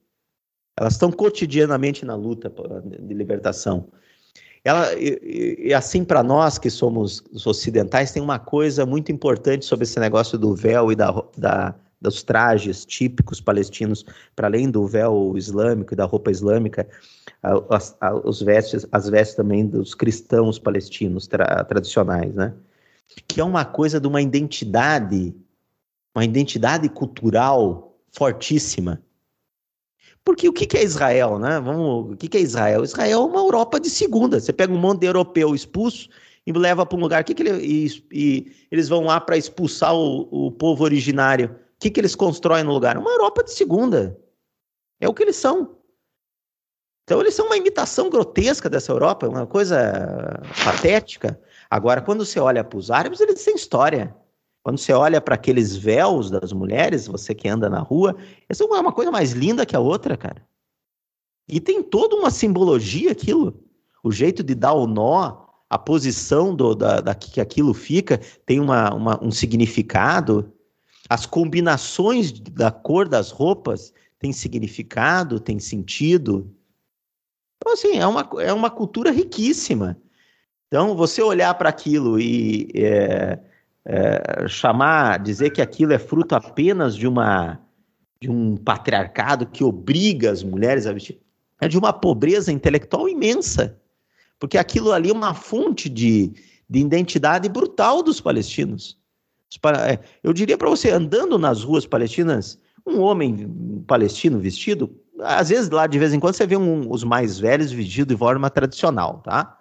Elas 0.77 0.93
estão 0.93 1.11
cotidianamente 1.11 2.05
na 2.05 2.15
luta 2.15 2.51
de 2.83 3.13
libertação. 3.13 3.91
Ela, 4.63 4.93
e, 4.95 5.67
e 5.67 5.73
assim, 5.73 6.03
para 6.03 6.23
nós 6.23 6.57
que 6.57 6.69
somos 6.69 7.23
ocidentais, 7.45 8.11
tem 8.11 8.21
uma 8.21 8.39
coisa 8.39 8.85
muito 8.85 9.11
importante 9.11 9.65
sobre 9.65 9.83
esse 9.83 9.99
negócio 9.99 10.37
do 10.37 10.55
véu 10.55 10.91
e 10.91 10.95
da, 10.95 11.11
da 11.37 11.75
dos 12.01 12.23
trajes 12.23 12.85
típicos 12.85 13.41
palestinos, 13.41 14.05
para 14.35 14.47
além 14.47 14.69
do 14.69 14.87
véu 14.87 15.33
islâmico 15.35 15.93
e 15.93 15.97
da 15.97 16.05
roupa 16.05 16.31
islâmica, 16.31 16.87
as, 17.69 17.97
os 18.23 18.41
vestes, 18.41 18.85
as 18.91 19.09
vestes 19.09 19.35
também 19.35 19.65
dos 19.65 19.93
cristãos 19.93 20.57
palestinos 20.57 21.27
tra, 21.27 21.63
tradicionais, 21.65 22.33
né? 22.33 22.53
Que 23.27 23.41
é 23.41 23.43
uma 23.43 23.65
coisa 23.65 23.99
de 23.99 24.07
uma 24.07 24.21
identidade, 24.21 25.35
uma 26.15 26.23
identidade 26.23 26.87
cultural 26.89 27.97
fortíssima. 28.11 29.01
Porque 30.23 30.47
o 30.47 30.53
que 30.53 30.77
é 30.77 30.83
Israel, 30.83 31.39
né? 31.39 31.59
Vamos, 31.59 32.13
o 32.13 32.15
que 32.15 32.37
é 32.37 32.41
Israel? 32.41 32.83
Israel 32.83 33.21
é 33.21 33.25
uma 33.25 33.39
Europa 33.39 33.79
de 33.79 33.89
segunda. 33.89 34.39
Você 34.39 34.53
pega 34.53 34.71
um 34.71 34.77
monte 34.77 35.01
de 35.01 35.07
europeu 35.07 35.55
expulso 35.55 36.09
e 36.45 36.51
leva 36.51 36.85
para 36.85 36.97
um 36.97 37.01
lugar. 37.01 37.23
Que 37.23 37.33
que 37.33 37.41
ele, 37.41 37.65
e, 37.65 38.03
e 38.11 38.51
eles 38.69 38.87
vão 38.87 39.05
lá 39.05 39.19
para 39.19 39.37
expulsar 39.37 39.95
o, 39.95 40.27
o 40.47 40.51
povo 40.51 40.83
originário. 40.83 41.55
O 41.79 41.81
que, 41.81 41.89
que 41.89 42.01
eles 42.01 42.13
constroem 42.13 42.61
no 42.65 42.73
lugar? 42.73 42.97
Uma 42.97 43.11
Europa 43.11 43.41
de 43.41 43.53
segunda. 43.53 44.19
É 44.99 45.07
o 45.07 45.13
que 45.13 45.23
eles 45.23 45.37
são. 45.37 45.77
Então 47.05 47.21
eles 47.21 47.33
são 47.33 47.45
uma 47.45 47.55
imitação 47.55 48.09
grotesca 48.09 48.69
dessa 48.69 48.91
Europa, 48.91 49.29
uma 49.29 49.47
coisa 49.47 50.41
patética. 50.61 51.41
Agora, 51.69 52.01
quando 52.01 52.25
você 52.25 52.37
olha 52.37 52.65
para 52.65 52.77
os 52.77 52.91
árabes, 52.91 53.21
eles 53.21 53.41
têm 53.45 53.55
história. 53.55 54.13
Quando 54.61 54.77
você 54.77 54.91
olha 54.91 55.21
para 55.21 55.35
aqueles 55.35 55.77
véus 55.77 56.29
das 56.29 56.51
mulheres, 56.51 57.07
você 57.07 57.33
que 57.33 57.47
anda 57.47 57.69
na 57.69 57.79
rua, 57.79 58.13
isso 58.49 58.61
é 58.61 58.79
uma 58.79 58.91
coisa 58.91 59.09
mais 59.09 59.31
linda 59.31 59.65
que 59.65 59.75
a 59.75 59.79
outra, 59.79 60.17
cara. 60.17 60.45
E 61.47 61.61
tem 61.61 61.81
toda 61.81 62.13
uma 62.13 62.29
simbologia 62.29 63.13
aquilo. 63.13 63.63
O 64.03 64.11
jeito 64.11 64.43
de 64.43 64.53
dar 64.53 64.73
o 64.73 64.85
nó, 64.85 65.45
a 65.69 65.79
posição 65.79 66.53
do, 66.53 66.75
da, 66.75 66.99
da 66.99 67.15
que 67.15 67.39
aquilo 67.39 67.73
fica, 67.73 68.19
tem 68.45 68.59
uma, 68.59 68.93
uma, 68.93 69.23
um 69.23 69.31
significado. 69.31 70.53
As 71.09 71.25
combinações 71.25 72.31
da 72.31 72.69
cor 72.69 73.07
das 73.07 73.31
roupas 73.31 73.91
têm 74.19 74.31
significado, 74.31 75.39
têm 75.39 75.59
sentido. 75.59 76.53
Então, 77.57 77.73
assim, 77.73 77.97
é 77.97 78.05
uma, 78.05 78.29
é 78.39 78.53
uma 78.53 78.69
cultura 78.69 79.11
riquíssima. 79.11 79.97
Então, 80.67 80.95
você 80.95 81.21
olhar 81.21 81.53
para 81.55 81.67
aquilo 81.67 82.19
e 82.19 82.69
é, 82.75 83.39
é, 83.83 84.47
chamar, 84.47 85.17
dizer 85.17 85.49
que 85.49 85.63
aquilo 85.63 85.93
é 85.93 85.97
fruto 85.97 86.35
apenas 86.35 86.95
de 86.95 87.07
uma 87.07 87.59
de 88.21 88.29
um 88.29 88.57
patriarcado 88.57 89.45
que 89.45 89.63
obriga 89.63 90.29
as 90.29 90.43
mulheres 90.43 90.85
a 90.85 90.91
vestir, 90.91 91.17
é 91.61 91.69
de 91.69 91.77
uma 91.77 91.93
pobreza 91.93 92.51
intelectual 92.51 93.07
imensa, 93.07 93.79
porque 94.37 94.57
aquilo 94.57 94.91
ali 94.91 95.09
é 95.09 95.13
uma 95.13 95.33
fonte 95.33 95.87
de, 95.87 96.33
de 96.69 96.79
identidade 96.79 97.47
brutal 97.47 98.03
dos 98.03 98.19
palestinos. 98.19 98.98
É, 99.87 99.99
eu 100.23 100.31
diria 100.31 100.57
para 100.57 100.69
você, 100.69 100.91
andando 100.91 101.37
nas 101.37 101.63
ruas 101.63 101.85
palestinas, 101.85 102.59
um 102.85 102.99
homem 102.99 103.83
palestino 103.87 104.39
vestido, 104.39 104.95
às 105.21 105.49
vezes 105.49 105.69
lá 105.69 105.87
de 105.87 105.97
vez 105.99 106.13
em 106.13 106.19
quando 106.19 106.35
você 106.35 106.45
vê 106.45 106.55
um, 106.55 106.89
os 106.91 107.03
mais 107.03 107.39
velhos 107.39 107.71
vestidos 107.71 108.13
de 108.13 108.17
forma 108.17 108.49
tradicional, 108.49 109.21
tá? 109.23 109.57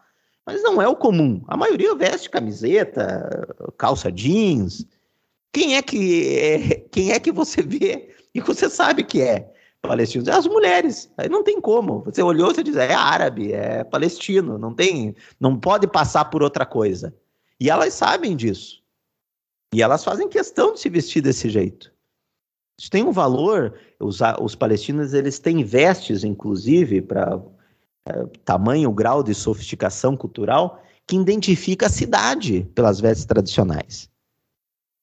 Mas 0.46 0.62
não 0.62 0.80
é 0.80 0.88
o 0.88 0.96
comum. 0.96 1.42
A 1.46 1.56
maioria 1.56 1.94
veste 1.94 2.30
camiseta, 2.30 3.54
calça 3.76 4.10
jeans. 4.10 4.86
Quem 5.52 5.76
é 5.76 5.82
que 5.82 6.38
é, 6.38 6.74
quem 6.90 7.12
é 7.12 7.20
que 7.20 7.30
você 7.30 7.60
vê 7.60 8.14
e 8.34 8.40
você 8.40 8.70
sabe 8.70 9.04
que 9.04 9.20
é 9.20 9.50
palestino? 9.82 10.24
As 10.30 10.46
mulheres. 10.46 11.10
Aí 11.18 11.28
não 11.28 11.42
tem 11.42 11.60
como. 11.60 12.02
Você 12.04 12.22
olhou, 12.22 12.54
você 12.54 12.62
diz, 12.62 12.76
é 12.76 12.94
árabe, 12.94 13.52
é 13.52 13.84
palestino, 13.84 14.56
não 14.56 14.72
tem, 14.72 15.14
não 15.38 15.58
pode 15.58 15.86
passar 15.86 16.26
por 16.26 16.42
outra 16.42 16.64
coisa. 16.64 17.14
E 17.60 17.68
elas 17.68 17.92
sabem 17.92 18.34
disso. 18.34 18.82
E 19.72 19.82
elas 19.82 20.02
fazem 20.02 20.28
questão 20.28 20.72
de 20.72 20.80
se 20.80 20.88
vestir 20.88 21.22
desse 21.22 21.48
jeito. 21.48 21.92
Isso 22.78 22.90
tem 22.90 23.04
um 23.04 23.12
valor. 23.12 23.78
Os, 24.00 24.20
os 24.40 24.54
palestinos 24.54 25.12
eles 25.12 25.38
têm 25.38 25.64
vestes, 25.64 26.24
inclusive, 26.24 27.02
para 27.02 27.42
é, 28.06 28.24
tamanho, 28.44 28.92
grau 28.92 29.22
de 29.22 29.34
sofisticação 29.34 30.16
cultural 30.16 30.82
que 31.06 31.16
identifica 31.16 31.86
a 31.86 31.90
cidade 31.90 32.62
pelas 32.74 33.00
vestes 33.00 33.24
tradicionais. 33.24 34.08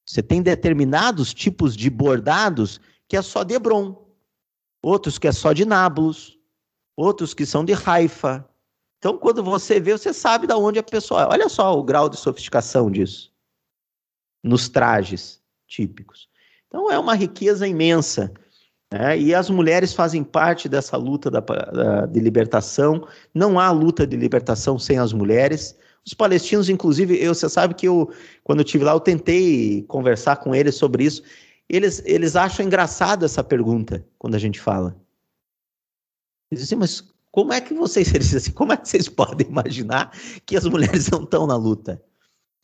Você 0.08 0.22
tem 0.22 0.42
determinados 0.42 1.34
tipos 1.34 1.76
de 1.76 1.90
bordados 1.90 2.80
que 3.08 3.18
é 3.18 3.22
só 3.22 3.44
de 3.44 3.56
Hebron, 3.56 4.08
outros 4.82 5.18
que 5.18 5.28
é 5.28 5.32
só 5.32 5.52
de 5.52 5.66
Nablus, 5.66 6.40
outros 6.96 7.34
que 7.34 7.46
são 7.46 7.66
de 7.66 7.74
Haifa. 7.74 8.48
Então, 9.00 9.18
quando 9.18 9.44
você 9.44 9.80
vê, 9.80 9.92
você 9.92 10.14
sabe 10.14 10.48
de 10.48 10.54
onde 10.54 10.80
a 10.80 10.84
pessoa 10.84 11.24
é. 11.24 11.28
Olha 11.28 11.50
só 11.50 11.78
o 11.78 11.84
grau 11.84 12.08
de 12.08 12.18
sofisticação 12.18 12.90
disso 12.90 13.35
nos 14.46 14.70
trajes 14.70 15.42
típicos. 15.68 16.30
Então, 16.68 16.92
é 16.92 17.00
uma 17.00 17.16
riqueza 17.16 17.68
imensa. 17.68 18.32
É, 18.92 19.18
e 19.18 19.34
as 19.34 19.50
mulheres 19.50 19.94
fazem 19.94 20.24
parte 20.24 20.70
dessa 20.70 20.96
luta 20.96 21.32
da, 21.32 21.40
da, 21.40 22.06
de 22.06 22.20
libertação. 22.20 23.08
Não 23.34 23.60
há 23.60 23.72
luta 23.72 24.06
de 24.06 24.16
libertação 24.16 24.78
sem 24.78 25.00
as 25.00 25.12
mulheres. 25.12 25.76
Os 26.06 26.14
palestinos, 26.14 26.70
inclusive, 26.70 27.18
eu, 27.20 27.34
você 27.34 27.50
sabe 27.50 27.74
que 27.74 27.88
eu, 27.88 28.12
quando 28.44 28.60
eu 28.60 28.66
estive 28.66 28.84
lá, 28.84 28.92
eu 28.92 29.00
tentei 29.00 29.82
conversar 29.88 30.38
com 30.38 30.54
eles 30.54 30.76
sobre 30.76 31.04
isso. 31.04 31.24
Eles, 31.68 32.04
eles 32.06 32.36
acham 32.36 32.64
engraçado 32.64 33.26
essa 33.26 33.44
pergunta 33.44 34.06
quando 34.20 34.36
a 34.36 34.40
gente 34.40 34.60
fala. 34.60 34.96
Eles 36.52 36.64
dizem, 36.64 36.78
mas 36.78 37.04
como 37.32 37.52
é 37.52 37.60
que 37.60 37.74
vocês, 37.74 38.08
eles 38.14 38.28
dizem, 38.28 38.38
assim, 38.38 38.52
como 38.52 38.72
é 38.74 38.78
que 38.78 38.88
vocês 38.88 39.10
podem 39.10 39.48
imaginar 39.48 40.12
que 40.46 40.56
as 40.56 40.66
mulheres 40.66 41.10
não 41.10 41.24
estão 41.24 41.48
na 41.48 41.56
luta? 41.56 42.00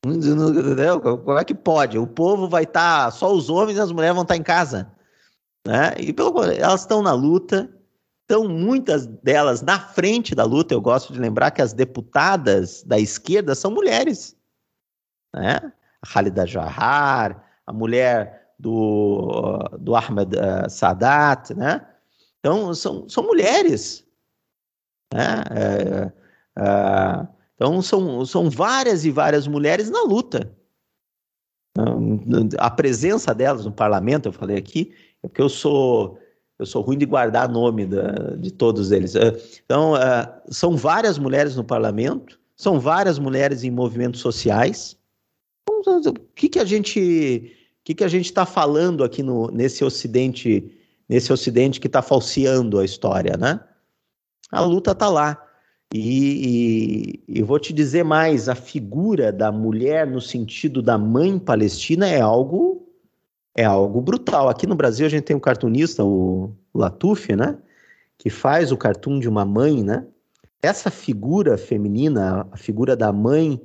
Como 0.03 1.37
é 1.37 1.45
que 1.45 1.53
pode? 1.53 1.99
O 1.99 2.07
povo 2.07 2.49
vai 2.49 2.63
estar, 2.63 3.05
tá, 3.05 3.11
só 3.11 3.31
os 3.31 3.49
homens 3.49 3.77
e 3.77 3.81
as 3.81 3.91
mulheres 3.91 4.15
vão 4.15 4.23
estar 4.23 4.33
tá 4.33 4.37
em 4.37 4.43
casa. 4.43 4.91
Né? 5.65 5.93
E 5.99 6.11
pelo 6.11 6.43
elas 6.43 6.81
estão 6.81 7.03
na 7.03 7.13
luta, 7.13 7.71
estão 8.21 8.47
muitas 8.47 9.05
delas 9.05 9.61
na 9.61 9.79
frente 9.79 10.33
da 10.33 10.43
luta. 10.43 10.73
Eu 10.73 10.81
gosto 10.81 11.13
de 11.13 11.19
lembrar 11.19 11.51
que 11.51 11.61
as 11.61 11.71
deputadas 11.71 12.81
da 12.83 12.97
esquerda 12.99 13.53
são 13.53 13.69
mulheres. 13.69 14.35
Né? 15.35 15.71
A 16.01 16.07
Khalida 16.07 16.47
Jahar, 16.47 17.43
a 17.67 17.71
mulher 17.71 18.53
do, 18.57 19.59
do 19.79 19.95
Ahmed 19.95 20.35
uh, 20.35 20.69
Sadat, 20.69 21.53
né? 21.53 21.87
Então, 22.39 22.73
são, 22.73 23.07
são 23.07 23.23
mulheres. 23.23 24.03
Né? 25.13 25.43
É, 25.51 26.11
é, 26.59 27.27
então, 27.61 27.79
são, 27.79 28.25
são 28.25 28.49
várias 28.49 29.05
e 29.05 29.11
várias 29.11 29.47
mulheres 29.47 29.88
na 29.91 30.01
luta. 30.01 30.51
A 32.57 32.71
presença 32.71 33.35
delas 33.35 33.65
no 33.65 33.71
parlamento, 33.71 34.29
eu 34.29 34.33
falei 34.33 34.57
aqui, 34.57 34.91
é 35.21 35.27
porque 35.27 35.43
eu 35.43 35.47
sou 35.47 36.17
eu 36.57 36.65
sou 36.65 36.81
ruim 36.81 36.97
de 36.97 37.05
guardar 37.05 37.49
nome 37.49 37.85
da, 37.85 38.35
de 38.35 38.51
todos 38.51 38.91
eles. 38.91 39.15
É, 39.15 39.35
então, 39.63 39.93
uh, 39.93 40.41
são 40.49 40.75
várias 40.75 41.17
mulheres 41.17 41.55
no 41.55 41.63
parlamento, 41.63 42.39
são 42.55 42.79
várias 42.79 43.17
mulheres 43.19 43.63
em 43.63 43.69
movimentos 43.71 44.21
sociais. 44.21 44.97
O 45.67 46.13
que, 46.35 46.49
que 46.49 46.59
a 46.59 46.65
gente 46.65 47.55
que, 47.83 47.93
que 47.93 48.03
a 48.03 48.07
gente 48.07 48.25
está 48.25 48.45
falando 48.45 49.03
aqui 49.03 49.21
no, 49.21 49.49
nesse 49.51 49.83
Ocidente 49.83 50.71
nesse 51.07 51.31
Ocidente 51.31 51.79
que 51.79 51.88
está 51.88 52.01
falseando 52.01 52.79
a 52.79 52.85
história, 52.85 53.38
né? 53.38 53.59
A 54.51 54.61
luta 54.61 54.91
está 54.91 55.09
lá. 55.09 55.50
E, 55.93 57.19
e, 57.27 57.39
eu 57.39 57.45
vou 57.45 57.59
te 57.59 57.73
dizer 57.73 58.03
mais: 58.03 58.47
a 58.47 58.55
figura 58.55 59.31
da 59.31 59.51
mulher 59.51 60.07
no 60.07 60.22
sentido 60.22 60.81
da 60.81 60.97
mãe 60.97 61.38
palestina 61.38 62.07
é 62.07 62.22
algo 62.22 62.88
é 63.55 63.65
algo 63.65 63.99
brutal. 64.01 64.47
Aqui 64.47 64.65
no 64.65 64.76
Brasil 64.76 65.05
a 65.05 65.09
gente 65.09 65.23
tem 65.23 65.35
um 65.35 65.39
cartunista, 65.39 66.03
o 66.03 66.55
Latuf, 66.73 67.35
né? 67.35 67.57
Que 68.18 68.30
faz 68.30 68.72
o 68.72 68.77
cartoon 68.77 69.19
de 69.19 69.27
uma 69.27 69.43
mãe, 69.43 69.84
né? 69.84 70.07
Essa 70.61 70.89
figura 70.89 71.57
feminina, 71.57 72.47
a 72.51 72.57
figura 72.57 72.95
da 72.95 73.11
mãe, 73.11 73.61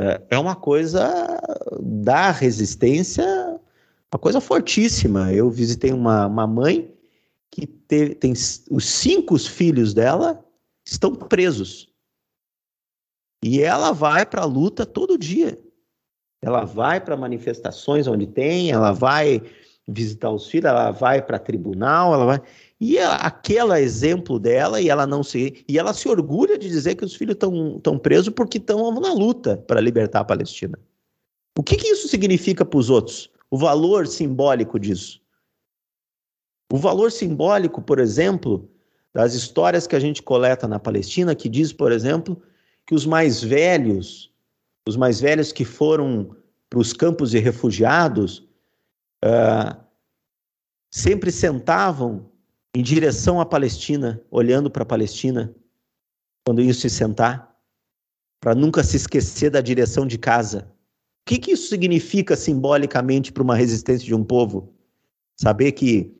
é, 0.00 0.22
é 0.30 0.38
uma 0.38 0.56
coisa 0.56 1.42
da 1.82 2.30
resistência, 2.30 3.24
uma 4.12 4.18
coisa 4.18 4.40
fortíssima. 4.40 5.32
Eu 5.32 5.50
visitei 5.50 5.92
uma, 5.92 6.26
uma 6.26 6.46
mãe 6.46 6.94
que 7.50 7.66
te, 7.66 8.14
tem 8.14 8.32
os 8.32 8.84
cinco 8.86 9.38
filhos 9.38 9.92
dela 9.92 10.42
estão 10.90 11.14
presos. 11.14 11.88
E 13.44 13.62
ela 13.62 13.92
vai 13.92 14.26
para 14.26 14.42
a 14.42 14.46
luta 14.46 14.84
todo 14.84 15.16
dia. 15.16 15.58
Ela 16.42 16.64
vai 16.64 17.00
para 17.00 17.16
manifestações 17.16 18.06
onde 18.06 18.26
tem, 18.26 18.70
ela 18.70 18.92
vai 18.92 19.42
visitar 19.86 20.30
os 20.30 20.48
filhos, 20.48 20.70
ela 20.70 20.90
vai 20.90 21.22
para 21.22 21.38
tribunal, 21.38 22.12
ela 22.12 22.26
vai. 22.26 22.42
E 22.80 22.98
aquele 22.98 23.78
exemplo 23.78 24.38
dela, 24.38 24.80
e 24.80 24.88
ela 24.88 25.06
não 25.06 25.22
se. 25.22 25.64
E 25.68 25.78
ela 25.78 25.92
se 25.92 26.08
orgulha 26.08 26.58
de 26.58 26.68
dizer 26.68 26.96
que 26.96 27.04
os 27.04 27.14
filhos 27.14 27.34
estão 27.34 27.98
presos 27.98 28.32
porque 28.34 28.58
estão 28.58 28.92
na 29.00 29.12
luta 29.12 29.58
para 29.58 29.80
libertar 29.80 30.20
a 30.20 30.24
Palestina. 30.24 30.78
O 31.56 31.62
que, 31.62 31.76
que 31.76 31.88
isso 31.88 32.08
significa 32.08 32.64
para 32.64 32.78
os 32.78 32.90
outros? 32.90 33.30
O 33.50 33.58
valor 33.58 34.06
simbólico 34.06 34.78
disso. 34.78 35.20
O 36.72 36.78
valor 36.78 37.12
simbólico, 37.12 37.82
por 37.82 37.98
exemplo, 37.98 38.70
das 39.12 39.34
histórias 39.34 39.86
que 39.86 39.96
a 39.96 40.00
gente 40.00 40.22
coleta 40.22 40.68
na 40.68 40.78
Palestina, 40.78 41.34
que 41.34 41.48
diz, 41.48 41.72
por 41.72 41.92
exemplo, 41.92 42.40
que 42.86 42.94
os 42.94 43.04
mais 43.04 43.42
velhos, 43.42 44.32
os 44.86 44.96
mais 44.96 45.20
velhos 45.20 45.52
que 45.52 45.64
foram 45.64 46.36
para 46.68 46.78
os 46.78 46.92
campos 46.92 47.30
de 47.30 47.38
refugiados, 47.38 48.46
uh, 49.24 49.76
sempre 50.90 51.32
sentavam 51.32 52.30
em 52.74 52.82
direção 52.82 53.40
à 53.40 53.46
Palestina, 53.46 54.22
olhando 54.30 54.70
para 54.70 54.84
a 54.84 54.86
Palestina, 54.86 55.52
quando 56.44 56.62
iam 56.62 56.72
se 56.72 56.88
sentar, 56.88 57.56
para 58.40 58.54
nunca 58.54 58.82
se 58.82 58.96
esquecer 58.96 59.50
da 59.50 59.60
direção 59.60 60.06
de 60.06 60.16
casa. 60.16 60.72
O 61.22 61.30
que, 61.30 61.38
que 61.38 61.52
isso 61.52 61.68
significa 61.68 62.36
simbolicamente 62.36 63.32
para 63.32 63.42
uma 63.42 63.54
resistência 63.54 64.06
de 64.06 64.14
um 64.14 64.24
povo? 64.24 64.72
Saber 65.36 65.72
que 65.72 66.16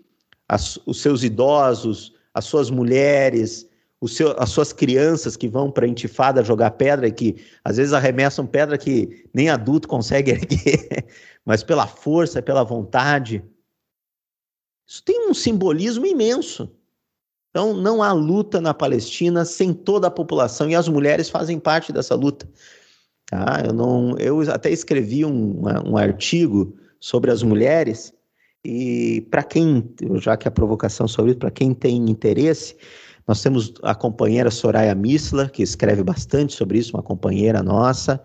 as, 0.49 0.79
os 0.87 1.01
seus 1.01 1.23
idosos, 1.23 2.15
as 2.35 2.45
suas 2.45 2.71
mulheres, 2.71 3.69
seu, 4.09 4.35
as 4.41 4.51
suas 4.51 4.73
crianças 4.73 5.37
que 5.37 5.49
vão 5.49 5.71
para 5.71 5.85
a 5.85 5.89
intifada 5.89 6.45
jogar 6.45 6.73
pedra 6.73 7.09
e 7.09 7.13
que 7.13 7.37
às 7.65 7.77
vezes 7.77 7.93
arremessam 7.93 8.47
pedra 8.47 8.79
que 8.79 9.29
nem 9.35 9.51
adulto 9.51 9.89
consegue 9.89 10.31
erguer, 10.33 11.07
mas 11.45 11.63
pela 11.63 11.87
força, 11.87 12.41
pela 12.41 12.65
vontade. 12.65 13.45
Isso 14.87 15.03
tem 15.05 15.29
um 15.29 15.35
simbolismo 15.35 16.07
imenso. 16.07 16.71
Então, 17.51 17.75
não 17.75 18.03
há 18.03 18.13
luta 18.13 18.61
na 18.61 18.73
Palestina 18.73 19.45
sem 19.45 19.75
toda 19.75 20.07
a 20.07 20.11
população 20.11 20.71
e 20.71 20.75
as 20.75 20.89
mulheres 20.89 21.29
fazem 21.29 21.59
parte 21.59 21.93
dessa 21.93 22.15
luta. 22.15 22.49
Tá? 23.27 23.63
Eu, 23.67 23.73
não, 23.73 24.17
eu 24.19 24.41
até 24.53 24.71
escrevi 24.71 25.25
um, 25.25 25.63
um 25.85 25.97
artigo 25.97 26.77
sobre 27.01 27.31
as 27.31 27.43
mulheres 27.43 28.13
e 28.65 29.27
para 29.31 29.43
quem, 29.43 29.89
já 30.17 30.37
que 30.37 30.47
a 30.47 30.51
provocação 30.51 31.09
sobre 31.09 31.33
isso, 31.33 31.41
para 31.41 31.51
quem 31.51 31.73
tem 31.73 32.11
interesse, 32.11 32.77
nós 33.27 33.43
temos 33.43 33.73
a 33.83 33.95
companheira 33.95 34.51
Soraya 34.51 34.95
Missler, 34.95 35.51
que 35.51 35.63
escreve 35.63 36.03
bastante 36.03 36.53
sobre 36.53 36.79
isso, 36.79 36.97
uma 36.97 37.03
companheira 37.03 37.63
nossa, 37.63 38.23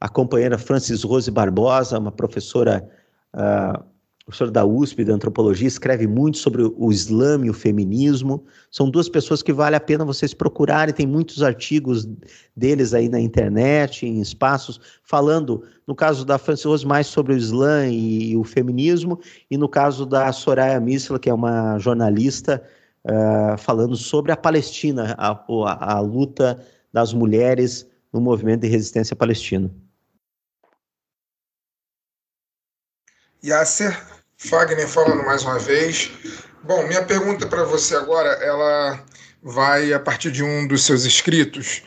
a 0.00 0.08
companheira 0.08 0.56
Francis 0.56 1.02
Rose 1.02 1.30
Barbosa, 1.30 1.98
uma 1.98 2.12
professora, 2.12 2.88
uh, 3.34 3.84
professora 4.30 4.50
da 4.50 4.64
USP 4.64 5.04
de 5.04 5.10
antropologia, 5.10 5.66
escreve 5.66 6.06
muito 6.06 6.38
sobre 6.38 6.62
o 6.62 6.92
Islã 6.92 7.44
e 7.44 7.50
o 7.50 7.54
feminismo. 7.54 8.44
São 8.70 8.88
duas 8.88 9.08
pessoas 9.08 9.42
que 9.42 9.52
vale 9.52 9.74
a 9.74 9.80
pena 9.80 10.04
vocês 10.04 10.32
procurarem, 10.32 10.94
tem 10.94 11.06
muitos 11.06 11.42
artigos 11.42 12.08
deles 12.56 12.94
aí 12.94 13.08
na 13.08 13.20
internet, 13.20 14.06
em 14.06 14.20
espaços, 14.20 14.80
falando, 15.02 15.64
no 15.86 15.94
caso 15.94 16.24
da 16.24 16.38
Francis 16.38 16.64
Rose, 16.64 16.86
mais 16.86 17.08
sobre 17.08 17.34
o 17.34 17.36
Islã 17.36 17.88
e, 17.88 18.36
o 18.36 18.44
feminismo, 18.44 19.20
e 19.50 19.58
no 19.58 19.68
caso 19.68 20.06
da 20.06 20.32
Soraya 20.32 20.80
Missler, 20.80 21.18
que 21.18 21.28
é 21.28 21.34
uma 21.34 21.78
jornalista 21.78 22.62
uh, 23.04 23.58
falando 23.58 23.96
sobre 23.96 24.30
a 24.30 24.36
Palestina, 24.36 25.14
a, 25.18 25.32
a, 25.32 25.94
a 25.96 26.00
luta 26.00 26.64
das 26.92 27.12
mulheres 27.12 27.86
no 28.12 28.20
movimento 28.20 28.60
de 28.60 28.68
resistência 28.68 29.16
palestino. 29.16 29.70
Yasser, 33.42 34.19
Fagner 34.42 34.88
falando 34.88 35.22
mais 35.22 35.42
uma 35.42 35.58
vez. 35.58 36.10
Bom, 36.62 36.86
minha 36.86 37.04
pergunta 37.04 37.46
para 37.46 37.62
você 37.62 37.94
agora, 37.94 38.30
ela 38.42 38.98
vai 39.42 39.92
a 39.92 40.00
partir 40.00 40.32
de 40.32 40.42
um 40.42 40.66
dos 40.66 40.86
seus 40.86 41.04
escritos. 41.04 41.82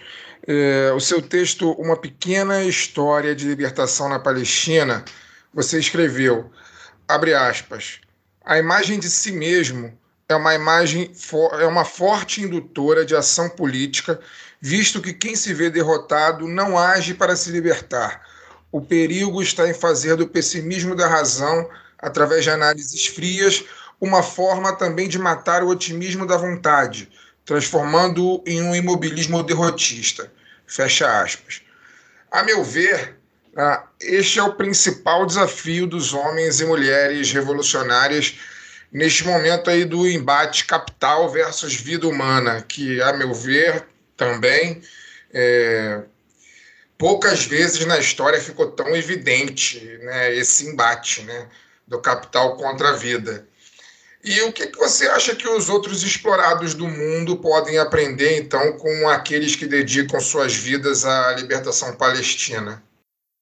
É, 0.46 0.92
o 0.96 1.00
seu 1.00 1.20
texto, 1.20 1.72
Uma 1.72 1.98
Pequena 1.98 2.64
História 2.64 3.36
de 3.36 3.48
Libertação 3.48 4.08
na 4.08 4.20
Palestina, 4.20 5.04
você 5.52 5.80
escreveu, 5.80 6.52
abre 7.08 7.34
aspas, 7.34 8.00
a 8.46 8.60
imagem 8.60 9.00
de 9.00 9.10
si 9.10 9.32
mesmo 9.32 9.92
é 10.30 10.36
uma 10.36 10.54
imagem, 10.54 11.12
é 11.60 11.66
uma 11.66 11.84
forte 11.84 12.44
indutora 12.44 13.04
de 13.04 13.16
ação 13.16 13.50
política, 13.50 14.20
visto 14.62 15.02
que 15.02 15.12
quem 15.12 15.36
se 15.36 15.56
vê 15.56 15.72
derrotado 15.72 16.48
não 16.48 16.78
age 16.78 17.16
para 17.16 17.36
se 17.36 17.50
libertar. 17.50 18.22
O 18.72 18.80
perigo 18.80 19.42
está 19.42 19.68
em 19.68 19.74
fazer 19.74 20.16
do 20.16 20.28
pessimismo 20.28 20.96
da 20.96 21.08
razão, 21.08 21.68
através 22.04 22.44
de 22.44 22.50
análises 22.50 23.08
frias, 23.08 23.64
uma 24.00 24.22
forma 24.22 24.76
também 24.76 25.08
de 25.08 25.18
matar 25.18 25.64
o 25.64 25.70
otimismo 25.70 26.28
da 26.28 26.36
vontade, 26.36 27.10
transformando-o 27.46 28.44
em 28.46 28.62
um 28.62 28.76
imobilismo 28.76 29.42
derrotista. 29.42 30.30
Fecha 30.68 31.22
aspas. 31.22 31.62
A 32.30 32.44
meu 32.44 32.62
ver, 32.62 33.18
ah, 33.56 33.88
este 34.02 34.38
é 34.38 34.44
o 34.44 34.54
principal 34.54 35.26
desafio 35.26 35.88
dos 35.88 36.14
homens 36.14 36.60
e 36.60 36.66
mulheres 36.66 37.32
revolucionárias 37.32 38.38
neste 38.92 39.26
momento 39.26 39.70
aí 39.70 39.86
do 39.86 40.06
embate 40.06 40.66
capital 40.66 41.30
versus 41.30 41.74
vida 41.74 42.08
humana, 42.08 42.62
que, 42.62 43.02
a 43.02 43.14
meu 43.14 43.34
ver, 43.34 43.86
também 44.18 44.82
é, 45.34 46.02
poucas 46.98 47.46
vezes 47.46 47.86
na 47.86 47.98
história 47.98 48.42
ficou 48.42 48.72
tão 48.72 48.94
evidente 48.96 49.80
né, 50.04 50.36
esse 50.36 50.68
embate 50.68 51.24
né, 51.24 51.48
do 51.94 52.02
capital 52.02 52.58
contra 52.58 52.90
a 52.90 52.94
vida. 52.94 53.48
E 54.24 54.42
o 54.42 54.52
que, 54.52 54.68
que 54.68 54.78
você 54.78 55.06
acha 55.08 55.36
que 55.36 55.48
os 55.48 55.70
outros 55.70 56.02
explorados 56.02 56.74
do 56.74 56.88
mundo 56.88 57.38
podem 57.38 57.78
aprender, 57.78 58.40
então, 58.40 58.78
com 58.78 59.10
aqueles 59.10 59.56
que 59.56 59.68
dedicam 59.68 60.20
suas 60.20 60.56
vidas 60.56 61.06
à 61.06 61.34
libertação 61.34 61.96
palestina? 61.96 62.82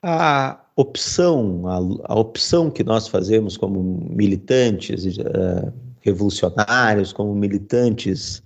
A 0.03 0.60
opção, 0.76 1.68
a, 1.68 2.14
a 2.14 2.19
opção 2.19 2.72
que 2.72 2.84
nós 2.84 3.07
fazemos 3.07 3.56
como 3.56 3.80
militantes 4.10 5.06
uh, 5.06 5.72
revolucionários, 6.02 7.14
como 7.14 7.34
militantes 7.36 8.41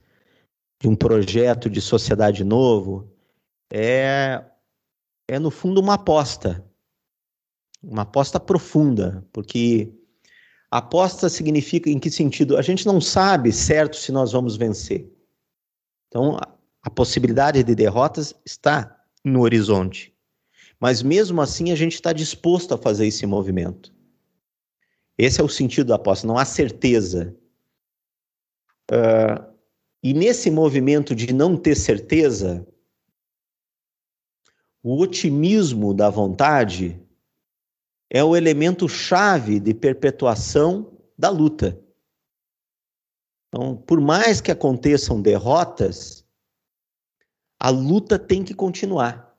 de 0.81 0.89
um 0.89 0.95
projeto 0.95 1.69
de 1.69 1.79
sociedade 1.79 2.43
novo, 2.43 3.09
é, 3.71 4.43
é 5.29 5.39
no 5.39 5.49
fundo 5.49 5.79
uma 5.79 5.93
aposta, 5.93 6.61
uma 7.85 8.01
aposta 8.01 8.39
profunda, 8.39 9.25
porque 9.31 9.91
aposta 10.71 11.29
significa 11.29 11.89
em 11.89 11.99
que 11.99 12.09
sentido? 12.09 12.57
A 12.57 12.61
gente 12.61 12.85
não 12.85 12.99
sabe 12.99 13.51
certo 13.51 13.95
se 13.95 14.11
nós 14.11 14.31
vamos 14.31 14.57
vencer. 14.57 15.09
Então, 16.07 16.37
a, 16.81 16.89
possibilidade 16.89 17.63
de 17.63 17.75
derrotas 17.75 18.33
está 18.45 19.03
no 19.23 19.41
horizonte. 19.41 20.13
Mas 20.79 21.01
mesmo 21.01 21.41
assim 21.41 21.71
a 21.71 21.75
gente 21.75 21.93
está 21.93 22.13
disposto 22.13 22.73
a 22.73 22.77
fazer 22.77 23.07
esse 23.07 23.25
movimento. 23.25 23.93
Esse 25.17 25.41
é 25.41 25.43
o 25.43 25.49
sentido 25.49 25.87
da 25.87 25.95
aposta, 25.95 26.27
não 26.27 26.37
há 26.37 26.45
certeza. 26.45 27.35
Uh, 28.91 29.53
e 30.03 30.13
nesse 30.13 30.51
movimento 30.51 31.15
de 31.15 31.33
não 31.33 31.57
ter 31.57 31.75
certeza, 31.75 32.67
o 34.83 35.01
otimismo 35.01 35.93
da 35.93 36.09
vontade 36.09 37.01
é 38.09 38.23
o 38.23 38.35
elemento 38.35 38.87
chave 38.87 39.59
de 39.59 39.73
perpetuação 39.73 40.97
da 41.17 41.29
luta. 41.29 41.79
Então, 43.47 43.75
por 43.75 44.01
mais 44.01 44.41
que 44.41 44.51
aconteçam 44.51 45.21
derrotas, 45.21 46.25
a 47.59 47.69
luta 47.69 48.19
tem 48.19 48.43
que 48.43 48.53
continuar. 48.53 49.33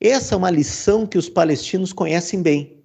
Essa 0.00 0.34
é 0.34 0.38
uma 0.38 0.50
lição 0.50 1.06
que 1.06 1.18
os 1.18 1.28
palestinos 1.28 1.92
conhecem 1.92 2.42
bem. 2.42 2.84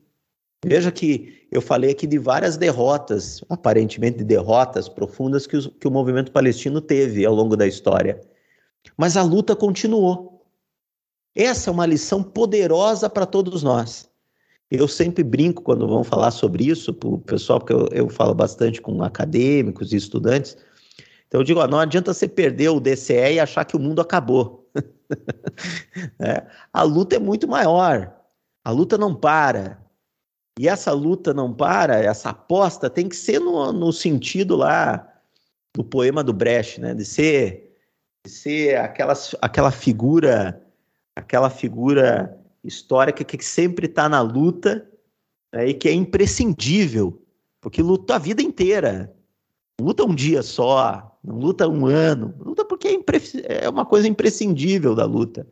Veja 0.65 0.91
que 0.91 1.47
eu 1.51 1.61
falei 1.61 1.91
aqui 1.91 2.07
de 2.07 2.17
várias 2.17 2.55
derrotas, 2.55 3.43
aparentemente 3.49 4.23
derrotas 4.23 4.87
profundas 4.87 5.45
que, 5.45 5.57
os, 5.57 5.67
que 5.67 5.87
o 5.87 5.91
movimento 5.91 6.31
palestino 6.31 6.79
teve 6.79 7.25
ao 7.25 7.33
longo 7.33 7.57
da 7.57 7.67
história. 7.67 8.21
Mas 8.97 9.17
a 9.17 9.23
luta 9.23 9.55
continuou. 9.55 10.45
Essa 11.35 11.69
é 11.69 11.73
uma 11.73 11.85
lição 11.85 12.23
poderosa 12.23 13.09
para 13.09 13.25
todos 13.25 13.63
nós. 13.63 14.09
Eu 14.75 14.87
sempre 14.87 15.23
brinco 15.23 15.61
quando 15.61 15.87
vão 15.87 16.03
falar 16.03 16.31
sobre 16.31 16.65
isso, 16.65 16.91
para 16.91 17.07
o 17.07 17.19
pessoal, 17.19 17.59
porque 17.59 17.73
eu, 17.73 17.87
eu, 17.91 18.09
falo 18.09 18.33
bastante 18.33 18.81
com 18.81 19.03
acadêmicos 19.03 19.93
e 19.93 19.97
estudantes. 19.97 20.57
Então 21.27 21.41
eu 21.41 21.45
digo, 21.45 21.59
ó, 21.59 21.67
não 21.67 21.77
adianta 21.77 22.11
você 22.11 22.27
perder 22.27 22.69
o 22.69 22.79
DCE 22.79 23.33
e 23.33 23.39
achar 23.39 23.65
que 23.65 23.75
o 23.75 23.79
mundo 23.79 24.01
acabou. 24.01 24.67
é, 26.19 26.47
a 26.73 26.81
luta 26.81 27.15
é 27.15 27.19
muito 27.19 27.47
maior. 27.47 28.15
A 28.65 28.71
luta 28.71 28.97
não 28.97 29.13
para. 29.13 29.79
E 30.59 30.67
essa 30.67 30.91
luta 30.91 31.35
não 31.35 31.53
para, 31.53 31.99
essa 31.99 32.31
aposta 32.31 32.89
tem 32.89 33.07
que 33.07 33.15
ser 33.15 33.39
no, 33.39 33.71
no 33.71 33.93
sentido 33.93 34.55
lá 34.55 35.07
do 35.75 35.83
poema 35.83 36.23
do 36.23 36.33
Brecht, 36.33 36.81
né? 36.81 36.95
De 36.95 37.05
ser, 37.05 37.77
de 38.25 38.31
ser 38.31 38.77
aquela, 38.77 39.13
aquela 39.39 39.69
figura, 39.69 40.59
aquela 41.15 41.51
figura 41.51 42.42
histórica 42.63 43.23
que 43.23 43.43
sempre 43.43 43.87
está 43.87 44.07
na 44.07 44.21
luta 44.21 44.87
né, 45.53 45.67
e 45.69 45.73
que 45.73 45.89
é 45.89 45.93
imprescindível, 45.93 47.21
porque 47.61 47.81
luta 47.81 48.15
a 48.15 48.19
vida 48.19 48.41
inteira. 48.41 49.13
Luta 49.81 50.03
um 50.03 50.13
dia 50.13 50.41
só, 50.43 51.17
não 51.23 51.37
luta 51.37 51.67
um 51.67 51.87
ano, 51.87 52.33
luta 52.39 52.63
porque 52.63 52.87
é, 53.47 53.65
é 53.65 53.69
uma 53.69 53.85
coisa 53.85 54.07
imprescindível 54.07 54.93
da 54.93 55.05
luta. 55.05 55.47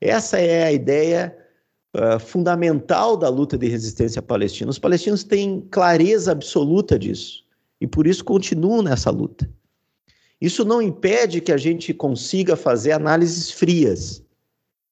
Essa 0.00 0.38
é 0.38 0.64
a 0.64 0.72
ideia 0.72 1.36
uh, 1.96 2.18
fundamental 2.20 3.16
da 3.16 3.28
luta 3.28 3.58
de 3.58 3.66
resistência 3.66 4.22
palestina. 4.22 4.70
Os 4.70 4.78
palestinos 4.78 5.24
têm 5.24 5.66
clareza 5.70 6.32
absoluta 6.32 6.98
disso 6.98 7.44
e 7.80 7.86
por 7.86 8.06
isso 8.06 8.24
continuam 8.24 8.82
nessa 8.82 9.10
luta. 9.10 9.50
Isso 10.40 10.64
não 10.64 10.80
impede 10.80 11.40
que 11.40 11.50
a 11.50 11.56
gente 11.56 11.92
consiga 11.92 12.54
fazer 12.54 12.92
análises 12.92 13.50
frias, 13.50 14.22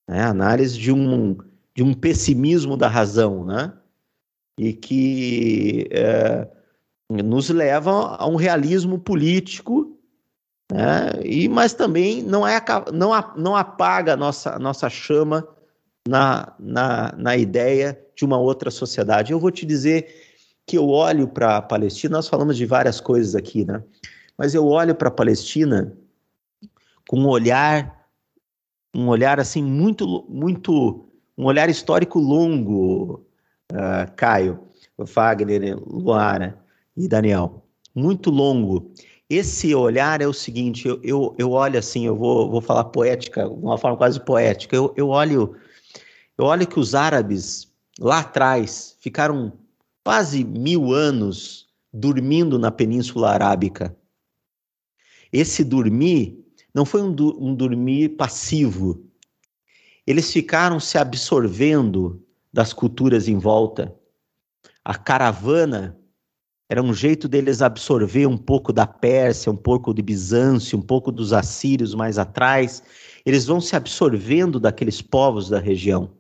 né? 0.09 0.23
análise 0.23 0.79
de 0.79 0.93
um, 0.93 1.37
de 1.75 1.83
um 1.83 1.93
pessimismo 1.93 2.77
da 2.77 2.89
razão, 2.89 3.45
né? 3.45 3.73
e 4.59 4.73
que 4.73 5.89
é, 5.91 6.49
nos 7.11 7.51
leva 7.51 8.17
a 8.17 8.27
um 8.27 8.37
realismo 8.37 8.99
político, 8.99 9.99
né? 10.73 11.11
e, 11.25 11.49
mas 11.49 11.75
também 11.75 12.23
não, 12.23 12.47
é, 12.47 12.61
não, 12.93 13.11
não 13.37 13.57
apaga 13.57 14.15
a 14.15 14.17
nossa, 14.17 14.59
nossa 14.59 14.89
chama 14.89 15.47
na, 16.09 16.55
na, 16.59 17.13
na 17.17 17.37
ideia 17.37 18.01
de 18.15 18.25
uma 18.25 18.39
outra 18.39 18.71
sociedade. 18.71 19.33
Eu 19.33 19.41
vou 19.41 19.51
te 19.51 19.67
dizer 19.67 20.09
que 20.67 20.77
eu 20.79 20.89
olho 20.89 21.29
para 21.29 21.59
a 21.59 21.63
Palestina, 21.63 22.17
nós 22.17 22.29
falamos 22.29 22.57
de 22.57 22.67
várias 22.67 23.01
coisas 23.01 23.35
aqui, 23.35 23.65
né? 23.65 23.83
mas 24.37 24.55
eu 24.55 24.67
olho 24.67 24.95
para 24.95 25.09
a 25.09 25.13
Palestina 25.13 25.97
com 27.09 27.21
um 27.21 27.29
olhar, 27.29 27.96
um 28.97 29.09
olhar 29.09 29.39
assim 29.39 29.63
muito, 29.63 30.25
muito, 30.29 31.05
um 31.37 31.45
olhar 31.45 31.69
histórico 31.69 32.19
longo, 32.19 33.27
uh, 33.73 34.11
Caio, 34.17 34.59
Wagner, 34.99 35.79
Luara 35.87 36.59
e 36.97 37.07
Daniel, 37.07 37.63
muito 37.95 38.31
longo. 38.31 38.91
Esse 39.29 39.75
olhar 39.75 40.23
é 40.23 40.27
o 40.27 40.33
seguinte, 40.33 40.89
eu, 40.89 41.01
eu, 41.03 41.35
eu 41.37 41.51
olho 41.51 41.79
assim, 41.79 42.07
eu 42.07 42.17
vou, 42.17 42.51
vou 42.51 42.61
falar 42.61 42.85
poética, 42.85 43.47
uma 43.49 43.77
forma 43.77 43.97
quase 43.97 44.19
poética, 44.21 44.75
eu, 44.75 44.95
eu 44.97 45.09
olho 45.09 45.57
eu 46.39 46.45
olho 46.45 46.67
que 46.67 46.79
os 46.79 46.95
árabes 46.95 47.73
lá 47.99 48.21
atrás 48.21 48.97
ficaram 49.01 49.53
quase 50.05 50.45
mil 50.45 50.93
anos 50.93 51.67
dormindo 51.93 52.59
na 52.59 52.71
Península 52.71 53.31
Arábica. 53.31 53.97
Esse 55.33 55.65
dormir 55.65 56.46
não 56.77 56.85
foi 56.85 57.01
um, 57.01 57.17
um 57.39 57.55
dormir 57.55 58.11
passivo. 58.19 59.03
Eles 60.07 60.31
ficaram 60.31 60.79
se 60.79 60.99
absorvendo 60.99 62.23
das 62.53 62.75
culturas 62.75 63.29
em 63.29 63.39
volta. 63.39 63.97
A 64.85 64.95
caravana 64.95 65.99
era 66.69 66.83
um 66.83 66.93
jeito 66.93 67.29
deles 67.29 67.63
absorver 67.63 68.27
um 68.27 68.37
pouco 68.37 68.75
da 68.75 68.87
Pérsia, 68.87 69.51
um 69.51 69.57
pouco 69.57 69.95
de 69.95 70.03
Bizâncio, 70.03 70.79
um 70.79 70.83
pouco 70.83 71.11
dos 71.11 71.33
assírios 71.33 71.95
mais 71.95 72.19
atrás. 72.19 72.83
Eles 73.25 73.47
vão 73.47 73.59
se 73.59 73.75
absorvendo 73.75 74.61
daqueles 74.61 75.01
povos 75.01 75.49
da 75.49 75.59
região. 75.59 76.11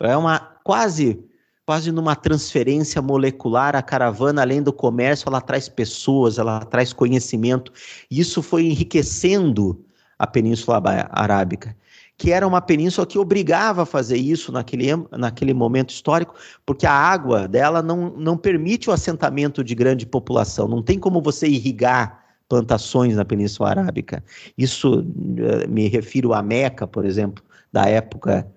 É 0.00 0.14
uma 0.14 0.38
quase 0.64 1.24
quase 1.68 1.92
numa 1.92 2.16
transferência 2.16 3.02
molecular, 3.02 3.76
a 3.76 3.82
caravana, 3.82 4.40
além 4.40 4.62
do 4.62 4.72
comércio, 4.72 5.28
ela 5.28 5.38
traz 5.38 5.68
pessoas, 5.68 6.38
ela 6.38 6.60
traz 6.64 6.94
conhecimento. 6.94 7.70
E 8.10 8.18
isso 8.18 8.40
foi 8.40 8.64
enriquecendo 8.64 9.84
a 10.18 10.26
Península 10.26 10.82
Arábica, 11.10 11.76
que 12.16 12.32
era 12.32 12.48
uma 12.48 12.62
península 12.62 13.06
que 13.06 13.18
obrigava 13.18 13.82
a 13.82 13.84
fazer 13.84 14.16
isso 14.16 14.50
naquele, 14.50 14.86
naquele 15.10 15.52
momento 15.52 15.90
histórico, 15.90 16.34
porque 16.64 16.86
a 16.86 16.92
água 16.92 17.46
dela 17.46 17.82
não, 17.82 18.16
não 18.16 18.38
permite 18.38 18.88
o 18.88 18.92
assentamento 18.94 19.62
de 19.62 19.74
grande 19.74 20.06
população. 20.06 20.66
Não 20.68 20.82
tem 20.82 20.98
como 20.98 21.20
você 21.20 21.46
irrigar 21.48 22.24
plantações 22.48 23.14
na 23.14 23.26
Península 23.26 23.68
Arábica. 23.68 24.24
Isso 24.56 25.04
eh, 25.36 25.66
me 25.66 25.86
refiro 25.86 26.32
a 26.32 26.42
Meca, 26.42 26.86
por 26.86 27.04
exemplo, 27.04 27.44
da 27.70 27.84
época 27.84 28.50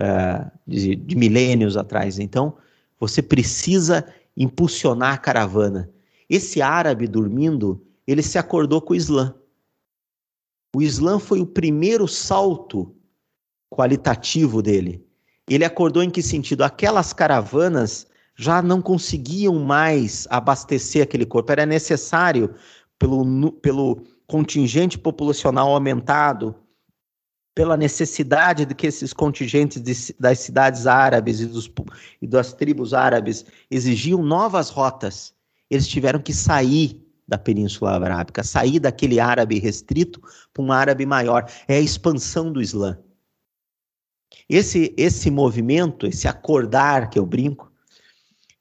uh, 0.00 0.50
de, 0.66 0.96
de 0.96 1.14
milênios 1.14 1.76
atrás. 1.76 2.18
Então, 2.18 2.56
você 2.98 3.22
precisa 3.22 4.06
impulsionar 4.36 5.14
a 5.14 5.18
caravana. 5.18 5.90
Esse 6.28 6.62
árabe 6.62 7.06
dormindo, 7.06 7.84
ele 8.06 8.22
se 8.22 8.38
acordou 8.38 8.80
com 8.80 8.92
o 8.92 8.96
Islã. 8.96 9.34
O 10.74 10.80
Islã 10.80 11.18
foi 11.18 11.40
o 11.40 11.46
primeiro 11.46 12.06
salto 12.06 12.94
qualitativo 13.68 14.62
dele. 14.62 15.04
Ele 15.48 15.64
acordou 15.64 16.02
em 16.02 16.10
que 16.10 16.22
sentido? 16.22 16.62
Aquelas 16.62 17.12
caravanas 17.12 18.06
já 18.36 18.62
não 18.62 18.80
conseguiam 18.80 19.58
mais 19.58 20.26
abastecer 20.30 21.02
aquele 21.02 21.26
corpo. 21.26 21.50
Era 21.50 21.66
necessário, 21.66 22.54
pelo, 22.98 23.52
pelo 23.52 24.02
contingente 24.26 24.96
populacional 24.96 25.74
aumentado, 25.74 26.54
pela 27.54 27.76
necessidade 27.76 28.64
de 28.64 28.74
que 28.74 28.86
esses 28.86 29.12
contingentes 29.12 29.80
de, 29.80 30.14
das 30.18 30.38
cidades 30.38 30.86
árabes 30.86 31.40
e, 31.40 31.46
dos, 31.46 31.70
e 32.22 32.26
das 32.26 32.52
tribos 32.52 32.94
árabes 32.94 33.44
exigiam 33.70 34.22
novas 34.22 34.70
rotas, 34.70 35.34
eles 35.68 35.88
tiveram 35.88 36.20
que 36.20 36.32
sair 36.32 37.04
da 37.26 37.38
Península 37.38 37.92
Arábica, 37.92 38.42
sair 38.42 38.80
daquele 38.80 39.20
árabe 39.20 39.58
restrito 39.58 40.20
para 40.52 40.62
um 40.62 40.72
árabe 40.72 41.06
maior. 41.06 41.48
É 41.68 41.76
a 41.76 41.80
expansão 41.80 42.52
do 42.52 42.60
Islã. 42.60 42.98
Esse, 44.48 44.92
esse 44.96 45.30
movimento, 45.30 46.06
esse 46.06 46.26
acordar 46.26 47.08
que 47.08 47.18
eu 47.18 47.26
brinco, 47.26 47.70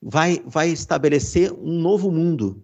vai, 0.01 0.41
vai 0.45 0.69
estabelecer 0.69 1.51
um 1.51 1.79
novo 1.79 2.11
mundo 2.11 2.63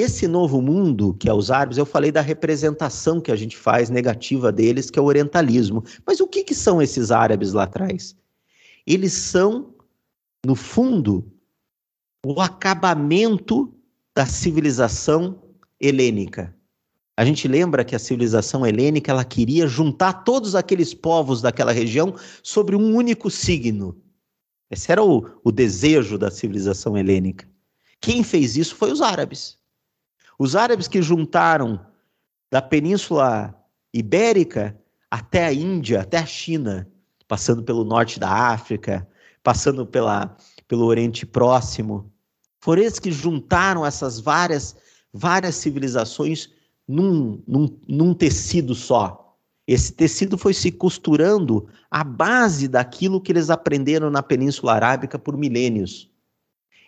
esse 0.00 0.26
novo 0.26 0.60
mundo, 0.60 1.14
que 1.14 1.28
é 1.28 1.32
os 1.32 1.50
árabes, 1.50 1.78
eu 1.78 1.86
falei 1.86 2.10
da 2.10 2.20
representação 2.20 3.20
que 3.20 3.30
a 3.30 3.36
gente 3.36 3.56
faz 3.56 3.90
negativa 3.90 4.50
deles, 4.50 4.90
que 4.90 4.98
é 4.98 5.02
o 5.02 5.06
orientalismo. 5.06 5.84
Mas 6.06 6.20
o 6.20 6.26
que, 6.26 6.44
que 6.44 6.54
são 6.54 6.80
esses 6.80 7.10
árabes 7.10 7.52
lá 7.52 7.64
atrás? 7.64 8.16
Eles 8.86 9.12
são, 9.12 9.74
no 10.44 10.54
fundo, 10.54 11.30
o 12.24 12.40
acabamento 12.40 13.72
da 14.14 14.26
civilização 14.26 15.42
helênica. 15.80 16.54
A 17.16 17.24
gente 17.24 17.46
lembra 17.46 17.84
que 17.84 17.94
a 17.94 17.98
civilização 17.98 18.66
helênica 18.66 19.10
ela 19.10 19.24
queria 19.24 19.66
juntar 19.66 20.24
todos 20.24 20.54
aqueles 20.54 20.94
povos 20.94 21.42
daquela 21.42 21.72
região 21.72 22.14
sobre 22.42 22.74
um 22.74 22.94
único 22.94 23.30
signo. 23.30 23.96
Esse 24.70 24.90
era 24.90 25.02
o, 25.04 25.28
o 25.44 25.52
desejo 25.52 26.16
da 26.16 26.30
civilização 26.30 26.96
helênica. 26.96 27.48
Quem 28.00 28.22
fez 28.22 28.56
isso 28.56 28.74
foi 28.74 28.90
os 28.90 29.02
árabes. 29.02 29.59
Os 30.40 30.56
árabes 30.56 30.88
que 30.88 31.02
juntaram 31.02 31.78
da 32.50 32.62
Península 32.62 33.54
Ibérica 33.92 34.74
até 35.10 35.44
a 35.44 35.52
Índia, 35.52 36.00
até 36.00 36.16
a 36.16 36.24
China, 36.24 36.88
passando 37.28 37.62
pelo 37.62 37.84
norte 37.84 38.18
da 38.18 38.30
África, 38.30 39.06
passando 39.42 39.84
pela, 39.84 40.34
pelo 40.66 40.86
Oriente 40.86 41.26
Próximo, 41.26 42.10
foram 42.58 42.80
eles 42.80 42.98
que 42.98 43.12
juntaram 43.12 43.84
essas 43.84 44.18
várias, 44.18 44.74
várias 45.12 45.56
civilizações 45.56 46.48
num, 46.88 47.42
num, 47.46 47.78
num 47.86 48.14
tecido 48.14 48.74
só. 48.74 49.36
Esse 49.66 49.92
tecido 49.92 50.38
foi 50.38 50.54
se 50.54 50.72
costurando 50.72 51.68
à 51.90 52.02
base 52.02 52.66
daquilo 52.66 53.20
que 53.20 53.30
eles 53.30 53.50
aprenderam 53.50 54.08
na 54.08 54.22
Península 54.22 54.72
Arábica 54.72 55.18
por 55.18 55.36
milênios. 55.36 56.10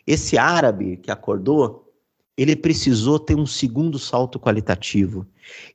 Esse 0.06 0.38
árabe 0.38 0.96
que 0.96 1.10
acordou, 1.10 1.81
ele 2.36 2.56
precisou 2.56 3.18
ter 3.18 3.36
um 3.36 3.46
segundo 3.46 3.98
salto 3.98 4.40
qualitativo. 4.40 5.26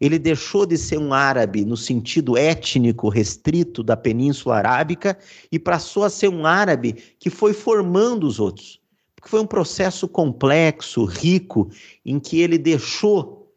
Ele 0.02 0.18
deixou 0.18 0.66
de 0.66 0.78
ser 0.78 0.98
um 0.98 1.14
árabe 1.14 1.64
no 1.64 1.78
sentido 1.78 2.36
étnico 2.36 3.10
restrito 3.10 3.84
da 3.84 3.96
Península 3.96 4.58
Arábica 4.58 5.18
e 5.52 5.60
passou 5.60 6.04
a 6.04 6.10
ser 6.10 6.30
um 6.30 6.46
árabe 6.46 6.94
que 7.20 7.30
foi 7.30 7.54
formando 7.54 8.26
os 8.26 8.40
outros. 8.40 8.82
Porque 9.16 9.30
foi 9.30 9.40
um 9.40 9.48
processo 9.48 10.08
complexo, 10.08 11.06
rico, 11.06 11.70
em 12.06 12.20
que 12.20 12.40
ele 12.40 12.58
deixou, 12.58 13.54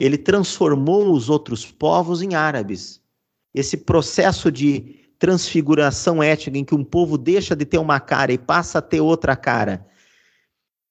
ele 0.00 0.16
transformou 0.16 1.12
os 1.12 1.28
outros 1.28 1.66
povos 1.66 2.22
em 2.22 2.34
árabes. 2.34 3.00
Esse 3.54 3.76
processo 3.76 4.50
de 4.50 4.96
transfiguração 5.18 6.22
étnica 6.22 6.56
em 6.56 6.64
que 6.64 6.74
um 6.74 6.84
povo 6.84 7.18
deixa 7.18 7.54
de 7.56 7.64
ter 7.64 7.78
uma 7.78 8.00
cara 8.00 8.32
e 8.32 8.38
passa 8.38 8.78
a 8.78 8.82
ter 8.82 9.00
outra 9.00 9.34
cara 9.34 9.86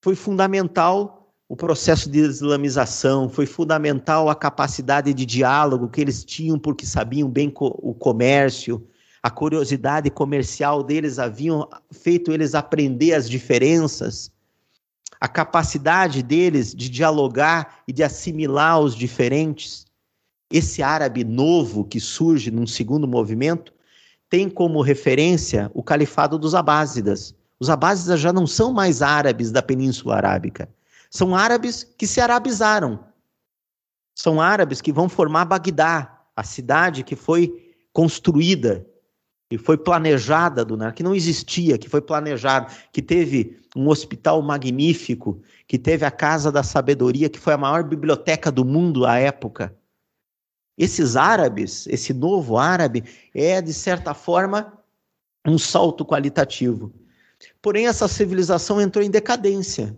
foi 0.03 0.15
fundamental 0.15 1.16
o 1.49 1.55
processo 1.55 2.09
de 2.09 2.19
islamização, 2.19 3.29
foi 3.29 3.45
fundamental 3.45 4.29
a 4.29 4.35
capacidade 4.35 5.13
de 5.13 5.25
diálogo 5.25 5.87
que 5.87 6.01
eles 6.01 6.23
tinham, 6.23 6.59
porque 6.59 6.85
sabiam 6.85 7.29
bem 7.29 7.49
co 7.49 7.67
o 7.81 7.93
comércio, 7.93 8.85
a 9.23 9.29
curiosidade 9.29 10.09
comercial 10.09 10.83
deles 10.83 11.19
haviam 11.19 11.67
feito 11.91 12.31
eles 12.31 12.53
aprender 12.53 13.13
as 13.13 13.29
diferenças, 13.29 14.29
a 15.19 15.27
capacidade 15.27 16.21
deles 16.21 16.75
de 16.75 16.89
dialogar 16.89 17.79
e 17.87 17.93
de 17.93 18.03
assimilar 18.03 18.79
os 18.81 18.93
diferentes. 18.93 19.85
Esse 20.51 20.83
árabe 20.83 21.23
novo 21.23 21.83
que 21.83 21.99
surge 21.99 22.51
num 22.51 22.67
segundo 22.67 23.07
movimento 23.07 23.73
tem 24.29 24.49
como 24.49 24.81
referência 24.81 25.71
o 25.73 25.81
califado 25.81 26.37
dos 26.37 26.53
Abásidas, 26.53 27.33
Os 27.59 27.71
abázidas 27.71 28.19
já 28.19 28.31
não 28.31 28.45
são 28.45 28.71
mais 28.71 29.01
árabes 29.01 29.51
da 29.51 29.63
Península 29.63 30.17
Arábica. 30.17 30.69
São 31.09 31.35
árabes 31.35 31.83
que 31.83 32.07
se 32.07 32.19
arabizaram. 32.19 33.05
São 34.15 34.41
árabes 34.41 34.81
que 34.81 34.91
vão 34.91 35.07
formar 35.07 35.45
Bagdá, 35.45 36.21
a 36.35 36.43
cidade 36.43 37.03
que 37.03 37.15
foi 37.15 37.73
construída, 37.93 38.85
que 39.49 39.57
foi 39.57 39.77
planejada 39.77 40.65
do 40.65 40.77
que 40.91 41.03
não 41.03 41.15
existia, 41.15 41.77
que 41.77 41.89
foi 41.89 42.01
planejada, 42.01 42.67
que 42.91 43.01
teve 43.01 43.59
um 43.75 43.87
hospital 43.87 44.41
magnífico, 44.41 45.41
que 45.67 45.77
teve 45.77 46.05
a 46.05 46.11
Casa 46.11 46.51
da 46.51 46.63
Sabedoria, 46.63 47.29
que 47.29 47.39
foi 47.39 47.53
a 47.53 47.57
maior 47.57 47.83
biblioteca 47.83 48.51
do 48.51 48.65
mundo 48.65 49.05
à 49.05 49.17
época. 49.17 49.75
Esses 50.77 51.15
árabes, 51.15 51.87
esse 51.87 52.13
novo 52.13 52.57
árabe, 52.57 53.03
é, 53.33 53.61
de 53.61 53.73
certa 53.73 54.13
forma, 54.13 54.73
um 55.45 55.57
salto 55.57 56.05
qualitativo. 56.05 56.93
Porém, 57.61 57.87
essa 57.87 58.07
civilização 58.07 58.81
entrou 58.81 59.03
em 59.03 59.09
decadência. 59.09 59.97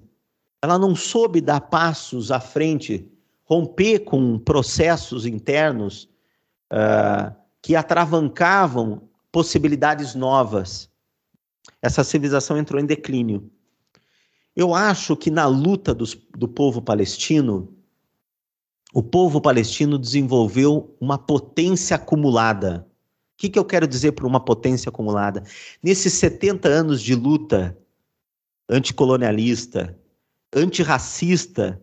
Ela 0.61 0.77
não 0.77 0.95
soube 0.95 1.39
dar 1.41 1.61
passos 1.61 2.31
à 2.31 2.39
frente, 2.39 3.09
romper 3.45 3.99
com 3.99 4.37
processos 4.37 5.25
internos 5.25 6.09
uh, 6.71 7.33
que 7.61 7.75
atravancavam 7.75 9.09
possibilidades 9.31 10.15
novas. 10.15 10.89
Essa 11.81 12.03
civilização 12.03 12.57
entrou 12.57 12.81
em 12.81 12.85
declínio. 12.85 13.49
Eu 14.55 14.73
acho 14.73 15.15
que 15.15 15.31
na 15.31 15.45
luta 15.45 15.93
dos, 15.93 16.15
do 16.37 16.47
povo 16.47 16.81
palestino, 16.81 17.73
o 18.93 19.01
povo 19.01 19.39
palestino 19.39 19.97
desenvolveu 19.97 20.95
uma 20.99 21.17
potência 21.17 21.95
acumulada. 21.95 22.85
O 23.33 23.37
que, 23.37 23.49
que 23.49 23.59
eu 23.59 23.63
quero 23.63 23.87
dizer 23.87 24.13
por 24.13 24.25
uma 24.25 24.39
potência 24.39 24.89
acumulada? 24.89 25.43
Nesses 25.81 26.13
70 26.13 26.67
anos 26.67 27.01
de 27.01 27.15
luta 27.15 27.77
anticolonialista, 28.67 29.98
antirracista, 30.55 31.81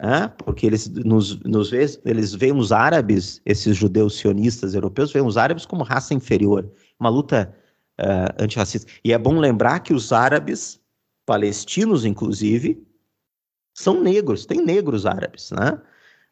é? 0.00 0.28
porque 0.28 0.66
eles 0.66 0.88
nos, 0.88 1.40
nos 1.40 1.72
eles 1.72 2.34
veem 2.34 2.56
os 2.56 2.72
árabes, 2.72 3.40
esses 3.46 3.76
judeus 3.76 4.18
sionistas 4.18 4.74
europeus, 4.74 5.12
veem 5.12 5.26
os 5.26 5.36
árabes 5.36 5.64
como 5.64 5.84
raça 5.84 6.14
inferior, 6.14 6.70
uma 6.98 7.08
luta 7.08 7.54
uh, 8.00 8.42
antirracista. 8.42 8.90
E 9.04 9.12
é 9.12 9.18
bom 9.18 9.38
lembrar 9.38 9.80
que 9.80 9.94
os 9.94 10.12
árabes, 10.12 10.80
palestinos 11.24 12.04
inclusive, 12.04 12.86
são 13.74 14.02
negros, 14.02 14.46
tem 14.46 14.64
negros 14.64 15.06
árabes, 15.06 15.50
né? 15.50 15.80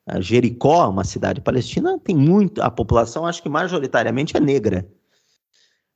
A 0.07 0.21
Jericó, 0.21 0.91
uma 0.91 1.05
cidade 1.05 1.41
palestina, 1.41 1.99
tem 1.99 2.15
muito, 2.15 2.61
a 2.61 2.71
população 2.71 3.27
acho 3.27 3.43
que 3.43 3.49
majoritariamente 3.49 4.37
é 4.37 4.41
negra. 4.41 4.87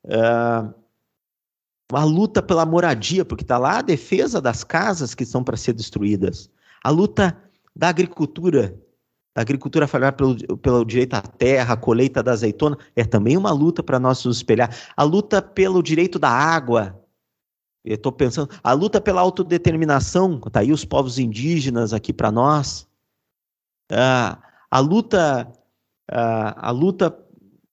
Uh, 0.05 0.73
a 1.93 2.05
luta 2.05 2.43
pela 2.43 2.67
moradia, 2.67 3.25
porque 3.25 3.45
está 3.45 3.57
lá 3.57 3.79
a 3.79 3.83
defesa 3.83 4.41
das 4.41 4.63
casas 4.63 5.15
que 5.15 5.23
estão 5.23 5.43
para 5.43 5.57
ser 5.57 5.73
destruídas. 5.73 6.51
A 6.85 6.91
luta 6.91 7.37
da 7.75 7.89
agricultura, 7.89 8.79
da 9.35 9.41
agricultura 9.43 9.87
familiar 9.87 10.13
pelo, 10.13 10.37
pelo 10.59 10.85
direito 10.85 11.15
à 11.15 11.23
terra, 11.23 11.75
a 11.75 11.77
colheita 11.77 12.23
da 12.23 12.33
azeitona, 12.33 12.77
é 12.95 13.05
também 13.05 13.37
uma 13.37 13.53
luta 13.53 13.83
para 13.83 13.99
nós 13.99 14.23
nos 14.25 14.39
espelhar. 14.39 14.75
A 14.97 15.03
luta 15.03 15.41
pelo 15.41 15.83
direito 15.83 16.19
da 16.19 16.29
água, 16.29 17.01
eu 17.85 17.95
estou 17.95 18.13
pensando, 18.13 18.51
a 18.63 18.73
luta 18.73 19.01
pela 19.01 19.23
autodeterminação, 19.23 20.41
está 20.47 20.61
aí 20.61 20.73
os 20.73 20.85
povos 20.85 21.19
indígenas 21.19 21.95
aqui 21.95 22.13
para 22.13 22.31
nós. 22.31 22.87
Ah, 23.91 24.39
a 24.71 24.79
luta, 24.79 25.51
ah, 26.11 26.69
a 26.69 26.71
luta 26.71 27.19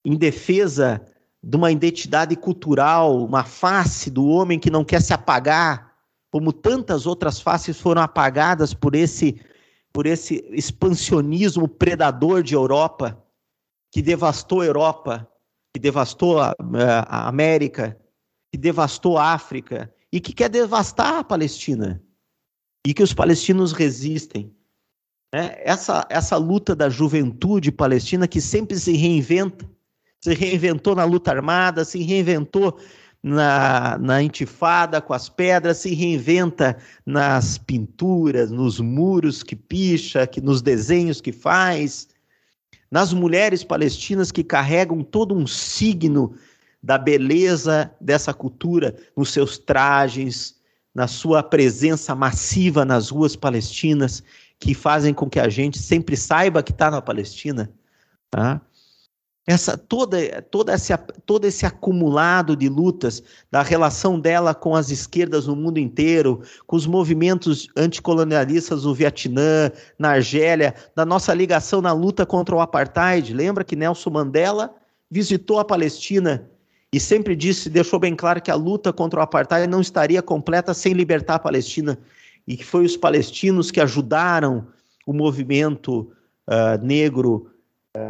em 0.06 0.16
defesa 0.16 1.06
de 1.46 1.56
uma 1.56 1.72
identidade 1.72 2.36
cultural, 2.36 3.24
uma 3.24 3.44
face 3.44 4.10
do 4.10 4.26
homem 4.26 4.58
que 4.58 4.72
não 4.72 4.84
quer 4.84 5.00
se 5.00 5.14
apagar, 5.14 5.94
como 6.32 6.52
tantas 6.52 7.06
outras 7.06 7.40
faces 7.40 7.80
foram 7.80 8.02
apagadas 8.02 8.74
por 8.74 8.96
esse 8.96 9.40
por 9.94 10.06
esse 10.06 10.46
expansionismo 10.50 11.70
predador 11.70 12.44
de 12.44 12.54
Europa, 12.54 13.24
que 13.94 14.02
devastou 14.02 14.60
a 14.60 14.66
Europa, 14.66 15.26
que 15.74 15.80
devastou 15.80 16.42
a, 16.42 16.54
a 17.08 17.30
América, 17.30 17.98
que 18.52 18.58
devastou 18.58 19.18
a 19.18 19.32
África 19.32 19.94
e 20.12 20.20
que 20.20 20.34
quer 20.34 20.50
devastar 20.50 21.20
a 21.20 21.24
Palestina. 21.24 22.04
E 22.86 22.94
que 22.94 23.04
os 23.04 23.14
palestinos 23.14 23.72
resistem. 23.72 24.54
É, 25.34 25.70
essa, 25.70 26.06
essa 26.10 26.36
luta 26.36 26.76
da 26.76 26.90
juventude 26.90 27.72
palestina 27.72 28.28
que 28.28 28.42
sempre 28.42 28.78
se 28.78 28.98
reinventa, 28.98 29.66
se 30.26 30.34
reinventou 30.34 30.96
na 30.96 31.04
luta 31.04 31.30
armada, 31.30 31.86
se 31.86 32.02
reinventou 32.02 32.80
na, 33.22 33.96
na 34.00 34.24
intifada 34.24 35.00
com 35.00 35.14
as 35.14 35.30
pedras, 35.30 35.78
se 35.78 35.94
reinventa 35.94 36.78
nas 37.06 37.60
pinturas, 37.60 38.50
nos 38.50 38.80
muros 38.80 39.44
que 39.44 39.56
picha, 39.56 40.26
que 40.26 40.42
nos 40.42 40.64
desenhos 40.64 41.22
que 41.22 41.32
faz, 41.32 42.08
nas 42.90 43.14
mulheres 43.14 43.64
palestinas 43.64 44.32
que 44.32 44.44
carregam 44.44 45.04
todo 45.04 45.36
um 45.36 45.46
signo 45.46 46.34
da 46.82 46.98
beleza 46.98 47.92
dessa 48.02 48.34
cultura 48.34 48.96
nos 49.16 49.30
seus 49.30 49.60
trajes, 49.60 50.56
na 50.94 51.08
sua 51.08 51.44
presença 51.44 52.16
massiva 52.16 52.84
nas 52.84 53.10
ruas 53.10 53.36
palestinas, 53.36 54.24
que 54.60 54.74
fazem 54.74 55.14
com 55.14 55.30
que 55.30 55.40
a 55.40 55.50
gente 55.50 55.78
sempre 55.78 56.18
saiba 56.18 56.64
que 56.64 56.72
está 56.72 56.90
na 56.90 57.02
Palestina. 57.02 57.72
Tá? 58.32 58.60
Essa 59.48 59.78
toda, 59.78 60.42
toda 60.42 60.74
esse, 60.74 60.96
todo 61.26 61.46
esse 61.46 61.66
acumulado 61.66 62.56
de 62.56 62.68
lutas 62.68 63.22
da 63.52 63.62
relação 63.62 64.20
dela 64.20 64.56
com 64.56 64.76
as 64.76 64.90
esquerdas 64.90 65.46
no 65.46 65.56
mundo 65.56 65.78
inteiro, 65.78 66.42
com 66.66 66.76
os 66.76 66.88
movimentos 66.88 67.68
anticolonialistas 67.78 68.86
no 68.86 68.94
Vietnã, 68.96 69.72
na 70.00 70.12
Argélia, 70.12 70.74
da 70.96 71.06
nossa 71.06 71.34
ligação 71.34 71.80
na 71.80 71.94
luta 71.94 72.26
contra 72.26 72.56
o 72.56 72.60
apartheid. 72.60 73.34
Lembra 73.34 73.64
que 73.64 73.76
Nelson 73.76 74.10
Mandela 74.10 74.74
visitou 75.12 75.60
a 75.60 75.66
Palestina 75.66 76.50
e 76.92 77.00
sempre 77.00 77.36
disse, 77.36 77.70
deixou 77.70 78.00
bem 78.00 78.16
claro 78.16 78.42
que 78.42 78.50
a 78.50 78.56
luta 78.56 78.92
contra 78.92 79.20
o 79.20 79.24
apartheid 79.24 79.68
não 79.68 79.82
estaria 79.82 80.24
completa 80.24 80.74
sem 80.74 80.94
libertar 80.94 81.36
a 81.36 81.40
Palestina 81.40 82.00
e 82.48 82.58
que 82.58 82.66
foi 82.66 82.84
os 82.84 82.98
palestinos 82.98 83.70
que 83.70 83.82
ajudaram 83.82 84.68
o 85.06 85.14
movimento 85.14 86.12
uh, 86.48 86.84
negro 86.84 87.52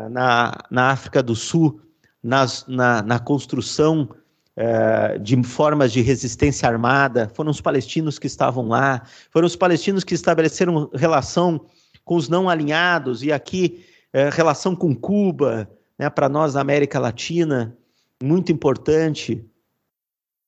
na, 0.09 0.53
na 0.69 0.91
África 0.91 1.21
do 1.21 1.35
Sul, 1.35 1.79
nas, 2.23 2.65
na, 2.67 3.01
na 3.03 3.19
construção 3.19 4.09
uh, 4.57 5.19
de 5.19 5.41
formas 5.43 5.91
de 5.91 6.01
resistência 6.01 6.67
armada, 6.67 7.29
foram 7.33 7.51
os 7.51 7.61
palestinos 7.61 8.17
que 8.17 8.27
estavam 8.27 8.67
lá, 8.67 9.03
foram 9.29 9.45
os 9.45 9.55
palestinos 9.55 10.03
que 10.03 10.15
estabeleceram 10.15 10.89
relação 10.93 11.61
com 12.03 12.15
os 12.15 12.29
não 12.29 12.49
alinhados, 12.49 13.23
e 13.23 13.31
aqui 13.31 13.85
uh, 14.13 14.33
relação 14.33 14.75
com 14.75 14.95
Cuba, 14.95 15.69
né, 15.97 16.09
para 16.09 16.27
nós 16.27 16.53
da 16.53 16.61
América 16.61 16.99
Latina, 16.99 17.77
muito 18.21 18.51
importante. 18.51 19.45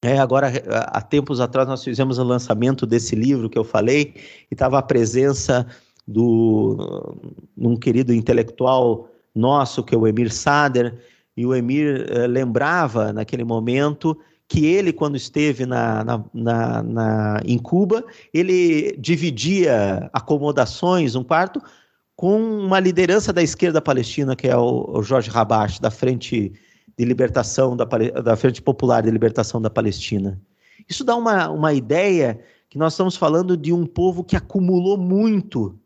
É, 0.04 0.20
agora, 0.20 0.52
há 0.70 1.02
tempos 1.02 1.40
atrás, 1.40 1.68
nós 1.68 1.84
fizemos 1.84 2.18
o 2.18 2.24
lançamento 2.24 2.86
desse 2.86 3.16
livro 3.16 3.50
que 3.50 3.58
eu 3.58 3.64
falei, 3.64 4.14
e 4.50 4.54
estava 4.54 4.78
a 4.78 4.84
presença 4.84 5.66
do 6.08 7.18
um 7.58 7.76
querido 7.76 8.14
intelectual 8.14 9.10
nosso, 9.38 9.84
que 9.84 9.94
é 9.94 9.98
o 9.98 10.08
Emir 10.08 10.32
Sader, 10.32 10.94
e 11.36 11.46
o 11.46 11.54
Emir 11.54 12.08
eh, 12.10 12.28
lembrava 12.28 13.14
naquele 13.14 13.44
momento 13.44 14.18
que 14.48 14.66
ele, 14.66 14.94
quando 14.94 15.18
esteve 15.18 15.66
na, 15.66 16.04
na, 16.04 16.24
na, 16.34 16.84
na, 16.84 17.42
em 17.46 17.58
Cuba, 17.58 18.04
ele 18.34 18.96
dividia 18.98 20.10
acomodações, 20.14 21.16
um 21.16 21.24
quarto, 21.24 21.62
com 22.16 22.42
uma 22.42 22.80
liderança 22.80 23.32
da 23.32 23.44
esquerda 23.44 23.82
palestina, 23.82 24.36
que 24.36 24.48
é 24.48 24.58
o, 24.58 24.90
o 24.98 25.04
Jorge 25.04 25.30
Rabash, 25.30 25.80
da 25.80 25.92
Frente 25.92 26.54
de 26.98 27.06
Libertação, 27.06 27.78
da, 27.78 27.86
da 27.86 28.36
Frente 28.36 28.62
Popular 28.62 29.04
de 29.04 29.12
Libertação 29.12 29.62
da 29.62 29.70
Palestina. 29.70 30.42
Isso 30.90 31.04
dá 31.04 31.16
uma, 31.16 31.50
uma 31.50 31.74
ideia 31.74 32.40
que 32.70 32.78
nós 32.78 32.94
estamos 32.94 33.16
falando 33.16 33.56
de 33.56 33.72
um 33.72 33.86
povo 33.86 34.24
que 34.24 34.36
acumulou 34.36 34.98
muito, 34.98 35.78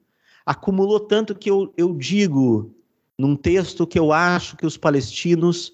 acumulou 0.45 0.99
tanto 0.99 1.36
que 1.36 1.49
eu, 1.49 1.73
eu 1.76 1.94
digo, 1.95 2.73
num 3.22 3.35
texto 3.35 3.85
que 3.85 3.99
eu 3.99 4.11
acho 4.11 4.57
que 4.57 4.65
os 4.65 4.77
palestinos 4.77 5.73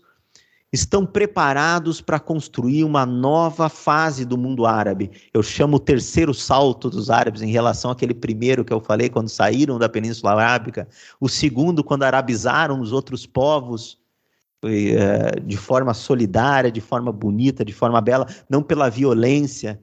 estão 0.72 1.06
preparados 1.06 2.02
para 2.02 2.20
construir 2.20 2.84
uma 2.84 3.06
nova 3.06 3.70
fase 3.70 4.26
do 4.26 4.38
mundo 4.38 4.66
árabe. 4.66 5.10
Eu 5.34 5.42
chamo 5.42 5.78
o 5.78 5.80
terceiro 5.80 6.34
salto 6.34 6.90
dos 6.90 7.10
árabes 7.10 7.42
em 7.42 7.50
relação 7.50 7.90
àquele 7.90 8.14
primeiro 8.14 8.66
que 8.66 8.74
eu 8.74 8.82
falei 8.82 9.08
quando 9.10 9.30
saíram 9.30 9.80
da 9.80 9.88
Península 9.88 10.34
Arábica, 10.34 10.90
o 11.22 11.30
segundo 11.30 11.86
quando 11.86 12.04
arabizaram 12.04 12.82
os 12.82 12.92
outros 12.92 13.26
povos 13.26 13.98
eh, 14.66 15.40
de 15.40 15.56
forma 15.56 15.94
solidária, 15.94 16.70
de 16.70 16.82
forma 16.82 17.14
bonita, 17.14 17.64
de 17.64 17.72
forma 17.72 18.02
bela, 18.02 18.28
não 18.50 18.62
pela 18.62 18.90
violência, 18.90 19.80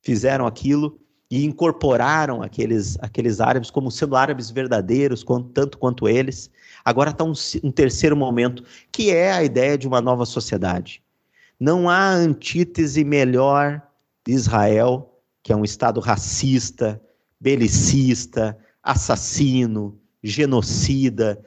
fizeram 0.00 0.46
aquilo 0.46 0.96
e 1.30 1.44
incorporaram 1.44 2.42
aqueles, 2.42 2.98
aqueles 3.00 3.40
árabes 3.40 3.70
como 3.70 3.90
sendo 3.90 4.16
árabes 4.16 4.50
verdadeiros, 4.50 5.24
tanto 5.54 5.78
quanto 5.78 6.08
eles. 6.08 6.50
Agora 6.84 7.10
está 7.10 7.24
um, 7.24 7.32
um 7.62 7.70
terceiro 7.70 8.16
momento, 8.16 8.64
que 8.90 9.10
é 9.10 9.32
a 9.32 9.42
ideia 9.44 9.76
de 9.76 9.86
uma 9.86 10.00
nova 10.00 10.24
sociedade. 10.24 11.02
Não 11.58 11.88
há 11.88 12.10
antítese 12.10 13.04
melhor 13.04 13.82
de 14.26 14.32
Israel, 14.32 15.20
que 15.42 15.52
é 15.52 15.56
um 15.56 15.64
Estado 15.64 16.00
racista, 16.00 17.00
belicista, 17.40 18.56
assassino, 18.82 19.98
genocida, 20.22 21.42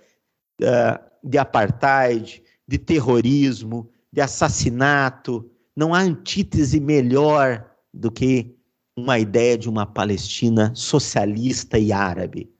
uh, 0.61 1.03
de 1.23 1.37
apartheid, 1.37 2.43
de 2.67 2.77
terrorismo, 2.77 3.89
de 4.11 4.21
assassinato. 4.21 5.49
Não 5.75 5.93
há 5.93 5.99
antítese 5.99 6.79
melhor 6.79 7.65
do 7.93 8.11
que 8.11 8.55
uma 8.95 9.17
ideia 9.17 9.57
de 9.57 9.69
uma 9.69 9.85
Palestina 9.85 10.71
socialista 10.75 11.77
e 11.79 11.91
árabe. 11.91 12.51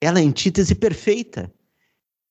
Ela 0.00 0.20
é 0.20 0.22
a 0.22 0.26
antítese 0.26 0.74
perfeita. 0.74 1.52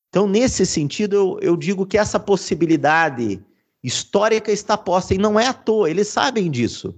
Então, 0.09 0.27
nesse 0.27 0.65
sentido, 0.65 1.15
eu, 1.15 1.39
eu 1.41 1.57
digo 1.57 1.85
que 1.85 1.97
essa 1.97 2.19
possibilidade 2.19 3.39
histórica 3.83 4.51
está 4.51 4.77
posta, 4.77 5.13
e 5.13 5.17
não 5.17 5.39
é 5.39 5.47
à 5.47 5.53
toa, 5.53 5.89
eles 5.89 6.07
sabem 6.07 6.49
disso. 6.49 6.95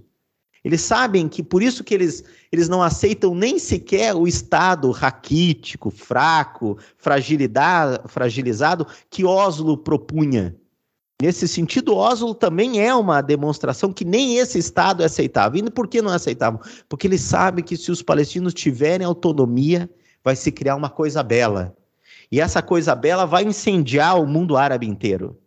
Eles 0.64 0.80
sabem 0.80 1.28
que 1.28 1.42
por 1.42 1.62
isso 1.62 1.82
que 1.82 1.92
eles, 1.92 2.22
eles 2.50 2.68
não 2.68 2.82
aceitam 2.82 3.34
nem 3.34 3.58
sequer 3.58 4.14
o 4.14 4.28
Estado 4.28 4.90
raquítico, 4.92 5.90
fraco, 5.90 6.78
fragilizado 6.96 8.86
que 9.10 9.24
Oslo 9.24 9.76
propunha. 9.76 10.56
Nesse 11.20 11.46
sentido, 11.46 11.96
Oslo 11.96 12.34
também 12.34 12.80
é 12.80 12.94
uma 12.94 13.20
demonstração 13.20 13.92
que 13.92 14.04
nem 14.04 14.38
esse 14.38 14.58
Estado 14.58 15.02
é 15.02 15.06
aceitável. 15.06 15.64
E 15.64 15.70
por 15.70 15.88
que 15.88 16.00
não 16.00 16.12
é 16.12 16.16
aceitável? 16.16 16.60
Porque 16.88 17.06
eles 17.06 17.20
sabem 17.20 17.64
que 17.64 17.76
se 17.76 17.90
os 17.90 18.02
palestinos 18.02 18.54
tiverem 18.54 19.06
autonomia, 19.06 19.90
vai 20.24 20.36
se 20.36 20.50
criar 20.50 20.76
uma 20.76 20.90
coisa 20.90 21.22
bela. 21.22 21.76
E 22.32 22.40
essa 22.40 22.62
coisa 22.62 22.94
bela 22.94 23.26
vai 23.26 23.44
incendiar 23.44 24.18
o 24.18 24.26
mundo 24.26 24.56
árabe 24.56 24.86
inteiro. 24.86 25.38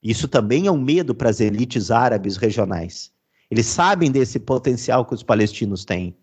Isso 0.00 0.28
também 0.28 0.68
é 0.68 0.70
um 0.70 0.80
medo 0.80 1.12
para 1.12 1.28
as 1.28 1.40
elites 1.40 1.90
árabes 1.90 2.36
regionais. 2.36 3.10
Eles 3.50 3.66
sabem 3.66 4.08
desse 4.08 4.38
potencial 4.38 5.04
que 5.04 5.14
os 5.14 5.24
palestinos 5.24 5.84
têm. 5.84 6.16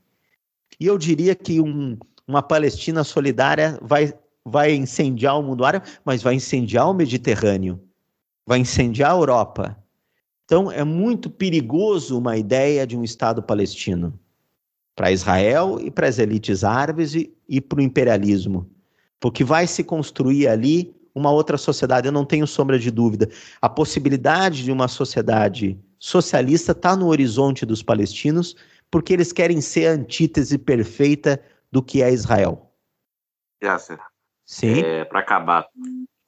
E 0.79 0.85
eu 0.85 0.97
diria 0.97 1.35
que 1.35 1.59
um, 1.59 1.97
uma 2.25 2.41
Palestina 2.41 3.03
solidária 3.03 3.77
vai, 3.81 4.13
vai 4.45 4.73
incendiar 4.73 5.37
o 5.37 5.43
mundo 5.43 5.65
árabe, 5.65 5.85
mas 6.05 6.23
vai 6.23 6.35
incendiar 6.35 6.89
o 6.89 6.93
Mediterrâneo, 6.93 7.83
vai 8.45 8.59
incendiar 8.59 9.11
a 9.11 9.15
Europa. 9.15 9.77
Então 10.45 10.71
é 10.71 10.85
muito 10.85 11.29
perigoso 11.29 12.17
uma 12.17 12.37
ideia 12.37 12.87
de 12.87 12.95
um 12.95 13.03
Estado 13.03 13.43
palestino 13.43 14.17
para 14.95 15.11
Israel 15.11 15.77
e 15.81 15.91
para 15.91 16.07
as 16.07 16.19
elites 16.19 16.63
árabes 16.63 17.15
e, 17.15 17.35
e 17.49 17.59
para 17.59 17.79
o 17.79 17.83
imperialismo, 17.83 18.69
porque 19.19 19.43
vai 19.43 19.67
se 19.67 19.83
construir 19.83 20.47
ali 20.47 20.95
uma 21.13 21.31
outra 21.31 21.57
sociedade. 21.57 22.07
Eu 22.07 22.11
não 22.11 22.25
tenho 22.25 22.45
sombra 22.45 22.77
de 22.77 22.91
dúvida. 22.91 23.29
A 23.61 23.69
possibilidade 23.69 24.63
de 24.63 24.71
uma 24.71 24.87
sociedade 24.87 25.79
socialista 25.97 26.73
está 26.73 26.95
no 26.95 27.07
horizonte 27.07 27.65
dos 27.65 27.81
palestinos, 27.81 28.55
porque 28.91 29.13
eles 29.13 29.31
querem 29.31 29.61
ser 29.61 29.87
a 29.87 29.91
antítese 29.91 30.57
perfeita 30.57 31.41
do 31.71 31.81
que 31.81 32.03
é 32.03 32.11
Israel. 32.11 32.71
Yasser, 33.63 33.99
Sim. 34.45 34.81
é, 34.81 35.05
para 35.05 35.21
acabar, 35.21 35.67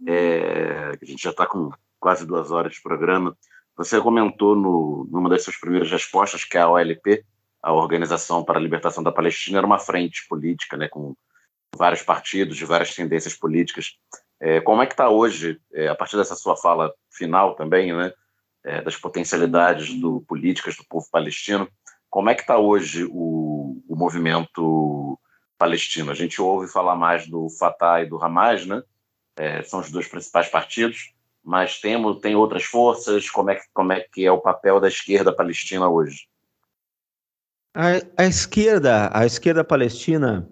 é, 0.08 0.98
a 1.02 1.06
gente 1.06 1.22
já 1.22 1.30
está 1.32 1.46
com 1.46 1.70
quase 2.00 2.26
duas 2.26 2.52
horas 2.52 2.74
de 2.74 2.82
programa. 2.82 3.38
Você 3.76 4.02
comentou 4.02 4.56
no, 4.56 5.08
numa 5.12 5.30
das 5.30 5.44
suas 5.44 5.58
primeiras 5.58 5.92
respostas 5.92 6.44
que 6.44 6.58
a 6.58 6.68
OLP, 6.68 7.24
a 7.62 7.74
Organização 7.74 8.44
para 8.44 8.58
a 8.58 8.62
Libertação 8.62 9.04
da 9.04 9.12
Palestina, 9.12 9.60
era 9.60 9.68
uma 9.68 9.78
frente 9.78 10.26
política, 10.28 10.78
né, 10.78 10.88
com 10.88 11.16
vários 11.76 12.02
partidos, 12.02 12.58
de 12.58 12.66
várias 12.66 12.96
tendências 12.96 13.34
políticas. 13.34 13.94
É, 14.40 14.62
como 14.62 14.82
é 14.82 14.86
que 14.86 14.94
está 14.94 15.10
hoje, 15.10 15.60
é, 15.74 15.88
a 15.88 15.96
partir 15.96 16.18
dessa 16.18 16.36
sua 16.36 16.56
fala 16.56 16.94
final 17.12 17.56
também, 17.56 17.94
né, 17.94 18.14
é, 18.68 18.82
das 18.82 18.98
potencialidades 18.98 19.94
do, 20.00 20.22
políticas 20.28 20.76
do 20.76 20.86
povo 20.86 21.08
palestino. 21.10 21.70
Como 22.10 22.30
é 22.30 22.36
que 22.36 22.42
está 22.42 22.58
hoje 22.58 23.06
o, 23.10 23.82
o, 23.88 23.96
movimento 23.96 25.18
palestino? 25.58 26.12
A 26.12 26.14
gente 26.14 26.42
ouve 26.42 26.68
falar 26.68 26.96
mais 26.96 27.28
do 27.28 27.50
Fatah 27.50 28.02
e 28.02 28.06
do 28.06 28.22
Hamas, 28.22 28.66
né? 28.66 28.84
É, 29.38 29.64
são 29.64 29.80
os 29.80 29.90
dois 29.90 30.08
principais 30.08 30.50
partidos, 30.50 31.14
mas 31.44 31.80
tem, 31.80 31.98
tem 32.20 32.36
outras 32.36 32.64
forças. 32.64 33.30
Como 33.30 33.52
é, 33.52 33.56
que, 33.56 33.64
como 33.74 33.94
é 33.94 34.02
que 34.02 34.26
é 34.26 34.32
o 34.32 34.42
papel 34.42 34.80
da 34.80 34.88
esquerda 34.88 35.34
palestina 35.34 35.88
hoje? 35.88 36.28
A, 37.74 38.24
a 38.24 38.26
esquerda, 38.26 39.10
a 39.14 39.26
esquerda 39.26 39.64
palestina, 39.64 40.50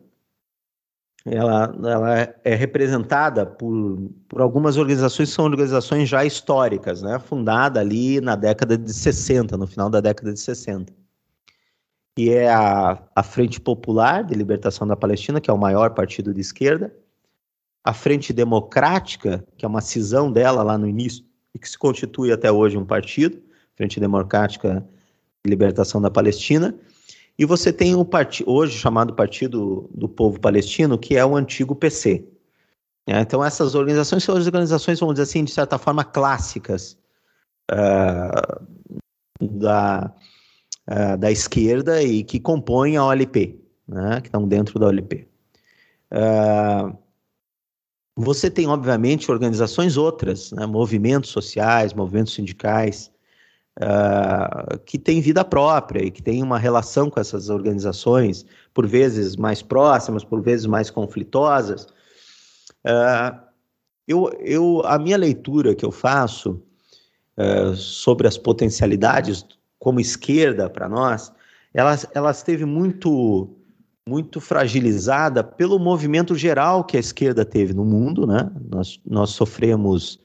ela, 1.26 1.76
ela 1.84 2.35
é 2.43 2.53
representada 2.53 3.45
por, 3.45 4.11
por 4.30 4.41
algumas 4.41 4.77
organizações 4.77 5.30
que 5.30 5.35
são 5.35 5.45
organizações 5.45 6.07
já 6.07 6.23
históricas, 6.23 7.02
né? 7.02 7.18
fundada 7.18 7.80
ali 7.80 8.22
na 8.22 8.35
década 8.35 8.77
de 8.77 8.93
60, 8.93 9.57
no 9.57 9.65
final 9.65 9.89
da 9.89 9.99
década 9.99 10.31
de 10.31 10.39
60. 10.39 10.93
E 12.18 12.30
é 12.30 12.49
a, 12.49 13.02
a 13.15 13.23
Frente 13.23 13.60
Popular 13.60 14.23
de 14.23 14.35
Libertação 14.35 14.88
da 14.88 14.95
Palestina, 14.95 15.41
que 15.41 15.49
é 15.49 15.53
o 15.53 15.57
maior 15.57 15.95
partido 15.95 16.34
de 16.34 16.41
esquerda, 16.41 16.95
a 17.84 17.91
Frente 17.91 18.31
Democrática, 18.31 19.45
que 19.57 19.65
é 19.65 19.68
uma 19.68 19.81
cisão 19.81 20.31
dela 20.31 20.64
lá 20.64 20.77
no 20.77 20.88
início, 20.88 21.26
e 21.53 21.60
que 21.60 21.68
se 21.68 21.77
constitui 21.77 22.31
até 22.31 22.52
hoje 22.52 22.77
um 22.77 22.85
partido, 22.85 23.41
Frente 23.76 23.99
Democrática 23.99 24.88
de 25.43 25.49
Libertação 25.49 26.02
da 26.02 26.10
Palestina, 26.10 26.76
e 27.38 27.45
você 27.45 27.72
tem 27.74 27.95
o 27.95 28.06
partido, 28.06 28.49
hoje 28.49 28.78
chamado 28.78 29.14
Partido 29.14 29.90
do 29.94 30.07
Povo 30.07 30.40
Palestino, 30.40 30.98
que 30.98 31.16
é 31.18 31.26
o 31.26 31.36
antigo 31.36 31.76
PC. 31.76 32.26
É, 33.07 33.20
então, 33.20 33.44
essas 33.44 33.76
organizações 33.76 34.24
são 34.24 34.36
organizações, 34.36 34.99
vamos 34.99 35.16
dizer 35.16 35.24
assim, 35.24 35.44
de 35.44 35.52
certa 35.52 35.78
forma, 35.78 36.03
clássicas 36.03 36.98
uh, 37.72 38.66
da, 39.40 40.12
uh, 40.90 41.18
da 41.18 41.32
esquerda 41.32 42.02
e 42.02 42.24
que 42.24 42.40
compõem 42.40 42.98
a 42.98 43.06
OLP, 43.06 43.60
né, 43.88 44.22
que 44.22 44.28
estão 44.28 44.48
dentro 44.48 44.80
da 44.80 44.88
OLP. 44.88 45.28
Uh, 46.12 46.18
ah, 46.18 46.98
você 48.16 48.49
tem, 48.49 48.68
obviamente, 48.68 49.30
organizações 49.30 49.98
outras, 49.98 50.52
né, 50.53 50.66
movimentos 50.66 51.30
sociais, 51.30 51.94
movimentos 51.94 52.34
sindicais, 52.34 53.12
uh, 53.80 54.77
que 54.85 54.97
tem 54.97 55.22
vida 55.22 55.43
própria 55.43 56.03
e 56.03 56.11
que 56.11 56.22
tem 56.22 56.41
uma 56.41 56.57
relação 56.57 57.10
com 57.10 57.19
essas 57.19 57.49
organizações, 57.49 58.45
por 58.73 58.85
vezes 58.88 59.35
mais 59.35 59.61
próximas, 59.61 60.23
por 60.23 60.41
vezes 60.41 60.65
mais 60.65 60.89
conflitosas. 60.89 61.85
Uh, 62.85 63.38
eu, 64.07 64.31
eu, 64.39 64.81
a 64.85 64.99
minha 64.99 65.18
leitura 65.18 65.73
que 65.76 65.85
eu 65.85 65.91
faço 65.91 66.61
uh, 67.38 67.76
sobre 67.76 68.27
as 68.27 68.38
potencialidades 68.38 69.45
como 69.80 69.99
esquerda 69.99 70.69
para 70.69 70.88
nós, 70.88 71.31
ela, 71.73 71.97
ela 72.14 72.31
esteve 72.31 72.65
muito 72.65 73.49
muito 74.07 74.39
fragilizada 74.39 75.43
pelo 75.43 75.80
movimento 75.80 76.35
geral 76.35 76.84
que 76.84 76.95
a 76.95 76.99
esquerda 76.99 77.43
teve 77.43 77.73
no 77.73 77.84
mundo, 77.84 78.27
né? 78.27 78.52
Nós, 78.69 78.99
nós 79.03 79.31
sofremos 79.31 80.19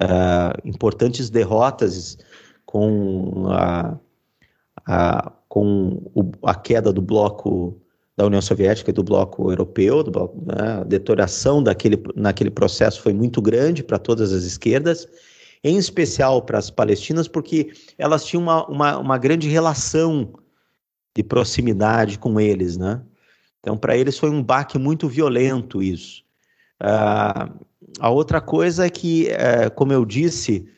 uh, 0.00 0.56
importantes 0.64 1.30
derrotas 1.30 2.16
com 2.74 3.46
a, 3.50 3.96
a 4.84 5.32
com 5.48 6.10
o, 6.12 6.32
a 6.42 6.56
queda 6.56 6.92
do 6.92 7.00
bloco 7.00 7.80
da 8.16 8.26
União 8.26 8.42
Soviética 8.42 8.90
e 8.90 8.92
do 8.92 9.04
bloco 9.04 9.48
europeu, 9.52 10.02
do 10.02 10.10
bloco, 10.10 10.44
né, 10.44 10.80
a 10.80 10.82
deterioração 10.82 11.62
daquele, 11.62 12.02
naquele 12.16 12.50
processo 12.50 13.00
foi 13.00 13.12
muito 13.12 13.40
grande 13.40 13.84
para 13.84 13.96
todas 13.96 14.32
as 14.32 14.42
esquerdas, 14.42 15.06
em 15.62 15.76
especial 15.76 16.42
para 16.42 16.58
as 16.58 16.68
palestinas, 16.68 17.28
porque 17.28 17.70
elas 17.96 18.24
tinham 18.24 18.42
uma, 18.42 18.66
uma, 18.66 18.98
uma 18.98 19.18
grande 19.18 19.48
relação 19.48 20.32
de 21.16 21.22
proximidade 21.22 22.18
com 22.18 22.40
eles, 22.40 22.76
né? 22.76 23.00
Então, 23.60 23.76
para 23.76 23.96
eles 23.96 24.18
foi 24.18 24.30
um 24.30 24.42
baque 24.42 24.78
muito 24.78 25.06
violento 25.06 25.80
isso. 25.80 26.24
Uh, 26.82 27.54
a 28.00 28.10
outra 28.10 28.40
coisa 28.40 28.84
é 28.86 28.90
que, 28.90 29.28
uh, 29.28 29.72
como 29.76 29.92
eu 29.92 30.04
disse, 30.04 30.68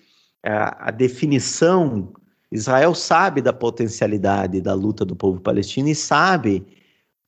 a 0.43 0.91
definição. 0.91 2.13
Israel 2.51 2.95
sabe 2.95 3.43
da 3.43 3.53
potencialidade 3.53 4.61
da 4.61 4.73
luta 4.73 5.05
do 5.05 5.17
povo 5.17 5.41
palestino 5.41 5.89
e 5.89 5.95
sabe 5.95 6.65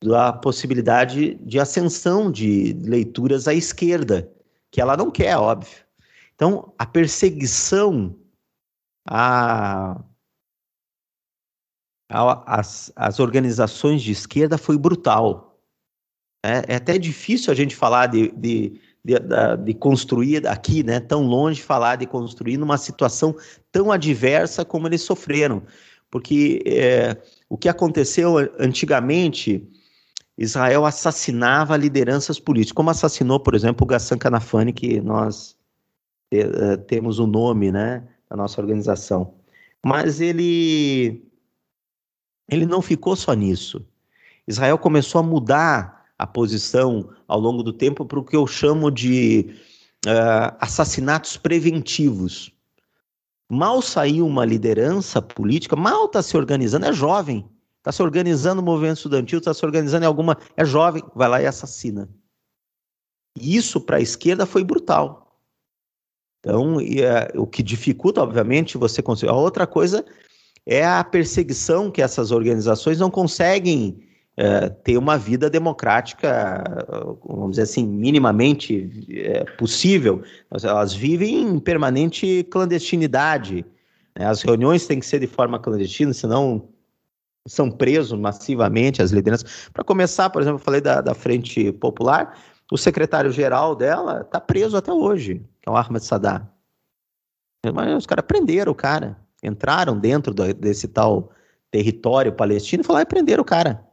da 0.02 0.32
possibilidade 0.32 1.34
de 1.34 1.58
ascensão 1.58 2.30
de 2.30 2.72
leituras 2.84 3.48
à 3.48 3.54
esquerda, 3.54 4.32
que 4.70 4.80
ela 4.80 4.96
não 4.96 5.10
quer, 5.10 5.36
óbvio. 5.36 5.76
Então, 6.34 6.72
a 6.78 6.86
perseguição 6.86 8.16
a, 9.08 10.00
a, 12.10 12.60
as, 12.60 12.92
as 12.94 13.18
organizações 13.18 14.02
de 14.02 14.12
esquerda 14.12 14.58
foi 14.58 14.78
brutal. 14.78 15.60
É, 16.44 16.74
é 16.74 16.76
até 16.76 16.98
difícil 16.98 17.52
a 17.52 17.56
gente 17.56 17.74
falar 17.74 18.06
de, 18.06 18.30
de 18.32 18.80
de, 19.04 19.14
de, 19.64 19.74
construir 19.74 20.46
aqui, 20.46 20.82
né, 20.82 21.00
tão 21.00 21.22
longe, 21.22 21.62
falar 21.62 21.96
de 21.96 22.06
construir 22.06 22.56
numa 22.56 22.76
situação 22.76 23.34
tão 23.72 23.90
adversa 23.90 24.64
como 24.64 24.86
eles 24.86 25.02
sofreram. 25.02 25.62
Porque 26.10 26.62
é, 26.66 27.16
o 27.48 27.56
que 27.56 27.68
aconteceu 27.68 28.36
antigamente, 28.58 29.66
Israel 30.36 30.84
assassinava 30.86 31.76
lideranças 31.76 32.38
políticas, 32.38 32.72
como 32.72 32.90
assassinou, 32.90 33.40
por 33.40 33.54
exemplo, 33.54 33.84
o 33.84 33.86
Gassan 33.86 34.18
Kanafani, 34.18 34.72
que 34.72 35.00
nós 35.00 35.56
é, 36.30 36.76
temos 36.76 37.18
o 37.18 37.26
nome 37.26 37.70
né, 37.72 38.06
da 38.28 38.36
nossa 38.36 38.60
organização. 38.60 39.34
Mas 39.84 40.20
ele 40.20 41.24
ele 42.48 42.64
não 42.64 42.80
ficou 42.80 43.14
só 43.14 43.34
nisso. 43.34 43.86
Israel 44.46 44.78
começou 44.78 45.18
a 45.18 45.22
mudar 45.22 45.97
a 46.18 46.26
posição 46.26 47.08
ao 47.28 47.38
longo 47.38 47.62
do 47.62 47.72
tempo 47.72 48.04
para 48.04 48.18
o 48.18 48.24
que 48.24 48.36
eu 48.36 48.46
chamo 48.46 48.90
de 48.90 49.54
uh, 50.04 50.56
assassinatos 50.58 51.36
preventivos. 51.36 52.52
Mal 53.50 53.80
saiu 53.80 54.26
uma 54.26 54.44
liderança 54.44 55.22
política, 55.22 55.76
mal 55.76 56.06
está 56.06 56.20
se 56.22 56.36
organizando, 56.36 56.86
é 56.86 56.92
jovem, 56.92 57.48
está 57.78 57.92
se 57.92 58.02
organizando 58.02 58.60
no 58.60 58.66
movimento 58.66 58.96
estudantil, 58.96 59.38
está 59.38 59.54
se 59.54 59.64
organizando 59.64 60.04
em 60.04 60.06
alguma. 60.06 60.36
É 60.56 60.64
jovem, 60.64 61.02
vai 61.14 61.28
lá 61.28 61.40
e 61.40 61.46
assassina. 61.46 62.08
E 63.40 63.56
isso 63.56 63.80
para 63.80 63.98
a 63.98 64.00
esquerda 64.00 64.44
foi 64.44 64.64
brutal. 64.64 65.40
Então, 66.40 66.80
e, 66.80 67.00
uh, 67.00 67.40
o 67.40 67.46
que 67.46 67.62
dificulta, 67.62 68.20
obviamente, 68.20 68.76
você 68.76 69.00
conseguir. 69.00 69.30
A 69.30 69.36
outra 69.36 69.66
coisa 69.66 70.04
é 70.66 70.84
a 70.84 71.02
perseguição 71.02 71.90
que 71.90 72.02
essas 72.02 72.30
organizações 72.32 72.98
não 72.98 73.10
conseguem 73.10 74.07
é, 74.38 74.68
ter 74.68 74.96
uma 74.96 75.18
vida 75.18 75.50
democrática, 75.50 76.62
vamos 77.26 77.50
dizer 77.50 77.62
assim, 77.62 77.84
minimamente 77.84 79.04
é, 79.10 79.42
possível. 79.56 80.22
Elas 80.62 80.94
vivem 80.94 81.42
em 81.42 81.58
permanente 81.58 82.44
clandestinidade. 82.44 83.66
Né? 84.16 84.26
As 84.26 84.40
reuniões 84.42 84.86
têm 84.86 85.00
que 85.00 85.06
ser 85.06 85.18
de 85.18 85.26
forma 85.26 85.58
clandestina, 85.58 86.12
senão 86.12 86.68
são 87.48 87.68
presos 87.68 88.16
massivamente 88.16 89.02
as 89.02 89.10
lideranças. 89.10 89.68
Para 89.72 89.82
começar, 89.82 90.30
por 90.30 90.40
exemplo, 90.40 90.60
eu 90.60 90.64
falei 90.64 90.80
da, 90.80 91.00
da 91.00 91.14
Frente 91.14 91.72
Popular, 91.72 92.38
o 92.70 92.78
secretário-geral 92.78 93.74
dela 93.74 94.20
está 94.20 94.40
preso 94.40 94.76
até 94.76 94.92
hoje, 94.92 95.42
que 95.60 95.68
é 95.68 95.72
o 95.72 95.76
Ahmed 95.76 96.04
Sadar. 96.04 96.48
Mas 97.74 97.92
os 97.96 98.06
caras 98.06 98.24
prenderam 98.24 98.70
o 98.70 98.74
cara, 98.74 99.18
entraram 99.42 99.98
dentro 99.98 100.32
do, 100.32 100.54
desse 100.54 100.86
tal 100.86 101.32
território 101.72 102.32
palestino 102.32 102.82
e 102.82 102.86
falaram 102.86 103.02
e 103.02 103.06
prenderam 103.06 103.42
o 103.42 103.46
cara. 103.46 103.87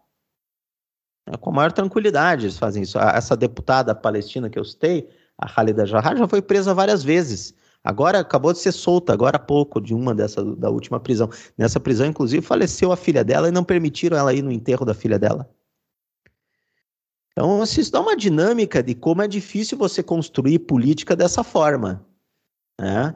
É, 1.27 1.37
com 1.37 1.49
a 1.49 1.53
maior 1.53 1.71
tranquilidade 1.71 2.45
eles 2.45 2.57
fazem 2.57 2.83
isso. 2.83 2.99
Essa 2.99 3.35
deputada 3.35 3.95
palestina 3.95 4.49
que 4.49 4.59
eu 4.59 4.65
citei, 4.65 5.09
a 5.37 5.47
Khalida 5.47 5.85
Jahar, 5.85 6.15
já 6.15 6.27
foi 6.27 6.41
presa 6.41 6.73
várias 6.73 7.03
vezes. 7.03 7.53
Agora 7.83 8.19
acabou 8.19 8.51
de 8.51 8.59
ser 8.59 8.71
solta, 8.71 9.13
agora 9.13 9.37
há 9.37 9.39
pouco, 9.39 9.79
de 9.79 9.93
uma 9.93 10.13
dessa 10.15 10.43
da 10.55 10.69
última 10.71 10.99
prisão. 10.99 11.29
Nessa 11.55 11.79
prisão, 11.79 12.07
inclusive, 12.07 12.45
faleceu 12.45 12.91
a 12.91 12.97
filha 12.97 13.23
dela 13.23 13.47
e 13.47 13.51
não 13.51 13.63
permitiram 13.63 14.17
ela 14.17 14.33
ir 14.33 14.41
no 14.41 14.51
enterro 14.51 14.83
da 14.83 14.93
filha 14.93 15.19
dela. 15.19 15.47
Então, 17.31 17.61
isso 17.61 17.91
dá 17.91 17.99
uma 17.99 18.15
dinâmica 18.15 18.81
de 18.81 18.95
como 18.95 19.21
é 19.21 19.27
difícil 19.27 19.77
você 19.77 20.01
construir 20.01 20.59
política 20.59 21.15
dessa 21.15 21.43
forma. 21.43 22.03
Né? 22.79 23.13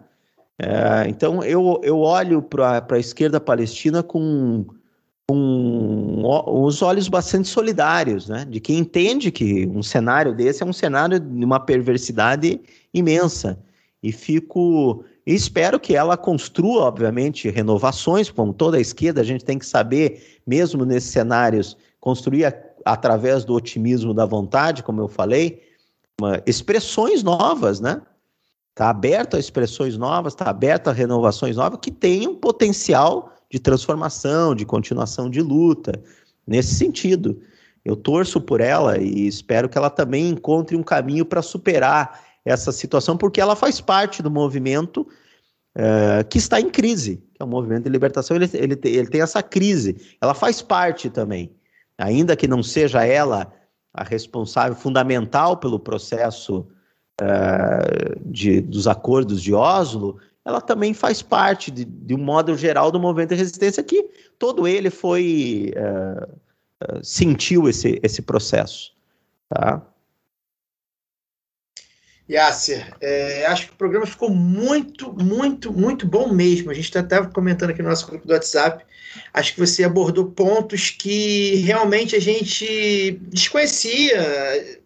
É, 0.60 1.08
então, 1.08 1.42
eu, 1.42 1.80
eu 1.84 2.00
olho 2.00 2.42
para 2.42 2.86
a 2.92 3.00
esquerda 3.00 3.40
palestina 3.40 4.04
com 4.04 4.68
com 5.30 6.24
os 6.66 6.82
olhos 6.82 7.08
bastante 7.08 7.48
solidários, 7.48 8.28
né? 8.28 8.46
De 8.46 8.60
quem 8.60 8.80
entende 8.80 9.30
que 9.30 9.68
um 9.68 9.84
cenário 9.84 10.34
desse 10.34 10.64
é 10.64 10.66
um 10.66 10.74
cenário 10.74 11.20
de 11.20 11.46
uma 11.46 11.60
perversidade 11.60 12.60
imensa. 12.92 13.60
E 14.02 14.12
fico. 14.12 15.04
E 15.28 15.36
espero 15.36 15.80
que 15.80 15.96
ela 15.96 16.18
construa, 16.18 16.86
obviamente, 16.86 17.48
renovações, 17.48 18.32
como 18.32 18.52
toda 18.52 18.78
a 18.78 18.82
esquerda, 18.82 19.22
a 19.22 19.24
gente 19.24 19.46
tem 19.46 19.60
que 19.60 19.68
saber, 19.68 20.40
mesmo 20.48 20.84
nesses 20.84 21.12
cenários, 21.12 21.78
construir 22.00 22.46
a, 22.46 22.54
através 22.84 23.46
do 23.46 23.54
otimismo 23.54 24.16
da 24.16 24.26
vontade, 24.26 24.82
como 24.82 25.00
eu 25.00 25.08
falei, 25.08 25.62
uma, 26.20 26.42
expressões 26.48 27.22
novas, 27.22 27.80
né? 27.80 28.02
Está 28.72 28.90
aberto 28.90 29.36
a 29.36 29.40
expressões 29.40 29.96
novas, 29.96 30.34
está 30.34 30.50
aberto 30.50 30.88
a 30.88 30.92
renovações 30.92 31.56
novas 31.56 31.78
que 31.80 31.92
tenham 31.92 32.34
potencial 32.34 33.36
de 33.50 33.60
transformação, 33.60 34.54
de 34.54 34.66
continuação 34.66 35.30
de 35.30 35.42
luta, 35.42 36.02
nesse 36.46 36.76
sentido. 36.76 37.42
Eu 37.84 37.96
torço 37.96 38.40
por 38.40 38.62
ela 38.62 38.98
e 38.98 39.28
espero 39.28 39.68
que 39.68 39.78
ela 39.78 39.90
também 39.90 40.30
encontre 40.30 40.76
um 40.76 40.84
caminho 40.84 41.26
para 41.26 41.42
superar 41.42 42.22
essa 42.46 42.72
situação, 42.72 43.18
porque 43.18 43.42
ela 43.42 43.56
faz 43.56 43.82
parte 43.82 44.22
do 44.22 44.32
movimento 44.32 45.08
uh, 45.76 46.28
que 46.30 46.38
está 46.38 46.60
em 46.60 46.70
crise, 46.70 47.18
que 47.34 47.42
é 47.42 47.44
o 47.44 47.48
movimento 47.48 47.84
de 47.84 47.90
libertação, 47.90 48.36
ele, 48.36 48.50
ele, 48.54 48.80
ele 48.84 49.08
tem 49.08 49.22
essa 49.22 49.42
crise, 49.42 50.16
ela 50.22 50.34
faz 50.34 50.62
parte 50.62 51.10
também. 51.10 51.52
Ainda 51.98 52.36
que 52.36 52.48
não 52.48 52.64
seja 52.64 53.06
ela 53.06 53.52
a 53.94 54.04
responsável 54.04 54.76
fundamental 54.76 55.58
pelo 55.58 55.80
processo 55.80 56.68
uh, 57.22 58.20
de, 58.26 58.62
dos 58.62 58.88
acordos 58.88 59.42
de 59.42 59.54
Oslo, 59.54 60.18
ela 60.50 60.62
também 60.62 60.94
faz 60.94 61.22
parte, 61.22 61.72
de, 61.72 61.86
de 61.86 62.14
um 62.14 62.18
modo 62.18 62.58
geral, 62.58 62.92
do 62.92 63.00
movimento 63.00 63.30
de 63.30 63.36
resistência 63.36 63.84
que 63.84 64.10
todo 64.38 64.68
ele 64.68 64.90
foi 64.90 65.72
uh, 65.76 66.24
uh, 66.84 67.04
sentiu 67.04 67.70
esse, 67.70 68.00
esse 68.04 68.22
processo, 68.22 68.92
tá? 69.48 69.86
Yasser, 72.30 72.96
é, 73.02 73.48
acho 73.48 73.68
que 73.68 73.74
o 73.74 73.76
programa 73.76 74.06
ficou 74.06 74.30
muito, 74.30 75.12
muito, 75.14 75.74
muito 75.74 76.06
bom 76.06 76.32
mesmo. 76.32 76.70
A 76.70 76.76
gente 76.76 76.86
está 76.86 77.00
até 77.00 77.26
comentando 77.26 77.72
aqui 77.72 77.82
no 77.82 77.90
nosso 77.90 78.06
grupo 78.06 78.28
do 78.28 78.34
WhatsApp. 78.34 78.86
Acho 79.34 79.56
que 79.56 79.60
você 79.60 79.84
abordou 79.84 80.30
pontos 80.30 80.92
que 80.92 81.56
realmente 81.56 82.16
a 82.16 82.20
gente 82.20 83.20
desconhecia 83.30 84.79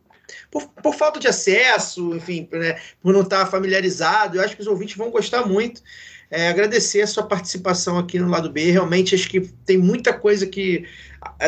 por, 0.53 0.67
por 0.67 0.93
falta 0.93 1.19
de 1.19 1.27
acesso, 1.27 2.15
enfim, 2.15 2.47
né, 2.51 2.79
por 3.01 3.11
não 3.11 3.21
estar 3.21 3.47
familiarizado. 3.47 4.37
Eu 4.37 4.43
acho 4.43 4.55
que 4.55 4.61
os 4.61 4.67
ouvintes 4.67 4.95
vão 4.95 5.09
gostar 5.09 5.47
muito. 5.47 5.81
É, 6.29 6.47
agradecer 6.47 7.01
a 7.01 7.07
sua 7.07 7.23
participação 7.23 7.97
aqui 7.97 8.19
no 8.19 8.29
lado 8.29 8.51
B. 8.51 8.69
Realmente 8.69 9.15
acho 9.15 9.27
que 9.27 9.41
tem 9.65 9.79
muita 9.79 10.13
coisa 10.13 10.45
que 10.45 10.85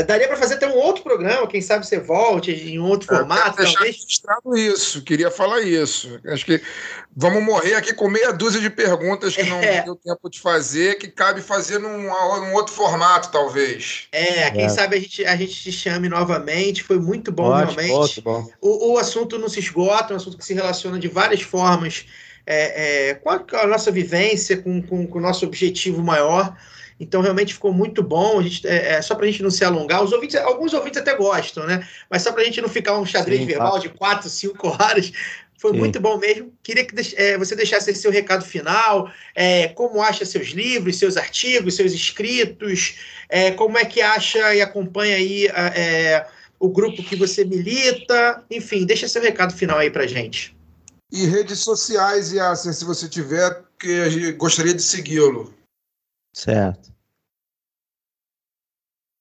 daria 0.06 0.28
para 0.28 0.38
fazer 0.38 0.56
até 0.56 0.68
um 0.68 0.76
outro 0.76 1.04
programa. 1.04 1.48
Quem 1.48 1.62
sabe 1.62 1.86
você 1.86 2.00
volte 2.00 2.52
em 2.52 2.80
outro 2.80 3.14
é, 3.14 3.18
formato. 3.18 3.58
talvez. 3.58 3.98
isso, 4.56 5.02
queria 5.02 5.32
falar 5.32 5.62
isso. 5.62 6.20
Acho 6.28 6.46
que 6.46 6.62
vamos 7.16 7.44
morrer 7.44 7.76
aqui 7.76 7.94
com 7.94 8.10
meia 8.10 8.32
dúzia 8.32 8.62
de 8.62 8.70
perguntas 8.70 9.36
que 9.36 9.44
não 9.44 9.60
é. 9.60 9.84
deu 9.84 9.96
tempo 9.96 10.30
de 10.30 10.40
fazer, 10.40 10.98
que 10.98 11.08
cabe 11.08 11.42
fazer 11.42 11.80
num, 11.80 12.04
num 12.04 12.54
outro 12.54 12.74
formato, 12.74 13.32
talvez. 13.32 14.08
É, 14.12 14.52
quem 14.52 14.66
é. 14.66 14.70
sabe 14.70 14.98
a 14.98 15.00
gente, 15.00 15.26
a 15.26 15.36
gente 15.36 15.54
te 15.54 15.72
chame 15.72 16.10
novamente. 16.10 16.84
Foi 16.84 17.00
muito 17.00 17.32
bom, 17.32 17.50
Ótimo, 17.50 17.82
realmente. 17.82 18.22
Bom. 18.22 18.48
O, 18.62 18.94
o 18.94 18.98
assunto 18.98 19.38
não 19.38 19.50
se 19.50 19.60
esgota, 19.60 20.12
é 20.12 20.16
um 20.16 20.18
assunto 20.18 20.38
que 20.38 20.46
se 20.46 20.54
relaciona 20.54 21.00
de 21.00 21.08
várias 21.08 21.42
formas 21.42 22.06
é, 22.46 23.10
é, 23.10 23.14
com, 23.16 23.30
a, 23.30 23.40
com, 23.40 23.56
a, 23.56 23.68
nossa 23.68 23.92
vivência, 23.92 24.58
com, 24.58 24.82
com, 24.82 25.08
com, 25.08 25.18
o 25.18 25.22
nosso 25.22 25.46
objetivo 25.46 26.02
maior. 26.02 26.56
Então, 27.00 27.22
realmente 27.22 27.54
ficou 27.54 27.74
muito 27.74 28.02
bom. 28.02 28.40
A 28.40 28.44
gente, 28.44 28.66
é, 28.68 28.94
é 28.94 29.02
só 29.02 29.16
para 29.16 29.26
a 29.26 29.30
gente 29.30 29.44
não 29.44 29.52
se 29.52 29.64
alongar, 29.64 30.04
os 30.04 30.12
ouvintes, 30.12 30.36
alguns 30.36 30.74
ouvintes 30.74 31.02
até 31.02 31.16
gostam, 31.16 31.66
né? 31.66 31.88
Mas 32.10 32.22
só 32.22 32.32
para 32.32 32.42
a 32.42 32.46
gente 32.46 32.62
não 32.62 32.70
ficar 32.70 32.98
um 32.98 33.06
xadrez 33.06 33.42
Sim, 33.42 33.48
verbal 33.48 33.74
tá. 33.74 33.80
de 33.80 33.90
quatro, 33.90 34.30
cinco 34.30 34.68
horas. 34.70 35.12
Foi 35.58 35.72
Sim. 35.72 35.80
muito 35.80 36.00
bom 36.00 36.18
mesmo. 36.18 36.54
Queria 36.62 36.86
que 36.86 36.96
é, 37.16 37.38
você 37.38 37.56
deixasse 37.56 37.94
seu 37.96 38.12
recado 38.12 38.46
final, 38.46 39.12
é, 39.34 39.70
como 39.70 40.02
acha 40.02 40.26
seus 40.26 40.50
livros, 40.50 40.98
seus 40.98 41.18
artigos, 41.18 41.76
seus 41.76 41.94
escritos, 41.94 42.96
é, 43.30 43.52
como 43.52 43.78
é 43.78 43.86
que 43.86 44.02
acha 44.02 44.54
e 44.54 44.62
acompanha 44.62 45.16
aí 45.16 45.48
é, 45.48 46.26
o 46.60 46.70
grupo 46.70 47.04
que 47.04 47.16
você 47.16 47.44
milita. 47.44 48.44
Enfim, 48.52 48.86
deixa 48.86 49.08
seu 49.08 49.22
recado 49.22 49.54
final 49.54 49.80
aí 49.80 49.90
para 49.90 50.08
gente. 50.08 50.56
E 51.12 51.26
redes 51.26 51.60
sociais, 51.60 52.32
Yasser, 52.32 52.74
se 52.74 52.84
você 52.84 53.08
tiver, 53.08 53.64
que 53.80 54.34
gostaria 54.34 54.74
de 54.74 54.82
segui-lo. 54.82 55.54
Certo. 56.36 56.94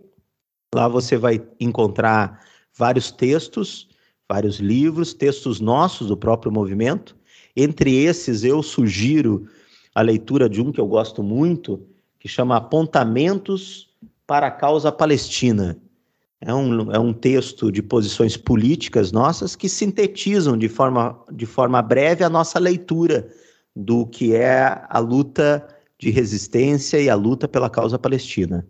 Lá 0.73 0.88
você 0.88 1.18
vai 1.18 1.45
encontrar 1.60 2.41
vários 2.73 3.11
textos, 3.11 3.89
vários 4.30 4.60
livros, 4.60 5.14
textos 5.14 5.60
nossos 5.60 6.07
do 6.07 6.15
próprio 6.15 6.53
movimento. 6.53 7.18
Entre 7.53 7.97
esses, 7.97 8.45
eu 8.45 8.64
sugiro 8.64 9.45
a 9.93 10.01
leitura 10.01 10.49
de 10.49 10.61
um 10.61 10.72
que 10.72 10.80
eu 10.80 10.88
gosto 10.88 11.22
muito, 11.22 11.85
que 12.18 12.30
chama 12.30 12.56
Apontamentos 12.56 13.88
para 14.30 14.45
a 14.45 14.51
Causa 14.51 14.91
Palestina. 14.91 15.76
É 16.39 16.53
um, 16.53 16.91
é 16.91 16.99
um 16.99 17.11
texto 17.11 17.72
de 17.72 17.81
posições 17.81 18.38
políticas 18.38 19.11
nossas 19.11 19.56
que 19.56 19.68
sintetizam 19.68 20.56
de 20.56 20.69
forma, 20.69 21.19
de 21.31 21.47
forma 21.47 21.81
breve 21.81 22.23
a 22.23 22.30
nossa 22.30 22.60
leitura 22.60 23.27
do 23.76 24.06
que 24.06 24.35
é 24.35 24.85
a 24.88 24.99
luta 24.99 25.68
de 25.97 26.11
resistência 26.11 27.01
e 27.01 27.10
a 27.10 27.15
luta 27.15 27.47
pela 27.47 27.72
causa 27.72 27.97
palestina. 27.97 28.68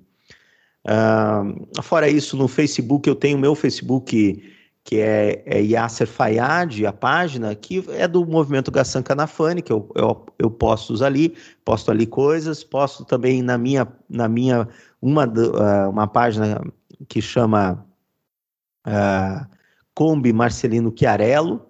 Uh, 0.85 1.83
fora 1.83 2.07
isso, 2.07 2.37
no 2.37 2.47
Facebook, 2.47 3.09
eu 3.09 3.15
tenho 3.15 3.37
meu 3.37 3.53
Facebook 3.53 4.41
que 4.81 5.01
é, 5.01 5.43
é 5.45 5.61
Yasser 5.61 6.07
Fayad, 6.07 6.85
a 6.85 6.93
página, 6.93 7.53
que 7.53 7.83
é 7.89 8.07
do 8.07 8.25
movimento 8.25 8.71
Gassan 8.71 9.03
Canafani, 9.03 9.61
que 9.61 9.71
eu, 9.71 9.87
eu, 9.93 10.25
eu 10.39 10.49
posto 10.49 11.03
ali, 11.03 11.35
posto 11.63 11.91
ali 11.91 12.07
coisas, 12.07 12.63
posto 12.63 13.05
também 13.05 13.43
na 13.43 13.57
minha, 13.57 13.87
na 14.09 14.27
minha 14.27 14.67
uma, 15.01 15.25
uh, 15.25 15.89
uma 15.89 16.07
página 16.07 16.61
que 17.07 17.21
chama 17.21 17.85
uh, 18.87 19.55
Kombi 19.93 20.33
Marcelino 20.33 20.93
Chiarello. 20.97 21.65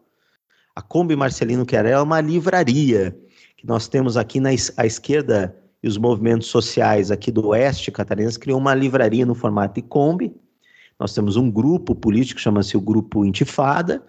A 0.76 0.82
Kombi 0.82 1.16
Marcelino 1.16 1.66
Chiarello 1.68 2.00
é 2.00 2.04
uma 2.04 2.22
livraria 2.22 3.18
que 3.58 3.68
nós 3.68 3.88
temos 3.88 4.18
aqui 4.18 4.40
na 4.40 4.50
à 4.78 4.86
esquerda 4.86 5.56
e 5.82 5.88
os 5.88 5.98
movimentos 5.98 6.48
sociais 6.48 7.10
aqui 7.10 7.32
do 7.32 7.48
oeste 7.48 7.92
catarinense 7.92 8.40
criou 8.40 8.60
uma 8.60 8.76
livraria 8.76 9.26
no 9.26 9.36
formato 9.36 9.76
de 9.76 9.82
Kombi. 9.82 10.36
Nós 11.00 11.14
temos 11.14 11.38
um 11.38 11.50
grupo 11.50 11.96
político, 11.96 12.40
chama-se 12.40 12.76
o 12.76 12.82
Grupo 12.82 13.26
Intifada, 13.26 14.04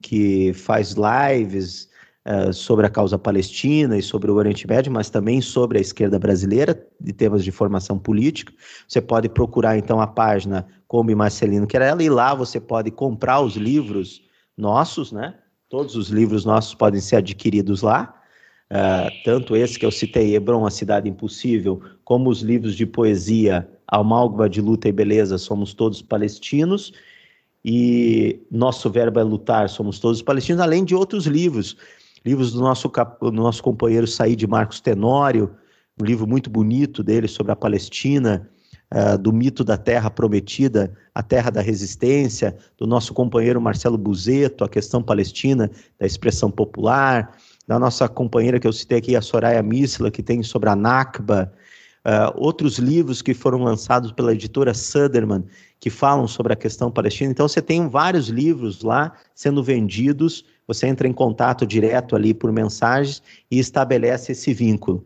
que 0.00 0.52
faz 0.54 0.94
lives 0.94 1.89
uh, 2.26 2.52
sobre 2.52 2.86
a 2.86 2.90
causa 2.90 3.18
palestina 3.18 3.96
e 3.96 4.02
sobre 4.02 4.30
o 4.30 4.34
Oriente 4.34 4.66
Médio, 4.66 4.92
mas 4.92 5.10
também 5.10 5.40
sobre 5.40 5.78
a 5.78 5.80
esquerda 5.80 6.18
brasileira, 6.18 6.86
de 7.00 7.12
temas 7.12 7.44
de 7.44 7.50
formação 7.50 7.98
política. 7.98 8.52
Você 8.86 9.00
pode 9.00 9.28
procurar, 9.28 9.76
então, 9.78 10.00
a 10.00 10.06
página 10.06 10.66
Kombi 10.86 11.14
Marcelino 11.14 11.66
Querela, 11.66 12.02
e 12.02 12.08
lá 12.08 12.34
você 12.34 12.60
pode 12.60 12.90
comprar 12.90 13.40
os 13.40 13.56
livros 13.56 14.22
nossos, 14.56 15.12
né? 15.12 15.34
Todos 15.68 15.94
os 15.94 16.08
livros 16.08 16.44
nossos 16.44 16.74
podem 16.74 17.00
ser 17.00 17.16
adquiridos 17.16 17.82
lá. 17.82 18.14
Uh, 18.70 19.10
tanto 19.24 19.56
esse 19.56 19.78
que 19.78 19.86
eu 19.86 19.90
citei, 19.90 20.34
Hebron, 20.34 20.64
A 20.64 20.70
Cidade 20.70 21.08
Impossível, 21.08 21.80
como 22.04 22.30
os 22.30 22.40
livros 22.40 22.76
de 22.76 22.86
poesia 22.86 23.68
Almálgama 23.86 24.48
de 24.48 24.60
Luta 24.60 24.88
e 24.88 24.92
Beleza, 24.92 25.38
Somos 25.38 25.74
Todos 25.74 26.00
Palestinos, 26.00 26.92
e 27.64 28.40
Nosso 28.50 28.88
Verbo 28.88 29.18
é 29.18 29.22
Lutar, 29.22 29.68
Somos 29.68 29.98
Todos 29.98 30.22
Palestinos, 30.22 30.62
além 30.62 30.84
de 30.84 30.94
outros 30.94 31.26
livros, 31.26 31.76
livros 32.24 32.52
do 32.52 32.60
nosso, 32.60 32.88
do 33.20 33.32
nosso 33.32 33.62
companheiro 33.62 34.06
Said 34.06 34.46
Marcos 34.46 34.80
Tenório, 34.80 35.50
um 36.00 36.04
livro 36.04 36.26
muito 36.26 36.48
bonito 36.48 37.02
dele 37.02 37.28
sobre 37.28 37.52
a 37.52 37.56
Palestina, 37.56 38.48
uh, 38.92 39.18
do 39.18 39.32
mito 39.32 39.62
da 39.62 39.76
terra 39.76 40.10
prometida, 40.10 40.92
a 41.14 41.22
terra 41.22 41.50
da 41.50 41.60
resistência, 41.60 42.56
do 42.78 42.86
nosso 42.86 43.12
companheiro 43.14 43.60
Marcelo 43.60 43.98
Buzeto, 43.98 44.64
a 44.64 44.68
questão 44.68 45.02
palestina, 45.02 45.70
da 45.98 46.06
expressão 46.06 46.50
popular, 46.50 47.36
da 47.66 47.78
nossa 47.78 48.08
companheira 48.08 48.58
que 48.58 48.66
eu 48.66 48.72
citei 48.72 48.98
aqui, 48.98 49.16
a 49.16 49.22
Soraya 49.22 49.62
Misla, 49.62 50.10
que 50.10 50.22
tem 50.22 50.42
sobre 50.42 50.68
a 50.70 50.76
Nakba, 50.76 51.52
uh, 52.04 52.32
outros 52.34 52.78
livros 52.78 53.22
que 53.22 53.34
foram 53.34 53.62
lançados 53.62 54.12
pela 54.12 54.32
editora 54.32 54.74
Suderman, 54.74 55.44
que 55.78 55.90
falam 55.90 56.26
sobre 56.26 56.52
a 56.52 56.56
questão 56.56 56.90
palestina. 56.90 57.30
Então, 57.30 57.48
você 57.48 57.62
tem 57.62 57.88
vários 57.88 58.28
livros 58.28 58.82
lá 58.82 59.12
sendo 59.34 59.62
vendidos, 59.62 60.44
você 60.72 60.86
entra 60.86 61.08
em 61.08 61.12
contato 61.12 61.66
direto 61.66 62.14
ali 62.14 62.32
por 62.32 62.52
mensagens 62.52 63.20
e 63.50 63.58
estabelece 63.58 64.32
esse 64.32 64.54
vínculo. 64.54 65.04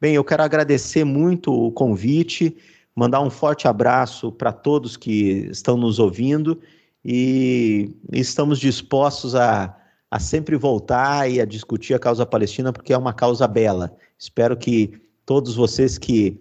Bem, 0.00 0.14
eu 0.14 0.24
quero 0.24 0.42
agradecer 0.42 1.04
muito 1.04 1.52
o 1.52 1.70
convite, 1.70 2.56
mandar 2.96 3.20
um 3.20 3.28
forte 3.28 3.68
abraço 3.68 4.32
para 4.32 4.50
todos 4.50 4.96
que 4.96 5.46
estão 5.50 5.76
nos 5.76 5.98
ouvindo 5.98 6.58
e 7.04 7.94
estamos 8.12 8.58
dispostos 8.58 9.34
a 9.34 9.76
a 10.10 10.20
sempre 10.20 10.54
voltar 10.54 11.28
e 11.28 11.40
a 11.40 11.44
discutir 11.44 11.92
a 11.92 11.98
causa 11.98 12.24
palestina, 12.24 12.72
porque 12.72 12.92
é 12.92 12.96
uma 12.96 13.12
causa 13.12 13.48
bela. 13.48 13.96
Espero 14.16 14.56
que 14.56 15.02
todos 15.26 15.56
vocês 15.56 15.98
que 15.98 16.40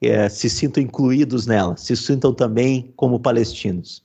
é, 0.00 0.28
se 0.28 0.50
sintam 0.50 0.82
incluídos 0.82 1.46
nela, 1.46 1.76
se 1.76 1.96
sintam 1.96 2.34
também 2.34 2.92
como 2.96 3.20
palestinos. 3.20 4.02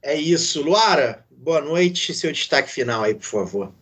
É 0.00 0.18
isso. 0.18 0.62
Luara, 0.62 1.26
boa 1.42 1.60
noite. 1.60 2.14
Seu 2.14 2.32
destaque 2.32 2.70
final 2.70 3.02
aí, 3.02 3.14
por 3.14 3.24
favor. 3.24 3.72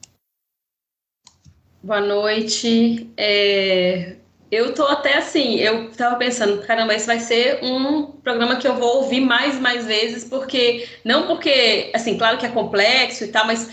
Boa 1.82 2.00
noite. 2.00 3.08
É, 3.16 4.16
eu 4.50 4.74
tô 4.74 4.84
até 4.84 5.18
assim, 5.18 5.56
eu 5.56 5.90
tava 5.92 6.16
pensando, 6.16 6.62
caramba, 6.62 6.94
esse 6.94 7.06
vai 7.06 7.20
ser 7.20 7.62
um 7.62 8.06
programa 8.06 8.56
que 8.56 8.66
eu 8.66 8.74
vou 8.76 9.02
ouvir 9.02 9.20
mais 9.20 9.56
e 9.56 9.60
mais 9.60 9.86
vezes, 9.86 10.24
porque, 10.24 10.88
não 11.04 11.26
porque, 11.26 11.90
assim, 11.94 12.18
claro 12.18 12.36
que 12.36 12.46
é 12.46 12.50
complexo 12.50 13.24
e 13.24 13.28
tal, 13.28 13.46
mas 13.46 13.70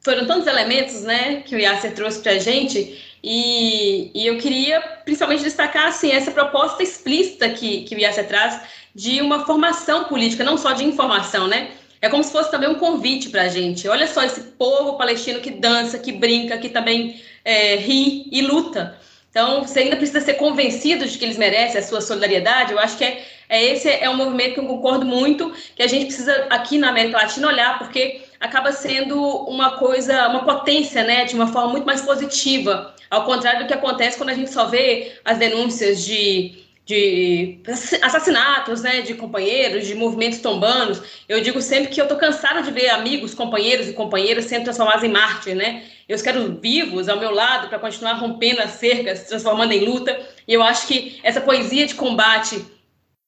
foram 0.00 0.26
tantos 0.26 0.46
elementos, 0.46 1.02
né, 1.02 1.42
que 1.42 1.54
o 1.54 1.58
Yasser 1.58 1.94
trouxe 1.94 2.20
pra 2.20 2.38
gente, 2.38 3.02
e, 3.22 4.10
e 4.14 4.26
eu 4.26 4.38
queria 4.38 4.80
principalmente 5.04 5.42
destacar, 5.42 5.86
assim, 5.86 6.12
essa 6.12 6.30
proposta 6.30 6.82
explícita 6.82 7.48
que, 7.48 7.82
que 7.82 7.94
o 7.94 7.98
Yasser 7.98 8.26
traz 8.28 8.60
de 8.94 9.20
uma 9.20 9.46
formação 9.46 10.04
política, 10.04 10.44
não 10.44 10.58
só 10.58 10.72
de 10.72 10.84
informação, 10.84 11.48
né, 11.48 11.70
é 12.06 12.10
como 12.10 12.22
se 12.22 12.32
fosse 12.32 12.50
também 12.50 12.68
um 12.68 12.76
convite 12.76 13.28
para 13.28 13.42
a 13.42 13.48
gente. 13.48 13.88
Olha 13.88 14.06
só 14.06 14.22
esse 14.22 14.40
povo 14.40 14.96
palestino 14.96 15.40
que 15.40 15.50
dança, 15.50 15.98
que 15.98 16.12
brinca, 16.12 16.56
que 16.56 16.68
também 16.68 17.20
é, 17.44 17.76
ri 17.76 18.28
e 18.30 18.42
luta. 18.42 18.98
Então, 19.30 19.62
você 19.62 19.80
ainda 19.80 19.96
precisa 19.96 20.20
ser 20.20 20.34
convencido 20.34 21.06
de 21.06 21.18
que 21.18 21.24
eles 21.24 21.36
merecem 21.36 21.78
a 21.78 21.82
sua 21.82 22.00
solidariedade. 22.00 22.72
Eu 22.72 22.78
acho 22.78 22.96
que 22.96 23.04
é, 23.04 23.22
é 23.48 23.64
esse 23.64 23.88
é 23.88 24.08
um 24.08 24.16
movimento 24.16 24.54
que 24.54 24.60
eu 24.60 24.66
concordo 24.66 25.04
muito, 25.04 25.52
que 25.74 25.82
a 25.82 25.86
gente 25.86 26.06
precisa 26.06 26.46
aqui 26.48 26.78
na 26.78 26.88
América 26.88 27.18
Latina 27.18 27.48
olhar, 27.48 27.78
porque 27.78 28.22
acaba 28.40 28.72
sendo 28.72 29.20
uma 29.46 29.76
coisa, 29.76 30.28
uma 30.28 30.44
potência, 30.44 31.04
né, 31.04 31.24
de 31.24 31.34
uma 31.34 31.48
forma 31.48 31.68
muito 31.70 31.84
mais 31.84 32.00
positiva, 32.00 32.94
ao 33.10 33.24
contrário 33.24 33.60
do 33.60 33.66
que 33.66 33.74
acontece 33.74 34.16
quando 34.16 34.30
a 34.30 34.34
gente 34.34 34.50
só 34.50 34.66
vê 34.66 35.12
as 35.24 35.36
denúncias 35.36 36.04
de 36.04 36.65
de 36.86 37.58
assassinatos, 38.00 38.80
né, 38.80 39.00
de 39.00 39.12
companheiros, 39.14 39.88
de 39.88 39.94
movimentos 39.96 40.38
tombando. 40.38 41.02
Eu 41.28 41.40
digo 41.40 41.60
sempre 41.60 41.88
que 41.88 42.00
eu 42.00 42.04
estou 42.04 42.16
cansada 42.16 42.62
de 42.62 42.70
ver 42.70 42.90
amigos, 42.90 43.34
companheiros 43.34 43.88
e 43.88 43.92
companheiras 43.92 44.44
sendo 44.44 44.64
transformados 44.64 45.02
em 45.02 45.08
mártir, 45.08 45.56
né? 45.56 45.82
Eu 46.08 46.16
quero 46.22 46.60
vivos 46.60 47.08
ao 47.08 47.18
meu 47.18 47.32
lado 47.32 47.68
para 47.68 47.80
continuar 47.80 48.12
rompendo 48.12 48.62
as 48.62 48.70
cercas, 48.70 49.24
transformando 49.24 49.72
em 49.72 49.84
luta. 49.84 50.16
E 50.46 50.54
eu 50.54 50.62
acho 50.62 50.86
que 50.86 51.18
essa 51.24 51.40
poesia 51.40 51.88
de 51.88 51.96
combate 51.96 52.64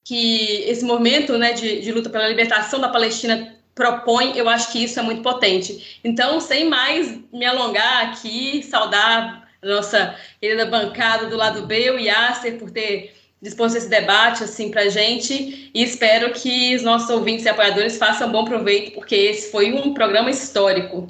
que 0.05 0.63
esse 0.63 0.85
movimento, 0.85 1.37
né, 1.37 1.53
de, 1.53 1.81
de 1.81 1.93
luta 1.93 2.09
pela 2.09 2.29
libertação 2.29 2.81
da 2.81 2.89
Palestina 2.89 3.59
propõe, 3.75 4.33
eu 4.37 4.49
acho 4.49 4.71
que 4.71 4.85
isso 4.85 5.01
é 5.01 5.03
muito 5.03 5.21
potente. 5.21 6.01
Então, 6.05 6.41
sem 6.41 6.69
mais 6.69 7.21
me 7.33 7.45
alongar 7.45 8.07
aqui, 8.07 8.63
saudar 8.63 9.49
a 9.61 9.67
nossa 9.67 10.15
querida 10.41 10.65
bancada 10.65 11.27
do 11.27 11.37
lado 11.37 11.67
B, 11.67 11.91
o 11.91 11.99
Yasser, 11.99 12.57
por 12.57 12.71
ter 12.71 13.18
dispôs 13.41 13.75
esse 13.75 13.89
debate 13.89 14.45
assim 14.45 14.71
para 14.71 14.83
a 14.83 14.89
gente 14.89 15.71
e 15.73 15.83
espero 15.83 16.33
que 16.33 16.75
os 16.75 16.83
nossos 16.83 17.09
ouvintes 17.09 17.45
e 17.45 17.49
apoiadores 17.49 17.97
façam 17.97 18.31
bom 18.31 18.45
proveito, 18.45 18.95
porque 18.95 19.15
esse 19.15 19.51
foi 19.51 19.73
um 19.73 19.95
programa 19.95 20.31
histórico. 20.31 21.07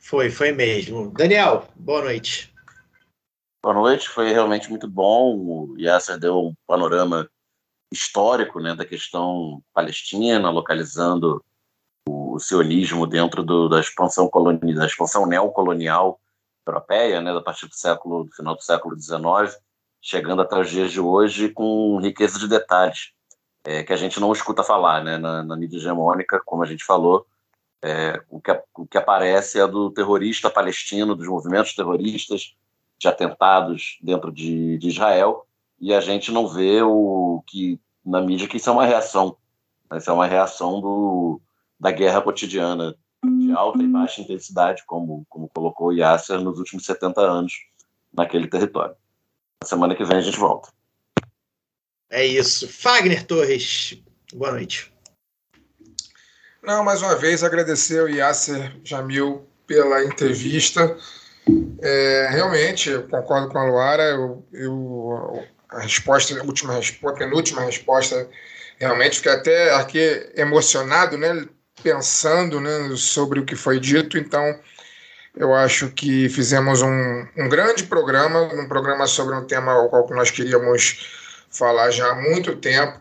Foi, 0.00 0.30
foi 0.30 0.52
mesmo. 0.52 1.10
Daniel, 1.10 1.68
boa 1.76 2.02
noite. 2.02 2.52
Boa 3.62 3.74
noite, 3.74 4.08
foi 4.08 4.32
realmente 4.32 4.70
muito 4.70 4.88
bom. 4.88 5.36
O 5.36 5.76
Yasser 5.78 6.18
deu 6.18 6.38
um 6.38 6.54
panorama 6.66 7.28
histórico 7.92 8.60
né, 8.60 8.74
da 8.74 8.86
questão 8.86 9.62
palestina, 9.74 10.50
localizando 10.50 11.44
o 12.08 12.38
sionismo 12.38 13.06
dentro 13.06 13.42
do, 13.42 13.68
da 13.68 13.80
expansão 13.80 14.28
colonial, 14.28 14.78
da 14.78 14.86
expansão 14.86 15.26
neocolonial 15.26 16.18
europeia, 16.66 17.20
né, 17.20 17.30
a 17.32 17.42
partir 17.42 17.66
do 17.66 17.74
século, 17.74 18.24
do 18.24 18.32
final 18.32 18.54
do 18.54 18.62
século 18.62 18.98
XIX 18.98 19.58
chegando 20.00 20.42
até 20.42 20.58
os 20.58 20.70
dias 20.70 20.92
de 20.92 21.00
hoje 21.00 21.48
com 21.50 21.98
riqueza 22.00 22.38
de 22.38 22.48
detalhes 22.48 23.12
é, 23.64 23.82
que 23.82 23.92
a 23.92 23.96
gente 23.96 24.18
não 24.18 24.32
escuta 24.32 24.62
falar, 24.62 25.04
né? 25.04 25.18
Na, 25.18 25.42
na 25.42 25.56
mídia 25.56 25.76
hegemônica, 25.76 26.40
como 26.44 26.62
a 26.62 26.66
gente 26.66 26.84
falou, 26.84 27.26
é, 27.82 28.18
o, 28.30 28.40
que, 28.40 28.50
o 28.74 28.86
que 28.86 28.98
aparece 28.98 29.60
é 29.60 29.66
do 29.66 29.90
terrorista 29.90 30.48
palestino, 30.48 31.14
dos 31.14 31.28
movimentos 31.28 31.74
terroristas, 31.74 32.54
de 32.98 33.06
atentados 33.06 33.98
dentro 34.02 34.32
de, 34.32 34.78
de 34.78 34.88
Israel, 34.88 35.46
e 35.78 35.92
a 35.94 36.00
gente 36.00 36.32
não 36.32 36.48
vê 36.48 36.82
o 36.82 37.42
que 37.46 37.78
na 38.04 38.20
mídia 38.20 38.48
que 38.48 38.56
isso 38.56 38.70
é 38.70 38.72
uma 38.72 38.86
reação, 38.86 39.36
né? 39.90 39.98
isso 39.98 40.10
é 40.10 40.12
uma 40.12 40.26
reação 40.26 40.80
do, 40.80 41.40
da 41.78 41.90
guerra 41.90 42.22
cotidiana 42.22 42.96
de 43.22 43.52
alta 43.52 43.82
e 43.82 43.86
baixa 43.86 44.20
intensidade, 44.22 44.82
como, 44.86 45.26
como 45.28 45.48
colocou 45.48 45.92
Yasser 45.92 46.40
nos 46.40 46.58
últimos 46.58 46.84
70 46.84 47.20
anos 47.20 47.52
naquele 48.12 48.48
território. 48.48 48.96
Semana 49.64 49.94
que 49.94 50.04
vem 50.04 50.18
a 50.18 50.20
gente 50.20 50.38
volta. 50.38 50.70
É 52.10 52.24
isso. 52.24 52.68
Fagner 52.68 53.24
Torres, 53.26 54.00
boa 54.32 54.52
noite. 54.52 54.92
Não, 56.62 56.84
mais 56.84 57.02
uma 57.02 57.16
vez 57.16 57.42
agradecer 57.42 58.00
ao 58.00 58.08
Yasser 58.08 58.76
Jamil 58.84 59.46
pela 59.66 60.04
entrevista. 60.04 60.96
É, 61.80 62.28
realmente, 62.30 62.90
eu 62.90 63.06
concordo 63.08 63.48
com 63.48 63.58
a 63.58 63.64
Luara. 63.64 64.02
Eu, 64.04 64.46
eu, 64.52 65.44
a 65.68 65.80
resposta, 65.80 66.38
a 66.38 66.44
última 66.44 66.74
resposta, 66.74 67.16
a 67.16 67.18
penúltima 67.18 67.62
resposta, 67.62 68.28
realmente 68.78 69.16
fiquei 69.16 69.32
até 69.32 69.74
aqui 69.74 70.32
emocionado, 70.34 71.18
né? 71.18 71.46
Pensando 71.82 72.60
né, 72.60 72.96
sobre 72.96 73.40
o 73.40 73.44
que 73.44 73.54
foi 73.54 73.78
dito. 73.78 74.16
Então, 74.18 74.58
eu 75.38 75.54
acho 75.54 75.88
que 75.90 76.28
fizemos 76.28 76.82
um, 76.82 77.26
um 77.36 77.48
grande 77.48 77.84
programa, 77.84 78.42
um 78.42 78.68
programa 78.68 79.06
sobre 79.06 79.34
um 79.34 79.46
tema 79.46 79.72
ao 79.72 79.88
qual 79.88 80.06
nós 80.10 80.30
queríamos 80.30 81.06
falar 81.50 81.90
já 81.90 82.10
há 82.10 82.14
muito 82.14 82.56
tempo 82.56 83.00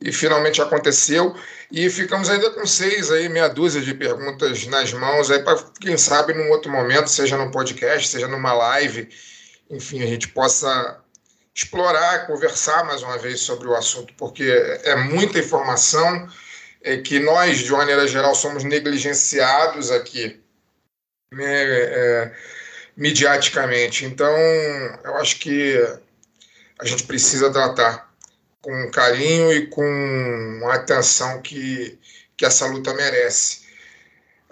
e 0.00 0.10
finalmente 0.12 0.60
aconteceu. 0.60 1.36
E 1.70 1.88
ficamos 1.88 2.28
ainda 2.28 2.50
com 2.50 2.66
seis 2.66 3.12
aí 3.12 3.28
meia 3.28 3.48
dúzia 3.48 3.80
de 3.80 3.94
perguntas 3.94 4.66
nas 4.66 4.92
mãos 4.92 5.30
aí 5.30 5.40
para 5.40 5.62
quem 5.80 5.96
sabe 5.96 6.32
num 6.32 6.50
outro 6.50 6.72
momento 6.72 7.08
seja 7.08 7.36
no 7.36 7.50
podcast 7.52 8.08
seja 8.08 8.26
numa 8.26 8.52
live 8.52 9.08
enfim 9.70 10.02
a 10.02 10.06
gente 10.06 10.26
possa 10.28 11.00
explorar, 11.54 12.26
conversar 12.26 12.84
mais 12.84 13.02
uma 13.02 13.18
vez 13.18 13.40
sobre 13.40 13.68
o 13.68 13.74
assunto, 13.74 14.14
porque 14.16 14.44
é 14.84 14.96
muita 14.96 15.38
informação 15.38 16.28
é 16.82 16.96
que 16.96 17.18
nós, 17.18 17.58
de 17.58 17.70
maneira 17.70 18.08
geral, 18.08 18.34
somos 18.34 18.64
negligenciados 18.64 19.90
aqui, 19.90 20.40
né, 21.32 21.64
é, 21.64 22.32
midiaticamente. 22.96 24.04
Então, 24.04 24.34
eu 25.04 25.16
acho 25.16 25.38
que 25.38 25.76
a 26.78 26.84
gente 26.84 27.04
precisa 27.04 27.50
tratar 27.52 28.10
com 28.60 28.90
carinho 28.90 29.52
e 29.52 29.66
com 29.66 30.60
a 30.70 30.74
atenção 30.74 31.40
que, 31.40 31.98
que 32.36 32.44
essa 32.44 32.66
luta 32.66 32.92
merece. 32.94 33.60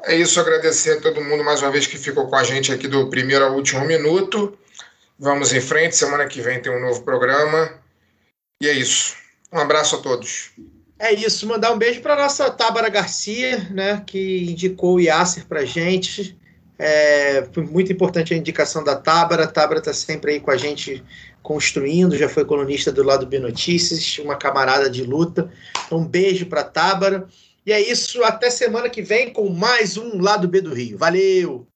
É 0.05 0.15
isso, 0.15 0.41
agradecer 0.41 0.99
a 0.99 1.01
todo 1.01 1.25
mundo 1.25 1.43
mais 1.43 1.61
uma 1.61 1.71
vez 1.71 1.87
que 1.87 1.99
ficou 1.99 2.29
com 2.29 2.37
a 2.37 2.45
gente 2.45 2.73
aqui 2.73 2.87
do 2.87 3.11
primeiro 3.11 3.45
ao 3.45 3.55
último 3.55 3.85
minuto. 3.85 4.57
Vamos 5.19 5.53
em 5.53 5.61
frente, 5.61 5.97
semana 5.97 6.27
que 6.27 6.41
vem 6.41 6.63
tem 6.63 6.71
um 6.73 6.81
novo 6.81 7.03
programa. 7.03 7.73
E 8.63 8.69
é 8.69 8.73
isso. 8.73 9.17
Um 9.53 9.59
abraço 9.59 9.97
a 9.97 9.99
todos. 9.99 10.53
É 10.99 11.13
isso, 11.13 11.47
mandar 11.47 11.73
um 11.73 11.79
beijo 11.79 12.01
para 12.01 12.17
nossa 12.17 12.51
Tábara 12.51 12.89
Garcia, 12.89 13.69
né, 13.71 14.03
que 14.07 14.51
indicou 14.51 14.97
o 14.97 15.01
Yasser 15.01 15.47
para 15.47 15.65
gente. 15.65 16.37
É, 16.79 17.47
foi 17.53 17.65
muito 17.65 17.93
importante 17.93 18.33
a 18.33 18.37
indicação 18.37 18.85
da 18.85 18.95
Tábara. 18.95 19.45
A 19.45 19.49
Tábara 19.49 19.81
está 19.81 19.93
sempre 19.93 20.33
aí 20.33 20.41
com 20.41 20.51
a 20.51 20.57
gente 20.57 21.03
construindo, 21.43 22.17
já 22.17 22.29
foi 22.29 22.45
colunista 22.45 22.93
do 22.93 23.03
lado 23.03 23.27
B 23.27 23.39
Notícias, 23.39 24.19
uma 24.19 24.37
camarada 24.37 24.89
de 24.89 25.03
luta. 25.03 25.51
Então, 25.87 25.99
um 25.99 26.07
beijo 26.07 26.47
para 26.47 26.63
Tábara. 26.63 27.27
E 27.67 27.73
é 27.73 27.81
isso, 27.81 28.25
até 28.25 28.49
semana 28.49 28.89
que 28.89 29.03
vem 29.03 29.31
com 29.31 29.51
mais 29.51 29.99
um 29.99 30.23
Lado 30.23 30.49
B 30.49 30.63
do 30.63 30.73
Rio. 30.73 30.97
Valeu! 30.97 31.69